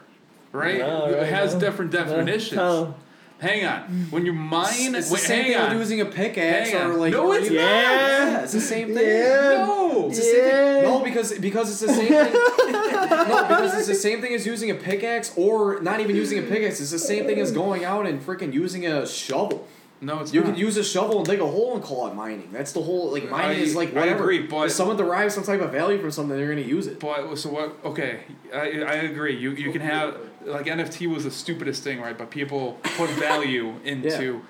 right? 0.53 0.79
No, 0.79 1.07
it 1.07 1.17
right, 1.19 1.27
has 1.27 1.55
no. 1.55 1.61
different 1.61 1.91
definitions. 1.91 2.95
No. 3.43 3.49
Hang 3.49 3.65
on. 3.67 3.83
When 4.11 4.25
you 4.25 4.33
mine, 4.33 4.95
It's 4.95 5.11
wait, 5.11 5.21
the 5.21 5.27
same 5.27 5.43
hang 5.45 5.53
thing 5.53 5.61
on. 5.61 5.71
with 5.71 5.79
using 5.81 6.01
a 6.01 6.05
pickaxe 6.07 6.71
Hang 6.71 6.81
on. 6.83 6.91
or 6.93 6.95
like. 6.95 7.13
No, 7.13 7.33
it's 7.33 7.47
even- 7.47 7.57
not. 7.59 7.63
Yeah. 7.63 8.43
it's 8.43 8.53
the 8.53 8.61
same 8.61 8.95
thing. 8.95 9.07
Yeah. 9.07 9.65
no. 9.67 10.07
It's 10.09 10.19
the 10.19 10.25
same 10.25 10.43
thing. 10.51 10.83
No, 10.83 11.01
because 11.05 11.39
because 11.39 11.71
it's 11.71 11.81
the 11.81 11.89
same 11.95 12.09
thing. 12.09 12.33
no, 12.73 13.45
because 13.49 13.75
it's 13.79 13.87
the 13.89 13.95
same 13.95 14.21
thing 14.21 14.35
as 14.35 14.47
using 14.47 14.71
a 14.71 14.75
pickaxe, 14.75 15.33
or 15.37 15.81
not 15.81 16.01
even 16.01 16.17
using 16.17 16.39
a 16.39 16.43
pickaxe. 16.43 16.81
It's 16.81 16.91
the 16.91 16.99
same 16.99 17.27
thing 17.27 17.39
as 17.39 17.53
going 17.53 17.85
out 17.85 18.07
and 18.07 18.21
freaking 18.25 18.53
using 18.53 18.87
a 18.87 19.07
shovel. 19.07 19.67
No, 20.01 20.21
it's 20.21 20.35
You 20.35 20.41
not. 20.41 20.51
could 20.51 20.59
use 20.59 20.77
a 20.77 20.85
shovel 20.85 21.19
and 21.19 21.27
dig 21.27 21.41
a 21.41 21.47
hole 21.47 21.75
and 21.75 21.83
call 21.83 22.07
it 22.09 22.15
mining. 22.15 22.51
That's 22.53 22.73
the 22.73 22.83
whole 22.83 23.11
like 23.13 23.31
mining 23.31 23.59
I- 23.59 23.63
is 23.63 23.75
like 23.75 23.95
I 23.97 24.01
whatever. 24.01 24.25
agree, 24.25 24.41
but- 24.41 24.67
if 24.67 24.73
someone 24.73 24.97
derives 24.97 25.35
some 25.35 25.45
type 25.45 25.61
of 25.61 25.73
value 25.73 25.99
from 26.01 26.11
something, 26.11 26.37
they're 26.37 26.49
gonna 26.49 26.61
use 26.67 26.87
it. 26.87 27.01
But 27.01 27.37
so 27.37 27.49
what? 27.51 27.77
Okay, 27.85 28.21
I, 28.53 28.59
I 28.83 28.95
agree. 29.11 29.37
You 29.37 29.53
you 29.53 29.73
can 29.73 29.81
have 29.81 30.17
like 30.45 30.67
NFT 30.67 31.13
was 31.13 31.25
the 31.25 31.31
stupidest 31.31 31.83
thing, 31.83 32.01
right? 32.01 32.17
But 32.17 32.31
people 32.31 32.79
put 32.97 33.11
value 33.29 33.75
into 33.85 34.43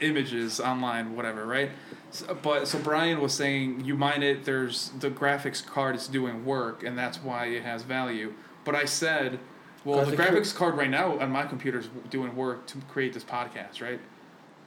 images 0.00 0.60
online, 0.60 1.14
whatever, 1.14 1.46
right? 1.46 1.70
So, 2.10 2.34
but 2.40 2.66
so 2.66 2.78
Brian 2.78 3.20
was 3.20 3.32
saying 3.34 3.84
you 3.84 3.96
mine 3.96 4.22
it. 4.22 4.44
There's 4.44 4.90
the 4.98 5.10
graphics 5.10 5.64
card 5.64 5.94
is 5.94 6.08
doing 6.08 6.44
work, 6.44 6.82
and 6.82 6.96
that's 6.96 7.18
why 7.18 7.46
it 7.46 7.62
has 7.62 7.82
value. 7.82 8.34
But 8.64 8.74
I 8.74 8.84
said, 8.84 9.38
well, 9.84 10.04
the 10.04 10.16
graphics 10.16 10.54
card 10.54 10.76
right 10.76 10.90
now 10.90 11.18
on 11.18 11.30
my 11.30 11.46
computer 11.46 11.78
is 11.78 11.88
doing 12.10 12.36
work 12.36 12.66
to 12.66 12.78
create 12.88 13.12
this 13.14 13.24
podcast, 13.24 13.80
right? 13.80 14.00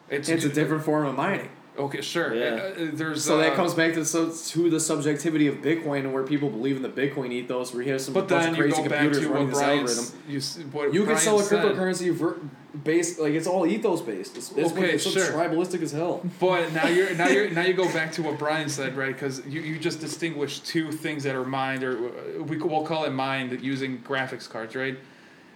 It's, 0.09 0.29
It's 0.29 0.45
a 0.45 0.49
different 0.49 0.83
form 0.83 1.05
of 1.05 1.15
mining. 1.15 1.49
Okay, 1.77 2.01
sure. 2.01 2.33
Yeah. 2.35 2.45
Uh, 2.45 2.57
uh, 2.57 2.73
there's 2.93 3.23
So 3.23 3.37
that 3.37 3.53
uh, 3.53 3.55
comes 3.55 3.73
back 3.73 3.93
to 3.93 4.05
so 4.05 4.31
to 4.31 4.69
the 4.69 4.79
subjectivity 4.79 5.47
of 5.47 5.55
Bitcoin 5.55 6.01
and 6.01 6.13
where 6.13 6.23
people 6.23 6.49
believe 6.49 6.75
in 6.75 6.83
the 6.83 6.89
Bitcoin 6.89 7.31
ethos, 7.31 7.73
where 7.73 7.81
you 7.81 7.91
have 7.91 8.01
some 8.01 8.13
But 8.13 8.27
then 8.27 8.53
you 8.55 8.61
crazy 8.61 8.83
go 8.83 8.89
back 8.89 8.99
computers 8.99 9.19
to 9.23 9.29
running 9.29 9.47
what 9.47 9.53
this 9.55 9.61
algorithm. 9.63 10.05
You, 10.27 10.67
what 10.71 10.93
You 10.93 11.05
can 11.05 11.17
sell 11.17 11.39
a 11.39 11.43
said. 11.43 11.65
cryptocurrency 11.65 12.13
ver- 12.13 12.37
based 12.83 13.19
like 13.19 13.33
it's 13.33 13.47
all 13.47 13.65
ethos 13.65 14.01
based. 14.01 14.37
It's, 14.37 14.51
it's, 14.51 14.71
Okay, 14.71 14.91
it's 14.93 15.09
sure. 15.09 15.31
tribalistic 15.31 15.81
as 15.81 15.91
hell. 15.91 16.21
But 16.39 16.73
now 16.73 16.87
you're 16.87 17.13
now 17.15 17.27
you're 17.27 17.49
now 17.57 17.63
you 17.63 17.73
go 17.73 17.91
back 17.91 18.11
to 18.13 18.23
what 18.23 18.37
Brian 18.37 18.69
said, 18.69 18.95
right? 18.95 19.13
Because 19.13 19.43
you, 19.45 19.61
you 19.61 19.79
just 19.79 19.99
distinguish 19.99 20.59
two 20.59 20.91
things 20.91 21.23
that 21.23 21.35
are 21.35 21.45
mind, 21.45 21.83
or 21.83 22.09
uh, 22.09 22.43
we 22.43 22.57
we'll 22.57 22.85
call 22.85 23.05
it 23.05 23.11
mind 23.11 23.59
using 23.61 23.99
graphics 23.99 24.47
cards, 24.47 24.75
right? 24.75 24.97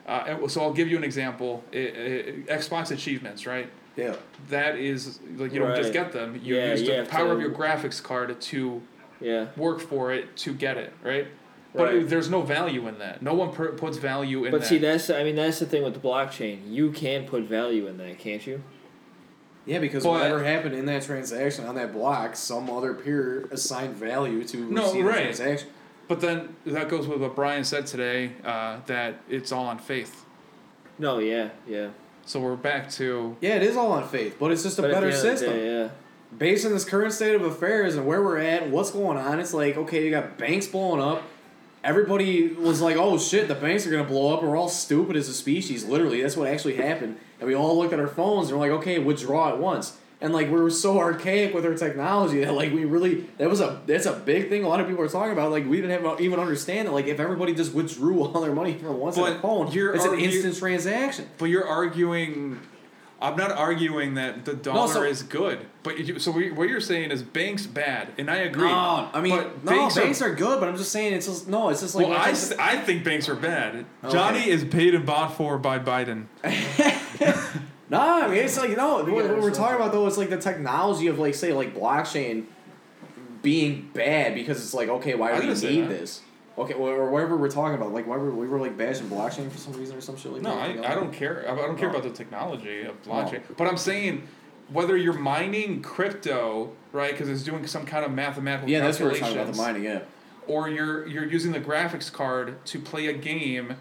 Uh, 0.08 0.48
so 0.48 0.62
I'll 0.62 0.74
give 0.74 0.88
you 0.88 0.98
an 0.98 1.04
example. 1.04 1.64
I- 1.74 1.78
I- 1.78 2.58
Xbox 2.58 2.92
achievements, 2.92 3.46
right? 3.46 3.70
Yeah. 3.98 4.16
That 4.50 4.78
is 4.78 5.20
like 5.38 5.52
you 5.54 5.60
don't 5.60 5.76
just 5.76 5.92
get 5.92 6.12
them. 6.14 6.40
You 6.42 6.56
Yeah, 6.56 6.72
use 6.72 6.84
the 6.88 6.96
have 6.96 7.10
power 7.10 7.28
to- 7.28 7.32
of 7.34 7.42
your 7.42 7.50
graphics 7.52 8.02
card 8.02 8.40
to 8.40 8.82
Yeah. 9.20 9.48
work 9.58 9.80
for 9.82 10.14
it 10.14 10.36
to 10.38 10.54
get 10.54 10.78
it, 10.78 10.94
right? 11.04 11.28
But 11.74 11.94
Right. 11.94 12.08
there's 12.10 12.30
no 12.30 12.42
value 12.42 12.88
in 12.88 13.00
that. 13.00 13.22
No 13.22 13.34
one 13.34 13.52
per- 13.52 13.74
puts 13.74 13.98
value 13.98 14.46
in 14.46 14.52
But 14.52 14.62
that. 14.62 14.68
see, 14.68 14.78
that's 14.78 15.10
I 15.10 15.24
mean 15.24 15.36
that's 15.36 15.60
the 15.60 15.66
thing 15.66 15.84
with 15.84 15.94
the 15.94 16.00
blockchain. 16.00 16.60
You 16.72 16.92
can 16.92 17.26
put 17.26 17.44
value 17.44 17.88
in 17.88 17.98
that, 17.98 18.18
can't 18.18 18.46
you? 18.48 18.62
Yeah, 19.66 19.80
because 19.80 20.04
But- 20.06 20.12
whatever 20.12 20.44
happened 20.44 20.76
in 20.76 20.86
that 20.86 21.02
transaction 21.02 21.66
on 21.66 21.76
that 21.76 21.92
block, 21.92 22.36
some 22.38 22.70
other 22.70 22.94
peer 22.94 23.50
assigned 23.52 23.96
value 23.96 24.44
to 24.46 24.58
No, 24.72 24.84
receive 24.84 25.04
the 25.04 25.10
right. 25.10 25.24
transaction. 25.24 25.68
But 26.08 26.22
then 26.22 26.56
that 26.66 26.90
goes 26.90 27.08
with 27.08 27.20
what 27.22 27.36
Brian 27.36 27.64
said 27.64 27.88
today, 27.88 28.32
uh, 28.46 28.80
that 28.88 29.16
it's 29.30 29.52
all 29.52 29.66
on 29.66 29.78
faith. 29.80 30.24
No. 31.00 31.20
Yeah. 31.20 31.50
Yeah. 31.68 31.90
So 32.26 32.40
we're 32.40 32.56
back 32.56 32.90
to 32.92 33.38
Yeah, 33.40 33.56
it 33.56 33.64
is 33.64 33.78
all 33.78 33.92
on 33.94 34.08
faith, 34.08 34.36
but 34.40 34.52
it's 34.52 34.64
just 34.64 34.80
a 34.80 34.82
But 34.82 34.92
better 34.92 35.12
the 35.12 35.18
end 35.18 35.18
of 35.18 35.24
the 35.24 35.38
system. 35.38 35.54
day, 35.54 35.80
yeah. 35.82 35.90
Based 36.38 36.66
on 36.66 36.74
this 36.74 36.84
current 36.84 37.14
state 37.14 37.36
of 37.36 37.44
affairs 37.44 37.96
and 37.96 38.06
where 38.06 38.22
we're 38.22 38.38
at 38.40 38.64
and 38.64 38.74
what's 38.74 38.92
going 38.92 39.18
on, 39.18 39.40
it's 39.40 39.54
like, 39.54 39.78
okay, 39.78 40.04
you 40.04 40.12
got 40.12 40.38
banks 40.38 40.68
blowing 40.68 41.02
up. 41.02 41.24
Everybody 41.84 42.50
was 42.50 42.82
like, 42.82 42.98
oh 42.98 43.18
shit, 43.18 43.48
the 43.48 43.56
banks 43.56 43.88
are 43.88 43.92
going 43.92 44.04
to 44.04 44.10
blow 44.10 44.34
up. 44.36 44.44
We're 44.44 44.58
all 44.58 44.68
stupid 44.68 45.16
as 45.16 45.30
a 45.30 45.34
species. 45.34 45.86
Literally, 45.86 46.22
that's 46.22 46.36
what 46.36 46.50
actually 46.50 46.76
happened. 46.76 47.18
And 47.40 47.48
we 47.48 47.56
all 47.56 47.78
looked 47.78 47.94
at 47.94 48.00
our 48.00 48.08
phones 48.10 48.50
and 48.50 48.60
we're 48.60 48.68
like, 48.70 48.78
okay, 48.82 49.00
withdraw 49.00 49.50
at 49.50 49.58
once. 49.60 49.98
And 50.20 50.34
like 50.34 50.50
we're 50.50 50.72
so 50.72 50.98
archaic 50.98 51.54
with 51.54 51.64
our 51.64 51.76
technology 51.76 52.44
that 52.44 52.54
like 52.54 52.74
we 52.74 52.86
really 52.86 53.28
that 53.38 53.50
was 53.50 53.62
a 53.62 53.82
that's 53.86 54.08
a 54.08 54.14
big 54.14 54.50
thing 54.50 54.64
a 54.64 54.68
lot 54.68 54.80
of 54.80 54.88
people 54.88 55.04
are 55.04 55.08
talking 55.10 55.32
about 55.32 55.52
like 55.52 55.68
we 55.68 55.80
didn't 55.80 56.04
have 56.04 56.20
even 56.20 56.40
understand 56.40 56.88
that 56.88 56.92
like 56.92 57.06
if 57.06 57.20
everybody 57.20 57.54
just 57.54 57.72
withdrew 57.72 58.24
all 58.24 58.42
their 58.42 58.52
money 58.52 58.74
from 58.80 58.98
once 58.98 59.16
on 59.16 59.32
But 59.34 59.42
phone 59.44 59.72
you're 59.72 59.94
it's 59.94 60.06
an 60.06 60.18
instant 60.20 60.58
transaction 60.58 61.30
But 61.38 61.46
you're 61.46 61.68
arguing 61.68 62.60
I'm 63.22 63.36
not 63.36 63.52
arguing 63.52 64.14
that 64.16 64.46
the 64.46 64.54
dollar 64.54 64.94
so- 64.94 65.04
is 65.04 65.24
good, 65.24 65.66
but 65.82 65.98
you, 66.00 66.20
so 66.20 66.32
we- 66.32 66.52
what 66.52 66.70
you're 66.70 66.80
saying 66.80 67.10
is 67.10 67.24
banks 67.24 67.66
bad, 67.66 68.10
and 68.20 68.30
I 68.30 68.38
agree. 68.38 68.68
No, 68.68 69.10
I 69.12 69.22
mean, 69.22 69.36
but 69.36 69.64
no, 69.64 69.90
banks, 69.90 70.22
are, 70.22 70.36
good, 70.36 70.60
but 70.60 70.70
I'm 70.70 70.78
just 70.78 70.92
saying 70.92 71.14
it's 71.14 71.26
just 71.26 71.48
no, 71.48 71.70
it's 71.70 71.82
just 71.82 71.96
like 71.96 72.08
well, 72.08 72.16
I, 72.16 72.30
s- 72.30 72.54
I 72.60 72.78
think 72.78 73.04
banks 73.04 73.28
are 73.28 73.36
bad. 73.36 73.86
Okay. 74.04 74.14
Johnny 74.14 74.48
is 74.48 74.64
paid 74.66 74.94
and 74.94 75.04
bought 75.04 75.36
for 75.36 75.58
by 75.58 75.80
Biden. 75.80 76.26
Nah, 77.90 78.24
I 78.24 78.28
mean 78.28 78.38
it's 78.40 78.58
like 78.58 78.76
no. 78.76 79.04
What, 79.04 79.10
what 79.12 79.42
we're 79.42 79.52
talking 79.54 79.76
about 79.78 79.92
though 79.92 80.06
is 80.08 80.18
like 80.18 80.30
the 80.30 80.38
technology 80.38 81.08
of 81.08 81.20
like 81.20 81.36
say 81.36 81.54
like 81.54 81.74
blockchain 81.76 82.46
being 83.42 83.90
bad 83.94 84.36
because 84.36 84.58
it's 84.62 84.74
like 84.74 84.90
okay, 84.90 85.16
why 85.16 85.32
I 85.34 85.40
do 85.42 85.48
we 85.48 85.54
need 85.54 85.90
this? 85.90 86.22
Okay, 86.58 86.74
or 86.74 86.96
or 86.96 87.10
whatever 87.12 87.38
we're 87.38 87.52
talking 87.52 87.76
about, 87.76 87.94
like 87.94 88.08
why 88.08 88.18
were 88.18 88.32
we 88.32 88.48
were 88.48 88.60
like 88.60 88.78
bashing 88.78 89.08
blockchain 89.10 89.50
for 89.52 89.58
some 89.58 89.74
reason 89.74 89.96
or 89.96 90.02
some 90.02 90.18
shit 90.18 90.32
like 90.34 90.42
No, 90.42 90.56
that. 90.56 90.86
I, 90.86 90.92
I 90.92 90.96
don't 90.96 91.14
care. 91.14 91.46
I 91.48 91.54
I 91.54 91.56
don't 91.68 91.78
care 91.78 91.90
No. 91.92 91.98
about 91.98 92.10
the 92.10 92.16
technology 92.16 92.82
of 92.82 93.02
blockchain. 93.04 93.42
But 93.56 93.68
I'm 93.68 93.78
saying 93.78 94.28
whether 94.70 94.98
you're 94.98 95.14
mining 95.14 95.82
crypto, 95.82 96.74
right, 96.92 97.12
because 97.12 97.30
it's 97.30 97.44
doing 97.44 97.66
some 97.68 97.86
kind 97.86 98.04
of 98.04 98.12
mathematical 98.12 98.70
Yeah, 98.70 98.82
that's 98.82 99.00
what 99.00 99.14
we're 99.14 99.20
talking 99.20 99.38
about 99.38 99.52
the 99.54 99.58
mining. 99.58 99.84
Yeah. 99.84 100.00
or 100.48 100.68
you're 100.68 101.08
you're 101.08 101.26
using 101.26 101.52
the 101.54 101.62
graphics 101.62 102.12
card 102.12 102.66
to 102.66 102.80
play 102.80 103.08
a 103.08 103.14
game 103.14 103.78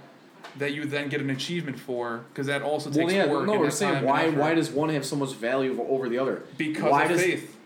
that 0.59 0.73
you 0.75 0.85
then 0.85 1.09
get 1.09 1.21
an 1.21 1.31
achievement 1.31 1.79
for, 1.79 2.25
because 2.33 2.47
that 2.47 2.63
also 2.63 2.91
takes 2.91 3.05
Well, 3.05 3.13
yeah, 3.13 3.27
work. 3.27 3.47
no, 3.47 3.59
we're 3.59 3.71
saying 3.71 4.05
why 4.05 4.29
why 4.31 4.55
does 4.55 4.71
one 4.71 4.89
have 4.91 5.05
so 5.05 5.17
much 5.17 5.35
value 5.35 5.81
over 5.89 6.09
the 6.09 6.19
other? 6.19 6.43
because 6.57 6.91
why 6.91 7.05
of 7.05 7.11
does, 7.11 7.23
faith. 7.23 7.57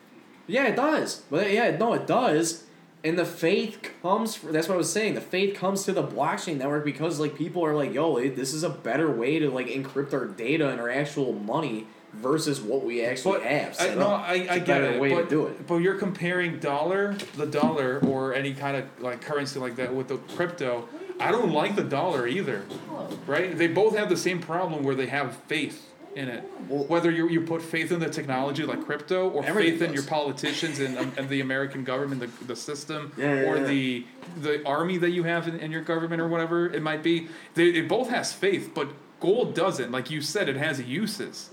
Yeah, 0.46 0.66
it 0.66 0.76
does. 0.76 1.22
But 1.30 1.50
yeah, 1.52 1.76
no, 1.76 1.92
it 1.94 2.06
does. 2.06 2.64
And 3.02 3.18
the 3.18 3.24
faith 3.24 3.90
comes. 4.02 4.34
For, 4.34 4.52
that's 4.52 4.68
what 4.68 4.74
I 4.74 4.78
was 4.78 4.92
saying. 4.92 5.14
The 5.14 5.20
faith 5.22 5.56
comes 5.56 5.84
to 5.84 5.92
the 5.92 6.02
blockchain 6.02 6.58
network 6.58 6.84
because 6.84 7.18
like 7.18 7.34
people 7.34 7.64
are 7.64 7.74
like, 7.74 7.94
yo, 7.94 8.16
it, 8.16 8.36
this 8.36 8.52
is 8.52 8.62
a 8.62 8.68
better 8.68 9.10
way 9.10 9.38
to 9.38 9.50
like 9.50 9.68
encrypt 9.68 10.12
our 10.12 10.26
data 10.26 10.68
and 10.68 10.80
our 10.80 10.90
actual 10.90 11.32
money 11.32 11.86
versus 12.12 12.60
what 12.60 12.84
we 12.84 13.02
actually 13.04 13.38
But 13.38 13.42
have. 13.46 13.76
I, 13.80 13.94
no. 13.94 14.08
I, 14.08 14.32
I 14.32 14.36
get 14.58 14.66
better 14.66 14.90
it. 14.90 15.00
way 15.00 15.14
but, 15.14 15.22
to 15.24 15.28
do 15.30 15.46
it. 15.46 15.66
But 15.66 15.76
you're 15.76 15.94
comparing 15.94 16.58
dollar, 16.58 17.14
the 17.36 17.46
dollar, 17.46 18.00
or 18.00 18.34
any 18.34 18.52
kind 18.52 18.76
of 18.76 18.84
like 19.00 19.20
currency 19.22 19.58
like 19.60 19.76
that 19.76 19.94
with 19.94 20.08
the 20.08 20.16
crypto. 20.36 20.86
I 21.20 21.30
don't 21.30 21.52
like 21.52 21.76
the 21.76 21.84
dollar 21.84 22.26
either, 22.26 22.64
right? 23.26 23.56
They 23.56 23.68
both 23.68 23.96
have 23.96 24.08
the 24.08 24.16
same 24.16 24.40
problem 24.40 24.82
where 24.82 24.94
they 24.94 25.06
have 25.06 25.36
faith 25.48 25.86
in 26.16 26.28
it. 26.28 26.40
Whether 26.68 27.10
you, 27.10 27.28
you 27.28 27.42
put 27.42 27.62
faith 27.62 27.92
in 27.92 28.00
the 28.00 28.08
technology 28.08 28.64
like 28.64 28.84
crypto, 28.84 29.28
or 29.28 29.42
faith 29.42 29.80
in 29.82 29.92
your 29.92 30.02
politicians 30.02 30.80
and, 30.80 30.98
um, 30.98 31.12
and 31.16 31.28
the 31.28 31.40
American 31.40 31.84
government, 31.84 32.20
the, 32.20 32.46
the 32.46 32.56
system, 32.56 33.12
Yeah, 33.16 33.34
yeah, 33.34 33.50
or 33.50 33.56
yeah. 33.58 33.64
the 33.64 34.06
the 34.40 34.66
army 34.66 34.98
that 34.98 35.10
you 35.10 35.22
have 35.24 35.46
in, 35.46 35.58
in 35.60 35.70
your 35.70 35.82
government 35.82 36.20
or 36.20 36.28
whatever 36.28 36.66
it 36.72 36.82
might 36.82 37.02
be. 37.02 37.28
They, 37.54 37.66
it 37.68 37.88
both 37.88 38.10
has 38.10 38.32
faith, 38.32 38.72
but 38.74 38.88
gold 39.20 39.54
doesn't. 39.54 39.92
Like 39.92 40.10
you 40.10 40.20
said, 40.20 40.48
it 40.48 40.56
has 40.56 40.80
uses. 40.80 41.50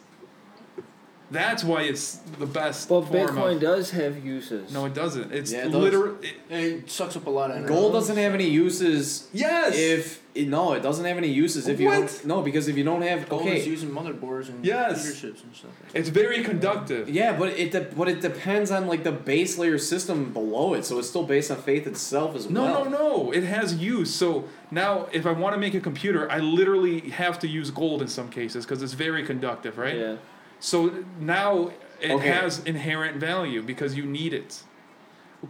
That's 1.30 1.62
why 1.64 1.82
it's 1.84 2.16
the 2.40 2.46
best. 2.46 2.88
But 2.88 3.02
form 3.02 3.12
Bitcoin 3.36 3.56
of, 3.56 3.62
does 3.62 3.92
have 3.92 4.24
uses. 4.24 4.72
no, 4.74 4.86
it 4.86 4.94
doesn't. 4.94 5.34
It's 5.34 5.52
Yeah, 5.52 5.66
it 5.66 5.72
literally. 5.72 6.34
It 6.50 6.90
sucks 6.90 7.18
up 7.18 7.28
a 7.28 7.30
lot 7.30 7.52
of 7.52 7.58
energy. 7.58 7.74
Gold 7.74 7.92
doesn't 7.94 8.16
have 8.16 8.34
any 8.34 8.48
uses. 8.50 9.28
Yes. 9.34 9.76
If 9.78 10.24
it, 10.34 10.48
no, 10.48 10.72
it 10.74 10.82
doesn't 10.84 11.04
have 11.04 11.18
any 11.18 11.28
uses 11.28 11.68
if 11.68 11.80
you 11.82 11.88
What? 11.88 11.96
don't. 12.00 12.26
No, 12.26 12.42
because 12.42 12.70
if 12.70 12.78
you 12.78 12.84
don't 12.86 13.02
have 13.02 13.28
Gold 13.28 13.42
okay. 13.42 13.58
is 13.60 13.68
using 13.68 13.90
motherboards 13.90 14.48
and 14.48 14.64
Yes. 14.66 15.02
computer 15.04 15.28
chips 15.34 15.44
and 15.44 15.54
stuff. 15.56 15.72
It's 15.94 16.08
very 16.10 16.44
conductive. 16.44 17.10
Yeah, 17.10 17.38
but 17.38 17.50
it 17.50 17.72
de- 17.72 17.90
but 17.98 18.08
it 18.08 18.22
depends 18.22 18.72
on 18.72 18.88
like 18.88 19.04
the 19.04 19.12
base 19.12 19.58
layer 19.58 19.78
system 19.80 20.32
below 20.32 20.76
it, 20.76 20.86
so 20.86 20.98
it's 20.98 21.10
still 21.10 21.24
based 21.24 21.52
on 21.52 21.58
faith 21.58 21.88
itself 21.88 22.36
as 22.38 22.50
No, 22.50 22.62
well. 22.64 22.86
No, 22.86 22.90
no, 22.90 23.18
no. 23.26 23.32
It 23.34 23.44
has 23.44 23.76
use. 23.76 24.16
So 24.16 24.46
now, 24.72 25.08
if 25.12 25.26
I 25.26 25.34
want 25.34 25.56
to 25.56 25.60
make 25.60 25.74
a 25.74 25.82
computer, 25.82 26.32
I 26.32 26.40
literally 26.40 27.02
have 27.10 27.38
to 27.40 27.48
use 27.50 27.70
gold 27.70 28.02
in 28.02 28.08
some 28.08 28.30
cases 28.30 28.66
because 28.66 28.82
it's 28.82 28.94
very 28.94 29.26
conductive, 29.26 29.78
right? 29.78 29.98
Yeah. 29.98 30.16
So 30.60 31.04
now 31.20 31.72
it 32.02 32.12
Okay. 32.12 32.28
has 32.30 32.60
inherent 32.64 33.18
value 33.18 33.62
because 33.62 33.96
you 33.96 34.06
need 34.06 34.34
it. 34.34 34.64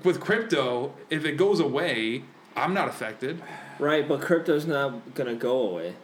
With 0.03 0.19
crypto, 0.19 0.93
if 1.09 1.25
it 1.25 1.37
goes 1.37 1.59
away, 1.59 2.23
I'm 2.55 2.73
not 2.73 2.87
affected. 2.87 3.41
Right, 3.79 4.07
but 4.07 4.21
crypto's 4.21 4.65
not 4.65 5.13
gonna 5.13 5.35
go 5.35 5.59
away. 5.69 5.95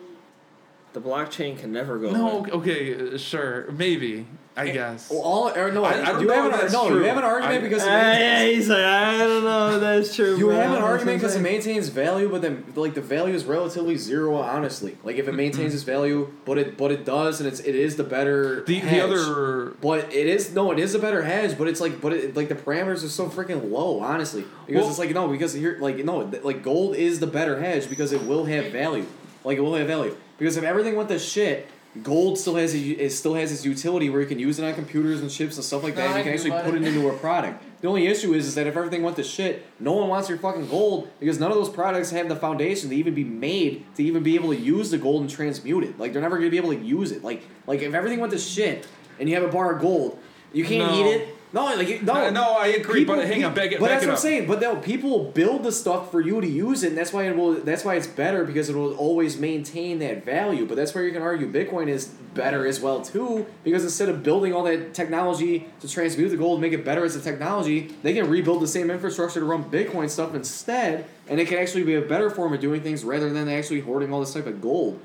The 0.93 1.01
blockchain 1.01 1.58
can 1.58 1.72
never 1.72 1.97
go 1.97 2.12
No, 2.12 2.38
away. 2.39 2.51
okay, 2.51 3.14
uh, 3.14 3.18
sure, 3.18 3.70
maybe. 3.72 4.28
I 4.56 4.70
guess. 4.70 5.10
Well, 5.10 5.22
all 5.22 5.49
or 5.49 5.72
no, 5.72 5.84
I- 5.84 5.93
I 5.93 6.20
you 6.20 6.30
have 6.30 6.45
an, 6.45 6.51
that's 6.51 6.74
no, 6.74 6.88
true. 6.88 6.99
you 6.99 7.04
have 7.06 7.18
an 7.18 7.24
argument 7.24 7.62
I- 7.64 7.68
because 7.68 7.84
it 7.84 7.89
Ah, 7.89 7.91
yeah, 7.91 8.20
maintains, 8.20 8.56
he's 8.58 8.70
like, 8.70 8.78
I 8.86 9.18
don't 9.18 9.43
know 9.43 9.70
if 9.76 9.82
that's 9.82 10.16
true. 10.16 10.38
you 10.38 10.45
bro. 10.45 10.56
have 10.56 10.78
an 10.78 10.84
argument 10.84 11.18
because 11.20 11.36
it 11.36 11.41
maintains 11.41 11.89
value, 11.89 12.30
but 12.30 12.43
then 12.43 12.64
like 12.76 12.93
the 12.93 13.01
value 13.01 13.34
is 13.34 13.45
relatively 13.45 13.97
zero. 13.97 14.36
Honestly, 14.36 14.95
like 15.04 15.16
if 15.18 15.28
it 15.28 15.34
maintains 15.34 15.74
its 15.74 15.82
value, 15.84 16.32
but 16.45 16.60
it 16.60 16.78
but 16.78 16.91
it 16.91 17.04
does, 17.04 17.39
and 17.39 17.47
it's 17.47 17.62
it 17.62 17.74
is 17.74 17.95
the 17.95 18.04
better. 18.04 18.62
the 18.62 18.76
hedge. 18.76 18.91
the 18.91 19.04
other 19.04 19.72
But 19.82 20.14
it 20.14 20.28
is 20.28 20.54
no, 20.54 20.72
it 20.72 20.78
is 20.78 20.93
a 20.93 20.99
better 20.99 21.24
hedge, 21.24 21.58
but 21.58 21.68
it's 21.68 21.82
like, 21.82 21.99
but 21.99 22.14
it, 22.14 22.36
like 22.36 22.49
the 22.49 22.56
parameters 22.56 23.04
are 23.04 23.10
so 23.10 23.30
freaking 23.30 23.72
low, 23.72 24.01
honestly. 24.01 24.45
Because 24.68 24.82
Well- 24.82 24.89
it's 24.91 24.99
like 24.99 25.12
no, 25.16 25.28
because 25.30 25.54
here, 25.54 25.78
like 25.82 25.97
no, 26.06 26.28
th- 26.30 26.43
like 26.43 26.62
gold 26.62 26.95
is 26.95 27.20
the 27.20 27.28
better 27.28 27.60
hedge 27.60 27.89
because 27.89 28.12
it 28.12 28.22
will 28.26 28.45
have 28.45 28.66
value, 28.68 29.08
like 29.43 29.58
it 29.58 29.62
will 29.62 29.74
have 29.76 29.88
value. 29.88 30.16
Because 30.38 30.58
if 30.58 30.64
everything 30.64 30.95
went 30.95 31.10
to 31.10 31.18
shit, 31.18 31.68
gold 32.01 32.39
still 32.39 32.55
has 32.55 32.73
a, 32.73 32.79
it 32.79 33.11
still 33.11 33.35
has 33.35 33.51
its 33.51 33.63
utility 33.63 34.09
where 34.09 34.19
you 34.21 34.27
can 34.27 34.39
use 34.39 34.57
it 34.57 34.65
on 34.65 34.73
computers 34.73 35.21
and 35.21 35.29
chips 35.29 35.57
and 35.57 35.63
stuff 35.63 35.83
like 35.83 35.95
that. 35.95 36.09
No, 36.09 36.15
and 36.15 36.17
you 36.17 36.23
can 36.23 36.33
actually 36.33 36.51
put 36.63 36.73
it 36.75 36.81
it. 36.83 36.87
into 36.87 37.07
a 37.09 37.13
product. 37.17 37.63
The 37.81 37.87
only 37.87 38.07
issue 38.07 38.33
is, 38.33 38.47
is 38.47 38.55
that 38.55 38.65
if 38.65 38.75
everything 38.75 39.03
went 39.03 39.17
to 39.17 39.23
shit, 39.23 39.65
no 39.79 39.91
one 39.91 40.07
wants 40.07 40.29
your 40.29 40.37
fucking 40.39 40.69
gold 40.69 41.09
because 41.19 41.39
none 41.39 41.51
of 41.51 41.57
those 41.57 41.69
products 41.69 42.09
have 42.11 42.29
the 42.29 42.35
foundation 42.35 42.89
to 42.89 42.95
even 42.95 43.13
be 43.13 43.23
made 43.23 43.85
to 43.95 44.03
even 44.03 44.23
be 44.23 44.35
able 44.35 44.49
to 44.49 44.59
use 44.59 44.89
the 44.89 44.97
gold 44.97 45.21
and 45.21 45.29
transmute 45.29 45.83
it. 45.83 45.99
Like 45.99 46.13
they're 46.13 46.21
never 46.21 46.37
gonna 46.37 46.49
be 46.49 46.57
able 46.57 46.73
to 46.73 46.79
use 46.79 47.11
it. 47.11 47.23
Like 47.23 47.43
like 47.67 47.81
if 47.81 47.93
everything 47.93 48.19
went 48.19 48.31
to 48.33 48.39
shit 48.39 48.87
and 49.19 49.29
you 49.29 49.35
have 49.35 49.43
a 49.43 49.51
bar 49.51 49.75
of 49.75 49.81
gold, 49.81 50.17
you 50.53 50.63
can't 50.65 50.91
No. 50.91 50.99
eat 50.99 51.11
it. 51.11 51.35
No, 51.54 51.66
like 51.66 51.88
you- 51.88 51.99
no. 52.01 52.32
No, 52.32 52.56
I 52.58 52.68
agree, 52.68 53.01
People- 53.01 53.16
but 53.18 53.26
hang 53.26 53.45
on, 53.45 53.54
back 53.54 53.70
But 53.72 53.80
back 53.82 53.89
that's 53.89 54.06
what. 54.06 54.12
I'm 54.14 54.18
saying. 54.18 54.47
But 54.47 54.60
no, 54.60 54.78
people 54.78 55.26
build 55.36 55.64
the 55.64 55.72
stuff 55.72 56.10
for 56.10 56.20
you 56.20 56.41
to 56.41 56.47
use 56.47 56.84
it, 56.84 56.88
and 56.89 56.97
that's 56.97 57.14
why 57.14 57.26
it 57.28 57.36
will. 57.38 57.54
That's 57.54 57.86
why 57.86 57.93
it's 57.93 58.08
better 58.08 58.43
because 58.43 58.70
it 58.70 58.76
will 58.76 58.95
always 58.95 59.38
maintain 59.38 59.99
that 59.99 60.26
value. 60.26 60.66
But 60.66 60.78
that's 60.78 60.95
where 60.95 61.06
you 61.06 61.12
can 61.12 61.22
argue 61.22 61.51
Bitcoin 61.51 61.89
is 61.89 62.06
better 62.34 62.66
as 62.66 62.80
well 62.82 63.01
too, 63.01 63.45
because 63.64 63.84
instead 63.84 64.10
of 64.10 64.24
building 64.24 64.51
all 64.51 64.64
that 64.64 64.95
technology 64.95 65.68
to 65.82 65.88
transmute 65.88 66.30
the 66.32 66.38
gold 66.38 66.54
and 66.54 66.62
make 66.62 66.74
it 66.74 66.84
better 66.84 67.06
as 67.06 67.16
a 67.16 67.22
technology, 67.22 67.93
they 68.01 68.14
can 68.16 68.28
rebuild 68.28 68.60
the 68.60 68.68
same 68.68 68.89
infrastructure 68.89 69.39
to 69.39 69.45
run 69.45 69.64
Bitcoin 69.66 70.10
stuff 70.10 70.34
instead, 70.34 71.06
and 71.28 71.39
it 71.39 71.47
can 71.47 71.60
actually 71.60 71.84
be 71.84 71.93
a 71.93 72.01
better 72.01 72.32
form 72.32 72.51
of 72.54 72.60
doing 72.62 72.82
things 72.82 73.04
rather 73.04 73.32
than 73.32 73.47
actually 73.47 73.82
hoarding 73.82 74.12
all 74.12 74.20
this 74.20 74.34
type 74.34 74.47
of 74.47 74.60
gold. 74.60 74.99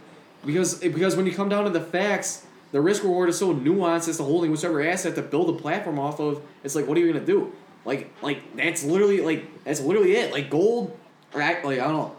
Because 0.46 0.76
because 0.76 1.14
when 1.14 1.26
you 1.26 1.32
come 1.32 1.50
down 1.50 1.64
to 1.64 1.70
the 1.70 1.80
facts, 1.80 2.46
the 2.72 2.80
risk 2.80 3.02
reward 3.02 3.28
is 3.28 3.38
so 3.38 3.54
nuanced 3.54 4.08
as 4.08 4.16
to 4.18 4.22
holding 4.24 4.50
whichever 4.50 4.82
asset 4.82 5.14
to 5.14 5.22
build 5.22 5.48
a 5.50 5.58
platform 5.60 5.98
off 5.98 6.20
of. 6.20 6.42
It's 6.64 6.74
like, 6.74 6.86
what 6.86 6.96
are 6.96 7.00
you 7.00 7.12
gonna 7.12 7.24
do? 7.24 7.52
Like, 7.84 8.10
like 8.22 8.56
that's 8.56 8.84
literally 8.84 9.20
like 9.20 9.64
that's 9.64 9.80
literally 9.80 10.12
it. 10.16 10.32
Like 10.32 10.50
gold, 10.50 10.96
or 11.34 11.40
act 11.40 11.64
like 11.64 11.78
I 11.78 11.84
don't 11.84 11.92
know. 11.94 12.16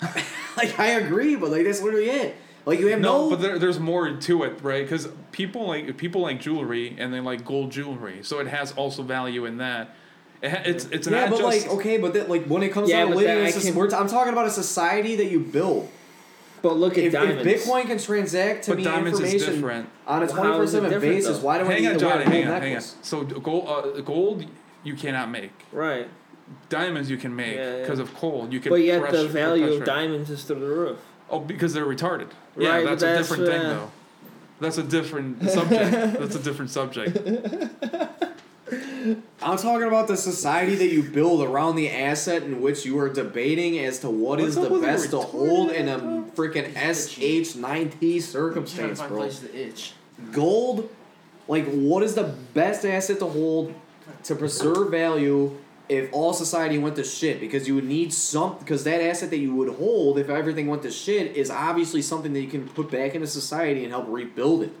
like 0.56 0.78
I 0.78 0.88
agree, 0.92 1.36
but 1.36 1.50
like 1.50 1.64
that's 1.64 1.82
literally 1.82 2.08
it. 2.10 2.36
Like 2.66 2.80
you 2.80 2.88
have 2.88 3.00
No, 3.00 3.24
no. 3.24 3.30
but 3.30 3.40
there, 3.40 3.58
there's 3.58 3.80
more 3.80 4.10
to 4.12 4.42
it, 4.44 4.60
right? 4.62 4.82
Because 4.84 5.08
people 5.32 5.66
like 5.66 5.96
people 5.96 6.20
like 6.20 6.40
jewelry 6.40 6.94
and 6.98 7.12
they 7.12 7.20
like 7.20 7.44
gold 7.44 7.70
jewelry, 7.72 8.20
so 8.22 8.38
it 8.40 8.46
has 8.48 8.72
also 8.72 9.02
value 9.02 9.44
in 9.46 9.56
that. 9.58 9.94
It 10.42 10.52
it's 10.66 10.84
it's 10.86 11.08
yeah, 11.08 11.20
not 11.22 11.30
but 11.30 11.38
just 11.40 11.64
like 11.66 11.74
okay, 11.78 11.96
but 11.98 12.12
that, 12.14 12.28
like 12.28 12.44
when 12.44 12.62
it 12.62 12.68
comes 12.68 12.90
Yeah, 12.90 12.98
down 13.00 13.08
to 13.08 13.14
but 13.14 13.18
living, 13.24 13.34
that 13.34 13.40
in 13.40 13.46
I 13.46 13.48
a 13.48 13.52
soc- 13.52 13.62
can- 13.64 13.74
we're 13.74 13.88
t- 13.88 13.96
I'm 13.96 14.08
talking 14.08 14.32
about 14.32 14.46
a 14.46 14.50
society 14.50 15.16
that 15.16 15.26
you 15.30 15.40
build. 15.40 15.88
But 16.62 16.76
look 16.76 16.98
at 16.98 17.04
If, 17.04 17.14
if. 17.14 17.64
Bitcoin 17.66 17.86
can 17.86 17.98
transact 17.98 18.64
to 18.64 18.70
But 18.72 18.78
me 18.78 18.84
diamonds 18.84 19.20
is 19.20 19.32
information 19.32 19.54
different. 19.54 19.88
on 20.06 20.22
a 20.22 20.26
Well, 20.26 20.34
twenty 20.34 20.48
how 20.48 20.54
four 20.54 20.62
is 20.64 20.74
it 20.74 20.82
seven 20.82 21.00
basis, 21.00 21.38
though? 21.38 21.44
why 21.46 21.58
do 21.58 21.64
I 21.64 21.72
hang 21.72 21.82
need 21.82 21.88
on, 21.88 21.98
to 21.98 22.06
wear 22.06 22.14
Johnny, 22.14 22.24
a 22.24 22.24
gold 22.26 22.34
hang 22.34 22.44
on, 22.44 22.50
hang 22.52 22.56
on. 22.62 22.62
necklace? 22.70 22.96
So 23.02 23.24
gold, 23.24 23.68
uh, 23.68 24.00
gold, 24.00 24.44
you 24.84 24.94
cannot 24.94 25.30
make. 25.30 25.52
right. 25.72 26.08
Diamonds 26.70 27.10
you 27.10 27.18
can 27.18 27.36
make 27.36 27.56
Yeah, 27.56 27.76
yeah. 27.76 27.80
because 27.82 27.98
of 27.98 28.14
coal. 28.14 28.48
You 28.50 28.58
can. 28.58 28.70
But 28.70 28.76
yet 28.76 29.10
the 29.12 29.28
value 29.28 29.74
of 29.74 29.84
diamonds 29.84 30.30
is 30.30 30.44
through 30.44 30.60
the 30.60 30.66
roof. 30.66 30.98
Oh, 31.28 31.40
because 31.40 31.74
they're 31.74 31.84
retarded. 31.84 32.28
Yeah, 32.56 32.70
Right, 32.70 32.84
that's, 32.86 33.02
but 33.02 33.10
a 33.10 33.14
that's, 33.14 33.28
different 33.28 33.50
thing 33.52 33.60
uh, 33.60 33.68
though. 33.74 33.90
That's 34.60 34.78
a 34.78 34.82
different 34.82 35.42
subject. 35.50 35.90
That's 36.18 36.34
a 36.34 36.38
different 36.42 36.70
subject. 36.70 37.16
I'm 39.42 39.56
talking 39.56 39.86
about 39.86 40.08
the 40.08 40.16
society 40.16 40.74
that 40.74 40.88
you 40.88 41.02
build 41.02 41.42
around 41.42 41.76
the 41.76 41.90
asset 41.90 42.42
in 42.42 42.60
which 42.60 42.84
you 42.84 42.98
are 42.98 43.08
debating 43.08 43.78
as 43.78 44.00
to 44.00 44.10
what 44.10 44.40
What's 44.40 44.56
is 44.56 44.62
the 44.62 44.78
best 44.80 45.10
to 45.10 45.20
hold 45.20 45.70
in 45.70 45.88
a 45.88 45.98
freaking 46.34 46.72
SH9T 46.74 47.56
I'm 47.56 47.62
trying 47.62 47.90
to 47.90 48.20
circumstance, 48.20 49.00
bro. 49.00 49.16
places 49.18 49.40
to 49.40 49.54
itch. 49.56 49.92
Gold, 50.32 50.90
like, 51.46 51.66
what 51.66 52.02
is 52.02 52.14
the 52.14 52.34
best 52.54 52.84
asset 52.84 53.18
to 53.20 53.26
hold 53.26 53.74
to 54.24 54.34
preserve 54.34 54.90
value 54.90 55.56
if 55.88 56.12
all 56.12 56.32
society 56.34 56.76
went 56.76 56.96
to 56.96 57.04
shit? 57.04 57.40
Because 57.40 57.66
you 57.66 57.74
would 57.74 57.84
need 57.84 58.12
some, 58.12 58.58
because 58.58 58.84
that 58.84 59.00
asset 59.00 59.30
that 59.30 59.38
you 59.38 59.54
would 59.54 59.76
hold 59.76 60.18
if 60.18 60.28
everything 60.28 60.66
went 60.66 60.82
to 60.82 60.90
shit 60.90 61.36
is 61.36 61.50
obviously 61.50 62.02
something 62.02 62.32
that 62.34 62.40
you 62.40 62.48
can 62.48 62.68
put 62.68 62.90
back 62.90 63.14
into 63.14 63.26
society 63.26 63.84
and 63.84 63.92
help 63.92 64.06
rebuild 64.08 64.62
it. 64.62 64.72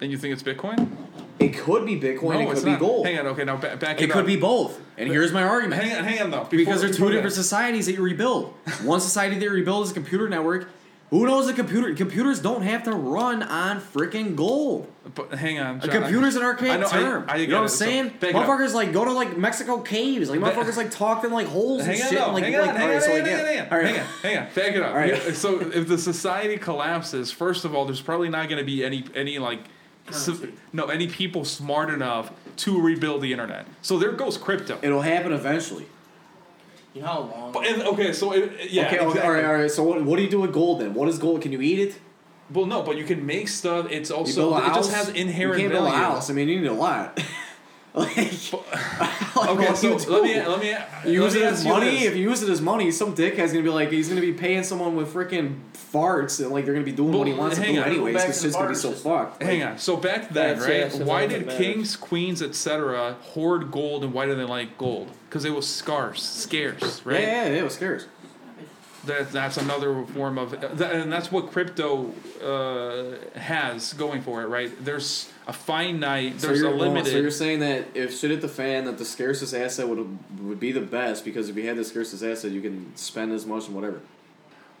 And 0.00 0.10
you 0.10 0.18
think 0.18 0.32
it's 0.34 0.42
Bitcoin? 0.42 0.90
It 1.38 1.56
could 1.56 1.84
be 1.86 1.98
Bitcoin, 1.98 2.34
no, 2.44 2.50
it 2.50 2.54
could 2.54 2.64
be 2.64 2.70
not. 2.72 2.80
gold. 2.80 3.06
Hang 3.06 3.18
on. 3.18 3.26
Okay, 3.28 3.44
now 3.44 3.56
ba- 3.56 3.76
back 3.76 4.00
it, 4.00 4.04
It 4.04 4.10
could 4.10 4.20
up. 4.22 4.26
be 4.26 4.36
both. 4.36 4.78
And 4.98 5.08
here's 5.10 5.32
my 5.32 5.42
argument. 5.42 5.82
Hang 5.82 5.96
on, 5.98 6.04
hang 6.04 6.20
on 6.22 6.30
though. 6.30 6.44
Because 6.50 6.66
Before- 6.66 6.78
they're 6.78 6.88
two 6.88 7.08
different 7.14 7.34
that. 7.34 7.42
societies 7.42 7.86
that 7.86 7.92
you 7.92 8.02
rebuild. 8.02 8.54
One 8.82 9.00
society 9.00 9.36
that 9.36 9.44
you 9.44 9.50
rebuild 9.50 9.84
is 9.84 9.90
a 9.90 9.94
computer 9.94 10.28
network. 10.28 10.68
Who 11.10 11.24
knows 11.24 11.46
the 11.46 11.52
computer? 11.52 11.94
Computers 11.94 12.40
don't 12.40 12.62
have 12.62 12.82
to 12.84 12.92
run 12.92 13.42
on 13.44 13.80
freaking 13.80 14.34
gold. 14.34 14.90
But 15.14 15.32
hang 15.34 15.60
on, 15.60 15.76
A 15.76 15.80
John, 15.86 15.90
computer's 16.02 16.34
an 16.34 16.42
archaic 16.42 16.72
I 16.72 16.76
know, 16.78 16.86
I- 16.86 16.90
term. 16.90 17.24
I, 17.28 17.36
you 17.36 17.46
know 17.46 17.56
what 17.56 17.62
I'm. 17.62 17.68
So, 17.68 17.84
saying? 17.84 18.06
it 18.06 18.20
motherfuckers 18.20 18.74
like 18.74 18.92
go 18.92 19.04
to 19.04 19.12
like 19.12 19.36
Mexico 19.36 19.78
caves. 19.80 20.28
Like 20.28 20.40
motherfuckers 20.40 20.76
like 20.76 20.90
talk 20.90 21.22
in 21.22 21.30
like 21.32 21.46
holes 21.46 21.86
and 21.86 21.96
shit. 21.96 22.12
and, 22.14 22.32
like, 22.34 22.42
hang 22.44 22.54
like, 22.58 22.68
on, 22.70 22.76
hang 22.76 22.94
on, 22.96 23.00
so, 23.02 23.08
hang 23.10 23.20
on, 23.20 23.26
yeah. 23.26 23.36
hang 23.36 23.60
on, 23.60 23.66
hang 23.86 24.00
on, 24.00 24.06
hang 24.22 24.38
on. 24.38 24.44
Back 24.46 24.74
it 24.74 24.82
up. 24.82 25.06
Yeah, 25.26 25.32
So 25.32 25.60
if 25.60 25.86
the 25.86 25.96
society 25.98 26.56
collapses, 26.56 27.30
first 27.30 27.64
of 27.64 27.72
all, 27.74 27.84
there's 27.84 28.00
probably 28.00 28.28
not 28.30 28.48
going 28.48 28.58
to 28.58 28.64
be 28.64 28.84
any 28.84 29.04
any 29.14 29.38
like, 29.38 29.60
Currency. 30.06 30.52
no, 30.72 30.86
any 30.86 31.06
people 31.08 31.44
smart 31.44 31.90
enough 31.90 32.30
to 32.58 32.80
rebuild 32.80 33.20
the 33.22 33.32
internet. 33.32 33.66
So 33.82 33.98
there 33.98 34.12
goes 34.12 34.38
crypto. 34.38 34.78
It'll 34.82 35.02
happen 35.02 35.32
eventually. 35.32 35.86
You 36.94 37.02
know 37.02 37.08
how 37.08 37.20
long? 37.20 37.52
But, 37.52 37.66
and, 37.66 37.82
okay, 37.82 38.12
so 38.12 38.32
it, 38.32 38.70
yeah, 38.70 38.86
okay, 38.86 38.96
okay, 38.98 39.06
exactly. 39.06 39.20
all 39.22 39.30
right, 39.32 39.44
all 39.44 39.54
right. 39.54 39.70
So 39.70 39.82
what, 39.82 40.02
what 40.02 40.16
do 40.16 40.22
you 40.22 40.30
do 40.30 40.40
with 40.40 40.52
gold 40.52 40.80
then? 40.80 40.94
What 40.94 41.08
is 41.08 41.18
gold? 41.18 41.42
Can 41.42 41.52
you 41.52 41.60
eat 41.60 41.78
it? 41.78 41.98
Well, 42.50 42.64
no, 42.64 42.82
but 42.82 42.96
you 42.96 43.04
can 43.04 43.26
make 43.26 43.48
stuff. 43.48 43.88
It's 43.90 44.08
You 44.10 44.16
also 44.16 44.50
build 44.50 44.54
a 44.54 44.66
it 44.66 44.68
house. 44.68 44.76
just 44.76 44.92
has 44.92 45.08
inherent 45.10 45.60
you 45.60 45.68
can't 45.68 45.72
value. 45.74 45.90
build 45.90 46.00
a 46.00 46.04
house. 46.12 46.30
I 46.30 46.32
mean, 46.32 46.48
you 46.48 46.60
need 46.60 46.68
a 46.68 46.72
lot. 46.72 47.20
like, 47.96 48.16
like, 48.16 49.48
Okay, 49.48 49.74
so 49.74 49.96
let 50.10 50.22
me 50.22 50.40
let 50.46 50.60
me 50.60 50.68
You 51.12 51.22
let 51.22 51.32
use 51.32 51.34
me 51.34 51.40
it 51.40 51.44
as 51.44 51.64
money. 51.64 51.90
this. 51.90 52.02
If 52.04 52.16
you 52.16 52.28
use 52.30 52.42
it 52.42 52.50
as 52.50 52.60
money, 52.60 52.90
some 52.90 53.14
dickhead's 53.14 53.52
gonna 53.52 53.62
be 53.64 53.70
like, 53.70 53.90
he's 53.90 54.08
gonna 54.08 54.20
be 54.20 54.32
paying 54.32 54.62
someone 54.62 54.96
with 54.96 55.12
freaking 55.12 55.60
farts, 55.92 56.40
and 56.40 56.50
like 56.50 56.64
they're 56.64 56.74
gonna 56.74 56.84
be 56.84 56.92
doing 56.92 57.12
what 57.16 57.26
he 57.26 57.32
wants 57.32 57.56
to 57.56 57.64
do 57.64 57.80
on. 57.80 57.88
anyways, 57.88 58.14
because 58.14 58.36
to 58.38 58.42
shit's 58.44 58.56
gonna 58.56 58.68
be 58.68 58.74
so 58.74 58.92
system. 58.92 59.12
fucked. 59.12 59.40
Like, 59.42 59.50
Hang 59.50 59.62
on. 59.62 59.78
So 59.78 59.96
back 59.96 60.30
then, 60.30 60.58
That's- 60.58 60.92
right? 60.92 61.00
yeah, 61.00 61.04
why 61.06 61.26
did 61.26 61.48
kings, 61.50 61.96
queens, 61.96 62.42
etc. 62.42 63.16
hoard 63.22 63.70
gold, 63.70 64.04
and 64.04 64.12
why 64.12 64.26
did 64.26 64.38
they 64.38 64.44
like 64.44 64.76
gold? 64.78 65.08
Because 65.28 65.44
it 65.44 65.54
was 65.54 65.66
scarce, 65.66 66.22
scarce, 66.22 67.00
right? 67.04 67.20
Yeah, 67.20 67.26
yeah, 67.44 67.46
yeah, 67.48 67.60
it 67.60 67.64
was 67.64 67.74
scarce. 67.74 68.06
That 69.06 69.32
that's 69.32 69.56
another 69.56 70.04
form 70.06 70.38
of, 70.38 70.52
and 70.52 71.12
that's 71.12 71.30
what 71.32 71.50
crypto 71.52 72.12
uh, 72.42 73.38
has 73.38 73.92
going 73.94 74.22
for 74.22 74.42
it, 74.42 74.46
right? 74.46 74.70
There's 74.84 75.30
a 75.46 75.52
finite, 75.52 76.40
So 76.40 76.48
there's 76.48 76.60
you're, 76.60 76.72
a 76.72 76.74
limited. 76.76 77.12
so 77.12 77.18
you're 77.18 77.30
saying 77.30 77.60
that 77.60 77.86
if 77.94 78.18
shit 78.18 78.30
hit 78.30 78.40
the 78.40 78.48
fan, 78.48 78.84
that 78.86 78.98
the 78.98 79.04
scarcest 79.04 79.54
asset 79.54 79.88
would 79.88 80.18
would 80.40 80.60
be 80.60 80.72
the 80.72 80.80
best 80.80 81.24
because 81.24 81.48
if 81.48 81.56
you 81.56 81.66
had 81.66 81.76
the 81.76 81.84
scarcest 81.84 82.22
asset, 82.22 82.50
you 82.52 82.60
can 82.60 82.94
spend 82.96 83.32
as 83.32 83.46
much 83.46 83.66
and 83.66 83.74
whatever. 83.74 84.00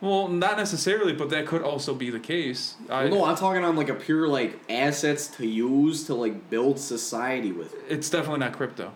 well, 0.00 0.28
not 0.28 0.56
necessarily, 0.58 1.12
but 1.12 1.30
that 1.30 1.46
could 1.46 1.62
also 1.62 1.94
be 1.94 2.10
the 2.10 2.20
case. 2.20 2.74
I, 2.90 3.04
well, 3.06 3.20
no, 3.20 3.24
I'm 3.26 3.36
talking 3.36 3.64
on 3.64 3.76
like 3.76 3.88
a 3.88 3.94
pure 3.94 4.28
like 4.28 4.58
assets 4.68 5.28
to 5.38 5.46
use 5.46 6.04
to 6.06 6.14
like 6.14 6.50
build 6.50 6.78
society 6.78 7.52
with. 7.52 7.74
it's 7.88 8.10
definitely 8.10 8.40
not 8.40 8.52
crypto. 8.54 8.92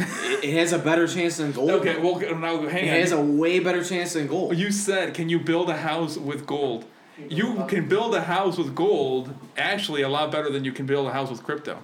It, 0.00 0.44
it 0.44 0.54
has 0.54 0.72
a 0.72 0.78
better 0.78 1.06
chance 1.06 1.36
than 1.36 1.52
gold. 1.52 1.70
Okay, 1.70 1.98
well 1.98 2.18
now 2.36 2.66
hang 2.68 2.86
it 2.86 2.90
on. 2.90 3.00
has 3.00 3.12
a 3.12 3.20
way 3.20 3.58
better 3.58 3.84
chance 3.84 4.14
than 4.14 4.26
gold. 4.26 4.56
You 4.56 4.70
said, 4.70 5.14
can 5.14 5.28
you 5.28 5.38
build 5.38 5.70
a 5.70 5.76
house 5.76 6.16
with 6.16 6.46
gold? 6.46 6.84
You 7.28 7.64
can 7.68 7.88
build 7.88 8.14
a 8.14 8.22
house 8.22 8.56
with 8.56 8.74
gold 8.74 9.34
actually 9.56 10.02
a 10.02 10.08
lot 10.08 10.32
better 10.32 10.50
than 10.50 10.64
you 10.64 10.72
can 10.72 10.86
build 10.86 11.06
a 11.06 11.12
house 11.12 11.30
with 11.30 11.42
crypto. 11.42 11.78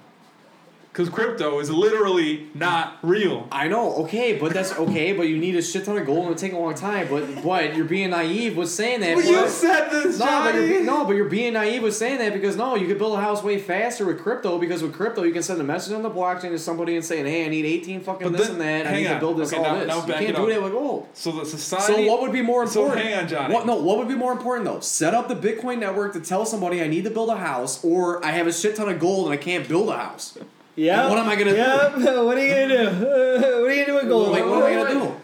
Because 0.97 1.13
crypto 1.13 1.59
is 1.59 1.69
literally 1.69 2.47
not 2.55 2.97
real. 3.03 3.47
I 3.51 3.67
know, 3.67 3.93
okay, 3.97 4.35
but 4.35 4.51
that's 4.51 4.73
okay, 4.79 5.13
but 5.13 5.27
you 5.27 5.37
need 5.37 5.55
a 5.55 5.61
shit 5.61 5.85
ton 5.85 5.95
of 5.95 6.07
gold 6.07 6.25
and 6.25 6.31
it 6.35 6.39
take 6.39 6.53
a 6.53 6.57
long 6.57 6.73
time. 6.73 7.07
But 7.07 7.43
but 7.43 7.75
you're 7.75 7.85
being 7.85 8.09
naive 8.09 8.57
with 8.57 8.67
saying 8.71 9.01
that. 9.01 9.13
But 9.13 9.25
you 9.25 9.47
said 9.47 9.89
this, 9.91 10.17
no, 10.17 10.25
but 10.25 10.55
you're 10.55 10.63
Johnny. 10.63 10.67
being, 10.69 10.85
no, 10.87 11.05
but 11.05 11.11
you're 11.15 11.29
being 11.29 11.53
naive 11.53 11.83
with 11.83 11.95
saying 11.95 12.17
that 12.17 12.33
because 12.33 12.55
no, 12.55 12.73
you 12.73 12.87
could 12.87 12.97
build 12.97 13.15
a 13.15 13.21
house 13.21 13.43
way 13.43 13.59
faster 13.59 14.07
with 14.07 14.19
crypto 14.19 14.57
because 14.57 14.81
with 14.81 14.91
crypto 14.95 15.21
you 15.21 15.31
can 15.33 15.43
send 15.43 15.61
a 15.61 15.63
message 15.63 15.93
on 15.93 16.01
the 16.01 16.09
blockchain 16.09 16.49
to 16.49 16.57
somebody 16.57 16.95
and 16.95 17.05
saying, 17.05 17.27
hey, 17.27 17.45
I 17.45 17.49
need 17.49 17.65
18 17.65 18.01
fucking 18.01 18.31
But 18.31 18.35
this 18.35 18.47
then- 18.47 18.59
and 18.59 18.87
that. 18.87 18.91
I 18.91 18.97
need 18.97 19.05
on. 19.05 19.13
to 19.13 19.19
build 19.19 19.37
this 19.37 19.53
Okay, 19.53 19.61
all 19.63 19.75
now- 19.75 19.79
this. 19.81 19.87
now 19.89 19.97
you 20.07 20.13
can't 20.25 20.35
do 20.35 20.47
that 20.49 20.63
with 20.63 20.71
gold. 20.71 21.09
So 21.13 21.31
the 21.31 21.45
society. 21.45 21.93
So 22.07 22.11
what 22.11 22.23
would 22.23 22.31
be 22.31 22.41
more 22.41 22.65
So 22.65 22.85
important? 22.85 23.05
hang 23.07 23.19
on, 23.19 23.27
Johnny. 23.27 23.53
What 23.53 23.67
no? 23.67 23.75
What 23.75 23.99
would 23.99 24.07
be 24.07 24.15
more 24.15 24.31
important 24.31 24.65
though? 24.65 24.79
Set 24.79 25.13
up 25.13 25.27
the 25.27 25.35
Bitcoin 25.35 25.77
network 25.77 26.13
to 26.13 26.19
tell 26.21 26.43
somebody 26.43 26.81
I 26.81 26.87
need 26.87 27.03
to 27.03 27.11
build 27.11 27.29
a 27.29 27.37
house, 27.37 27.83
or 27.85 28.25
I 28.25 28.31
have 28.31 28.47
a 28.47 28.51
shit 28.51 28.75
ton 28.75 28.89
of 28.89 28.97
gold 28.99 29.25
and 29.27 29.33
I 29.35 29.37
can't 29.37 29.67
build 29.67 29.89
a 29.89 29.97
house. 29.99 30.35
Yeah. 30.77 31.09
What 31.09 31.17
am 31.17 31.27
I 31.27 31.35
gonna 31.35 31.51
do? 31.51 31.57
Yep. 31.57 31.95
what 32.25 32.37
are 32.37 32.45
you 32.45 32.53
gonna 32.53 32.67
do? 32.67 33.05
what 33.05 33.71
are 33.71 33.73
you 33.73 33.85
gonna 33.85 33.85
do 33.87 33.95
with 33.95 34.07
gold? 34.07 34.29
Like, 34.29 34.45
what 34.45 34.57
am 34.59 34.63
I 34.63 34.73
gonna 34.73 34.89
do? 35.05 35.15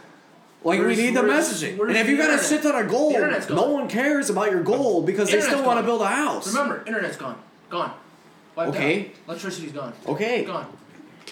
Like 0.65 0.79
Where's- 0.79 0.97
we 0.97 1.03
need 1.03 1.15
the 1.15 1.21
messaging, 1.21 1.79
and 1.79 1.97
if 1.97 2.07
you 2.07 2.17
got 2.17 2.37
to 2.37 2.43
sit 2.43 2.65
on 2.65 2.73
a 2.75 2.79
of 2.85 2.89
gold, 2.89 3.15
no 3.49 3.69
one 3.69 3.89
cares 3.89 4.29
about 4.29 4.49
your 4.49 4.63
gold 4.63 5.05
because 5.05 5.29
they 5.29 5.41
still 5.41 5.63
want 5.63 5.77
to 5.79 5.83
build 5.83 6.01
a 6.01 6.07
house. 6.07 6.47
Remember, 6.47 6.83
internet's 6.87 7.17
gone. 7.17 7.37
Gone. 7.69 7.91
Wiped 8.55 8.69
Okay. 8.75 8.99
Out. 9.07 9.11
Electricity's 9.29 9.71
gone. 9.73 9.93
Okay, 10.07 10.45
Gone. 10.45 10.67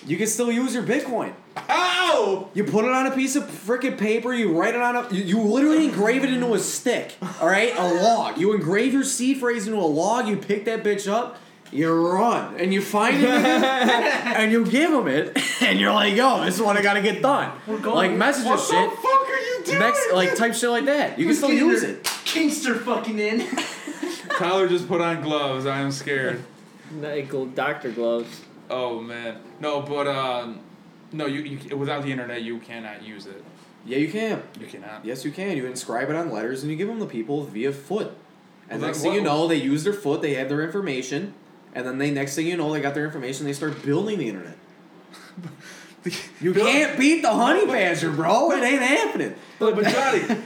you 0.06 0.18
can 0.18 0.28
still 0.28 0.52
use 0.52 0.74
your 0.74 0.84
Bitcoin. 0.84 1.34
Ow! 1.70 2.50
You 2.54 2.64
put 2.66 2.84
it 2.86 2.92
on 2.92 3.08
a 3.08 3.12
piece 3.12 3.36
of 3.36 3.44
freaking 3.44 3.98
paper. 3.98 4.34
You 4.34 4.58
write 4.58 4.76
it 4.76 4.82
on 4.82 4.96
a. 4.98 5.10
You, 5.14 5.24
you 5.24 5.40
literally 5.40 5.86
engrave 5.86 6.24
it 6.24 6.34
into 6.34 6.54
a 6.54 6.60
stick. 6.60 7.16
All 7.40 7.48
right, 7.48 7.74
a 7.78 7.94
log. 8.04 8.38
You 8.38 8.54
engrave 8.54 8.92
your 8.94 9.04
seed 9.04 9.38
phrase 9.38 9.66
into 9.68 9.80
a 9.80 9.86
log. 9.86 10.28
You 10.28 10.36
pick 10.38 10.66
that 10.66 10.84
bitch 10.84 11.10
up. 11.12 11.38
You 11.72 11.94
run 11.94 12.56
and 12.60 12.74
you 12.74 12.82
find 12.82 13.16
it 13.24 13.30
and 13.30 14.52
you 14.52 14.66
give 14.66 14.92
them 14.92 15.08
it, 15.08 15.38
and 15.62 15.80
you're 15.80 15.94
like, 15.94 16.16
"Yo, 16.16 16.44
this 16.44 16.56
is 16.56 16.62
what 16.62 16.76
I 16.76 16.82
gotta 16.82 17.02
get 17.02 17.22
done." 17.22 17.52
going- 17.66 17.84
Like 17.96 18.12
message 18.12 18.46
What 18.46 18.60
us 18.60 18.68
the 18.70 18.76
fuck 18.76 19.06
are 19.30 19.40
you 19.40 19.62
doing? 19.66 19.80
Next, 19.80 20.12
like 20.14 20.36
type 20.36 20.54
shit 20.54 20.70
like 20.70 20.86
that. 20.86 21.18
You 21.18 21.26
can 21.28 21.36
still 21.36 21.50
use 21.52 21.84
it. 21.84 22.04
Kingster 22.04 22.78
fucking 22.82 23.18
in. 23.20 23.48
Tyler 24.38 24.68
just 24.68 24.88
put 24.88 25.00
on 25.02 25.22
gloves. 25.22 25.66
I 25.66 25.80
am 25.80 25.92
scared. 25.92 26.44
Like 27.00 27.30
gold 27.30 27.56
doctor 27.56 27.90
gloves. 27.92 28.42
Oh 28.70 29.00
man, 29.00 29.38
no, 29.62 29.82
but 29.82 30.08
um, 30.08 30.60
no, 31.14 31.26
you, 31.26 31.42
you 31.42 31.78
without 31.78 32.04
the 32.04 32.12
internet 32.12 32.42
you 32.42 32.58
cannot 32.60 33.04
use 33.04 33.26
it. 33.28 33.44
Yeah, 33.86 33.98
you 33.98 34.10
can. 34.12 34.44
You 34.60 34.68
cannot. 34.68 35.06
Yes, 35.06 35.24
you 35.26 35.32
can. 35.32 35.56
You 35.58 35.66
inscribe 35.68 36.10
it 36.10 36.16
on 36.16 36.32
letters 36.32 36.64
and 36.64 36.72
you 36.72 36.78
give 36.78 36.88
them 36.90 37.00
to 37.00 37.06
people 37.06 37.44
via 37.46 37.72
foot. 37.72 38.12
And 38.70 38.80
Well, 38.82 38.90
next 38.90 39.02
thing 39.02 39.14
you 39.14 39.22
know, 39.22 39.48
they 39.48 39.56
use 39.56 39.84
their 39.84 39.94
foot. 39.94 40.22
They 40.22 40.36
have 40.36 40.50
their 40.50 40.62
information, 40.62 41.34
and 41.74 41.86
then 41.86 41.98
they 41.98 42.12
next 42.12 42.36
thing 42.36 42.48
you 42.48 42.58
know, 42.58 42.72
they 42.74 42.82
got 42.82 42.94
their 42.94 43.06
information. 43.06 43.46
They 43.46 43.54
start 43.54 43.82
building 43.84 44.20
the 44.20 44.28
internet. 44.30 44.58
You 46.42 46.52
can't 46.56 46.98
beat 47.00 47.22
the 47.22 47.32
honey 47.32 47.68
badger, 47.68 48.10
bro. 48.12 48.52
It 48.54 48.64
ain't 48.64 48.82
happening. 48.82 49.36
But, 49.60 49.76
but 49.76 49.86
Johnny, 49.88 50.42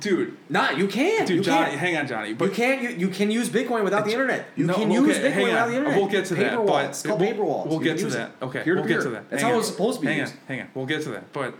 dude, 0.00 0.36
Nah, 0.48 0.70
you 0.70 0.88
can't. 0.88 1.24
dude, 1.24 1.36
you 1.36 1.42
Johnny, 1.44 1.66
can't. 1.68 1.78
hang 1.78 1.96
on, 1.96 2.08
Johnny. 2.08 2.32
But 2.34 2.46
You 2.46 2.50
can't. 2.50 2.82
You, 2.82 2.88
you 2.90 3.08
can 3.08 3.30
use 3.30 3.48
Bitcoin 3.48 3.84
without 3.84 4.04
the 4.06 4.10
internet. 4.10 4.46
You 4.56 4.66
No, 4.66 4.74
can 4.74 4.90
okay, 4.90 4.94
use 4.94 5.18
Bitcoin 5.18 5.44
without 5.44 5.68
the 5.68 5.76
internet. 5.76 5.96
We'll 5.98 6.08
get 6.08 6.24
to 6.26 6.34
paper 6.34 6.50
that, 6.50 6.58
walls. 6.58 6.70
but 6.70 6.84
It's 6.86 7.02
called 7.02 7.20
we'll, 7.20 7.30
paper 7.30 7.44
walls. 7.44 7.68
We'll 7.68 7.78
get 7.78 7.98
to 7.98 8.06
that. 8.06 8.30
it. 8.42 8.44
Okay, 8.44 8.62
we'll 8.66 8.84
get 8.84 9.02
to 9.02 9.10
that. 9.10 9.30
That's 9.30 9.40
hang 9.42 9.50
how 9.52 9.54
on. 9.56 9.60
it's 9.60 9.70
supposed 9.70 10.00
to 10.00 10.06
be 10.06 10.10
Hang 10.12 10.18
used. 10.18 10.32
on, 10.32 10.38
hang 10.48 10.60
on. 10.62 10.68
We'll 10.74 10.86
get 10.86 11.02
to 11.02 11.10
that. 11.10 11.32
But 11.32 11.54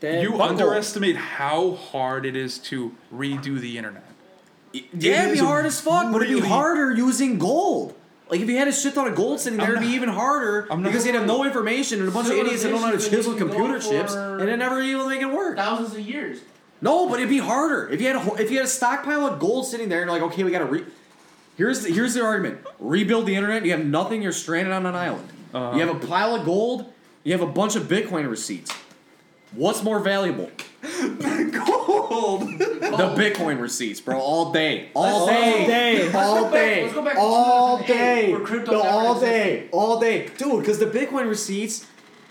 That 0.00 0.20
you 0.22 0.38
underestimate 0.42 1.16
how 1.16 1.70
hard 1.76 2.26
it 2.26 2.36
is 2.36 2.58
to 2.58 2.94
redo 3.14 3.58
the 3.58 3.78
internet. 3.78 4.04
Yeah, 4.74 5.22
it'd 5.24 5.32
be 5.32 5.38
hard 5.38 5.64
as 5.64 5.80
fuck, 5.80 6.12
but 6.12 6.20
it'd 6.20 6.42
be 6.42 6.46
harder 6.46 6.92
using 6.94 7.38
gold. 7.38 7.94
Like 8.32 8.40
if 8.40 8.48
you 8.48 8.56
had 8.56 8.66
a 8.66 8.72
shit 8.72 8.94
ton 8.94 9.06
of 9.06 9.14
gold 9.14 9.40
sitting 9.40 9.58
there, 9.58 9.66
I'm 9.66 9.82
it'd 9.82 9.86
be 9.86 9.94
even 9.94 10.08
harder 10.08 10.66
not- 10.70 10.82
because 10.84 11.04
you'd 11.04 11.16
have 11.16 11.26
no 11.26 11.44
information 11.44 12.00
and 12.00 12.08
a 12.08 12.12
bunch 12.12 12.28
of 12.30 12.34
idiots 12.34 12.62
that 12.62 12.70
don't 12.70 12.80
know 12.80 12.86
how 12.86 12.92
to 12.92 13.10
chisel 13.10 13.34
computer 13.34 13.78
chips, 13.78 14.14
and 14.14 14.48
it 14.48 14.56
never 14.56 14.80
even 14.80 15.06
make 15.06 15.20
it 15.20 15.30
work. 15.30 15.58
Thousands 15.58 15.92
of 15.92 16.00
years. 16.00 16.38
No, 16.80 17.10
but 17.10 17.18
it'd 17.18 17.28
be 17.28 17.38
harder 17.38 17.90
if 17.90 18.00
you 18.00 18.06
had 18.06 18.16
a 18.16 18.34
if 18.42 18.50
you 18.50 18.56
had 18.56 18.64
a 18.64 18.70
stockpile 18.70 19.26
of 19.26 19.38
gold 19.38 19.66
sitting 19.66 19.90
there 19.90 20.00
and 20.00 20.10
you're 20.10 20.18
like, 20.18 20.32
okay, 20.32 20.44
we 20.44 20.50
gotta 20.50 20.64
re. 20.64 20.82
Here's 21.58 21.82
the, 21.82 21.92
here's 21.92 22.14
the 22.14 22.24
argument: 22.24 22.60
rebuild 22.80 23.26
the 23.26 23.34
internet. 23.34 23.66
You 23.66 23.72
have 23.72 23.84
nothing. 23.84 24.22
You're 24.22 24.32
stranded 24.32 24.72
on 24.72 24.86
an 24.86 24.94
island. 24.94 25.28
Uh-huh. 25.52 25.76
You 25.76 25.86
have 25.86 25.94
a 25.94 26.06
pile 26.06 26.34
of 26.34 26.46
gold. 26.46 26.90
You 27.24 27.32
have 27.32 27.42
a 27.42 27.46
bunch 27.46 27.76
of 27.76 27.82
Bitcoin 27.82 28.30
receipts. 28.30 28.72
What's 29.52 29.82
more 29.82 30.00
valuable? 30.00 30.50
Gold. 31.52 32.48
The 32.58 33.14
Bitcoin 33.16 33.60
receipts, 33.60 34.00
bro, 34.00 34.18
all 34.18 34.52
day, 34.52 34.90
all 34.94 35.04
All 35.04 35.26
day, 35.26 35.66
day. 35.66 36.12
all 36.12 36.34
Let's 36.34 36.44
go 36.44 36.44
back- 36.44 36.52
day, 36.52 36.82
let's 36.82 36.94
go 36.94 37.02
back 37.04 37.14
to 37.14 37.20
all 37.20 37.78
2008, 37.78 37.86
day, 38.26 38.32
where 38.32 38.40
crypto 38.40 38.72
No, 38.72 38.82
never 38.82 38.88
all 38.88 39.20
day, 39.20 39.68
all 39.72 40.00
day, 40.00 40.28
dude. 40.38 40.60
Because 40.60 40.78
the 40.80 40.86
Bitcoin 40.86 41.28
receipts, 41.28 41.86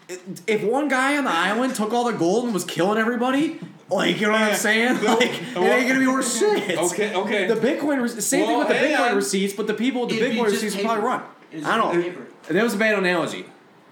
i- 0.10 0.18
if 0.48 0.64
one 0.64 0.88
guy 0.90 1.18
on 1.18 1.24
the 1.24 1.32
island 1.32 1.76
took 1.76 1.94
all 1.94 2.04
the 2.04 2.12
gold 2.12 2.46
and 2.46 2.54
was 2.54 2.66
killing 2.66 2.98
everybody, 2.98 3.60
like 3.90 4.20
you 4.20 4.28
know 4.28 4.34
what 4.34 4.42
I'm 4.42 4.56
saying, 4.56 5.02
No, 5.02 5.16
like 5.16 5.30
it 5.30 5.58
ain't 5.58 5.88
gonna 5.88 6.00
be 6.00 6.08
worth 6.08 6.38
shit. 6.38 6.78
Okay, 6.78 7.14
okay. 7.16 7.48
The 7.48 7.56
Bitcoin, 7.56 8.02
re- 8.02 8.10
same 8.22 8.48
thing 8.48 8.60
with 8.60 8.68
the 8.68 8.74
hang 8.76 8.94
Bitcoin 8.96 9.10
on. 9.12 9.16
receipts, 9.16 9.54
but 9.54 9.68
the 9.68 9.74
people 9.74 10.02
with 10.02 10.10
the 10.12 10.18
It'd 10.18 10.32
Bitcoin 10.34 10.50
just 10.50 10.64
receipts 10.64 10.76
will 10.76 10.84
probably 10.84 11.02
paper. 11.04 11.08
run. 11.08 11.22
It's 11.54 11.66
I 11.66 11.78
don't 11.78 11.96
know. 11.96 12.02
paper. 12.04 12.28
That 12.50 12.64
was 12.64 12.74
a 12.74 12.78
bad 12.78 12.96
analogy. 12.98 13.46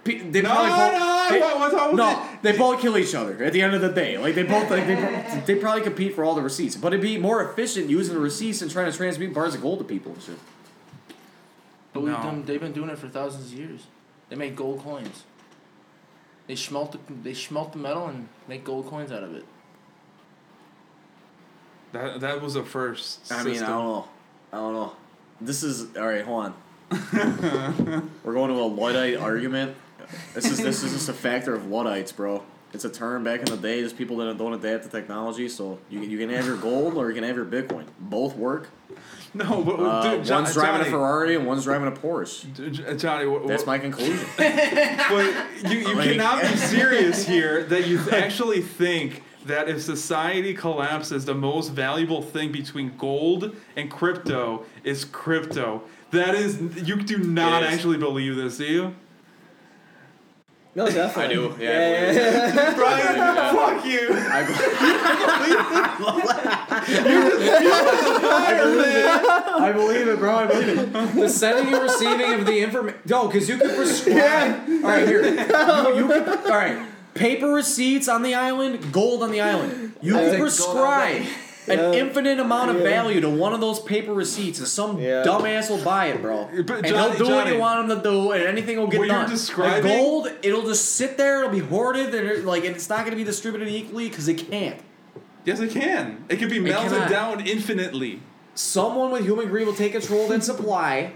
Pe- 0.04 0.30
They 0.30 0.40
No, 0.42 0.48
probably 0.50 0.70
no, 0.70 0.76
both, 0.76 0.92
no, 0.98 1.28
they- 1.30 1.40
what- 1.40 1.58
what's 1.58 1.74
wrong 1.74 1.96
no, 1.96 2.10
it? 2.10 2.42
they 2.42 2.56
both 2.56 2.80
kill 2.80 2.96
each 2.96 3.14
other 3.14 3.44
at 3.44 3.52
the 3.52 3.60
end 3.62 3.74
of 3.74 3.80
the 3.82 3.90
day. 3.90 4.16
Like 4.18 4.34
they 4.34 4.42
both, 4.44 4.70
like 4.70 4.86
they, 4.86 5.42
they 5.46 5.54
probably 5.56 5.82
compete 5.82 6.14
for 6.14 6.24
all 6.24 6.34
the 6.34 6.40
receipts. 6.42 6.74
But 6.76 6.88
it'd 6.94 7.02
be 7.02 7.18
more 7.18 7.42
efficient 7.44 7.90
using 7.90 8.14
the 8.14 8.20
receipts 8.20 8.62
and 8.62 8.70
trying 8.70 8.90
to 8.90 8.96
transmute 8.96 9.34
bars 9.34 9.54
of 9.54 9.60
gold 9.60 9.78
to 9.80 9.84
people 9.84 10.12
and 10.12 10.22
shit. 10.22 10.38
But 11.92 12.04
No. 12.04 12.12
done, 12.14 12.44
they've 12.46 12.60
been 12.60 12.72
doing 12.72 12.88
it 12.88 12.98
for 12.98 13.08
thousands 13.08 13.52
of 13.52 13.58
years. 13.58 13.82
They 14.30 14.36
make 14.36 14.54
gold 14.56 14.80
coins. 14.80 15.24
They 16.46 16.54
smelt 16.56 16.92
the, 16.92 16.98
they 17.22 17.34
smelt 17.34 17.72
the 17.72 17.78
metal 17.78 18.06
and 18.06 18.28
make 18.48 18.64
gold 18.64 18.86
coins 18.88 19.12
out 19.12 19.22
of 19.22 19.34
it. 19.34 19.44
That 21.92 22.20
that 22.20 22.40
was 22.40 22.56
a 22.56 22.62
first. 22.64 23.30
I 23.32 23.42
mean, 23.42 23.56
I 23.62 23.66
don't 23.68 23.84
know. 23.84 24.08
I 24.52 24.56
don't 24.56 24.72
know. 24.72 24.92
This 25.40 25.62
is 25.62 25.96
all 25.96 26.06
right. 26.06 26.24
Hold 26.24 26.46
on. 26.46 26.54
We're 28.24 28.32
going 28.34 28.50
to 28.50 28.56
a 28.60 28.64
Luddite 28.66 29.16
argument. 29.16 29.76
This 30.34 30.46
is 30.46 30.58
this 30.58 30.82
is 30.82 30.92
just 30.92 31.08
a 31.08 31.12
factor 31.12 31.54
of 31.54 31.66
Luddites, 31.66 32.12
bro. 32.12 32.42
It's 32.72 32.84
a 32.84 32.90
term 32.90 33.24
back 33.24 33.40
in 33.40 33.46
the 33.46 33.56
day. 33.56 33.82
Just 33.82 33.98
people 33.98 34.16
that 34.18 34.38
don't 34.38 34.52
adapt 34.52 34.84
to 34.84 34.90
technology. 34.90 35.48
So 35.48 35.78
you 35.90 36.00
you 36.00 36.18
can 36.18 36.28
have 36.30 36.46
your 36.46 36.56
gold 36.56 36.94
or 36.94 37.08
you 37.08 37.14
can 37.14 37.24
have 37.24 37.36
your 37.36 37.44
Bitcoin. 37.44 37.84
Both 37.98 38.36
work. 38.36 38.68
No, 39.34 39.62
but 39.62 39.78
Uh, 39.80 40.02
dude, 40.16 40.24
Jo- 40.24 40.34
one's 40.36 40.52
driving 40.54 40.78
Johnny, 40.80 40.88
a 40.88 40.92
Ferrari 40.92 41.36
and 41.36 41.46
one's 41.46 41.64
driving 41.64 41.88
a 41.88 41.92
Porsche. 41.92 42.72
J- 42.72 42.96
Johnny, 42.96 43.26
what, 43.26 43.46
That's 43.46 43.64
my 43.66 43.78
conclusion. 43.78 44.24
But 44.38 45.70
you, 45.70 45.78
you 45.78 45.94
Like- 45.94 46.10
cannot 46.10 46.42
be 46.42 46.56
serious 46.56 47.26
here 47.26 47.64
that 47.64 47.86
you 47.86 48.00
actually 48.12 48.60
think 48.60 49.22
that 49.46 49.68
if 49.68 49.80
society 49.82 50.52
collapses, 50.54 51.24
the 51.24 51.34
most 51.34 51.68
valuable 51.72 52.22
thing 52.22 52.52
between 52.52 52.92
gold 52.98 53.54
and 53.76 53.90
crypto 53.90 54.64
is 54.84 55.04
crypto. 55.04 55.82
That 56.10 56.34
is, 56.34 56.60
you 56.86 56.96
do 56.96 57.18
not 57.18 57.62
actually 57.62 57.96
believe 57.98 58.36
this, 58.36 58.58
do 58.58 58.64
you? 58.64 58.94
No, 60.72 60.86
definitely. 60.86 61.24
I 61.24 61.28
do, 61.28 61.56
yeah, 61.58 61.68
I 61.68 61.72
yeah, 61.72 62.00
believe 62.00 62.16
yeah, 62.16 62.54
yeah. 62.54 62.74
Brian, 62.76 63.16
fuck 63.56 63.84
you. 63.84 64.08
I 69.62 69.72
believe 69.72 70.06
it, 70.06 70.18
bro. 70.20 70.36
I 70.36 70.46
believe 70.46 70.78
it. 70.78 70.92
The 71.20 71.28
sending 71.28 71.74
and 71.74 71.82
receiving 71.82 72.32
of 72.34 72.46
the 72.46 72.60
information. 72.60 73.00
No, 73.06 73.26
because 73.26 73.48
you 73.48 73.58
can 73.58 73.74
prescribe. 73.74 74.68
All 74.68 74.80
right, 74.82 75.08
here. 75.08 75.24
You, 75.24 75.96
you 75.96 76.08
can, 76.08 76.28
all 76.28 76.56
right. 76.56 76.86
Paper 77.14 77.48
receipts 77.48 78.08
on 78.08 78.22
the 78.22 78.34
island, 78.34 78.92
gold 78.92 79.24
on 79.24 79.32
the 79.32 79.40
island. 79.40 79.94
You 80.00 80.16
I 80.16 80.30
can 80.30 80.38
prescribe 80.40 81.26
an 81.70 81.92
Yeah. 81.92 82.00
infinite 82.00 82.38
amount 82.38 82.70
of 82.70 82.76
Yeah. 82.78 82.82
value 82.84 83.20
to 83.20 83.28
one 83.30 83.52
of 83.52 83.60
those 83.60 83.80
paper 83.80 84.12
receipts, 84.12 84.58
and 84.58 84.68
some 84.68 84.98
Yeah. 85.00 85.22
dumbass 85.24 85.70
will 85.70 85.82
buy 85.84 86.06
it, 86.06 86.20
bro. 86.22 86.48
But 86.66 86.78
and 86.78 86.86
Johnny- 86.86 86.90
they'll 86.90 87.18
do 87.18 87.24
what 87.34 87.44
Johnny, 87.44 87.52
you 87.54 87.60
want 87.60 87.88
them 87.88 87.98
to 87.98 88.02
do, 88.08 88.32
and 88.32 88.42
anything 88.44 88.78
will 88.78 88.86
get 88.86 88.98
what 89.00 89.08
you're 89.08 89.16
done. 89.16 89.30
describing- 89.30 89.82
The 89.82 89.98
gold, 89.98 90.30
it'll 90.42 90.66
just 90.66 90.96
sit 90.96 91.16
there. 91.16 91.38
It'll 91.40 91.50
be 91.50 91.58
hoarded, 91.60 92.14
and 92.14 92.28
it, 92.28 92.44
like 92.44 92.64
and 92.64 92.74
it's 92.74 92.88
not 92.88 92.98
going 93.00 93.10
to 93.10 93.16
be 93.16 93.24
distributed 93.24 93.68
equally 93.68 94.08
because 94.08 94.28
it 94.28 94.50
can't. 94.50 94.76
Yes, 95.44 95.60
it 95.60 95.70
can. 95.70 96.24
It 96.28 96.38
can 96.38 96.48
be 96.50 96.58
melted 96.60 97.08
down 97.08 97.40
infinitely. 97.46 98.20
someone 98.54 99.10
with 99.10 99.24
human 99.24 99.48
greed 99.48 99.66
will 99.66 99.72
take 99.74 99.92
control 99.92 100.24
of 100.24 100.28
that 100.30 100.44
supply, 100.44 101.12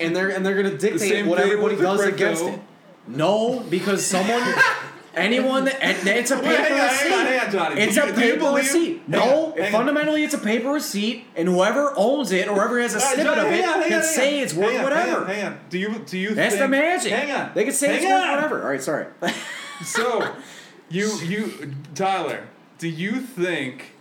and 0.00 0.16
they're 0.16 0.28
and 0.30 0.46
they're 0.46 0.54
gonna 0.56 0.76
dictate 0.76 1.00
same 1.10 1.26
what 1.26 1.38
everybody 1.38 1.76
does 1.76 2.00
against 2.02 2.44
it. 2.44 2.58
No, 3.06 3.62
because 3.68 4.04
someone, 4.06 4.42
anyone 5.18 5.64
that 5.66 5.82
and 5.82 6.08
it's 6.08 6.30
a 6.30 6.36
Wait, 6.36 6.44
paper 6.44 6.62
hang 6.62 6.72
on, 6.80 6.86
receipt. 6.88 7.08
hang 7.08 7.12
on, 7.20 7.26
hang 7.26 7.40
on, 7.40 7.50
Johnny. 7.52 7.80
It's 7.82 7.94
Do 7.94 8.02
a 8.02 8.06
do 8.06 8.10
you 8.10 8.16
paper 8.32 8.38
believe- 8.38 8.54
receipt. 8.64 8.96
hang 8.98 9.02
No, 9.08 9.52
hang 9.56 9.66
on. 9.66 9.72
fundamentally 9.72 10.24
it's 10.24 10.34
a 10.34 10.38
paper 10.38 10.70
receipt, 10.70 11.24
and 11.36 11.48
whoever 11.48 11.92
owns 11.96 12.32
it 12.32 12.48
or 12.48 12.54
whoever 12.54 12.80
has 12.80 12.94
a 12.94 12.98
All 12.98 13.04
right, 13.04 13.14
snippet 13.14 13.34
Johnny, 13.36 13.48
of 13.48 13.54
it 13.54 13.64
hang 13.64 13.68
on, 13.74 13.82
can 13.82 13.92
hang 13.92 14.02
say 14.02 14.36
on. 14.38 14.44
it's 14.44 14.54
worth 14.54 14.68
Hang 14.70 14.78
on, 14.78 14.84
whatever. 14.84 15.10
Hang 15.10 15.16
on, 15.20 15.26
hang 15.26 15.44
on. 15.46 15.58
Do 15.70 15.78
you 15.78 15.88
do 16.06 16.18
you 16.18 16.26
think 16.28 16.36
That's 16.36 16.54
think, 16.54 16.62
the 16.64 16.68
magic. 16.68 17.12
Hang 17.12 17.30
on. 17.32 17.50
They 17.54 17.64
can 17.64 17.72
say 17.72 17.94
it's 17.96 18.04
Hang 18.04 18.12
worth 18.14 18.22
on. 18.24 18.34
whatever. 18.34 18.62
All 18.62 18.68
right, 18.70 18.82
sorry. 18.82 19.06
So, 19.84 20.34
you 20.90 21.06
you 21.22 21.74
Tyler, 21.94 22.48
do 22.78 22.88
you 22.88 23.20
think 23.20 23.92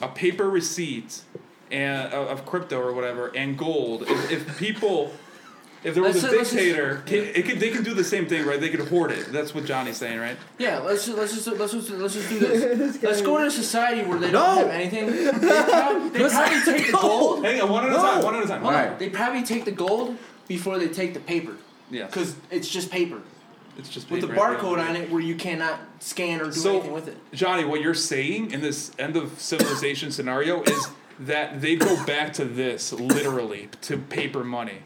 a 0.00 0.08
paper 0.08 0.48
receipt 0.48 1.22
and 1.70 2.12
of 2.12 2.28
of 2.28 2.46
crypto 2.46 2.80
or 2.80 2.92
whatever 2.94 3.28
and 3.36 3.56
gold, 3.58 4.02
if, 4.08 4.30
if 4.32 4.58
people, 4.58 5.12
if 5.82 5.94
there 5.94 6.02
was 6.02 6.14
Let's 6.22 6.24
a 6.26 6.30
say- 6.30 6.36
let's 6.36 6.50
just- 6.50 6.62
dictator, 6.64 7.02
can, 7.06 7.16
it 7.34 7.46
could 7.46 7.58
they 7.60 7.70
can 7.70 7.82
do 7.82 7.94
the 7.94 8.04
same 8.04 8.26
thing, 8.26 8.44
right? 8.46 8.60
They 8.60 8.68
could 8.68 8.86
hoard 8.88 9.10
it. 9.12 9.32
That's 9.32 9.54
what 9.54 9.64
Johnny's 9.64 9.96
saying, 9.96 10.18
right? 10.18 10.36
Yeah, 10.58 10.78
let's 10.78 11.06
just, 11.06 11.16
let's 11.18 11.34
just 11.34 11.46
let's 11.58 11.72
just 11.72 11.90
let's 11.90 12.14
just 12.14 12.28
do 12.28 12.38
this. 12.38 13.02
let's 13.02 13.22
go 13.22 13.36
into 13.36 13.48
a 13.48 13.50
society 13.50 14.02
where 14.08 14.18
they 14.18 14.30
No. 14.30 14.40
don't 14.56 14.56
have 14.58 14.68
anything. 14.68 15.06
They, 15.06 15.30
prob- 15.30 16.12
they 16.12 16.18
probably 16.28 16.30
not 16.56 16.64
take 16.64 16.86
the 16.86 16.92
gold. 17.00 17.44
Hang 17.44 17.60
on, 17.60 17.70
one 17.70 17.84
at 17.84 17.90
a 17.90 17.92
No. 17.92 17.98
time. 17.98 18.22
One 18.24 18.34
at 18.36 18.44
a 18.44 18.46
time. 18.48 18.62
Hold 18.62 18.74
on. 18.74 18.80
Alright. 18.82 18.98
They 18.98 19.08
probably 19.08 19.42
take 19.42 19.64
the 19.64 19.72
gold 19.72 20.16
before 20.48 20.78
they 20.78 20.88
take 20.88 21.14
the 21.14 21.20
paper. 21.20 21.52
Yeah. 21.90 22.06
Because 22.06 22.36
it's 22.50 22.68
just 22.68 22.90
paper 22.90 23.20
It's 23.78 23.88
just 23.88 24.10
with 24.10 24.20
the 24.20 24.28
paper, 24.28 24.40
right? 24.40 24.58
barcode 24.58 24.78
on 24.86 24.96
it, 24.96 25.10
where 25.10 25.22
you 25.22 25.34
cannot 25.34 25.80
scan 26.00 26.40
or 26.40 26.46
do 26.46 26.52
So- 26.52 26.72
anything 26.74 26.92
with 26.92 27.08
it. 27.08 27.16
Johnny, 27.32 27.64
what 27.64 27.80
you're 27.80 27.94
saying 27.94 28.50
in 28.52 28.60
this 28.60 28.92
end 28.98 29.16
of 29.16 29.40
civilization 29.40 30.10
scenario 30.12 30.62
is 30.62 30.88
that 31.20 31.60
they 31.60 31.76
go 31.76 32.02
back 32.06 32.32
to 32.34 32.44
this 32.44 32.92
literally 32.92 33.68
to 33.82 33.96
paper 33.98 34.42
money. 34.44 34.78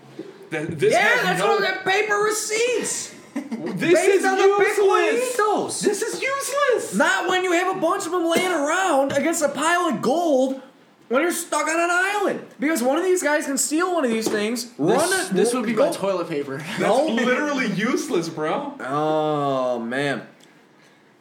That 0.51 0.79
this 0.79 0.93
yeah, 0.93 1.23
that's 1.23 1.39
no, 1.41 1.57
of 1.57 1.63
that 1.63 1.85
paper 1.85 2.15
receipts. 2.17 3.15
This 3.35 3.95
Based 3.95 4.09
is 4.09 4.25
on 4.25 4.37
the 4.39 4.45
Bitcoin 4.45 5.13
useless. 5.13 5.35
ethos. 5.35 5.81
This 5.81 6.03
is 6.03 6.23
useless. 6.23 6.95
Not 6.95 7.29
when 7.29 7.43
you 7.43 7.51
have 7.53 7.77
a 7.77 7.81
bunch 7.81 8.07
of 8.07 8.13
them 8.13 8.25
laying 8.31 8.53
around 8.53 9.11
against 9.13 9.43
a 9.43 9.49
pile 9.49 9.89
of 9.89 10.01
gold 10.01 10.61
when 11.09 11.23
you're 11.23 11.33
stuck 11.33 11.67
on 11.67 11.81
an 11.81 11.89
island. 11.91 12.47
Because 12.61 12.81
one 12.81 12.97
of 12.97 13.03
these 13.03 13.23
guys 13.25 13.47
can 13.47 13.59
steal 13.59 13.93
one 13.93 14.05
of 14.05 14.11
these 14.13 14.29
things, 14.29 14.71
run 14.79 15.11
This, 15.11 15.29
this 15.31 15.55
would 15.55 15.67
be 15.67 15.73
go- 15.73 15.87
my 15.87 15.93
toilet 15.93 16.29
paper. 16.29 16.59
That's 16.59 16.79
No. 16.81 17.07
literally 17.07 17.67
useless, 17.73 18.29
bro. 18.29 18.75
Oh 18.79 19.81
man. 19.81 20.29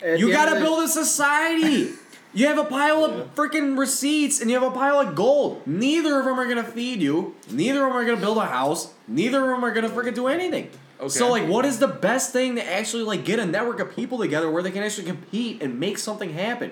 At 0.01 0.19
You 0.19 0.31
gotta 0.31 0.59
build 0.59 0.83
a 0.83 0.87
society. 0.87 1.93
You 2.35 2.47
have 2.47 2.57
a 2.57 2.63
pile 2.65 3.05
of 3.05 3.35
freaking 3.35 3.77
receipts 3.77 4.41
and 4.41 4.49
you 4.49 4.59
have 4.59 4.67
a 4.67 4.73
pile 4.75 4.99
of 4.99 5.13
gold. 5.13 5.61
Neither 5.67 6.17
of 6.19 6.25
them 6.25 6.39
are 6.39 6.47
gonna 6.47 6.63
feed 6.63 6.99
you. 6.99 7.35
Neither 7.51 7.83
of 7.85 7.89
them 7.93 7.97
are 8.01 8.05
gonna 8.05 8.19
build 8.21 8.37
a 8.39 8.45
house. 8.47 8.91
Neither 9.07 9.41
of 9.43 9.49
them 9.49 9.65
are 9.65 9.71
gonna 9.73 9.89
freaking 9.89 10.15
do 10.15 10.27
anything. 10.27 10.69
So 11.07 11.29
like, 11.29 11.47
what 11.49 11.65
is 11.65 11.79
the 11.79 11.87
best 11.87 12.31
thing 12.31 12.55
to 12.55 12.65
actually 12.65 13.03
like 13.03 13.25
get 13.25 13.37
a 13.39 13.45
network 13.45 13.79
of 13.81 13.93
people 13.95 14.17
together 14.19 14.49
where 14.49 14.63
they 14.63 14.71
can 14.71 14.83
actually 14.83 15.05
compete 15.07 15.61
and 15.61 15.79
make 15.79 15.97
something 15.97 16.31
happen? 16.33 16.71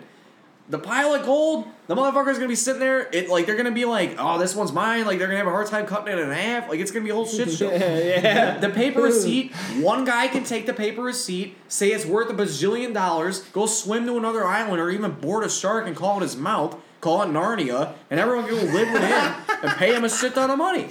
The 0.69 0.79
pile 0.79 1.13
of 1.13 1.25
gold, 1.25 1.67
the 1.87 1.95
motherfucker's 1.95 2.37
gonna 2.37 2.47
be 2.47 2.55
sitting 2.55 2.79
there. 2.79 3.09
It 3.11 3.27
like 3.27 3.45
they're 3.45 3.57
gonna 3.57 3.71
be 3.71 3.83
like, 3.83 4.15
oh, 4.17 4.37
this 4.39 4.55
one's 4.55 4.71
mine. 4.71 5.05
Like 5.05 5.17
they're 5.17 5.27
gonna 5.27 5.39
have 5.39 5.47
a 5.47 5.51
hard 5.51 5.67
time 5.67 5.85
cutting 5.85 6.17
it 6.17 6.21
in 6.21 6.29
half. 6.31 6.69
Like 6.69 6.79
it's 6.79 6.91
gonna 6.91 7.03
be 7.03 7.09
a 7.09 7.13
whole 7.13 7.25
shit 7.25 7.51
show. 7.57 7.71
yeah. 7.71 8.57
The 8.57 8.69
paper 8.69 9.01
receipt, 9.01 9.53
one 9.81 10.05
guy 10.05 10.29
can 10.29 10.45
take 10.45 10.65
the 10.65 10.73
paper 10.73 11.01
receipt, 11.01 11.57
say 11.67 11.89
it's 11.91 12.05
worth 12.05 12.29
a 12.29 12.33
bazillion 12.33 12.93
dollars, 12.93 13.41
go 13.51 13.65
swim 13.65 14.05
to 14.05 14.17
another 14.17 14.45
island 14.47 14.79
or 14.79 14.89
even 14.89 15.11
board 15.11 15.43
a 15.43 15.49
shark 15.49 15.87
and 15.87 15.95
call 15.95 16.19
it 16.19 16.21
his 16.21 16.37
mouth, 16.37 16.77
call 17.01 17.21
it 17.23 17.25
Narnia, 17.27 17.95
and 18.09 18.17
everyone 18.17 18.47
can 18.47 18.55
live 18.73 18.93
with 18.93 19.01
him 19.03 19.33
and 19.63 19.71
pay 19.77 19.93
him 19.93 20.05
a 20.05 20.09
shit 20.09 20.35
ton 20.35 20.49
of 20.51 20.57
money. 20.57 20.87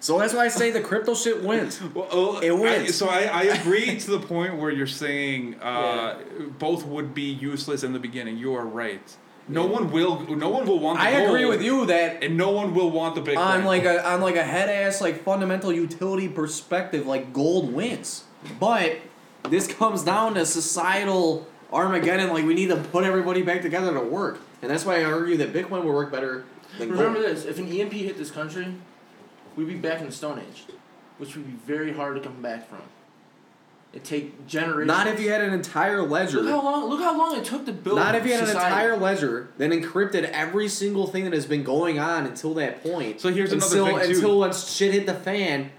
So 0.00 0.18
that's 0.18 0.32
why 0.32 0.46
I 0.46 0.48
say 0.48 0.70
the 0.70 0.80
crypto 0.80 1.14
shit 1.14 1.42
wins. 1.42 1.80
Well, 1.94 2.08
oh, 2.10 2.40
It 2.40 2.56
wins. 2.56 2.88
I, 2.88 2.92
so 2.92 3.08
I, 3.08 3.22
I 3.24 3.42
agree 3.42 3.98
to 3.98 4.10
the 4.10 4.20
point 4.20 4.56
where 4.56 4.70
you're 4.70 4.86
saying 4.86 5.56
uh, 5.60 6.18
both 6.58 6.86
would 6.86 7.14
be 7.14 7.30
useless 7.30 7.82
in 7.82 7.92
the 7.92 7.98
beginning. 7.98 8.38
You 8.38 8.54
are 8.54 8.66
right. 8.66 9.16
No 9.48 9.66
one 9.66 9.90
will. 9.90 10.20
No 10.36 10.48
one 10.48 10.66
will 10.66 10.78
want. 10.78 10.98
The 10.98 11.04
I 11.04 11.10
agree 11.10 11.44
with 11.44 11.62
you 11.62 11.86
that 11.86 12.22
and 12.22 12.36
no 12.36 12.50
one 12.50 12.72
will 12.74 12.90
want 12.90 13.16
the 13.16 13.20
Bitcoin. 13.20 13.38
on 13.38 13.64
like 13.64 13.84
a 13.84 14.06
on 14.08 14.20
like 14.20 14.36
a 14.36 14.44
head 14.44 14.68
ass 14.68 15.00
like 15.00 15.24
fundamental 15.24 15.72
utility 15.72 16.28
perspective, 16.28 17.06
like 17.06 17.32
gold 17.32 17.72
wins. 17.72 18.24
But 18.60 18.98
this 19.48 19.66
comes 19.66 20.04
down 20.04 20.34
to 20.34 20.46
societal 20.46 21.48
Armageddon. 21.72 22.30
Like 22.32 22.44
we 22.44 22.54
need 22.54 22.68
to 22.68 22.76
put 22.76 23.04
everybody 23.04 23.42
back 23.42 23.62
together 23.62 23.92
to 23.92 24.00
work, 24.00 24.38
and 24.62 24.70
that's 24.70 24.84
why 24.84 25.00
I 25.00 25.04
argue 25.04 25.36
that 25.38 25.52
Bitcoin 25.52 25.84
will 25.84 25.94
work 25.94 26.12
better 26.12 26.44
Remember 26.78 27.20
gold. 27.20 27.24
this: 27.24 27.44
if 27.44 27.58
an 27.58 27.66
EMP 27.66 27.92
hit 27.92 28.18
this 28.18 28.30
country, 28.30 28.74
we'd 29.60 29.68
be 29.68 29.74
back 29.88 30.00
in 30.00 30.06
the 30.06 30.12
Stone 30.12 30.38
Age, 30.40 30.64
which 31.18 31.36
would 31.36 31.46
be 31.46 31.52
very 31.72 31.92
hard 31.92 32.16
to 32.16 32.20
come 32.22 32.40
back 32.42 32.68
from. 32.68 32.82
It 33.92 34.04
take 34.04 34.46
generations. 34.46 34.86
Not 34.86 35.08
if 35.08 35.18
you 35.20 35.30
had 35.30 35.40
an 35.40 35.52
entire 35.52 36.00
ledger. 36.02 36.40
Look 36.40 36.50
how 36.50 36.62
long. 36.62 36.88
Look 36.88 37.00
how 37.00 37.18
long 37.18 37.36
it 37.36 37.44
took 37.44 37.66
to 37.66 37.72
build. 37.72 37.96
Not 37.96 38.14
if 38.14 38.24
you 38.24 38.32
had 38.32 38.44
an 38.44 38.50
entire 38.50 38.96
ledger 38.96 39.48
that 39.58 39.70
encrypted 39.72 40.24
every 40.30 40.68
single 40.68 41.08
thing 41.08 41.24
that 41.24 41.32
has 41.32 41.44
been 41.44 41.64
going 41.64 41.98
on 41.98 42.24
until 42.24 42.54
that 42.54 42.84
point. 42.84 43.20
So 43.20 43.32
here's 43.32 43.52
another 43.52 43.66
until, 43.80 43.98
thing, 43.98 44.06
too. 44.10 44.14
Until 44.18 44.38
once 44.38 44.70
shit 44.70 44.94
hit 44.94 45.06
the 45.06 45.14
fan, 45.14 45.72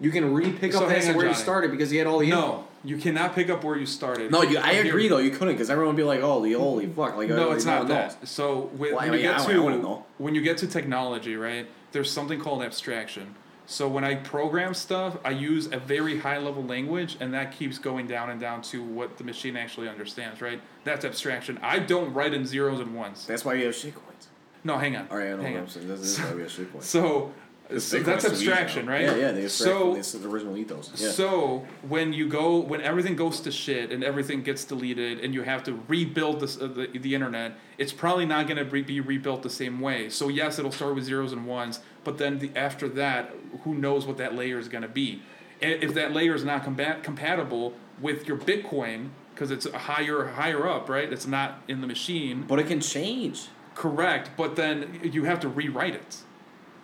you 0.00 0.10
can 0.10 0.32
re-pick 0.32 0.72
So 0.72 0.84
up 0.84 0.90
hang 0.90 1.02
that 1.02 1.10
on, 1.10 1.16
where 1.16 1.28
you 1.28 1.34
started 1.34 1.70
because 1.70 1.92
you 1.92 1.98
had 1.98 2.06
all 2.06 2.20
the 2.20 2.28
info. 2.30 2.40
no, 2.40 2.64
you 2.84 2.96
cannot 2.96 3.34
pick 3.34 3.50
up 3.50 3.62
where 3.62 3.76
you 3.76 3.84
started. 3.84 4.30
No, 4.30 4.40
you, 4.42 4.58
I 4.58 4.72
Here- 4.72 4.86
agree 4.86 5.08
though. 5.08 5.18
You 5.18 5.30
couldn't 5.30 5.52
because 5.52 5.68
everyone 5.68 5.94
would 5.94 6.00
be 6.00 6.04
like, 6.04 6.22
"Holy, 6.22 6.52
holy 6.54 6.86
fuck!" 6.86 7.18
Like, 7.18 7.28
No, 7.28 7.50
uh, 7.50 7.54
it's 7.54 7.66
not 7.66 7.80
one 7.80 7.88
knows. 7.88 8.16
that. 8.16 8.28
So 8.28 8.70
when, 8.78 8.92
Well, 8.94 9.00
I 9.02 9.10
mean, 9.10 9.14
you 9.14 9.18
get 9.26 9.40
I- 9.40 9.44
I 9.44 9.46
to 9.52 9.52
know. 9.82 10.06
when 10.16 10.34
you 10.34 10.40
get 10.40 10.56
to 10.58 10.66
technology, 10.66 11.36
right? 11.36 11.66
There's 11.92 12.10
something 12.10 12.40
called 12.40 12.62
abstraction. 12.62 13.34
So 13.66 13.86
when 13.86 14.02
I 14.02 14.14
program 14.14 14.72
stuff, 14.72 15.18
I 15.26 15.30
use 15.30 15.66
a 15.66 15.78
very 15.78 16.18
high 16.18 16.38
level 16.38 16.64
language, 16.64 17.18
and 17.20 17.34
that 17.34 17.52
keeps 17.52 17.78
going 17.78 18.06
down 18.06 18.30
and 18.30 18.40
down 18.40 18.62
to 18.62 18.82
what 18.82 19.18
the 19.18 19.24
machine 19.24 19.56
actually 19.58 19.90
understands, 19.90 20.40
right? 20.40 20.60
That's 20.84 21.04
abstraction. 21.04 21.58
I 21.62 21.78
don't 21.78 22.14
write 22.14 22.32
in 22.32 22.46
zeros 22.46 22.80
and 22.80 22.94
ones. 22.94 23.26
That's 23.26 23.44
why 23.44 23.54
you 23.54 23.66
have 23.66 23.74
shitcoins. 23.74 24.28
No, 24.64 24.78
hang 24.78 24.96
on. 24.96 25.06
All 25.10 25.18
right, 25.18 25.28
I 25.28 25.36
know 25.36 25.42
hang 25.42 25.52
what 25.52 25.58
on. 25.58 25.64
I'm 25.64 25.68
saying. 25.68 25.88
This 25.88 26.00
is 26.00 26.18
why 26.18 26.34
we 26.34 26.42
have 26.42 26.50
shitcoins. 26.50 26.82
So, 26.82 27.32
so 27.76 27.98
that's 28.00 28.24
abstraction, 28.24 28.86
right? 28.86 29.02
Yeah, 29.02 29.16
yeah. 29.16 29.32
They 29.32 29.44
abstract 29.44 29.52
So 29.52 29.78
from 29.90 29.94
this 29.98 30.14
is 30.14 30.22
the 30.22 30.28
original 30.28 30.56
ethos. 30.56 30.90
Yeah. 30.96 31.10
so 31.10 31.66
when 31.86 32.12
you 32.14 32.26
go, 32.28 32.58
when 32.58 32.80
everything 32.80 33.14
goes 33.14 33.40
to 33.40 33.52
shit 33.52 33.92
and 33.92 34.02
everything 34.02 34.42
gets 34.42 34.64
deleted, 34.64 35.20
and 35.20 35.34
you 35.34 35.42
have 35.42 35.62
to 35.64 35.78
rebuild 35.88 36.40
this, 36.40 36.60
uh, 36.60 36.66
the 36.66 36.98
the 36.98 37.14
internet, 37.14 37.52
it's 37.76 37.92
probably 37.92 38.24
not 38.24 38.46
going 38.46 38.56
to 38.56 38.64
re- 38.64 38.82
be 38.82 39.00
rebuilt 39.00 39.42
the 39.42 39.50
same 39.50 39.80
way. 39.80 40.08
So 40.08 40.28
yes, 40.28 40.58
it'll 40.58 40.72
start 40.72 40.94
with 40.94 41.04
zeros 41.04 41.32
and 41.32 41.46
ones, 41.46 41.80
but 42.04 42.16
then 42.16 42.38
the, 42.38 42.50
after 42.56 42.88
that, 42.90 43.34
who 43.64 43.74
knows 43.74 44.06
what 44.06 44.16
that 44.16 44.34
layer 44.34 44.58
is 44.58 44.68
going 44.68 44.82
to 44.82 44.88
be? 44.88 45.22
And 45.60 45.82
if 45.82 45.92
that 45.94 46.12
layer 46.12 46.34
is 46.34 46.44
not 46.44 46.64
combat- 46.64 47.02
compatible 47.02 47.74
with 48.00 48.28
your 48.28 48.36
Bitcoin, 48.38 49.08
because 49.34 49.50
it's 49.50 49.68
higher 49.70 50.24
higher 50.28 50.66
up, 50.68 50.88
right? 50.88 51.12
It's 51.12 51.26
not 51.26 51.62
in 51.68 51.80
the 51.80 51.86
machine. 51.86 52.44
but 52.48 52.58
it 52.58 52.66
can 52.66 52.80
change. 52.80 53.48
Correct, 53.74 54.30
but 54.36 54.56
then 54.56 55.00
you 55.02 55.24
have 55.24 55.38
to 55.40 55.48
rewrite 55.48 55.94
it, 55.94 56.16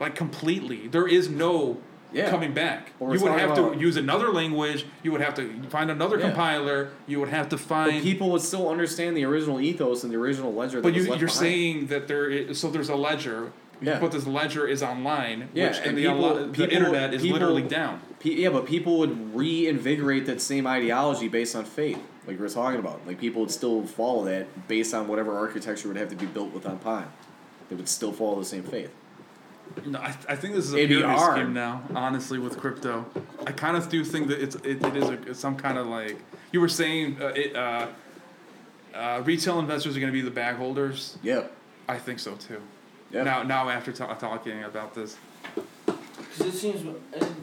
like 0.05 0.15
completely. 0.15 0.87
There 0.89 1.09
is 1.09 1.29
no 1.29 1.79
Yeah. 2.13 2.31
coming 2.31 2.53
back. 2.53 2.93
But 2.99 3.07
we're 3.07 3.15
You 3.17 3.23
would 3.23 3.33
have 3.41 3.51
about- 3.59 3.73
to 3.75 3.81
use 3.81 3.97
another 3.97 4.29
language. 4.29 4.87
You 5.03 5.11
would 5.13 5.21
have 5.21 5.35
to 5.35 5.51
find 5.69 5.91
another 5.91 6.17
Yeah. 6.19 6.27
compiler. 6.29 6.91
You 7.09 7.19
would 7.21 7.31
have 7.31 7.49
to 7.49 7.57
But 7.57 7.65
find. 7.65 8.03
people 8.03 8.31
would 8.31 8.43
still 8.43 8.69
understand 8.69 9.17
the 9.17 9.25
original 9.25 9.61
ethos 9.61 10.05
and 10.05 10.13
the 10.13 10.17
original 10.17 10.55
ledger. 10.55 10.77
That 10.77 10.83
But 10.85 10.95
you, 10.95 11.03
you're 11.03 11.15
behind. 11.17 11.31
saying 11.33 11.87
that 11.89 12.07
there 12.07 12.29
is 12.29 12.59
so 12.61 12.71
there's 12.71 12.89
a 12.89 12.95
ledger, 12.95 13.51
Yeah. 13.81 13.99
but 13.99 14.13
this 14.13 14.27
ledger 14.29 14.67
is 14.69 14.81
online, 14.83 15.49
Yeah, 15.55 15.69
which 15.69 15.79
and 15.85 15.97
the, 15.99 16.03
people- 16.03 16.23
onli- 16.23 16.55
the 16.57 16.71
internet 16.73 17.15
is 17.15 17.23
people- 17.23 17.39
literally 17.39 17.63
down. 17.63 18.01
Pe- 18.21 18.31
yeah, 18.35 18.51
but 18.51 18.65
people 18.67 18.99
would 18.99 19.35
reinvigorate 19.35 20.27
that 20.27 20.41
same 20.41 20.67
ideology 20.69 21.27
based 21.29 21.57
on 21.57 21.65
faith, 21.65 21.99
like 22.29 22.39
we 22.39 22.47
are 22.47 22.49
talking 22.49 22.79
about. 22.79 23.01
Like 23.09 23.19
people 23.19 23.41
would 23.43 23.51
still 23.51 23.83
follow 23.87 24.25
that 24.27 24.47
based 24.69 24.95
on 24.95 25.09
whatever 25.09 25.37
architecture 25.37 25.89
would 25.89 25.97
have 25.97 26.11
to 26.11 26.17
be 26.17 26.27
built 26.27 26.53
with 26.55 26.65
on 26.67 26.79
Pi. 26.79 27.05
They 27.71 27.75
would 27.77 27.89
still 27.89 28.13
follow 28.13 28.39
the 28.39 28.45
same 28.45 28.63
faith. 28.63 28.91
No, 29.87 29.99
I, 29.99 30.17
I 30.29 30.37
think 30.37 30.55
this 30.55 30.67
is 30.67 30.75
a 30.75 30.79
It'd 30.79 30.91
pyramid 30.91 31.19
scheme 31.21 31.53
now. 31.53 31.83
Honestly, 31.95 32.39
with 32.39 32.59
crypto, 32.59 33.05
I 33.47 33.53
kind 33.53 33.77
of 33.77 33.89
do 33.89 34.05
think 34.05 34.29
that 34.29 34.41
it's 34.41 34.57
it, 34.57 34.85
it 34.85 34.97
is 34.97 35.09
a, 35.09 35.13
it's 35.31 35.41
some 35.41 35.57
kind 35.57 35.79
of 35.79 35.87
like 35.87 36.17
you 36.53 36.61
were 36.61 36.69
saying. 36.69 37.19
Uh, 37.21 37.27
it, 37.35 37.57
uh, 37.57 37.87
uh, 38.95 39.23
retail 39.25 39.59
investors 39.59 39.97
are 39.97 40.01
going 40.01 40.13
to 40.13 40.17
be 40.17 40.23
the 40.23 40.31
bag 40.31 40.57
holders. 40.57 41.19
Yeah. 41.23 41.49
I 41.89 41.99
think 41.99 42.21
so 42.21 42.37
too. 42.37 42.61
Yeah. 43.11 43.25
Now, 43.25 43.43
now 43.43 43.69
after 43.69 43.93
ta- 43.93 44.15
talking 44.15 44.63
about 44.65 44.95
this, 44.95 45.17
Because 46.37 46.55
it 46.55 46.59
seems. 46.59 46.85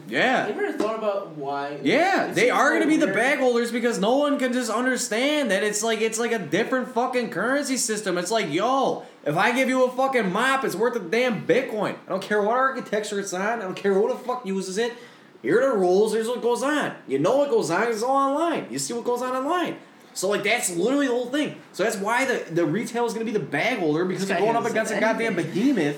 Yeah. 0.08 0.46
Have 0.46 0.56
you 0.56 0.66
ever 0.66 0.76
thought 0.76 0.98
about 0.98 1.36
why? 1.36 1.78
Yeah, 1.82 2.30
they 2.32 2.50
are 2.50 2.72
so 2.72 2.78
gonna 2.78 2.90
be 2.90 2.98
the 2.98 3.06
bag 3.06 3.38
holders 3.38 3.72
because 3.72 3.98
no 3.98 4.16
one 4.16 4.38
can 4.38 4.52
just 4.52 4.70
understand 4.70 5.50
that 5.50 5.62
it's 5.62 5.82
like 5.82 6.02
it's 6.02 6.18
like 6.18 6.32
a 6.32 6.38
different 6.38 6.92
fucking 6.92 7.30
currency 7.30 7.78
system. 7.78 8.18
It's 8.18 8.30
like, 8.30 8.52
yo, 8.52 9.04
if 9.24 9.36
I 9.36 9.52
give 9.52 9.70
you 9.70 9.84
a 9.84 9.90
fucking 9.90 10.30
mop, 10.30 10.64
it's 10.64 10.74
worth 10.74 10.96
a 10.96 11.00
damn 11.00 11.46
Bitcoin. 11.46 11.96
I 12.06 12.08
don't 12.10 12.22
care 12.22 12.42
what 12.42 12.50
architecture 12.50 13.18
it's 13.18 13.32
on. 13.32 13.40
I 13.40 13.62
don't 13.62 13.74
care 13.74 13.94
who 13.94 14.08
the 14.08 14.16
fuck 14.16 14.44
uses 14.44 14.76
it. 14.76 14.92
Here 15.40 15.60
are 15.60 15.72
the 15.72 15.78
rules. 15.78 16.12
Here's 16.12 16.28
what 16.28 16.42
goes 16.42 16.62
on. 16.62 16.94
You 17.08 17.18
know 17.18 17.38
what 17.38 17.48
goes 17.48 17.70
on. 17.70 17.88
It's 17.88 18.02
all 18.02 18.14
online. 18.14 18.66
You 18.70 18.78
see 18.78 18.92
what 18.92 19.04
goes 19.04 19.22
on 19.22 19.34
online. 19.34 19.76
So 20.12 20.28
like 20.28 20.44
that's 20.44 20.76
literally 20.76 21.06
the 21.06 21.14
whole 21.14 21.30
thing. 21.30 21.56
So 21.72 21.84
that's 21.84 21.96
why 21.96 22.26
the 22.26 22.52
the 22.52 22.66
retail 22.66 23.06
is 23.06 23.14
gonna 23.14 23.24
be 23.24 23.32
the 23.32 23.40
bag 23.40 23.78
holder 23.78 24.04
because 24.04 24.26
they're 24.26 24.38
going 24.38 24.56
up 24.56 24.66
against 24.66 24.92
a 24.92 25.00
goddamn 25.00 25.36
behemoth 25.36 25.96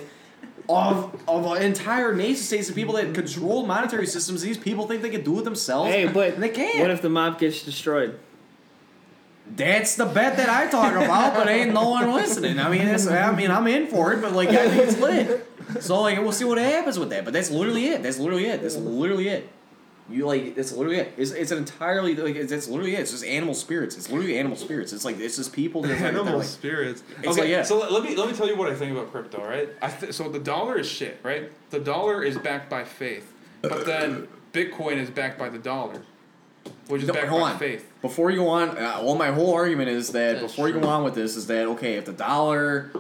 of 0.69 1.23
of 1.29 1.47
an 1.47 1.63
entire 1.63 2.15
nation 2.15 2.43
states 2.43 2.69
of 2.69 2.75
people 2.75 2.95
that 2.95 3.15
control 3.15 3.67
monetary 3.67 4.07
systems. 4.07 4.43
These 4.43 4.59
people 4.59 4.87
think 4.87 5.03
they 5.03 5.11
can 5.11 5.23
do 5.23 5.39
it 5.39 5.45
themselves. 5.45 5.91
Hey, 5.91 6.07
but 6.07 6.41
they 6.41 6.49
can't. 6.49 6.79
what 6.81 6.91
if 6.91 7.03
the 7.03 7.11
mob 7.11 7.39
gets 7.39 7.63
destroyed? 7.63 8.19
That's 9.47 9.97
the 9.97 10.07
bet 10.07 10.39
that 10.39 10.49
I 10.49 10.69
talk 10.69 10.95
about, 10.95 11.35
but 11.35 11.49
ain't 11.49 11.75
no 11.75 11.91
one 11.91 12.13
listening. 12.13 12.59
I 12.59 12.71
mean, 12.71 12.87
that's, 12.87 13.07
I 13.07 13.35
mean, 13.35 13.51
I'm 13.51 13.67
in 13.67 13.89
for 13.89 14.15
it, 14.15 14.23
but 14.23 14.33
like, 14.33 14.49
I 14.49 14.71
think 14.71 14.89
it's 14.89 14.99
lit. 14.99 15.47
So 15.83 16.01
like, 16.01 16.19
we'll 16.19 16.33
see 16.33 16.47
what 16.47 16.57
happens 16.57 16.99
with 16.99 17.11
that. 17.11 17.25
But 17.25 17.35
that's 17.35 17.51
literally 17.51 17.89
it. 17.89 18.03
That's 18.03 18.19
literally 18.19 18.47
it. 18.47 18.63
That's 18.63 18.77
literally 18.77 19.29
it. 19.29 19.49
You 20.11 20.27
like, 20.27 20.59
it's 20.59 20.71
literally 20.73 20.99
it. 20.99 21.15
It's, 21.17 21.31
it's 21.31 21.51
an 21.51 21.57
entirely 21.59 22.15
like, 22.15 22.37
it's, 22.37 22.53
it's 22.53 22.69
literally 22.69 22.95
it. 22.95 23.01
It's 23.01 23.13
just 23.13 23.25
animal 23.25 23.55
spirits. 23.55 23.97
It's 23.97 24.11
literally 24.11 24.39
animal 24.39 24.57
spirits. 24.57 24.93
It's 24.93 25.05
like 25.05 25.19
it's 25.19 25.37
just 25.37 25.53
people. 25.55 25.81
That, 25.81 25.89
that, 25.99 26.15
animal 26.15 26.39
like, 26.39 26.47
spirits. 26.47 27.03
It's 27.19 27.29
okay, 27.29 27.41
like, 27.41 27.49
yeah. 27.51 27.63
so 27.63 27.79
let, 27.79 27.91
let 27.91 28.03
me 28.03 28.15
let 28.15 28.29
me 28.29 28.35
tell 28.35 28.47
you 28.47 28.55
what 28.57 28.71
I 28.71 28.75
think 28.75 28.93
about 28.93 29.11
crypto. 29.11 29.43
Right, 29.43 29.71
I 29.81 29.89
th- 29.89 30.13
so 30.13 30.29
the 30.29 30.39
dollar 30.39 30.79
is 30.79 30.87
shit. 30.87 31.21
Right, 31.23 31.51
the 31.71 31.81
dollar 31.81 32.23
is 32.23 32.37
backed 32.37 32.69
by 32.69 32.85
faith, 32.85 33.33
but 33.63 33.87
then 33.87 34.29
Bitcoin 34.53 34.97
is 34.97 35.09
backed 35.09 35.39
by 35.39 35.49
the 35.49 35.59
dollar, 35.59 36.03
which 36.89 37.01
is 37.01 37.09
No, 37.09 37.15
backed 37.15 37.29
hold 37.29 37.41
by 37.41 37.53
on. 37.53 37.59
faith. 37.59 37.91
Before 38.03 38.31
you 38.31 38.41
go 38.41 38.49
on, 38.49 38.71
uh, 38.77 39.01
well, 39.03 39.15
my 39.15 39.31
whole 39.31 39.55
argument 39.55 39.89
is 39.89 40.11
that 40.11 40.41
That's 40.41 40.53
before 40.53 40.69
you 40.69 40.79
go 40.79 40.87
on 40.87 41.03
with 41.03 41.15
this 41.15 41.35
is 41.35 41.47
that 41.47 41.67
okay, 41.69 41.95
if 41.95 42.05
the 42.05 42.13
dollar 42.13 42.91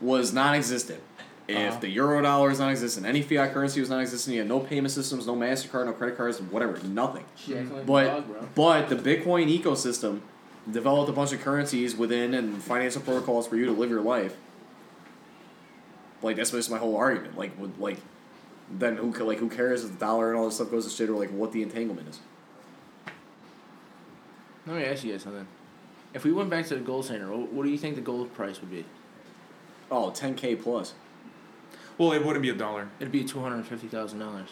was 0.00 0.32
non-existent, 0.32 1.00
if 1.48 1.56
Uh-huh. 1.70 1.80
the 1.80 1.88
euro 1.88 2.20
dollar 2.22 2.50
is 2.50 2.58
non-existent, 2.60 3.06
any 3.06 3.22
fiat 3.22 3.52
currency 3.54 3.80
was 3.80 3.88
non-existent, 3.90 4.34
you 4.34 4.40
had 4.40 4.48
no 4.48 4.60
payment 4.60 4.92
systems, 4.92 5.26
no 5.26 5.34
Mastercard, 5.34 5.86
no 5.86 5.92
credit 5.92 6.16
cards, 6.16 6.40
whatever, 6.42 6.78
nothing. 6.86 7.24
She 7.36 7.56
acting 7.56 7.72
like 7.72 7.82
a 7.82 7.86
But 7.86 8.04
dog, 8.04 8.54
but 8.54 8.88
the 8.90 8.96
Bitcoin 8.96 9.48
ecosystem 9.58 10.20
developed 10.70 11.08
a 11.08 11.12
bunch 11.14 11.32
of 11.32 11.40
currencies 11.40 11.96
within 11.96 12.34
and 12.34 12.62
financial 12.62 13.00
protocols 13.00 13.46
for 13.48 13.56
you 13.56 13.64
to 13.64 13.72
live 13.72 13.88
your 13.90 14.02
life. 14.02 14.36
Like 16.20 16.36
that's 16.36 16.50
just 16.50 16.70
my 16.70 16.78
whole 16.78 16.96
argument. 16.96 17.38
Like 17.38 17.58
would 17.58 17.78
like 17.80 17.98
then 18.70 18.96
who 18.96 19.10
like 19.24 19.38
who 19.38 19.48
cares 19.48 19.84
if 19.84 19.92
the 19.92 19.98
dollar 19.98 20.30
and 20.30 20.38
all 20.38 20.44
this 20.46 20.56
stuff 20.56 20.70
goes 20.70 20.84
to 20.84 20.90
shit 20.90 21.08
or 21.08 21.14
like 21.18 21.30
what 21.30 21.52
the 21.52 21.62
entanglement 21.62 22.08
is? 22.08 22.20
Let 24.66 24.76
me 24.76 24.84
ask 24.84 25.02
you 25.04 25.12
guys 25.12 25.22
something. 25.22 25.46
If 26.12 26.24
we 26.24 26.32
went 26.32 26.50
back 26.50 26.66
to 26.66 26.74
the 26.74 26.80
gold 26.80 27.06
standard, 27.06 27.30
what, 27.30 27.52
what 27.52 27.64
do 27.64 27.70
you 27.70 27.78
think 27.78 27.94
the 27.94 28.00
gold 28.02 28.34
price 28.34 28.60
would 28.60 28.70
be? 28.70 28.84
Oh, 29.90 30.10
10k 30.10 30.62
plus. 30.62 30.92
Well, 31.98 32.12
it 32.12 32.24
wouldn't 32.24 32.42
be 32.42 32.50
a 32.50 32.54
dollar. 32.54 32.88
It'd 33.00 33.12
be 33.12 33.24
two 33.24 33.40
hundred 33.40 33.66
fifty 33.66 33.88
thousand 33.88 34.20
dollars. 34.20 34.48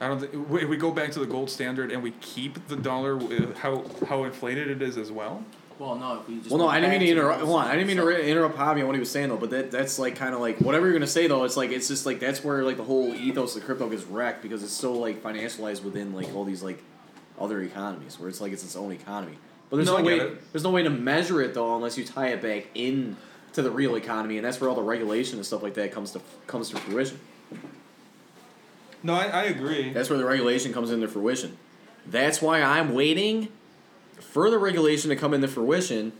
I 0.00 0.08
don't 0.08 0.20
think 0.20 0.34
if 0.34 0.68
we 0.68 0.76
go 0.76 0.90
back 0.90 1.12
to 1.12 1.20
the 1.20 1.26
gold 1.26 1.48
standard 1.48 1.92
and 1.92 2.02
we 2.02 2.10
keep 2.20 2.66
the 2.68 2.76
dollar 2.76 3.18
how 3.54 3.84
how 4.08 4.24
inflated 4.24 4.68
it 4.68 4.82
is 4.82 4.96
as 4.98 5.10
well. 5.12 5.44
Well, 5.78 5.96
no, 5.96 6.20
if 6.20 6.28
we 6.28 6.38
just. 6.38 6.50
Well, 6.50 6.58
no, 6.58 6.68
I 6.68 6.80
didn't 6.80 6.90
mean 6.92 7.00
to 7.00 7.08
interrupt. 7.08 7.40
Hold 7.42 7.60
on, 7.60 7.66
I 7.66 7.74
didn't 7.74 7.86
mean 7.88 7.96
to 7.96 8.04
re- 8.04 8.30
interrupt 8.30 8.56
Javi 8.56 8.80
on 8.80 8.86
what 8.86 8.94
he 8.94 9.00
was 9.00 9.10
saying 9.10 9.30
though. 9.30 9.36
But 9.36 9.50
that 9.50 9.70
that's 9.70 9.98
like 9.98 10.16
kind 10.16 10.34
of 10.34 10.40
like 10.40 10.58
whatever 10.58 10.86
you're 10.86 10.94
gonna 10.94 11.06
say 11.06 11.26
though. 11.28 11.44
It's 11.44 11.56
like 11.56 11.70
it's 11.70 11.88
just 11.88 12.04
like 12.04 12.20
that's 12.20 12.44
where 12.44 12.62
like 12.62 12.76
the 12.76 12.84
whole 12.84 13.14
ethos 13.14 13.56
of 13.56 13.64
crypto 13.64 13.88
gets 13.88 14.04
wrecked 14.04 14.42
because 14.42 14.62
it's 14.62 14.72
so 14.72 14.92
like 14.92 15.22
financialized 15.22 15.82
within 15.82 16.12
like 16.14 16.34
all 16.34 16.44
these 16.44 16.62
like 16.62 16.82
other 17.38 17.62
economies 17.62 18.18
where 18.18 18.28
it's 18.28 18.40
like 18.40 18.52
it's 18.52 18.62
its 18.62 18.76
own 18.76 18.92
economy. 18.92 19.38
But 19.70 19.76
there's 19.76 19.88
No, 19.88 19.98
no, 19.98 20.04
way. 20.04 20.32
There's 20.52 20.64
no 20.64 20.70
way 20.70 20.82
to 20.82 20.90
measure 20.90 21.40
it 21.40 21.54
though 21.54 21.74
unless 21.76 21.96
you 21.96 22.04
tie 22.04 22.28
it 22.28 22.42
back 22.42 22.66
in 22.74 23.16
to 23.54 23.62
the 23.62 23.70
real 23.70 23.96
economy, 23.96 24.38
and 24.38 24.46
that's 24.46 24.60
where 24.60 24.70
all 24.70 24.76
the 24.76 24.82
regulation 24.82 25.38
and 25.38 25.46
stuff 25.46 25.62
like 25.62 25.74
that 25.74 25.92
comes 25.92 26.12
to 26.12 26.20
comes 26.46 26.70
to 26.70 26.76
fruition. 26.76 27.20
No, 29.02 29.14
I, 29.14 29.24
I 29.26 29.42
agree. 29.44 29.92
That's 29.92 30.08
where 30.08 30.18
the 30.18 30.24
regulation 30.24 30.72
comes 30.72 30.90
into 30.90 31.08
fruition. 31.08 31.56
That's 32.06 32.40
why 32.40 32.62
I'm 32.62 32.94
waiting 32.94 33.48
for 34.20 34.48
the 34.50 34.58
regulation 34.58 35.10
to 35.10 35.16
come 35.16 35.34
into 35.34 35.48
fruition 35.48 36.12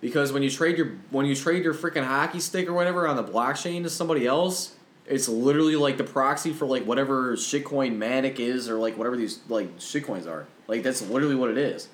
because 0.00 0.32
when 0.32 0.42
you 0.42 0.50
trade 0.50 0.76
your 0.76 0.98
when 1.10 1.26
you 1.26 1.34
trade 1.34 1.64
your 1.64 1.74
freaking 1.74 2.04
hockey 2.04 2.40
stick 2.40 2.68
or 2.68 2.74
whatever 2.74 3.08
on 3.08 3.16
the 3.16 3.24
blockchain 3.24 3.84
to 3.84 3.90
somebody 3.90 4.26
else, 4.26 4.74
it's 5.06 5.28
literally 5.28 5.76
like 5.76 5.96
the 5.96 6.04
proxy 6.04 6.52
for 6.52 6.66
like 6.66 6.84
whatever 6.84 7.36
shitcoin 7.36 7.96
Matic 7.96 8.38
is 8.38 8.68
or 8.68 8.74
like 8.74 8.98
whatever 8.98 9.16
these 9.16 9.40
like 9.48 9.78
shitcoins 9.78 10.28
are. 10.28 10.46
Like 10.66 10.82
that's 10.82 11.02
literally 11.02 11.36
what 11.36 11.50
it 11.50 11.58
is. 11.58 11.88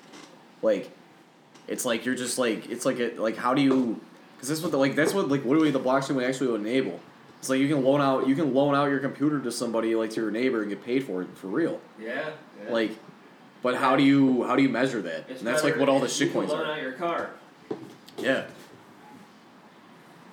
Like 0.61 0.91
it's 1.67 1.85
like 1.85 2.05
you're 2.05 2.15
just 2.15 2.37
like 2.37 2.69
it's 2.69 2.85
like 2.85 2.99
a, 2.99 3.11
like 3.15 3.37
how 3.37 3.53
do 3.53 3.61
you 3.61 4.01
because 4.41 4.49
that's 4.49 4.61
what 4.63 4.71
the, 4.71 4.77
like 4.77 4.95
that's 4.95 5.13
what 5.13 5.29
like 5.29 5.45
literally 5.45 5.69
the 5.69 5.79
blockchain 5.79 6.15
would 6.15 6.23
actually 6.23 6.55
enable. 6.55 6.99
It's 7.37 7.47
like 7.47 7.59
you 7.59 7.67
can 7.67 7.83
loan 7.83 8.01
out 8.01 8.27
you 8.27 8.33
can 8.33 8.55
loan 8.55 8.73
out 8.73 8.89
your 8.89 8.97
computer 8.97 9.39
to 9.39 9.51
somebody 9.51 9.93
like 9.93 10.09
to 10.11 10.21
your 10.21 10.31
neighbor 10.31 10.61
and 10.61 10.69
get 10.69 10.83
paid 10.83 11.03
for 11.03 11.21
it 11.21 11.27
for 11.35 11.45
real. 11.45 11.79
Yeah. 11.99 12.31
Like, 12.69 12.97
but 13.61 13.75
how 13.75 13.95
do 13.95 14.01
you 14.01 14.43
how 14.45 14.55
do 14.55 14.63
you 14.63 14.69
measure 14.69 14.99
that? 15.03 15.29
and 15.29 15.39
that's 15.41 15.63
like 15.63 15.77
what 15.77 15.89
all 15.89 15.99
the 15.99 16.07
shitcoins 16.07 16.47
loan 16.47 16.59
are. 16.61 16.63
Loan 16.63 16.69
out 16.71 16.81
your 16.81 16.93
car. 16.93 17.29
Yeah, 18.17 18.45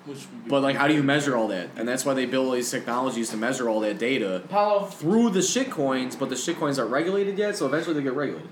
Which 0.07 0.21
would 0.21 0.45
be 0.45 0.51
but 0.51 0.63
like 0.63 0.77
how 0.77 0.89
do 0.89 0.95
you 0.95 1.03
measure 1.03 1.37
all 1.37 1.49
that? 1.49 1.69
And 1.77 1.87
that's 1.87 2.07
why 2.07 2.15
they 2.15 2.25
build 2.25 2.47
all 2.47 2.53
these 2.53 2.71
technologies 2.71 3.29
to 3.31 3.37
measure 3.37 3.69
all 3.69 3.81
that 3.81 3.99
data 3.99 4.37
Apollo. 4.37 4.87
through 4.87 5.31
the 5.31 5.41
shitcoins. 5.41 6.19
But 6.19 6.31
the 6.31 6.35
shitcoins 6.35 6.79
aren't 6.79 6.91
regulated 6.91 7.37
yet, 7.37 7.57
so 7.57 7.67
eventually 7.67 7.95
they 7.95 8.03
get 8.03 8.15
regulated. 8.15 8.49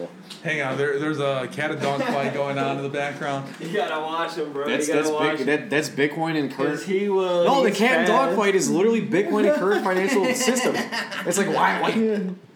So 0.00 0.08
Hang 0.42 0.62
on, 0.62 0.78
there, 0.78 0.98
there's 0.98 1.20
a 1.20 1.48
cat 1.52 1.70
and 1.70 1.80
dog 1.80 2.02
fight 2.02 2.32
going 2.32 2.56
on 2.58 2.78
in 2.78 2.82
the 2.82 2.88
background. 2.88 3.46
You 3.60 3.76
gotta 3.76 4.00
watch 4.00 4.34
him, 4.36 4.52
bro. 4.52 4.66
that's 4.66 4.88
you 4.88 4.94
that's 4.94 5.08
watch 5.08 5.38
big, 5.38 5.40
him. 5.40 5.46
that, 5.46 5.70
that's 5.70 5.88
Bitcoin 5.90 6.38
and 6.38 6.50
Cause 6.50 6.82
current. 6.82 6.82
he 6.82 7.08
will. 7.08 7.44
No, 7.44 7.62
the 7.62 7.68
he's 7.68 7.78
cat 7.78 7.98
and 7.98 8.06
dog 8.06 8.34
fight 8.36 8.54
is 8.54 8.70
literally 8.70 9.06
Bitcoin 9.06 9.48
and 9.50 9.54
current 9.60 9.84
financial 9.90 10.24
system. 10.34 10.74
It's 11.26 11.36
like 11.36 11.48
why, 11.48 11.80
like, 11.80 11.94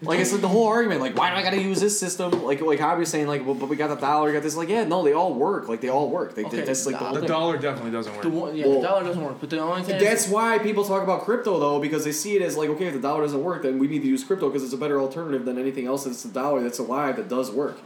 like 0.01 0.19
it's 0.19 0.31
like 0.31 0.41
the 0.41 0.47
whole 0.47 0.67
argument. 0.67 1.01
Like, 1.01 1.15
why 1.15 1.29
do 1.29 1.35
I 1.35 1.43
gotta 1.43 1.61
use 1.61 1.79
this 1.79 1.99
system? 1.99 2.43
Like, 2.43 2.59
like 2.61 2.79
Javi 2.79 2.99
was 2.99 3.09
saying, 3.09 3.27
like, 3.27 3.45
well, 3.45 3.55
but 3.55 3.69
we 3.69 3.75
got 3.75 3.89
the 3.89 3.95
dollar, 3.95 4.27
we 4.27 4.33
got 4.33 4.43
this. 4.43 4.55
Like, 4.55 4.69
yeah, 4.69 4.83
no, 4.83 5.03
they 5.03 5.13
all 5.13 5.33
work. 5.33 5.69
Like, 5.69 5.81
they 5.81 5.89
all 5.89 6.09
work. 6.09 6.33
They, 6.35 6.45
Okay, 6.45 6.61
that's 6.61 6.85
like 6.85 6.99
the 6.99 7.21
The 7.21 7.27
dollar 7.27 7.57
definitely 7.57 7.91
doesn't 7.91 8.13
work. 8.13 8.21
The 8.23 8.29
one, 8.29 8.55
yeah, 8.55 8.65
Well- 8.67 8.81
the 8.81 8.87
dollar 8.87 9.03
doesn't 9.03 9.23
work, 9.23 9.37
but 9.39 9.49
the 9.49 9.59
only 9.59 9.83
thing. 9.83 9.99
That's 9.99 10.27
why 10.27 10.57
people 10.57 10.83
talk 10.83 11.03
about 11.03 11.21
crypto 11.23 11.59
though, 11.59 11.79
because 11.79 12.03
they 12.03 12.11
see 12.11 12.35
it 12.35 12.41
as 12.41 12.57
like, 12.57 12.69
okay, 12.69 12.85
if 12.87 12.93
the 12.93 12.99
dollar 12.99 13.21
doesn't 13.21 13.43
work, 13.43 13.61
then 13.63 13.77
we 13.79 13.87
need 13.87 14.01
to 14.01 14.07
use 14.07 14.23
crypto 14.23 14.49
because 14.49 14.63
it's 14.63 14.73
a 14.73 14.77
better 14.77 14.99
alternative 14.99 15.45
than 15.45 15.57
anything 15.59 15.85
else 15.87 16.05
that's 16.05 16.23
the 16.23 16.29
dollar 16.29 16.61
that's 16.61 16.79
alive 16.79 17.15
that 17.17 17.29
does 17.35 17.51
work. 17.51 17.77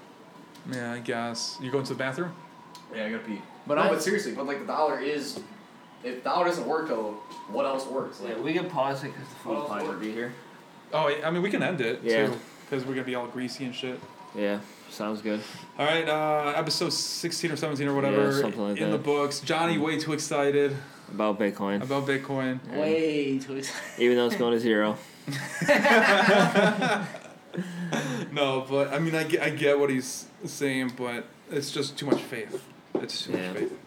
Yeah, 0.71 0.93
I 0.93 0.99
guess. 0.99 1.57
You 1.61 1.71
going 1.71 1.83
to 1.85 1.93
the 1.93 1.99
bathroom? 1.99 2.33
Yeah, 2.95 3.05
I 3.05 3.09
gotta 3.11 3.23
pee. 3.23 3.41
But 3.67 3.75
no, 3.75 3.81
I- 3.83 3.89
but 3.89 4.01
seriously, 4.01 4.33
but 4.33 4.45
like 4.45 4.59
the 4.59 4.65
dollar 4.65 4.99
is, 4.99 5.39
if 6.03 6.23
dollar 6.23 6.45
doesn't 6.45 6.65
work 6.67 6.87
though, 6.87 7.17
what 7.49 7.65
else 7.65 7.85
works? 7.87 8.19
Like, 8.21 8.35
Yeah, 8.37 8.41
we 8.41 8.53
can 8.53 8.69
pause 8.69 9.03
it 9.03 9.13
because 9.13 9.27
the 9.27 9.35
What 9.49 9.55
food 9.55 9.61
else 9.61 9.69
might 9.69 9.83
works? 9.87 9.99
be 10.01 10.11
here. 10.11 10.33
Oh, 10.93 11.11
I 11.23 11.29
mean, 11.29 11.41
we 11.43 11.49
can 11.51 11.61
end 11.61 11.81
it 11.81 11.99
Yeah. 12.03 12.27
too, 12.27 12.33
because 12.65 12.83
we're 12.85 12.93
gonna 12.93 13.05
be 13.05 13.15
all 13.15 13.27
greasy 13.27 13.65
and 13.65 13.75
shit. 13.75 13.99
Yeah, 14.35 14.59
sounds 14.89 15.21
good. 15.21 15.41
All 15.77 15.85
right, 15.85 16.07
uh, 16.07 16.53
episode 16.55 16.93
sixteen 16.93 17.51
or 17.51 17.55
seventeen 17.55 17.87
or 17.87 17.93
whatever 17.95 18.31
Yeah, 18.31 18.41
something 18.41 18.61
like 18.61 18.77
in 18.77 18.91
that. 18.91 18.97
the 18.97 19.03
books. 19.03 19.39
Johnny 19.41 19.77
way 19.77 19.97
too 19.99 20.13
excited 20.13 20.75
About 21.11 21.39
Bitcoin, 21.39 21.81
about 21.81 22.05
Bitcoin. 22.07 22.59
way 22.75 23.39
too 23.39 23.55
excited. 23.57 23.81
even 24.03 24.17
though 24.17 24.27
it's 24.27 24.35
going 24.35 24.53
to 24.53 24.59
zero. 24.59 24.97
No, 28.31 28.65
but 28.69 28.93
I 28.93 28.99
mean, 28.99 29.15
I 29.15 29.23
get, 29.23 29.41
I 29.41 29.49
get 29.49 29.79
what 29.79 29.89
he's 29.89 30.27
saying, 30.45 30.93
but 30.97 31.25
it's 31.51 31.71
just 31.71 31.97
too 31.97 32.05
much 32.05 32.21
faith. 32.21 32.63
It's 32.95 33.25
too 33.25 33.31
Yeah. 33.33 33.51
much 33.53 33.57
faith. 33.61 33.79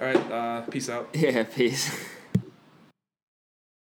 All 0.00 0.06
right, 0.06 0.32
uh, 0.32 0.60
peace 0.62 0.88
out. 0.88 1.08
Yeah, 1.14 1.42
peace. 1.44 1.90